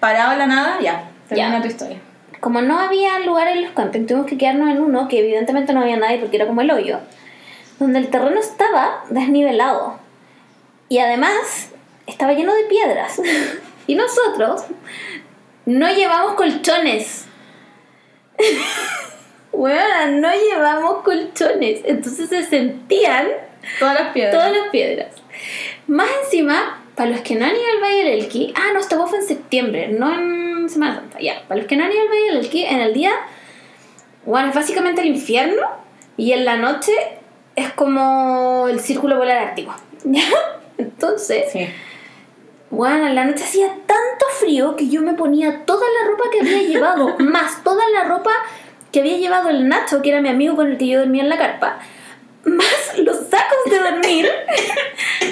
parado 0.00 0.32
en 0.32 0.38
la 0.38 0.46
nada, 0.46 0.78
ya, 0.80 1.04
termina 1.28 1.56
Ya. 1.56 1.62
tu 1.62 1.68
historia. 1.68 1.98
como 2.40 2.60
no 2.60 2.76
había 2.80 3.20
lugar 3.20 3.46
en 3.46 3.62
los 3.62 3.70
campings, 3.70 4.08
tuvimos 4.08 4.26
que 4.26 4.36
quedarnos 4.36 4.68
en 4.70 4.80
uno 4.80 5.06
que 5.06 5.20
evidentemente 5.20 5.72
no 5.72 5.80
había 5.82 5.96
nadie 5.96 6.18
porque 6.18 6.34
era 6.38 6.46
como 6.46 6.60
el 6.60 6.72
hoyo, 6.72 6.98
donde 7.82 7.98
el 7.98 8.08
terreno 8.08 8.40
estaba 8.40 9.04
desnivelado 9.10 9.98
y 10.88 10.98
además 10.98 11.70
estaba 12.06 12.32
lleno 12.32 12.54
de 12.54 12.64
piedras. 12.64 13.20
y 13.86 13.94
nosotros 13.94 14.64
no 15.66 15.92
llevamos 15.92 16.34
colchones. 16.34 17.26
Bueno, 19.54 20.06
no 20.12 20.30
llevamos 20.32 21.02
colchones, 21.02 21.82
entonces 21.84 22.30
se 22.30 22.42
sentían 22.42 23.28
Todas 23.78 24.00
las 24.00 24.12
piedras. 24.12 24.34
todas 24.34 24.50
las 24.56 24.68
piedras. 24.70 25.14
Más 25.86 26.08
encima, 26.24 26.82
para 26.94 27.10
los 27.10 27.20
que 27.20 27.34
no 27.34 27.44
han 27.44 27.52
ido 27.52 27.64
al 27.76 27.82
Valle 27.82 27.98
del 27.98 28.22
Elqui, 28.22 28.54
ah, 28.56 28.72
no, 28.72 28.80
esta 28.80 28.98
fue 29.06 29.18
en 29.18 29.24
septiembre, 29.24 29.88
no 29.88 30.12
en 30.12 30.70
Semana 30.70 30.96
Santa, 30.96 31.20
ya. 31.20 31.42
Para 31.46 31.60
los 31.60 31.68
que 31.68 31.76
no 31.76 31.84
han 31.84 31.92
ido 31.92 32.00
al 32.00 32.08
Valle 32.08 32.24
del 32.24 32.36
Elqui, 32.38 32.64
en 32.64 32.80
el 32.80 32.94
día, 32.94 33.12
bueno, 34.24 34.48
es 34.48 34.54
básicamente 34.54 35.02
el 35.02 35.08
infierno 35.08 35.62
y 36.16 36.32
en 36.32 36.44
la 36.44 36.56
noche 36.56 36.92
es 37.56 37.72
como 37.72 38.66
el 38.68 38.80
círculo 38.80 39.18
polar 39.18 39.38
ártico, 39.48 39.74
¿ya? 40.04 40.22
Entonces, 40.78 41.50
Sí. 41.52 41.66
bueno, 42.70 43.06
en 43.06 43.14
la 43.14 43.24
noche 43.24 43.44
hacía 43.44 43.66
tanto 43.68 44.26
frío 44.40 44.76
que 44.76 44.88
yo 44.88 45.02
me 45.02 45.14
ponía 45.14 45.64
toda 45.64 45.86
la 46.00 46.10
ropa 46.10 46.24
que 46.32 46.40
había 46.40 46.62
llevado, 46.62 47.16
más 47.18 47.62
toda 47.62 47.82
la 47.90 48.04
ropa 48.04 48.30
que 48.90 49.00
había 49.00 49.16
llevado 49.16 49.48
el 49.48 49.68
Nacho, 49.68 50.02
que 50.02 50.10
era 50.10 50.20
mi 50.20 50.28
amigo 50.28 50.54
con 50.56 50.70
el 50.70 50.76
que 50.78 50.86
yo 50.86 50.98
dormía 51.00 51.22
en 51.22 51.28
la 51.30 51.38
carpa, 51.38 51.78
más 52.44 52.98
los 52.98 53.16
sacos 53.28 53.70
de 53.70 53.78
dormir, 53.78 54.30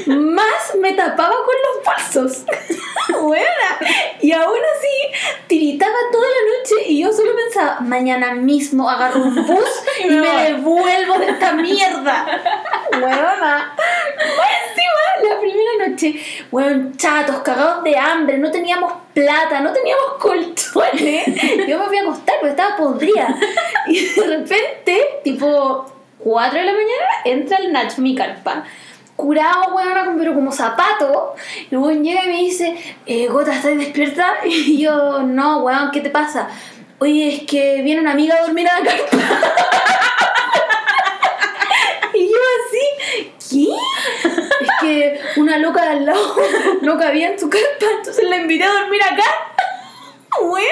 más 0.06 0.74
me 0.80 0.92
tapaba 0.92 1.34
con 1.34 1.54
los 1.66 1.84
bolsos. 1.84 2.44
Buena. 3.20 3.78
Y 4.20 4.32
aún 4.32 4.58
así, 4.76 5.36
tiritaba 5.46 5.94
toda 6.12 6.26
la 6.26 6.58
noche 6.58 6.74
y 6.88 7.02
yo 7.02 7.12
solo 7.12 7.32
pensaba, 7.34 7.80
mañana 7.80 8.34
mismo 8.34 8.88
agarro 8.88 9.22
un 9.22 9.34
bus 9.46 9.82
y 10.04 10.08
Me 10.08 10.50
devuelvo 10.50 11.18
de 11.18 11.30
esta 11.30 11.52
mierda. 11.52 12.26
Buena. 12.92 13.76
Encima, 14.18 15.30
la 15.34 15.40
primera 15.40 15.88
noche, 15.88 16.14
weón, 16.50 16.96
chatos, 16.96 17.40
cagados 17.40 17.82
de 17.84 17.96
hambre, 17.96 18.38
no 18.38 18.50
teníamos 18.50 18.92
plata, 19.12 19.60
no 19.60 19.72
teníamos 19.72 20.14
colchones. 20.18 21.26
Yo 21.66 21.78
me 21.78 21.86
fui 21.86 21.98
a 21.98 22.02
acostar 22.02 22.36
porque 22.40 22.50
estaba 22.50 22.76
podrida. 22.76 23.36
Y 23.86 24.06
de 24.06 24.26
repente, 24.26 25.20
tipo 25.24 25.99
4 26.22 26.59
de 26.59 26.64
la 26.64 26.72
mañana, 26.72 27.06
entra 27.24 27.59
el 27.59 27.72
Nacho 27.72 28.02
mi 28.02 28.14
carpa. 28.14 28.64
Curado, 29.16 29.74
weón, 29.74 30.16
pero 30.18 30.34
como 30.34 30.52
zapato. 30.52 31.34
Y 31.70 31.74
luego 31.74 31.90
llega 31.90 32.24
y 32.24 32.28
me 32.28 32.36
dice, 32.36 32.76
eh, 33.06 33.26
Gota, 33.26 33.55
¿estás 33.55 33.76
despierta? 33.76 34.38
Y 34.44 34.78
yo, 34.78 35.22
no, 35.22 35.59
weón, 35.59 35.90
¿qué 35.90 36.01
te 36.01 36.10
pasa? 36.10 36.48
Oye, 36.98 37.34
es 37.34 37.42
que 37.42 37.82
viene 37.82 38.01
una 38.01 38.12
amiga 38.12 38.36
a 38.36 38.42
dormir 38.42 38.68
a 38.68 38.80
la 38.80 38.86
carpa. 38.86 39.16
Y 42.12 42.28
yo 42.28 42.38
así, 42.66 42.84
¿qué? 43.51 43.68
Es 44.60 44.70
que 44.80 45.20
una 45.36 45.59
loca 45.59 45.82
de 45.82 45.88
al 45.90 46.06
lado 46.06 46.36
no 46.82 46.98
cabía 46.98 47.28
en 47.30 47.38
su 47.38 47.48
carpa, 47.48 47.86
entonces 47.98 48.28
la 48.28 48.36
invité 48.36 48.64
a 48.64 48.72
dormir 48.72 49.02
acá. 49.02 49.24
Weón. 50.42 50.66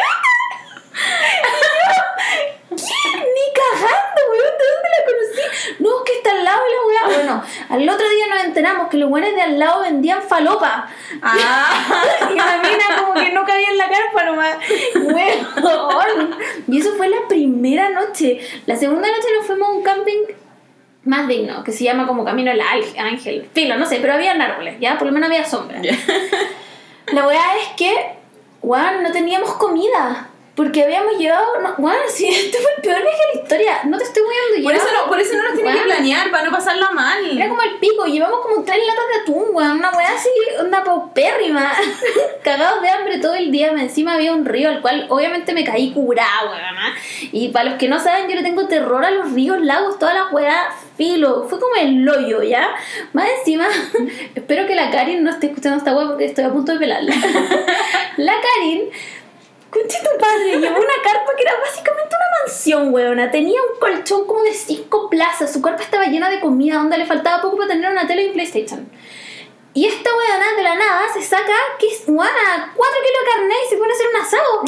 ¿Qué? 2.70 2.76
Ni 2.76 3.44
cagando, 3.54 4.20
weón, 4.30 4.54
¿de 4.58 4.66
dónde 4.72 4.88
la 4.94 5.04
conocí? 5.06 5.82
No, 5.82 5.88
es 5.96 6.02
que 6.04 6.12
está 6.18 6.30
al 6.32 6.44
lado 6.44 6.62
y 6.68 6.72
la 6.74 6.86
weá. 6.86 7.16
Bueno, 7.16 7.42
al 7.68 7.88
otro 7.88 8.08
día 8.08 8.26
nos 8.28 8.44
enteramos 8.44 8.88
que 8.88 8.98
los 8.98 9.10
weones 9.10 9.34
de 9.34 9.42
al 9.42 9.58
lado 9.58 9.80
vendían 9.82 10.22
falopa. 10.22 10.88
Ah. 11.22 12.04
Y 12.30 12.34
la 12.34 12.58
mina 12.58 12.84
como 12.98 13.14
que 13.14 13.32
no 13.32 13.44
cabía 13.44 13.70
en 13.70 13.78
la 13.78 13.88
carpa 13.88 14.24
nomás. 14.24 14.56
Weón. 14.94 16.36
Y 16.68 16.80
eso 16.80 16.94
fue 16.96 17.08
la 17.08 17.26
primera 17.28 17.90
noche. 17.90 18.40
La 18.66 18.76
segunda 18.76 19.08
noche 19.08 19.28
nos 19.36 19.46
fuimos 19.46 19.68
a 19.68 19.72
un 19.72 19.82
camping 19.82 20.24
más 21.04 21.26
digno, 21.26 21.64
que 21.64 21.72
se 21.72 21.84
llama 21.84 22.06
como 22.06 22.24
Camino 22.24 22.50
al 22.50 22.60
Ángel, 22.60 22.98
Ángel, 22.98 23.48
filo, 23.54 23.78
no 23.78 23.86
sé, 23.86 23.98
pero 24.00 24.12
había 24.12 24.32
árboles, 24.32 24.76
ya, 24.78 24.98
por 24.98 25.06
lo 25.06 25.12
menos 25.12 25.30
había 25.30 25.44
sombra. 25.44 25.80
La 27.12 27.26
weá 27.26 27.56
es 27.62 27.68
que, 27.76 28.16
weón, 28.60 29.02
no 29.02 29.10
teníamos 29.10 29.54
comida. 29.54 30.28
Porque 30.58 30.82
habíamos 30.82 31.16
llevado, 31.16 31.60
no, 31.62 31.72
weón, 31.78 31.96
sí, 32.08 32.26
este 32.34 32.58
fue 32.58 32.70
el 32.78 32.82
peor 32.82 33.00
viaje 33.00 33.16
de 33.16 33.34
la 33.36 33.42
historia. 33.42 33.80
No 33.84 33.96
te 33.96 34.02
estoy 34.02 34.24
weando 34.24 34.64
Por 34.64 34.74
eso, 34.74 34.84
llevamos- 34.86 35.04
no, 35.04 35.08
por 35.12 35.20
eso 35.20 35.36
no 35.36 35.42
nos 35.44 35.54
tienen 35.54 35.72
que 35.74 35.82
planear, 35.84 36.30
para 36.32 36.42
no 36.46 36.50
pasarla 36.50 36.90
mal. 36.90 37.38
Era 37.38 37.48
como 37.48 37.62
el 37.62 37.76
pico, 37.78 38.06
llevamos 38.06 38.40
como 38.40 38.64
tres 38.64 38.78
latas 38.84 39.04
de 39.08 39.20
atún, 39.22 39.44
weón, 39.52 39.76
una 39.78 39.90
weá 39.92 40.08
así, 40.16 40.28
una 40.60 40.82
paupérrima. 40.82 41.72
Cagados 42.42 42.82
de 42.82 42.88
hambre 42.88 43.18
todo 43.18 43.34
el 43.34 43.52
día, 43.52 43.68
encima 43.68 44.14
había 44.14 44.32
un 44.32 44.44
río 44.44 44.68
al 44.68 44.80
cual 44.80 45.06
obviamente 45.10 45.52
me 45.52 45.62
caí 45.62 45.92
curada, 45.92 46.50
weón. 46.50 46.68
Y 47.30 47.48
para 47.50 47.70
los 47.70 47.78
que 47.78 47.86
no 47.86 48.00
saben, 48.00 48.28
yo 48.28 48.34
le 48.34 48.42
tengo 48.42 48.66
terror 48.66 49.04
a 49.04 49.12
los 49.12 49.32
ríos, 49.32 49.60
lagos, 49.60 49.98
toda 50.00 50.12
la 50.12 50.26
weá, 50.32 50.74
filo. 50.96 51.46
Fue 51.48 51.60
como 51.60 51.76
el 51.76 52.08
hoyo, 52.08 52.42
¿ya? 52.42 52.74
Más 53.12 53.28
encima, 53.38 53.68
espero 54.34 54.66
que 54.66 54.74
la 54.74 54.90
Karin 54.90 55.22
no 55.22 55.30
esté 55.30 55.46
escuchando 55.46 55.78
esta 55.78 55.96
weá 55.96 56.08
porque 56.08 56.24
estoy 56.24 56.44
a 56.44 56.50
punto 56.50 56.72
de 56.72 56.78
pelarla. 56.80 57.14
la 58.16 58.32
Karin 58.32 58.88
Concha 59.70 59.98
tu 59.98 60.18
padre, 60.18 60.58
llevó 60.58 60.78
una 60.78 61.02
carpa 61.02 61.36
que 61.36 61.42
era 61.42 61.52
básicamente 61.60 62.16
una 62.16 62.40
mansión, 62.40 62.94
weona. 62.94 63.30
Tenía 63.30 63.60
un 63.62 63.78
colchón 63.78 64.26
como 64.26 64.42
de 64.42 64.54
cinco 64.54 65.10
plazas. 65.10 65.52
Su 65.52 65.60
carpa 65.60 65.82
estaba 65.82 66.06
llena 66.06 66.30
de 66.30 66.40
comida, 66.40 66.76
donde 66.76 66.96
le 66.96 67.04
faltaba 67.06 67.42
poco 67.42 67.58
para 67.58 67.68
tener 67.68 67.90
una 67.90 68.06
tele 68.06 68.24
y 68.24 68.26
un 68.28 68.32
PlayStation. 68.32 68.88
Y 69.74 69.86
esta 69.86 70.10
weona 70.16 70.56
de 70.56 70.62
la 70.62 70.74
nada 70.74 71.02
se 71.12 71.22
saca, 71.22 71.52
que 71.78 71.86
es 71.86 72.02
weona, 72.06 72.72
4 72.74 72.74
kilos 72.74 73.20
de 73.24 73.30
carne 73.32 73.54
y 73.64 73.68
se 73.68 73.76
pone 73.76 73.92
a 73.92 73.94
hacer 73.94 74.06
un 74.08 74.20
asado. 74.20 74.62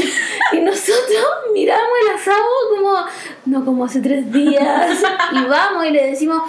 Y 0.53 0.61
nosotros 0.61 1.27
miramos 1.53 1.91
el 2.03 2.15
asado 2.15 2.45
como, 2.69 3.07
no 3.47 3.65
como 3.65 3.85
hace 3.87 4.01
tres 4.01 4.31
días. 4.31 5.03
Y 5.33 5.45
vamos 5.47 5.87
y 5.87 5.91
le 5.91 6.11
decimos, 6.11 6.43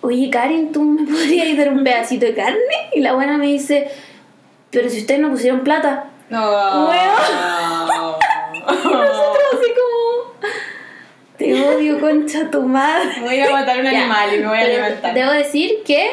oye 0.00 0.28
Karen, 0.28 0.72
¿tú 0.72 0.82
me 0.82 1.04
podrías 1.10 1.56
dar 1.56 1.72
un 1.72 1.84
pedacito 1.84 2.26
de 2.26 2.34
carne? 2.34 2.90
Y 2.92 3.00
la 3.00 3.14
buena 3.14 3.38
me 3.38 3.46
dice, 3.46 3.88
pero 4.70 4.90
si 4.90 5.00
ustedes 5.00 5.20
no 5.20 5.30
pusieron 5.30 5.60
plata. 5.60 6.10
No. 6.30 6.86
Bueno. 6.86 7.12
Nosotros 8.68 9.44
así 9.52 9.72
como. 9.74 10.48
Te 11.38 11.62
odio, 11.62 12.00
concha 12.00 12.50
tu 12.50 12.62
madre. 12.62 13.20
Voy 13.20 13.40
a 13.40 13.50
matar 13.50 13.78
a 13.78 13.80
un 13.80 13.86
animal 13.86 14.34
y 14.34 14.38
me 14.38 14.48
voy 14.48 14.58
a 14.58 14.62
Pero 14.62 14.84
alimentar. 14.84 15.14
Debo 15.14 15.32
decir 15.32 15.82
que 15.86 16.08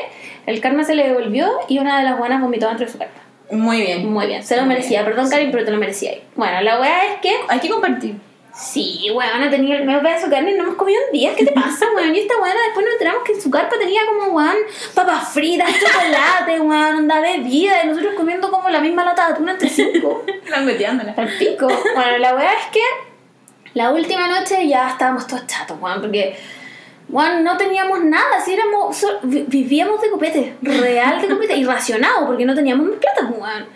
el 0.45 0.61
karma 0.61 0.83
se 0.83 0.95
le 0.95 1.07
devolvió 1.07 1.51
y 1.67 1.79
una 1.79 1.97
de 1.99 2.05
las 2.05 2.17
buenas 2.17 2.41
vomitó 2.41 2.67
dentro 2.67 2.85
de 2.85 2.91
su 2.91 2.97
carta. 2.97 3.21
Muy 3.51 3.81
bien. 3.81 4.11
Muy 4.11 4.27
bien. 4.27 4.43
Se 4.43 4.55
lo 4.55 4.65
merecía. 4.65 5.03
Perdón, 5.03 5.29
Karin, 5.29 5.51
pero 5.51 5.65
te 5.65 5.71
lo 5.71 5.77
merecía. 5.77 6.11
Bueno, 6.35 6.61
la 6.61 6.79
weá 6.79 7.13
es 7.13 7.21
que. 7.21 7.35
Hay 7.47 7.59
que 7.59 7.69
compartir. 7.69 8.15
Sí, 8.57 9.09
weón, 9.13 9.49
tenía 9.49 9.75
el 9.77 9.83
medio 9.85 10.01
pedazo 10.01 10.27
de 10.27 10.31
carne 10.35 10.51
y 10.51 10.53
no 10.55 10.63
hemos 10.63 10.75
comido 10.75 10.99
en 11.07 11.11
días. 11.11 11.35
¿Qué 11.35 11.45
te 11.45 11.51
pasa, 11.51 11.85
weón? 11.93 12.15
Y 12.15 12.19
esta 12.19 12.35
weona 12.37 12.61
después 12.67 12.85
nos 12.85 12.93
enteramos 12.93 13.23
que 13.23 13.33
en 13.33 13.41
su 13.41 13.51
carpa 13.51 13.77
tenía 13.77 14.01
como, 14.05 14.31
weón, 14.33 14.55
papas 14.93 15.29
fritas, 15.33 15.69
chocolate, 15.77 16.59
weón, 16.61 16.95
onda 16.95 17.19
bebida. 17.19 17.83
Y 17.83 17.87
nosotros 17.87 18.13
comiendo 18.15 18.49
como 18.49 18.69
la 18.69 18.79
misma 18.79 19.03
lata 19.03 19.27
de 19.27 19.33
atún 19.33 19.49
entre 19.49 19.67
cinco. 19.69 20.23
Langueteándola. 20.49 21.13
Al 21.17 21.37
pico. 21.37 21.67
Bueno, 21.67 22.17
la 22.19 22.33
weá 22.35 22.53
es 22.53 22.65
que 22.71 22.79
la 23.73 23.91
última 23.91 24.27
noche 24.29 24.65
ya 24.67 24.87
estábamos 24.89 25.27
todos 25.27 25.45
chatos, 25.47 25.77
weón, 25.81 25.99
porque, 25.99 26.37
weón, 27.09 27.43
no 27.43 27.57
teníamos 27.57 28.05
nada. 28.05 28.39
Si 28.39 28.53
éramos, 28.53 28.95
so- 28.95 29.19
vi- 29.23 29.43
vivíamos 29.47 29.99
de 30.01 30.09
copete, 30.09 30.55
real 30.61 31.21
de 31.21 31.27
copete, 31.27 31.55
y 31.57 31.65
racionado, 31.65 32.25
porque 32.25 32.45
no 32.45 32.55
teníamos 32.55 32.87
más 32.87 32.99
plata, 32.99 33.25
weón. 33.25 33.67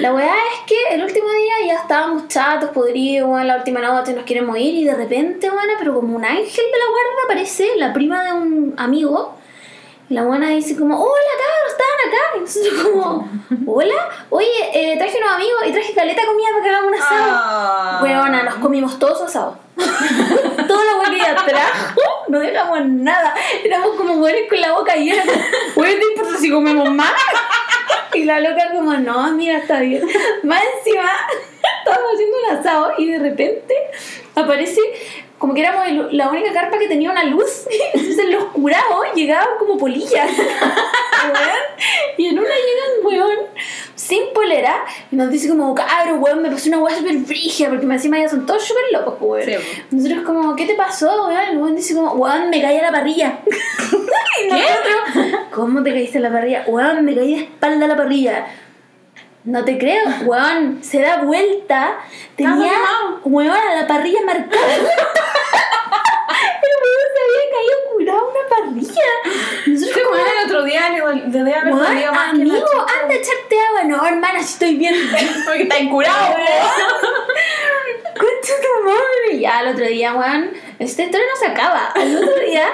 La 0.00 0.12
weá 0.12 0.34
es 0.34 0.60
que 0.66 0.94
el 0.94 1.02
último 1.02 1.28
día 1.30 1.66
ya 1.66 1.74
estábamos 1.80 2.28
chatos, 2.28 2.70
podridos, 2.70 3.28
weón, 3.28 3.46
la 3.46 3.56
última 3.56 3.80
noche 3.80 4.12
nos 4.12 4.24
queremos 4.24 4.56
ir 4.58 4.74
y 4.74 4.84
de 4.84 4.94
repente, 4.94 5.50
weón, 5.50 5.68
pero 5.78 5.94
como 5.94 6.16
un 6.16 6.24
ángel 6.24 6.44
de 6.44 6.78
la 6.78 6.90
guarda 6.90 7.24
aparece 7.24 7.68
la 7.76 7.92
prima 7.92 8.24
de 8.24 8.32
un 8.32 8.74
amigo 8.76 9.42
la 10.12 10.24
buena 10.24 10.50
dice 10.50 10.76
como, 10.76 11.02
hola 11.02 11.32
cabros, 11.38 11.72
estaban 11.72 11.98
acá. 12.08 12.36
Y 12.36 12.40
nosotros 12.40 12.82
como, 12.82 13.72
hola, 13.72 14.10
oye, 14.28 14.46
eh, 14.74 14.98
traje 14.98 15.16
unos 15.16 15.32
amigos 15.32 15.62
y 15.66 15.72
traje 15.72 15.94
caleta 15.94 16.26
comida 16.26 16.48
para 16.52 16.62
que 16.62 16.68
hagamos 16.68 16.88
un 16.92 16.98
asado. 16.98 17.32
Ah. 17.34 18.00
Weona, 18.02 18.42
nos 18.42 18.54
comimos 18.56 18.98
todos 18.98 19.22
asados. 19.22 19.54
Toda 19.74 20.84
la 20.84 20.98
hueá 20.98 21.10
que 21.10 21.16
ella 21.16 21.34
trajo, 21.34 22.00
no 22.28 22.40
dejamos 22.40 22.84
nada. 22.84 23.34
Éramos 23.64 23.96
como 23.96 24.16
buenos 24.16 24.42
con 24.50 24.60
la 24.60 24.72
boca 24.72 24.94
llena. 24.96 25.22
Weón, 25.76 25.98
no 25.98 26.06
importa 26.10 26.38
si 26.38 26.50
comemos 26.50 26.90
más. 26.90 27.12
Y 28.14 28.24
la 28.24 28.40
loca 28.40 28.70
como, 28.72 28.94
no, 28.94 29.20
amiga, 29.20 29.58
está 29.58 29.80
bien. 29.80 30.02
Más 30.42 30.62
encima, 30.78 31.10
estábamos 31.78 32.12
haciendo 32.14 32.36
un 32.36 32.58
asado 32.58 32.92
y 32.98 33.10
de 33.10 33.18
repente 33.18 33.74
aparece 34.34 34.80
como 35.42 35.54
que 35.54 35.60
éramos 35.60 35.88
el- 35.88 36.16
la 36.16 36.28
única 36.30 36.52
carpa 36.52 36.78
que 36.78 36.86
tenía 36.86 37.10
una 37.10 37.24
luz. 37.24 37.66
Entonces 37.94 38.16
en 38.18 38.30
los 38.32 38.44
curados 38.44 39.06
llegaban 39.16 39.48
como 39.58 39.76
polillas. 39.76 40.30
Y 42.16 42.26
en 42.26 42.38
una 42.38 42.48
llega 42.48 42.82
un 43.00 43.06
weón 43.06 43.38
sin 43.94 44.32
polera 44.34 44.84
y 45.10 45.16
nos 45.16 45.30
dice 45.30 45.48
como, 45.48 45.74
cabro, 45.74 46.16
weón, 46.16 46.42
me 46.42 46.50
pasó 46.50 46.68
una 46.68 46.78
weá 46.78 46.96
súper 46.96 47.16
frigia 47.20 47.68
porque 47.70 47.86
me 47.86 47.94
encima 47.94 48.18
ya 48.18 48.28
son 48.28 48.44
todos 48.46 48.62
súper 48.64 48.82
locos, 48.92 49.14
weón. 49.20 49.44
Sí. 49.46 49.54
Nosotros 49.90 50.24
como, 50.24 50.54
¿qué 50.56 50.66
te 50.66 50.74
pasó, 50.74 51.26
weón? 51.28 51.40
El 51.50 51.58
weón 51.58 51.76
dice 51.76 51.94
como, 51.94 52.12
weón, 52.12 52.50
me 52.50 52.60
caí 52.60 52.76
a 52.78 52.82
la 52.82 52.92
parrilla. 52.92 53.38
y 53.46 54.46
nosotros, 54.48 55.32
¿cómo 55.52 55.82
te 55.82 55.90
caíste 55.90 56.18
a 56.18 56.22
la 56.22 56.32
parrilla? 56.32 56.64
Weón, 56.66 57.04
me 57.04 57.14
caí 57.14 57.34
de 57.36 57.40
espalda 57.44 57.84
a 57.84 57.88
la 57.88 57.96
parrilla. 57.96 58.46
No 59.44 59.64
te 59.64 59.78
creo, 59.78 60.02
weón, 60.24 60.82
se 60.84 61.00
da 61.00 61.22
vuelta, 61.22 61.98
tenía, 62.36 62.54
quemado. 62.72 63.20
weón, 63.24 63.50
a 63.56 63.74
la 63.80 63.86
parrilla 63.88 64.20
marcada. 64.24 64.74
El 64.74 64.82
weón 66.82 67.08
se 67.14 67.20
había 67.24 67.44
caído 67.52 67.76
curado 67.92 68.18
a 68.18 68.30
una 68.30 68.48
parrilla. 68.48 69.02
Nosotros 69.66 69.94
Qué 69.96 70.02
como, 70.02 70.16
bueno, 70.16 70.30
el 70.40 70.46
otro 70.46 70.64
día 70.64 70.90
le 70.90 71.00
dol- 71.02 71.24
le 71.24 71.38
debe 71.38 71.54
haber 71.54 71.72
Weón, 71.74 71.86
dolido 71.86 72.12
más 72.12 72.24
que 72.24 72.30
amigo, 72.42 72.56
la 72.56 72.60
chucha. 72.60 73.00
anda 73.02 73.14
a 73.14 73.16
echarte 73.18 73.56
agua. 73.68 73.82
No, 73.84 74.01
hermana, 74.12 74.38
si 74.42 74.52
estoy 74.54 74.76
bien. 74.76 74.94
Porque 75.46 75.62
está 75.62 75.78
incurado, 75.78 76.34
Concha 78.14 78.52
tu 78.60 78.84
madre. 78.84 79.40
Ya, 79.40 79.60
el 79.60 79.68
otro 79.68 79.86
día, 79.86 80.14
weón, 80.14 80.50
esta 80.78 81.02
historia 81.02 81.26
no 81.32 81.36
se 81.38 81.46
acaba. 81.46 81.86
Al 81.86 82.16
otro 82.16 82.38
día, 82.40 82.66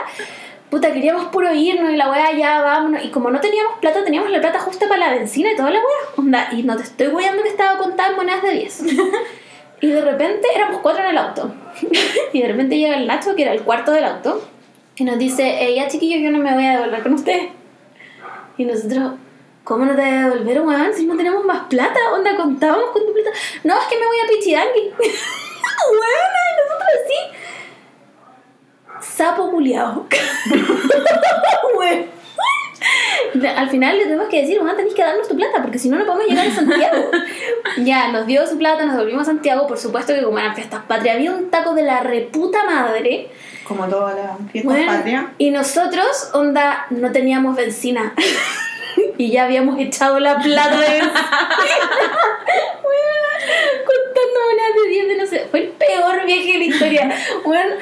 puta, 0.70 0.92
queríamos 0.92 1.26
puro 1.26 1.54
irnos 1.54 1.90
y 1.90 1.96
la 1.96 2.10
weá 2.10 2.32
ya 2.32 2.60
vámonos. 2.60 3.04
Y 3.04 3.10
como 3.10 3.30
no 3.30 3.40
teníamos 3.40 3.78
plata, 3.80 4.04
teníamos 4.04 4.30
la 4.30 4.40
plata 4.40 4.58
justa 4.58 4.88
para 4.88 5.06
la 5.06 5.12
benzina 5.12 5.52
y 5.52 5.56
toda 5.56 5.70
la 5.70 5.78
weá. 5.78 6.14
Onda, 6.16 6.48
y 6.52 6.62
no 6.62 6.76
te 6.76 6.82
estoy 6.82 7.08
weando 7.08 7.42
que 7.42 7.48
estaba 7.48 7.78
contada 7.78 8.10
en 8.10 8.16
monedas 8.16 8.42
de 8.42 8.52
10. 8.52 8.82
Y 9.80 9.86
de 9.88 10.00
repente 10.00 10.48
éramos 10.54 10.80
cuatro 10.80 11.04
en 11.04 11.10
el 11.10 11.18
auto. 11.18 11.54
y 12.32 12.42
de 12.42 12.48
repente 12.48 12.76
llega 12.76 12.96
el 12.96 13.06
Nacho, 13.06 13.34
que 13.36 13.42
era 13.42 13.52
el 13.52 13.62
cuarto 13.62 13.92
del 13.92 14.04
auto, 14.04 14.42
y 14.96 15.04
nos 15.04 15.18
dice, 15.18 15.64
eh, 15.64 15.76
ya 15.76 15.86
chiquillos, 15.86 16.20
yo 16.20 16.30
no 16.30 16.38
me 16.38 16.52
voy 16.52 16.66
a 16.66 16.78
devolver 16.78 17.02
con 17.02 17.14
ustedes. 17.14 17.50
Y 18.56 18.64
nosotros, 18.64 19.12
¿cómo 19.68 19.84
no 19.84 19.94
te 19.94 20.00
voy 20.00 20.10
a 20.10 20.30
devolver, 20.30 20.60
weón? 20.62 20.94
Si 20.94 21.04
no 21.04 21.14
tenemos 21.16 21.44
más 21.44 21.66
plata, 21.68 22.00
onda, 22.14 22.34
contábamos 22.36 22.90
con 22.90 23.06
tu 23.06 23.12
plata. 23.12 23.30
No, 23.64 23.78
es 23.78 23.86
que 23.86 23.98
me 23.98 24.06
voy 24.06 24.16
a 24.18 24.26
Pichidangui. 24.26 24.80
weón, 24.98 26.52
nosotros 26.58 26.88
así. 27.04 27.18
Sapo 29.16 29.50
culiao. 29.50 30.06
Weón. 31.78 32.18
Al 33.56 33.68
final 33.68 33.98
le 33.98 34.04
tenemos 34.04 34.28
que 34.28 34.40
decir, 34.40 34.60
weón, 34.60 34.74
tenéis 34.74 34.94
que 34.94 35.02
darnos 35.02 35.28
tu 35.28 35.36
plata, 35.36 35.60
porque 35.60 35.78
si 35.78 35.90
no, 35.90 35.98
no 35.98 36.06
podemos 36.06 36.26
llegar 36.26 36.46
a 36.46 36.54
Santiago. 36.54 37.10
ya, 37.78 38.08
nos 38.08 38.26
dio 38.26 38.46
su 38.46 38.56
plata, 38.56 38.86
nos 38.86 38.96
volvimos 38.96 39.22
a 39.22 39.26
Santiago. 39.26 39.66
Por 39.66 39.76
supuesto 39.78 40.14
que 40.14 40.22
como 40.22 40.38
eran 40.38 40.54
fiestas 40.54 40.82
patrias, 40.84 41.16
había 41.16 41.32
un 41.32 41.50
taco 41.50 41.74
de 41.74 41.82
la 41.82 42.00
reputa 42.00 42.64
madre. 42.64 43.28
Como 43.66 43.86
toda 43.86 44.14
la 44.14 44.38
fiesta 44.50 44.70
Bueno, 44.70 44.90
patria. 44.90 45.32
y 45.36 45.50
nosotros, 45.50 46.30
onda, 46.32 46.86
no 46.88 47.12
teníamos 47.12 47.54
benzina. 47.54 48.14
y 49.18 49.30
ya 49.30 49.44
habíamos 49.44 49.78
echado 49.80 50.18
la 50.18 50.38
plata 50.38 50.80
de. 50.80 50.98
Bueno, 51.00 51.10
contando 53.86 54.40
monedas 54.48 54.74
de 54.82 54.88
10 54.88 55.08
de 55.08 55.16
no 55.16 55.26
sé. 55.26 55.46
Fue 55.50 55.60
el 55.60 55.68
peor 55.68 56.24
viaje 56.24 56.52
de 56.52 56.58
la 56.58 56.64
historia. 56.64 57.10
Bueno, 57.44 57.76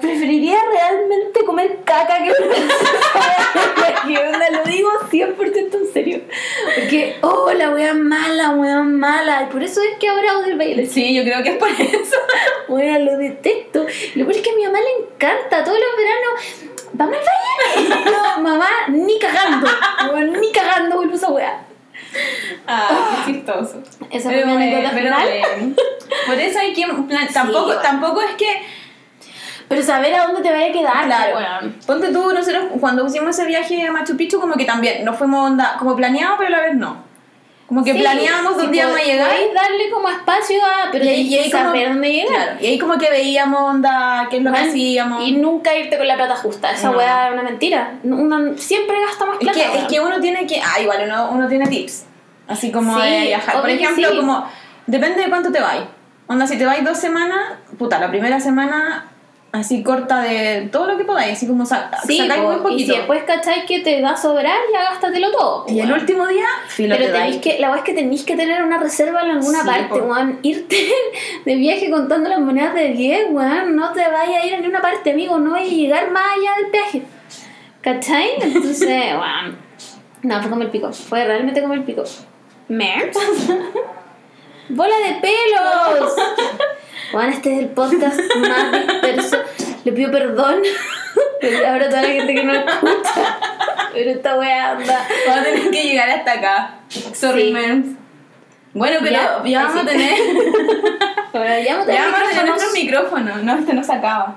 preferiría 0.00 0.58
realmente 0.72 1.44
comer 1.44 1.78
caca 1.84 2.18
que. 2.22 2.32
Onda, 4.08 4.50
lo 4.50 4.64
digo 4.64 4.88
100% 5.10 5.74
en 5.74 5.92
serio. 5.92 6.20
Porque, 6.74 7.16
oh, 7.20 7.52
la 7.52 7.70
wea 7.70 7.94
mala, 7.94 8.50
wea 8.50 8.80
mala. 8.80 9.42
Y 9.42 9.52
por 9.52 9.62
eso 9.62 9.82
es 9.82 9.98
que 9.98 10.08
ahora 10.08 10.38
odio 10.38 10.52
el 10.52 10.58
baile. 10.58 10.86
Sí, 10.86 11.14
yo 11.14 11.22
creo 11.24 11.42
que 11.42 11.50
es 11.50 11.56
por 11.56 11.68
eso. 11.68 12.16
Bueno, 12.68 12.98
lo 13.00 13.18
detesto. 13.18 13.86
Lo 14.14 14.24
peor 14.24 14.36
es 14.36 14.42
que 14.42 14.50
a 14.50 14.56
mi 14.56 14.64
mamá 14.64 14.78
le 14.80 15.04
encanta. 15.04 15.62
Todos 15.62 15.78
los 15.78 15.96
veranos, 15.96 16.67
¿vamos 16.92 17.16
al 17.16 17.84
baile? 17.86 18.04
No, 18.10 18.40
mamá, 18.42 18.68
ni 18.88 19.18
cagando. 19.18 19.66
Bueno, 20.12 20.38
ni 20.40 20.52
cagando 20.52 20.96
vuelvo 20.96 21.14
esa 21.14 21.28
weá. 21.30 21.60
Ah, 22.66 23.22
qué 23.26 23.32
chistoso. 23.34 23.82
Esa 24.10 24.30
fue 24.30 24.44
mi 24.44 24.52
anécdota 24.52 24.92
bueno, 24.92 25.10
pero 25.10 25.16
final. 25.16 25.40
bueno. 25.58 25.74
Por 26.26 26.34
eso 26.38 26.58
hay 26.58 26.72
que. 26.72 26.86
plan- 26.86 27.28
tampoco, 27.32 27.66
bueno. 27.66 27.80
tampoco 27.82 28.20
es 28.22 28.34
que. 28.36 28.62
Pero 29.68 29.82
saber 29.82 30.14
a 30.14 30.24
dónde 30.24 30.40
te 30.42 30.50
vaya 30.50 30.66
a 30.68 30.72
quedar. 30.72 31.04
Claro. 31.04 31.36
weón. 31.36 31.76
Ponte 31.86 32.08
tú, 32.12 32.32
nosotros 32.32 32.64
cuando 32.80 33.06
hicimos 33.06 33.38
ese 33.38 33.46
viaje 33.46 33.86
a 33.86 33.92
Machu 33.92 34.16
Picchu, 34.16 34.40
como 34.40 34.54
que 34.56 34.64
también 34.64 35.04
nos 35.04 35.16
fuimos 35.18 35.50
onda, 35.50 35.76
como 35.78 35.94
planeado, 35.94 36.36
pero 36.38 36.48
a 36.48 36.58
la 36.58 36.60
vez 36.62 36.74
no. 36.74 37.07
Como 37.68 37.84
que 37.84 37.92
Sí, 37.92 37.98
planeábamos 37.98 38.54
sí, 38.54 38.60
dónde 38.62 38.76
íbamos 38.78 38.96
a 38.98 39.02
llegar. 39.04 39.30
podéis 39.30 39.54
darle 39.54 39.90
como 39.92 40.08
espacio 40.08 40.56
a. 40.64 40.90
Pero 40.90 41.04
Y 41.04 41.08
ahí- 41.08 41.20
y 41.28 41.38
ahí 41.38 41.50
como- 41.50 41.64
saber 41.64 41.88
dónde 41.90 42.12
llegar. 42.12 42.34
Claro, 42.34 42.52
y 42.62 42.66
ahí 42.66 42.78
como 42.78 42.96
que 42.98 43.10
veíamos 43.10 43.60
onda, 43.60 44.26
qué 44.30 44.38
es 44.38 44.42
lo 44.42 44.50
que 44.52 44.58
hacíamos. 44.58 45.22
Y 45.28 45.32
nunca 45.32 45.76
irte 45.76 45.98
con 45.98 46.08
la 46.08 46.14
plata 46.16 46.34
justa. 46.36 46.70
Esa 46.72 46.90
No. 46.90 46.96
weá 46.96 47.26
es 47.28 47.32
una 47.34 47.42
mentira. 47.42 47.92
Uno 48.04 48.56
siempre 48.56 48.98
gasta 49.02 49.26
más 49.26 49.34
Es 49.34 49.40
plata. 49.40 49.58
que, 49.58 49.78
es 49.80 49.84
que 49.84 50.00
uno 50.00 50.18
tiene 50.18 50.46
que. 50.46 50.60
Ah, 50.62 50.80
igual, 50.80 51.02
uno, 51.04 51.30
uno 51.30 51.46
tiene 51.46 51.66
tips. 51.68 52.06
Así 52.48 52.72
como 52.72 52.98
Sí, 52.98 53.06
de 53.06 53.20
viajar. 53.26 53.60
Por 53.60 53.68
ejemplo, 53.68 54.08
como. 54.16 54.48
Depende 54.86 55.20
de 55.22 55.28
cuánto 55.28 55.52
te 55.52 55.60
vais. 55.60 55.82
Onda, 56.26 56.46
si 56.46 56.56
te 56.56 56.64
vais 56.64 56.82
dos 56.82 56.96
semanas, 56.96 57.52
puta, 57.78 57.98
la 57.98 58.08
primera 58.08 58.40
semana 58.40 59.08
así 59.50 59.82
corta 59.82 60.20
de 60.22 60.68
todo 60.70 60.86
lo 60.86 60.98
que 60.98 61.04
podáis. 61.04 61.32
Así 61.32 61.46
como 61.46 61.64
sa 61.64 61.90
Sí, 62.06 62.18
sacáis 62.18 62.42
muy 62.42 62.54
y 62.54 62.58
poquito. 62.58 62.92
si 62.92 62.98
después 62.98 63.22
cacháis 63.24 63.64
que 63.64 63.80
te 63.80 64.02
va 64.02 64.10
a 64.10 64.16
sobrar, 64.16 64.58
ya 64.72 64.82
gástatelo 64.82 65.30
todo. 65.32 65.64
Y 65.68 65.80
el 65.80 65.92
último 65.92 66.26
día, 66.26 66.46
filo 66.68 66.94
Pero 66.96 67.06
te 67.08 67.18
tenéis 67.18 67.36
que, 67.38 67.58
la 67.58 67.68
verdad 67.68 67.84
es 67.86 67.94
que 67.94 68.00
tenéis 68.00 68.24
que 68.24 68.36
tener 68.36 68.62
una 68.62 68.78
reserva 68.78 69.22
en 69.22 69.30
alguna 69.32 69.60
Sí, 69.60 69.66
parte, 69.66 70.00
weón. 70.00 70.38
Irte 70.42 70.92
de 71.44 71.54
viaje 71.56 71.90
contando 71.90 72.28
las 72.28 72.40
monedas 72.40 72.74
de 72.74 72.88
10, 72.88 73.28
weón. 73.30 73.74
No 73.76 73.92
te 73.92 74.02
vayas 74.08 74.42
a 74.42 74.46
ir 74.46 74.54
a 74.54 74.58
ninguna 74.58 74.80
parte, 74.80 75.12
amigo. 75.12 75.38
No 75.38 75.52
vayas 75.52 75.72
a 75.72 75.74
llegar 75.74 76.10
más 76.10 76.24
allá 76.36 76.50
del 76.62 76.70
peaje. 76.70 77.02
¿Cachai? 77.80 78.30
Entonces, 78.40 78.88
weón. 79.14 79.58
No, 80.22 80.40
fue 80.40 80.50
como 80.50 80.62
el 80.62 80.70
pico. 80.70 80.92
Fue 80.92 81.24
realmente 81.24 81.62
como 81.62 81.74
el 81.74 81.84
pico. 81.84 82.02
¿Mers? 82.68 83.16
¡Bola 84.68 84.94
de 84.98 85.14
pelos! 85.22 86.12
Juan, 87.12 87.30
este 87.30 87.52
es 87.54 87.58
el 87.60 87.68
podcast 87.70 88.18
más 88.36 88.72
disperso. 88.86 89.38
Le 89.84 89.92
pido 89.92 90.10
perdón. 90.10 90.62
Ahora 91.66 91.88
toda 91.88 92.02
la 92.02 92.08
gente 92.08 92.34
que 92.34 92.44
no 92.44 92.52
escucha. 92.52 93.38
Pero 93.94 94.10
esta 94.10 94.38
wea 94.38 94.70
anda. 94.72 95.06
Vamos 95.26 95.40
a 95.40 95.44
tener 95.44 95.70
que 95.70 95.82
llegar 95.84 96.10
hasta 96.10 96.32
acá. 96.32 96.74
Sorry, 97.14 97.54
Sí. 97.54 97.96
Bueno, 98.74 98.98
pero 99.02 99.12
Ya, 99.12 99.42
ya, 99.44 99.62
vamos 99.64 99.82
a 99.82 99.86
tener. 99.86 100.10
Ya 101.32 101.38
vamos 101.38 101.48
a 101.48 101.60
ya 101.62 101.84
tener 101.86 102.10
vamos 102.10 102.20
a 102.20 102.28
tener 102.28 102.44
micrófonos. 102.44 102.44
nuestros 102.46 102.72
micrófonos. 102.72 103.42
No, 103.42 103.58
este 103.58 103.72
no 103.72 103.84
se 103.84 103.92
acaba. 103.92 104.36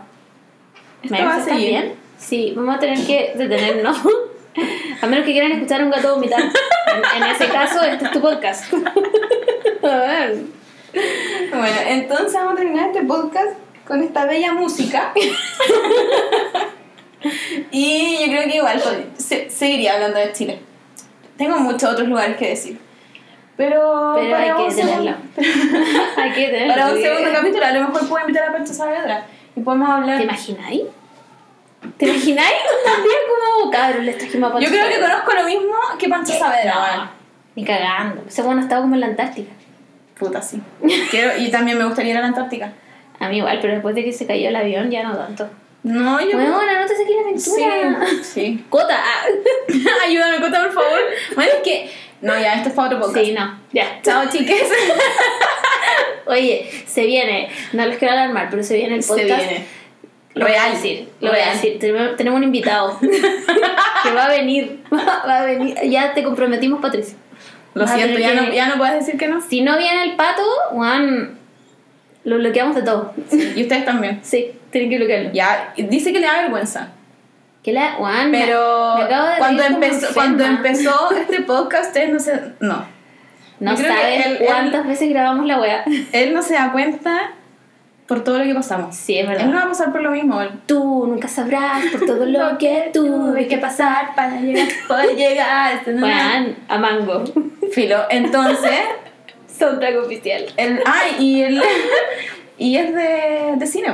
Esto 1.03 1.15
¿Me 1.15 1.23
va 1.25 1.35
a 1.35 1.39
¿estás 1.39 1.53
seguir. 1.53 1.69
bien? 1.69 1.95
Sí, 2.17 2.53
vamos 2.55 2.75
a 2.75 2.79
tener 2.79 3.05
que 3.05 3.33
detenernos. 3.35 3.97
A 5.01 5.07
menos 5.07 5.25
que 5.25 5.31
quieran 5.31 5.51
escuchar 5.53 5.81
a 5.81 5.85
un 5.85 5.91
gato 5.91 6.15
vomitar. 6.15 6.41
En, 6.41 7.23
en 7.23 7.29
ese 7.31 7.47
caso, 7.47 7.81
este 7.83 8.05
es 8.05 8.11
tu 8.11 8.21
podcast. 8.21 8.71
A 9.83 9.87
ver. 9.87 10.60
Bueno, 11.51 11.75
entonces 11.87 12.33
vamos 12.33 12.53
a 12.53 12.57
terminar 12.57 12.87
este 12.89 13.03
podcast 13.03 13.57
con 13.87 14.01
esta 14.01 14.25
bella 14.25 14.53
música. 14.53 15.11
y 17.71 18.17
yo 18.19 18.25
creo 18.31 18.43
que 18.43 18.55
igual 18.57 18.81
se- 19.17 19.49
seguiría 19.49 19.93
hablando 19.95 20.19
de 20.19 20.31
Chile. 20.33 20.59
Tengo 21.37 21.57
muchos 21.59 21.91
otros 21.91 22.07
lugares 22.07 22.37
que 22.37 22.49
decir. 22.49 22.79
Pero, 23.57 24.13
Pero 24.15 24.31
para 24.31 24.43
hay 24.43 24.51
que 24.55 24.61
un 24.63 24.71
segundo-. 24.71 25.15
Hay 26.17 26.31
que 26.31 26.45
tenerlo. 26.47 26.73
Para 26.73 26.91
un 26.93 27.01
segundo 27.01 27.31
capítulo, 27.31 27.65
a 27.65 27.71
lo 27.71 27.81
mejor 27.87 28.07
puedo 28.07 28.21
invitar 28.27 28.49
a 28.49 28.53
Pancho 28.53 28.73
Saavedra 28.73 29.25
y 29.55 29.59
podemos 29.61 29.89
hablar. 29.89 30.17
¿Te 30.17 30.23
imagináis? 30.23 30.81
¿Te 31.97 32.05
imagináis? 32.07 32.49
Día 33.03 33.17
como 33.59 33.71
cabros 33.71 34.03
les 34.03 34.17
trajimos 34.17 34.49
a 34.49 34.53
Pancho 34.53 34.67
Yo 34.67 34.71
creo 34.73 34.87
que 34.87 34.93
Saavedra. 34.95 35.21
conozco 35.23 35.41
lo 35.41 35.47
mismo 35.47 35.73
que 35.99 36.09
Pancho 36.09 36.33
Saavedra. 36.33 36.73
No, 36.95 37.09
ni 37.55 37.65
cagando. 37.65 38.23
Ese 38.27 38.41
bueno 38.41 38.61
estaba 38.61 38.81
como 38.81 38.95
en 38.95 39.01
la 39.01 39.07
Antártica. 39.07 39.51
Puta, 40.21 40.39
sí. 40.41 40.61
Quiero, 41.09 41.35
y 41.39 41.49
también 41.49 41.77
me 41.79 41.83
gustaría 41.85 42.11
ir 42.11 42.17
a 42.17 42.21
la 42.21 42.27
Antártica. 42.27 42.73
A 43.19 43.27
mí 43.27 43.37
igual, 43.37 43.57
pero 43.59 43.73
después 43.73 43.95
de 43.95 44.03
que 44.05 44.13
se 44.13 44.27
cayó 44.27 44.49
el 44.49 44.55
avión 44.55 44.91
ya 44.91 45.01
no 45.03 45.17
tanto. 45.17 45.49
No, 45.83 46.21
yo. 46.21 46.33
Bueno, 46.37 46.51
no 46.61 46.85
te 46.85 46.95
saqué 46.95 47.15
la 47.15 47.21
aventura. 47.21 48.05
Sí, 48.21 48.23
sí. 48.23 48.65
Cota. 48.69 48.99
ah. 49.03 49.25
Ayúdame, 50.07 50.39
Cota, 50.39 50.61
por 50.65 50.73
favor. 50.73 50.99
Bueno, 51.35 51.51
es 51.57 51.63
que. 51.63 51.89
No, 52.21 52.39
ya, 52.39 52.53
esto 52.53 52.69
es 52.69 52.75
para 52.75 52.89
otro 52.89 52.99
podcast. 52.99 53.25
Sí, 53.25 53.31
no. 53.31 53.59
Ya. 53.73 53.99
Chao, 54.03 54.25
chiques. 54.31 54.69
Oye, 56.27 56.69
se 56.85 57.05
viene. 57.05 57.49
No 57.73 57.85
les 57.85 57.97
quiero 57.97 58.13
alarmar, 58.13 58.47
pero 58.51 58.61
se 58.63 58.75
viene 58.75 58.95
el 58.95 59.03
Se 59.03 59.09
podcast. 59.09 59.41
viene. 59.49 59.65
Lo 60.35 60.45
voy 60.45 60.53
a 60.55 60.59
Real. 60.65 60.71
decir. 60.73 61.09
Lo 61.19 61.31
voy 61.31 61.39
a 61.39 61.43
Real. 61.45 61.55
decir. 61.55 61.79
Tenemos, 61.79 62.15
tenemos 62.15 62.37
un 62.37 62.43
invitado 62.43 62.99
que 63.01 64.11
va 64.13 64.25
a 64.25 64.29
venir. 64.29 64.83
Va 64.91 65.39
a 65.39 65.45
venir. 65.45 65.75
Ya 65.89 66.13
te 66.13 66.23
comprometimos, 66.23 66.79
Patricia. 66.79 67.15
Lo 67.73 67.87
siento, 67.87 68.19
ya 68.19 68.33
no, 68.33 68.51
ya 68.51 68.67
no 68.67 68.77
puedes 68.77 68.95
decir 68.95 69.17
que 69.17 69.27
no. 69.27 69.41
Si 69.41 69.61
no 69.61 69.77
viene 69.77 70.03
el 70.03 70.15
pato, 70.15 70.43
Juan, 70.71 71.37
lo 72.23 72.37
bloqueamos 72.37 72.75
de 72.75 72.81
todo. 72.83 73.13
Y 73.55 73.61
ustedes 73.63 73.85
también. 73.85 74.19
Sí, 74.23 74.51
tienen 74.71 74.89
que 74.89 74.97
bloquearlo. 74.97 75.31
Ya, 75.33 75.73
dice 75.77 76.11
que 76.11 76.19
le 76.19 76.27
da 76.27 76.41
vergüenza. 76.41 76.89
Que 77.63 77.71
la 77.73 77.93
Juan, 77.93 78.31
Pero 78.31 78.95
me 78.97 79.03
acabo 79.03 79.27
de 79.27 79.37
cuando, 79.37 79.63
empezó, 79.63 80.13
cuando 80.13 80.43
empezó 80.43 81.11
este 81.11 81.41
podcast, 81.41 81.87
ustedes 81.87 82.11
no 82.11 82.19
se. 82.19 82.41
No. 82.59 82.85
No 83.59 83.77
saben 83.77 84.21
él- 84.23 84.39
cuántas 84.45 84.87
veces 84.87 85.09
grabamos 85.09 85.45
la 85.45 85.59
wea. 85.61 85.83
Él 86.11 86.33
no 86.33 86.41
se 86.41 86.55
da 86.55 86.71
cuenta 86.71 87.31
por 88.11 88.25
todo 88.25 88.39
lo 88.39 88.43
que 88.43 88.53
pasamos. 88.53 88.93
Sí, 88.93 89.17
es 89.17 89.21
Él 89.21 89.31
no 89.37 89.37
verdad. 89.37 89.55
va 89.55 89.63
a 89.63 89.67
pasar 89.69 89.93
por 89.93 90.01
lo 90.01 90.11
mismo. 90.11 90.37
Tú 90.65 91.07
nunca 91.07 91.29
sabrás 91.29 91.85
por 91.93 92.05
todo 92.05 92.25
lo 92.25 92.57
que 92.59 92.89
tuve 92.93 93.47
que 93.47 93.57
pasar 93.57 94.13
para 94.17 94.37
llegar. 94.41 94.67
Poder 94.89 95.15
llegar. 95.15 95.81
Juan, 95.85 96.57
a 96.67 96.77
Mango. 96.77 97.23
Filo. 97.71 97.99
Entonces, 98.09 98.81
Soundtrack 99.57 99.95
oficial. 100.03 100.43
el, 100.57 100.81
ay, 100.85 101.15
y 101.25 101.41
él. 101.43 101.63
Y 102.57 102.75
es 102.75 102.93
de, 102.93 103.53
de 103.55 103.65
cine. 103.65 103.87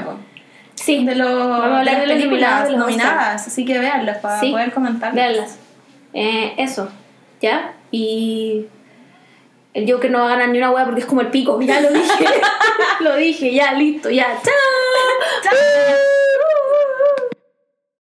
Sí, 0.74 1.06
De, 1.06 1.14
los 1.14 1.30
Vamos 1.38 1.62
a 1.62 1.78
hablar 1.78 2.00
de 2.00 2.08
las 2.08 2.18
películas 2.18 2.70
los 2.72 2.80
nominadas. 2.80 3.46
Así 3.46 3.66
que 3.66 3.78
véanlas 3.78 4.18
para 4.18 4.40
Sí, 4.40 4.50
poder 4.50 4.72
comentar. 4.72 5.14
Veanlas. 5.14 5.60
Eh, 6.16 6.56
eso, 6.58 6.90
¿ya? 7.40 7.76
Y 7.92 8.66
el 9.78 9.90
Joker 9.90 10.10
no 10.10 10.22
va 10.22 10.26
a 10.26 10.30
ganar 10.30 10.50
ni 10.50 10.58
una 10.58 10.72
wea 10.72 10.86
porque 10.86 11.02
es 11.02 11.06
como 11.06 11.22
el 11.22 11.28
pico. 11.28 11.62
Ya 11.62 11.80
lo 11.80 11.92
dije. 11.92 12.26
lo 13.00 13.16
dije, 13.16 13.54
ya, 13.54 13.74
listo, 13.74 14.10
ya. 14.10 14.26
¡Chao! 14.44 15.44
¡Chao! 15.44 16.27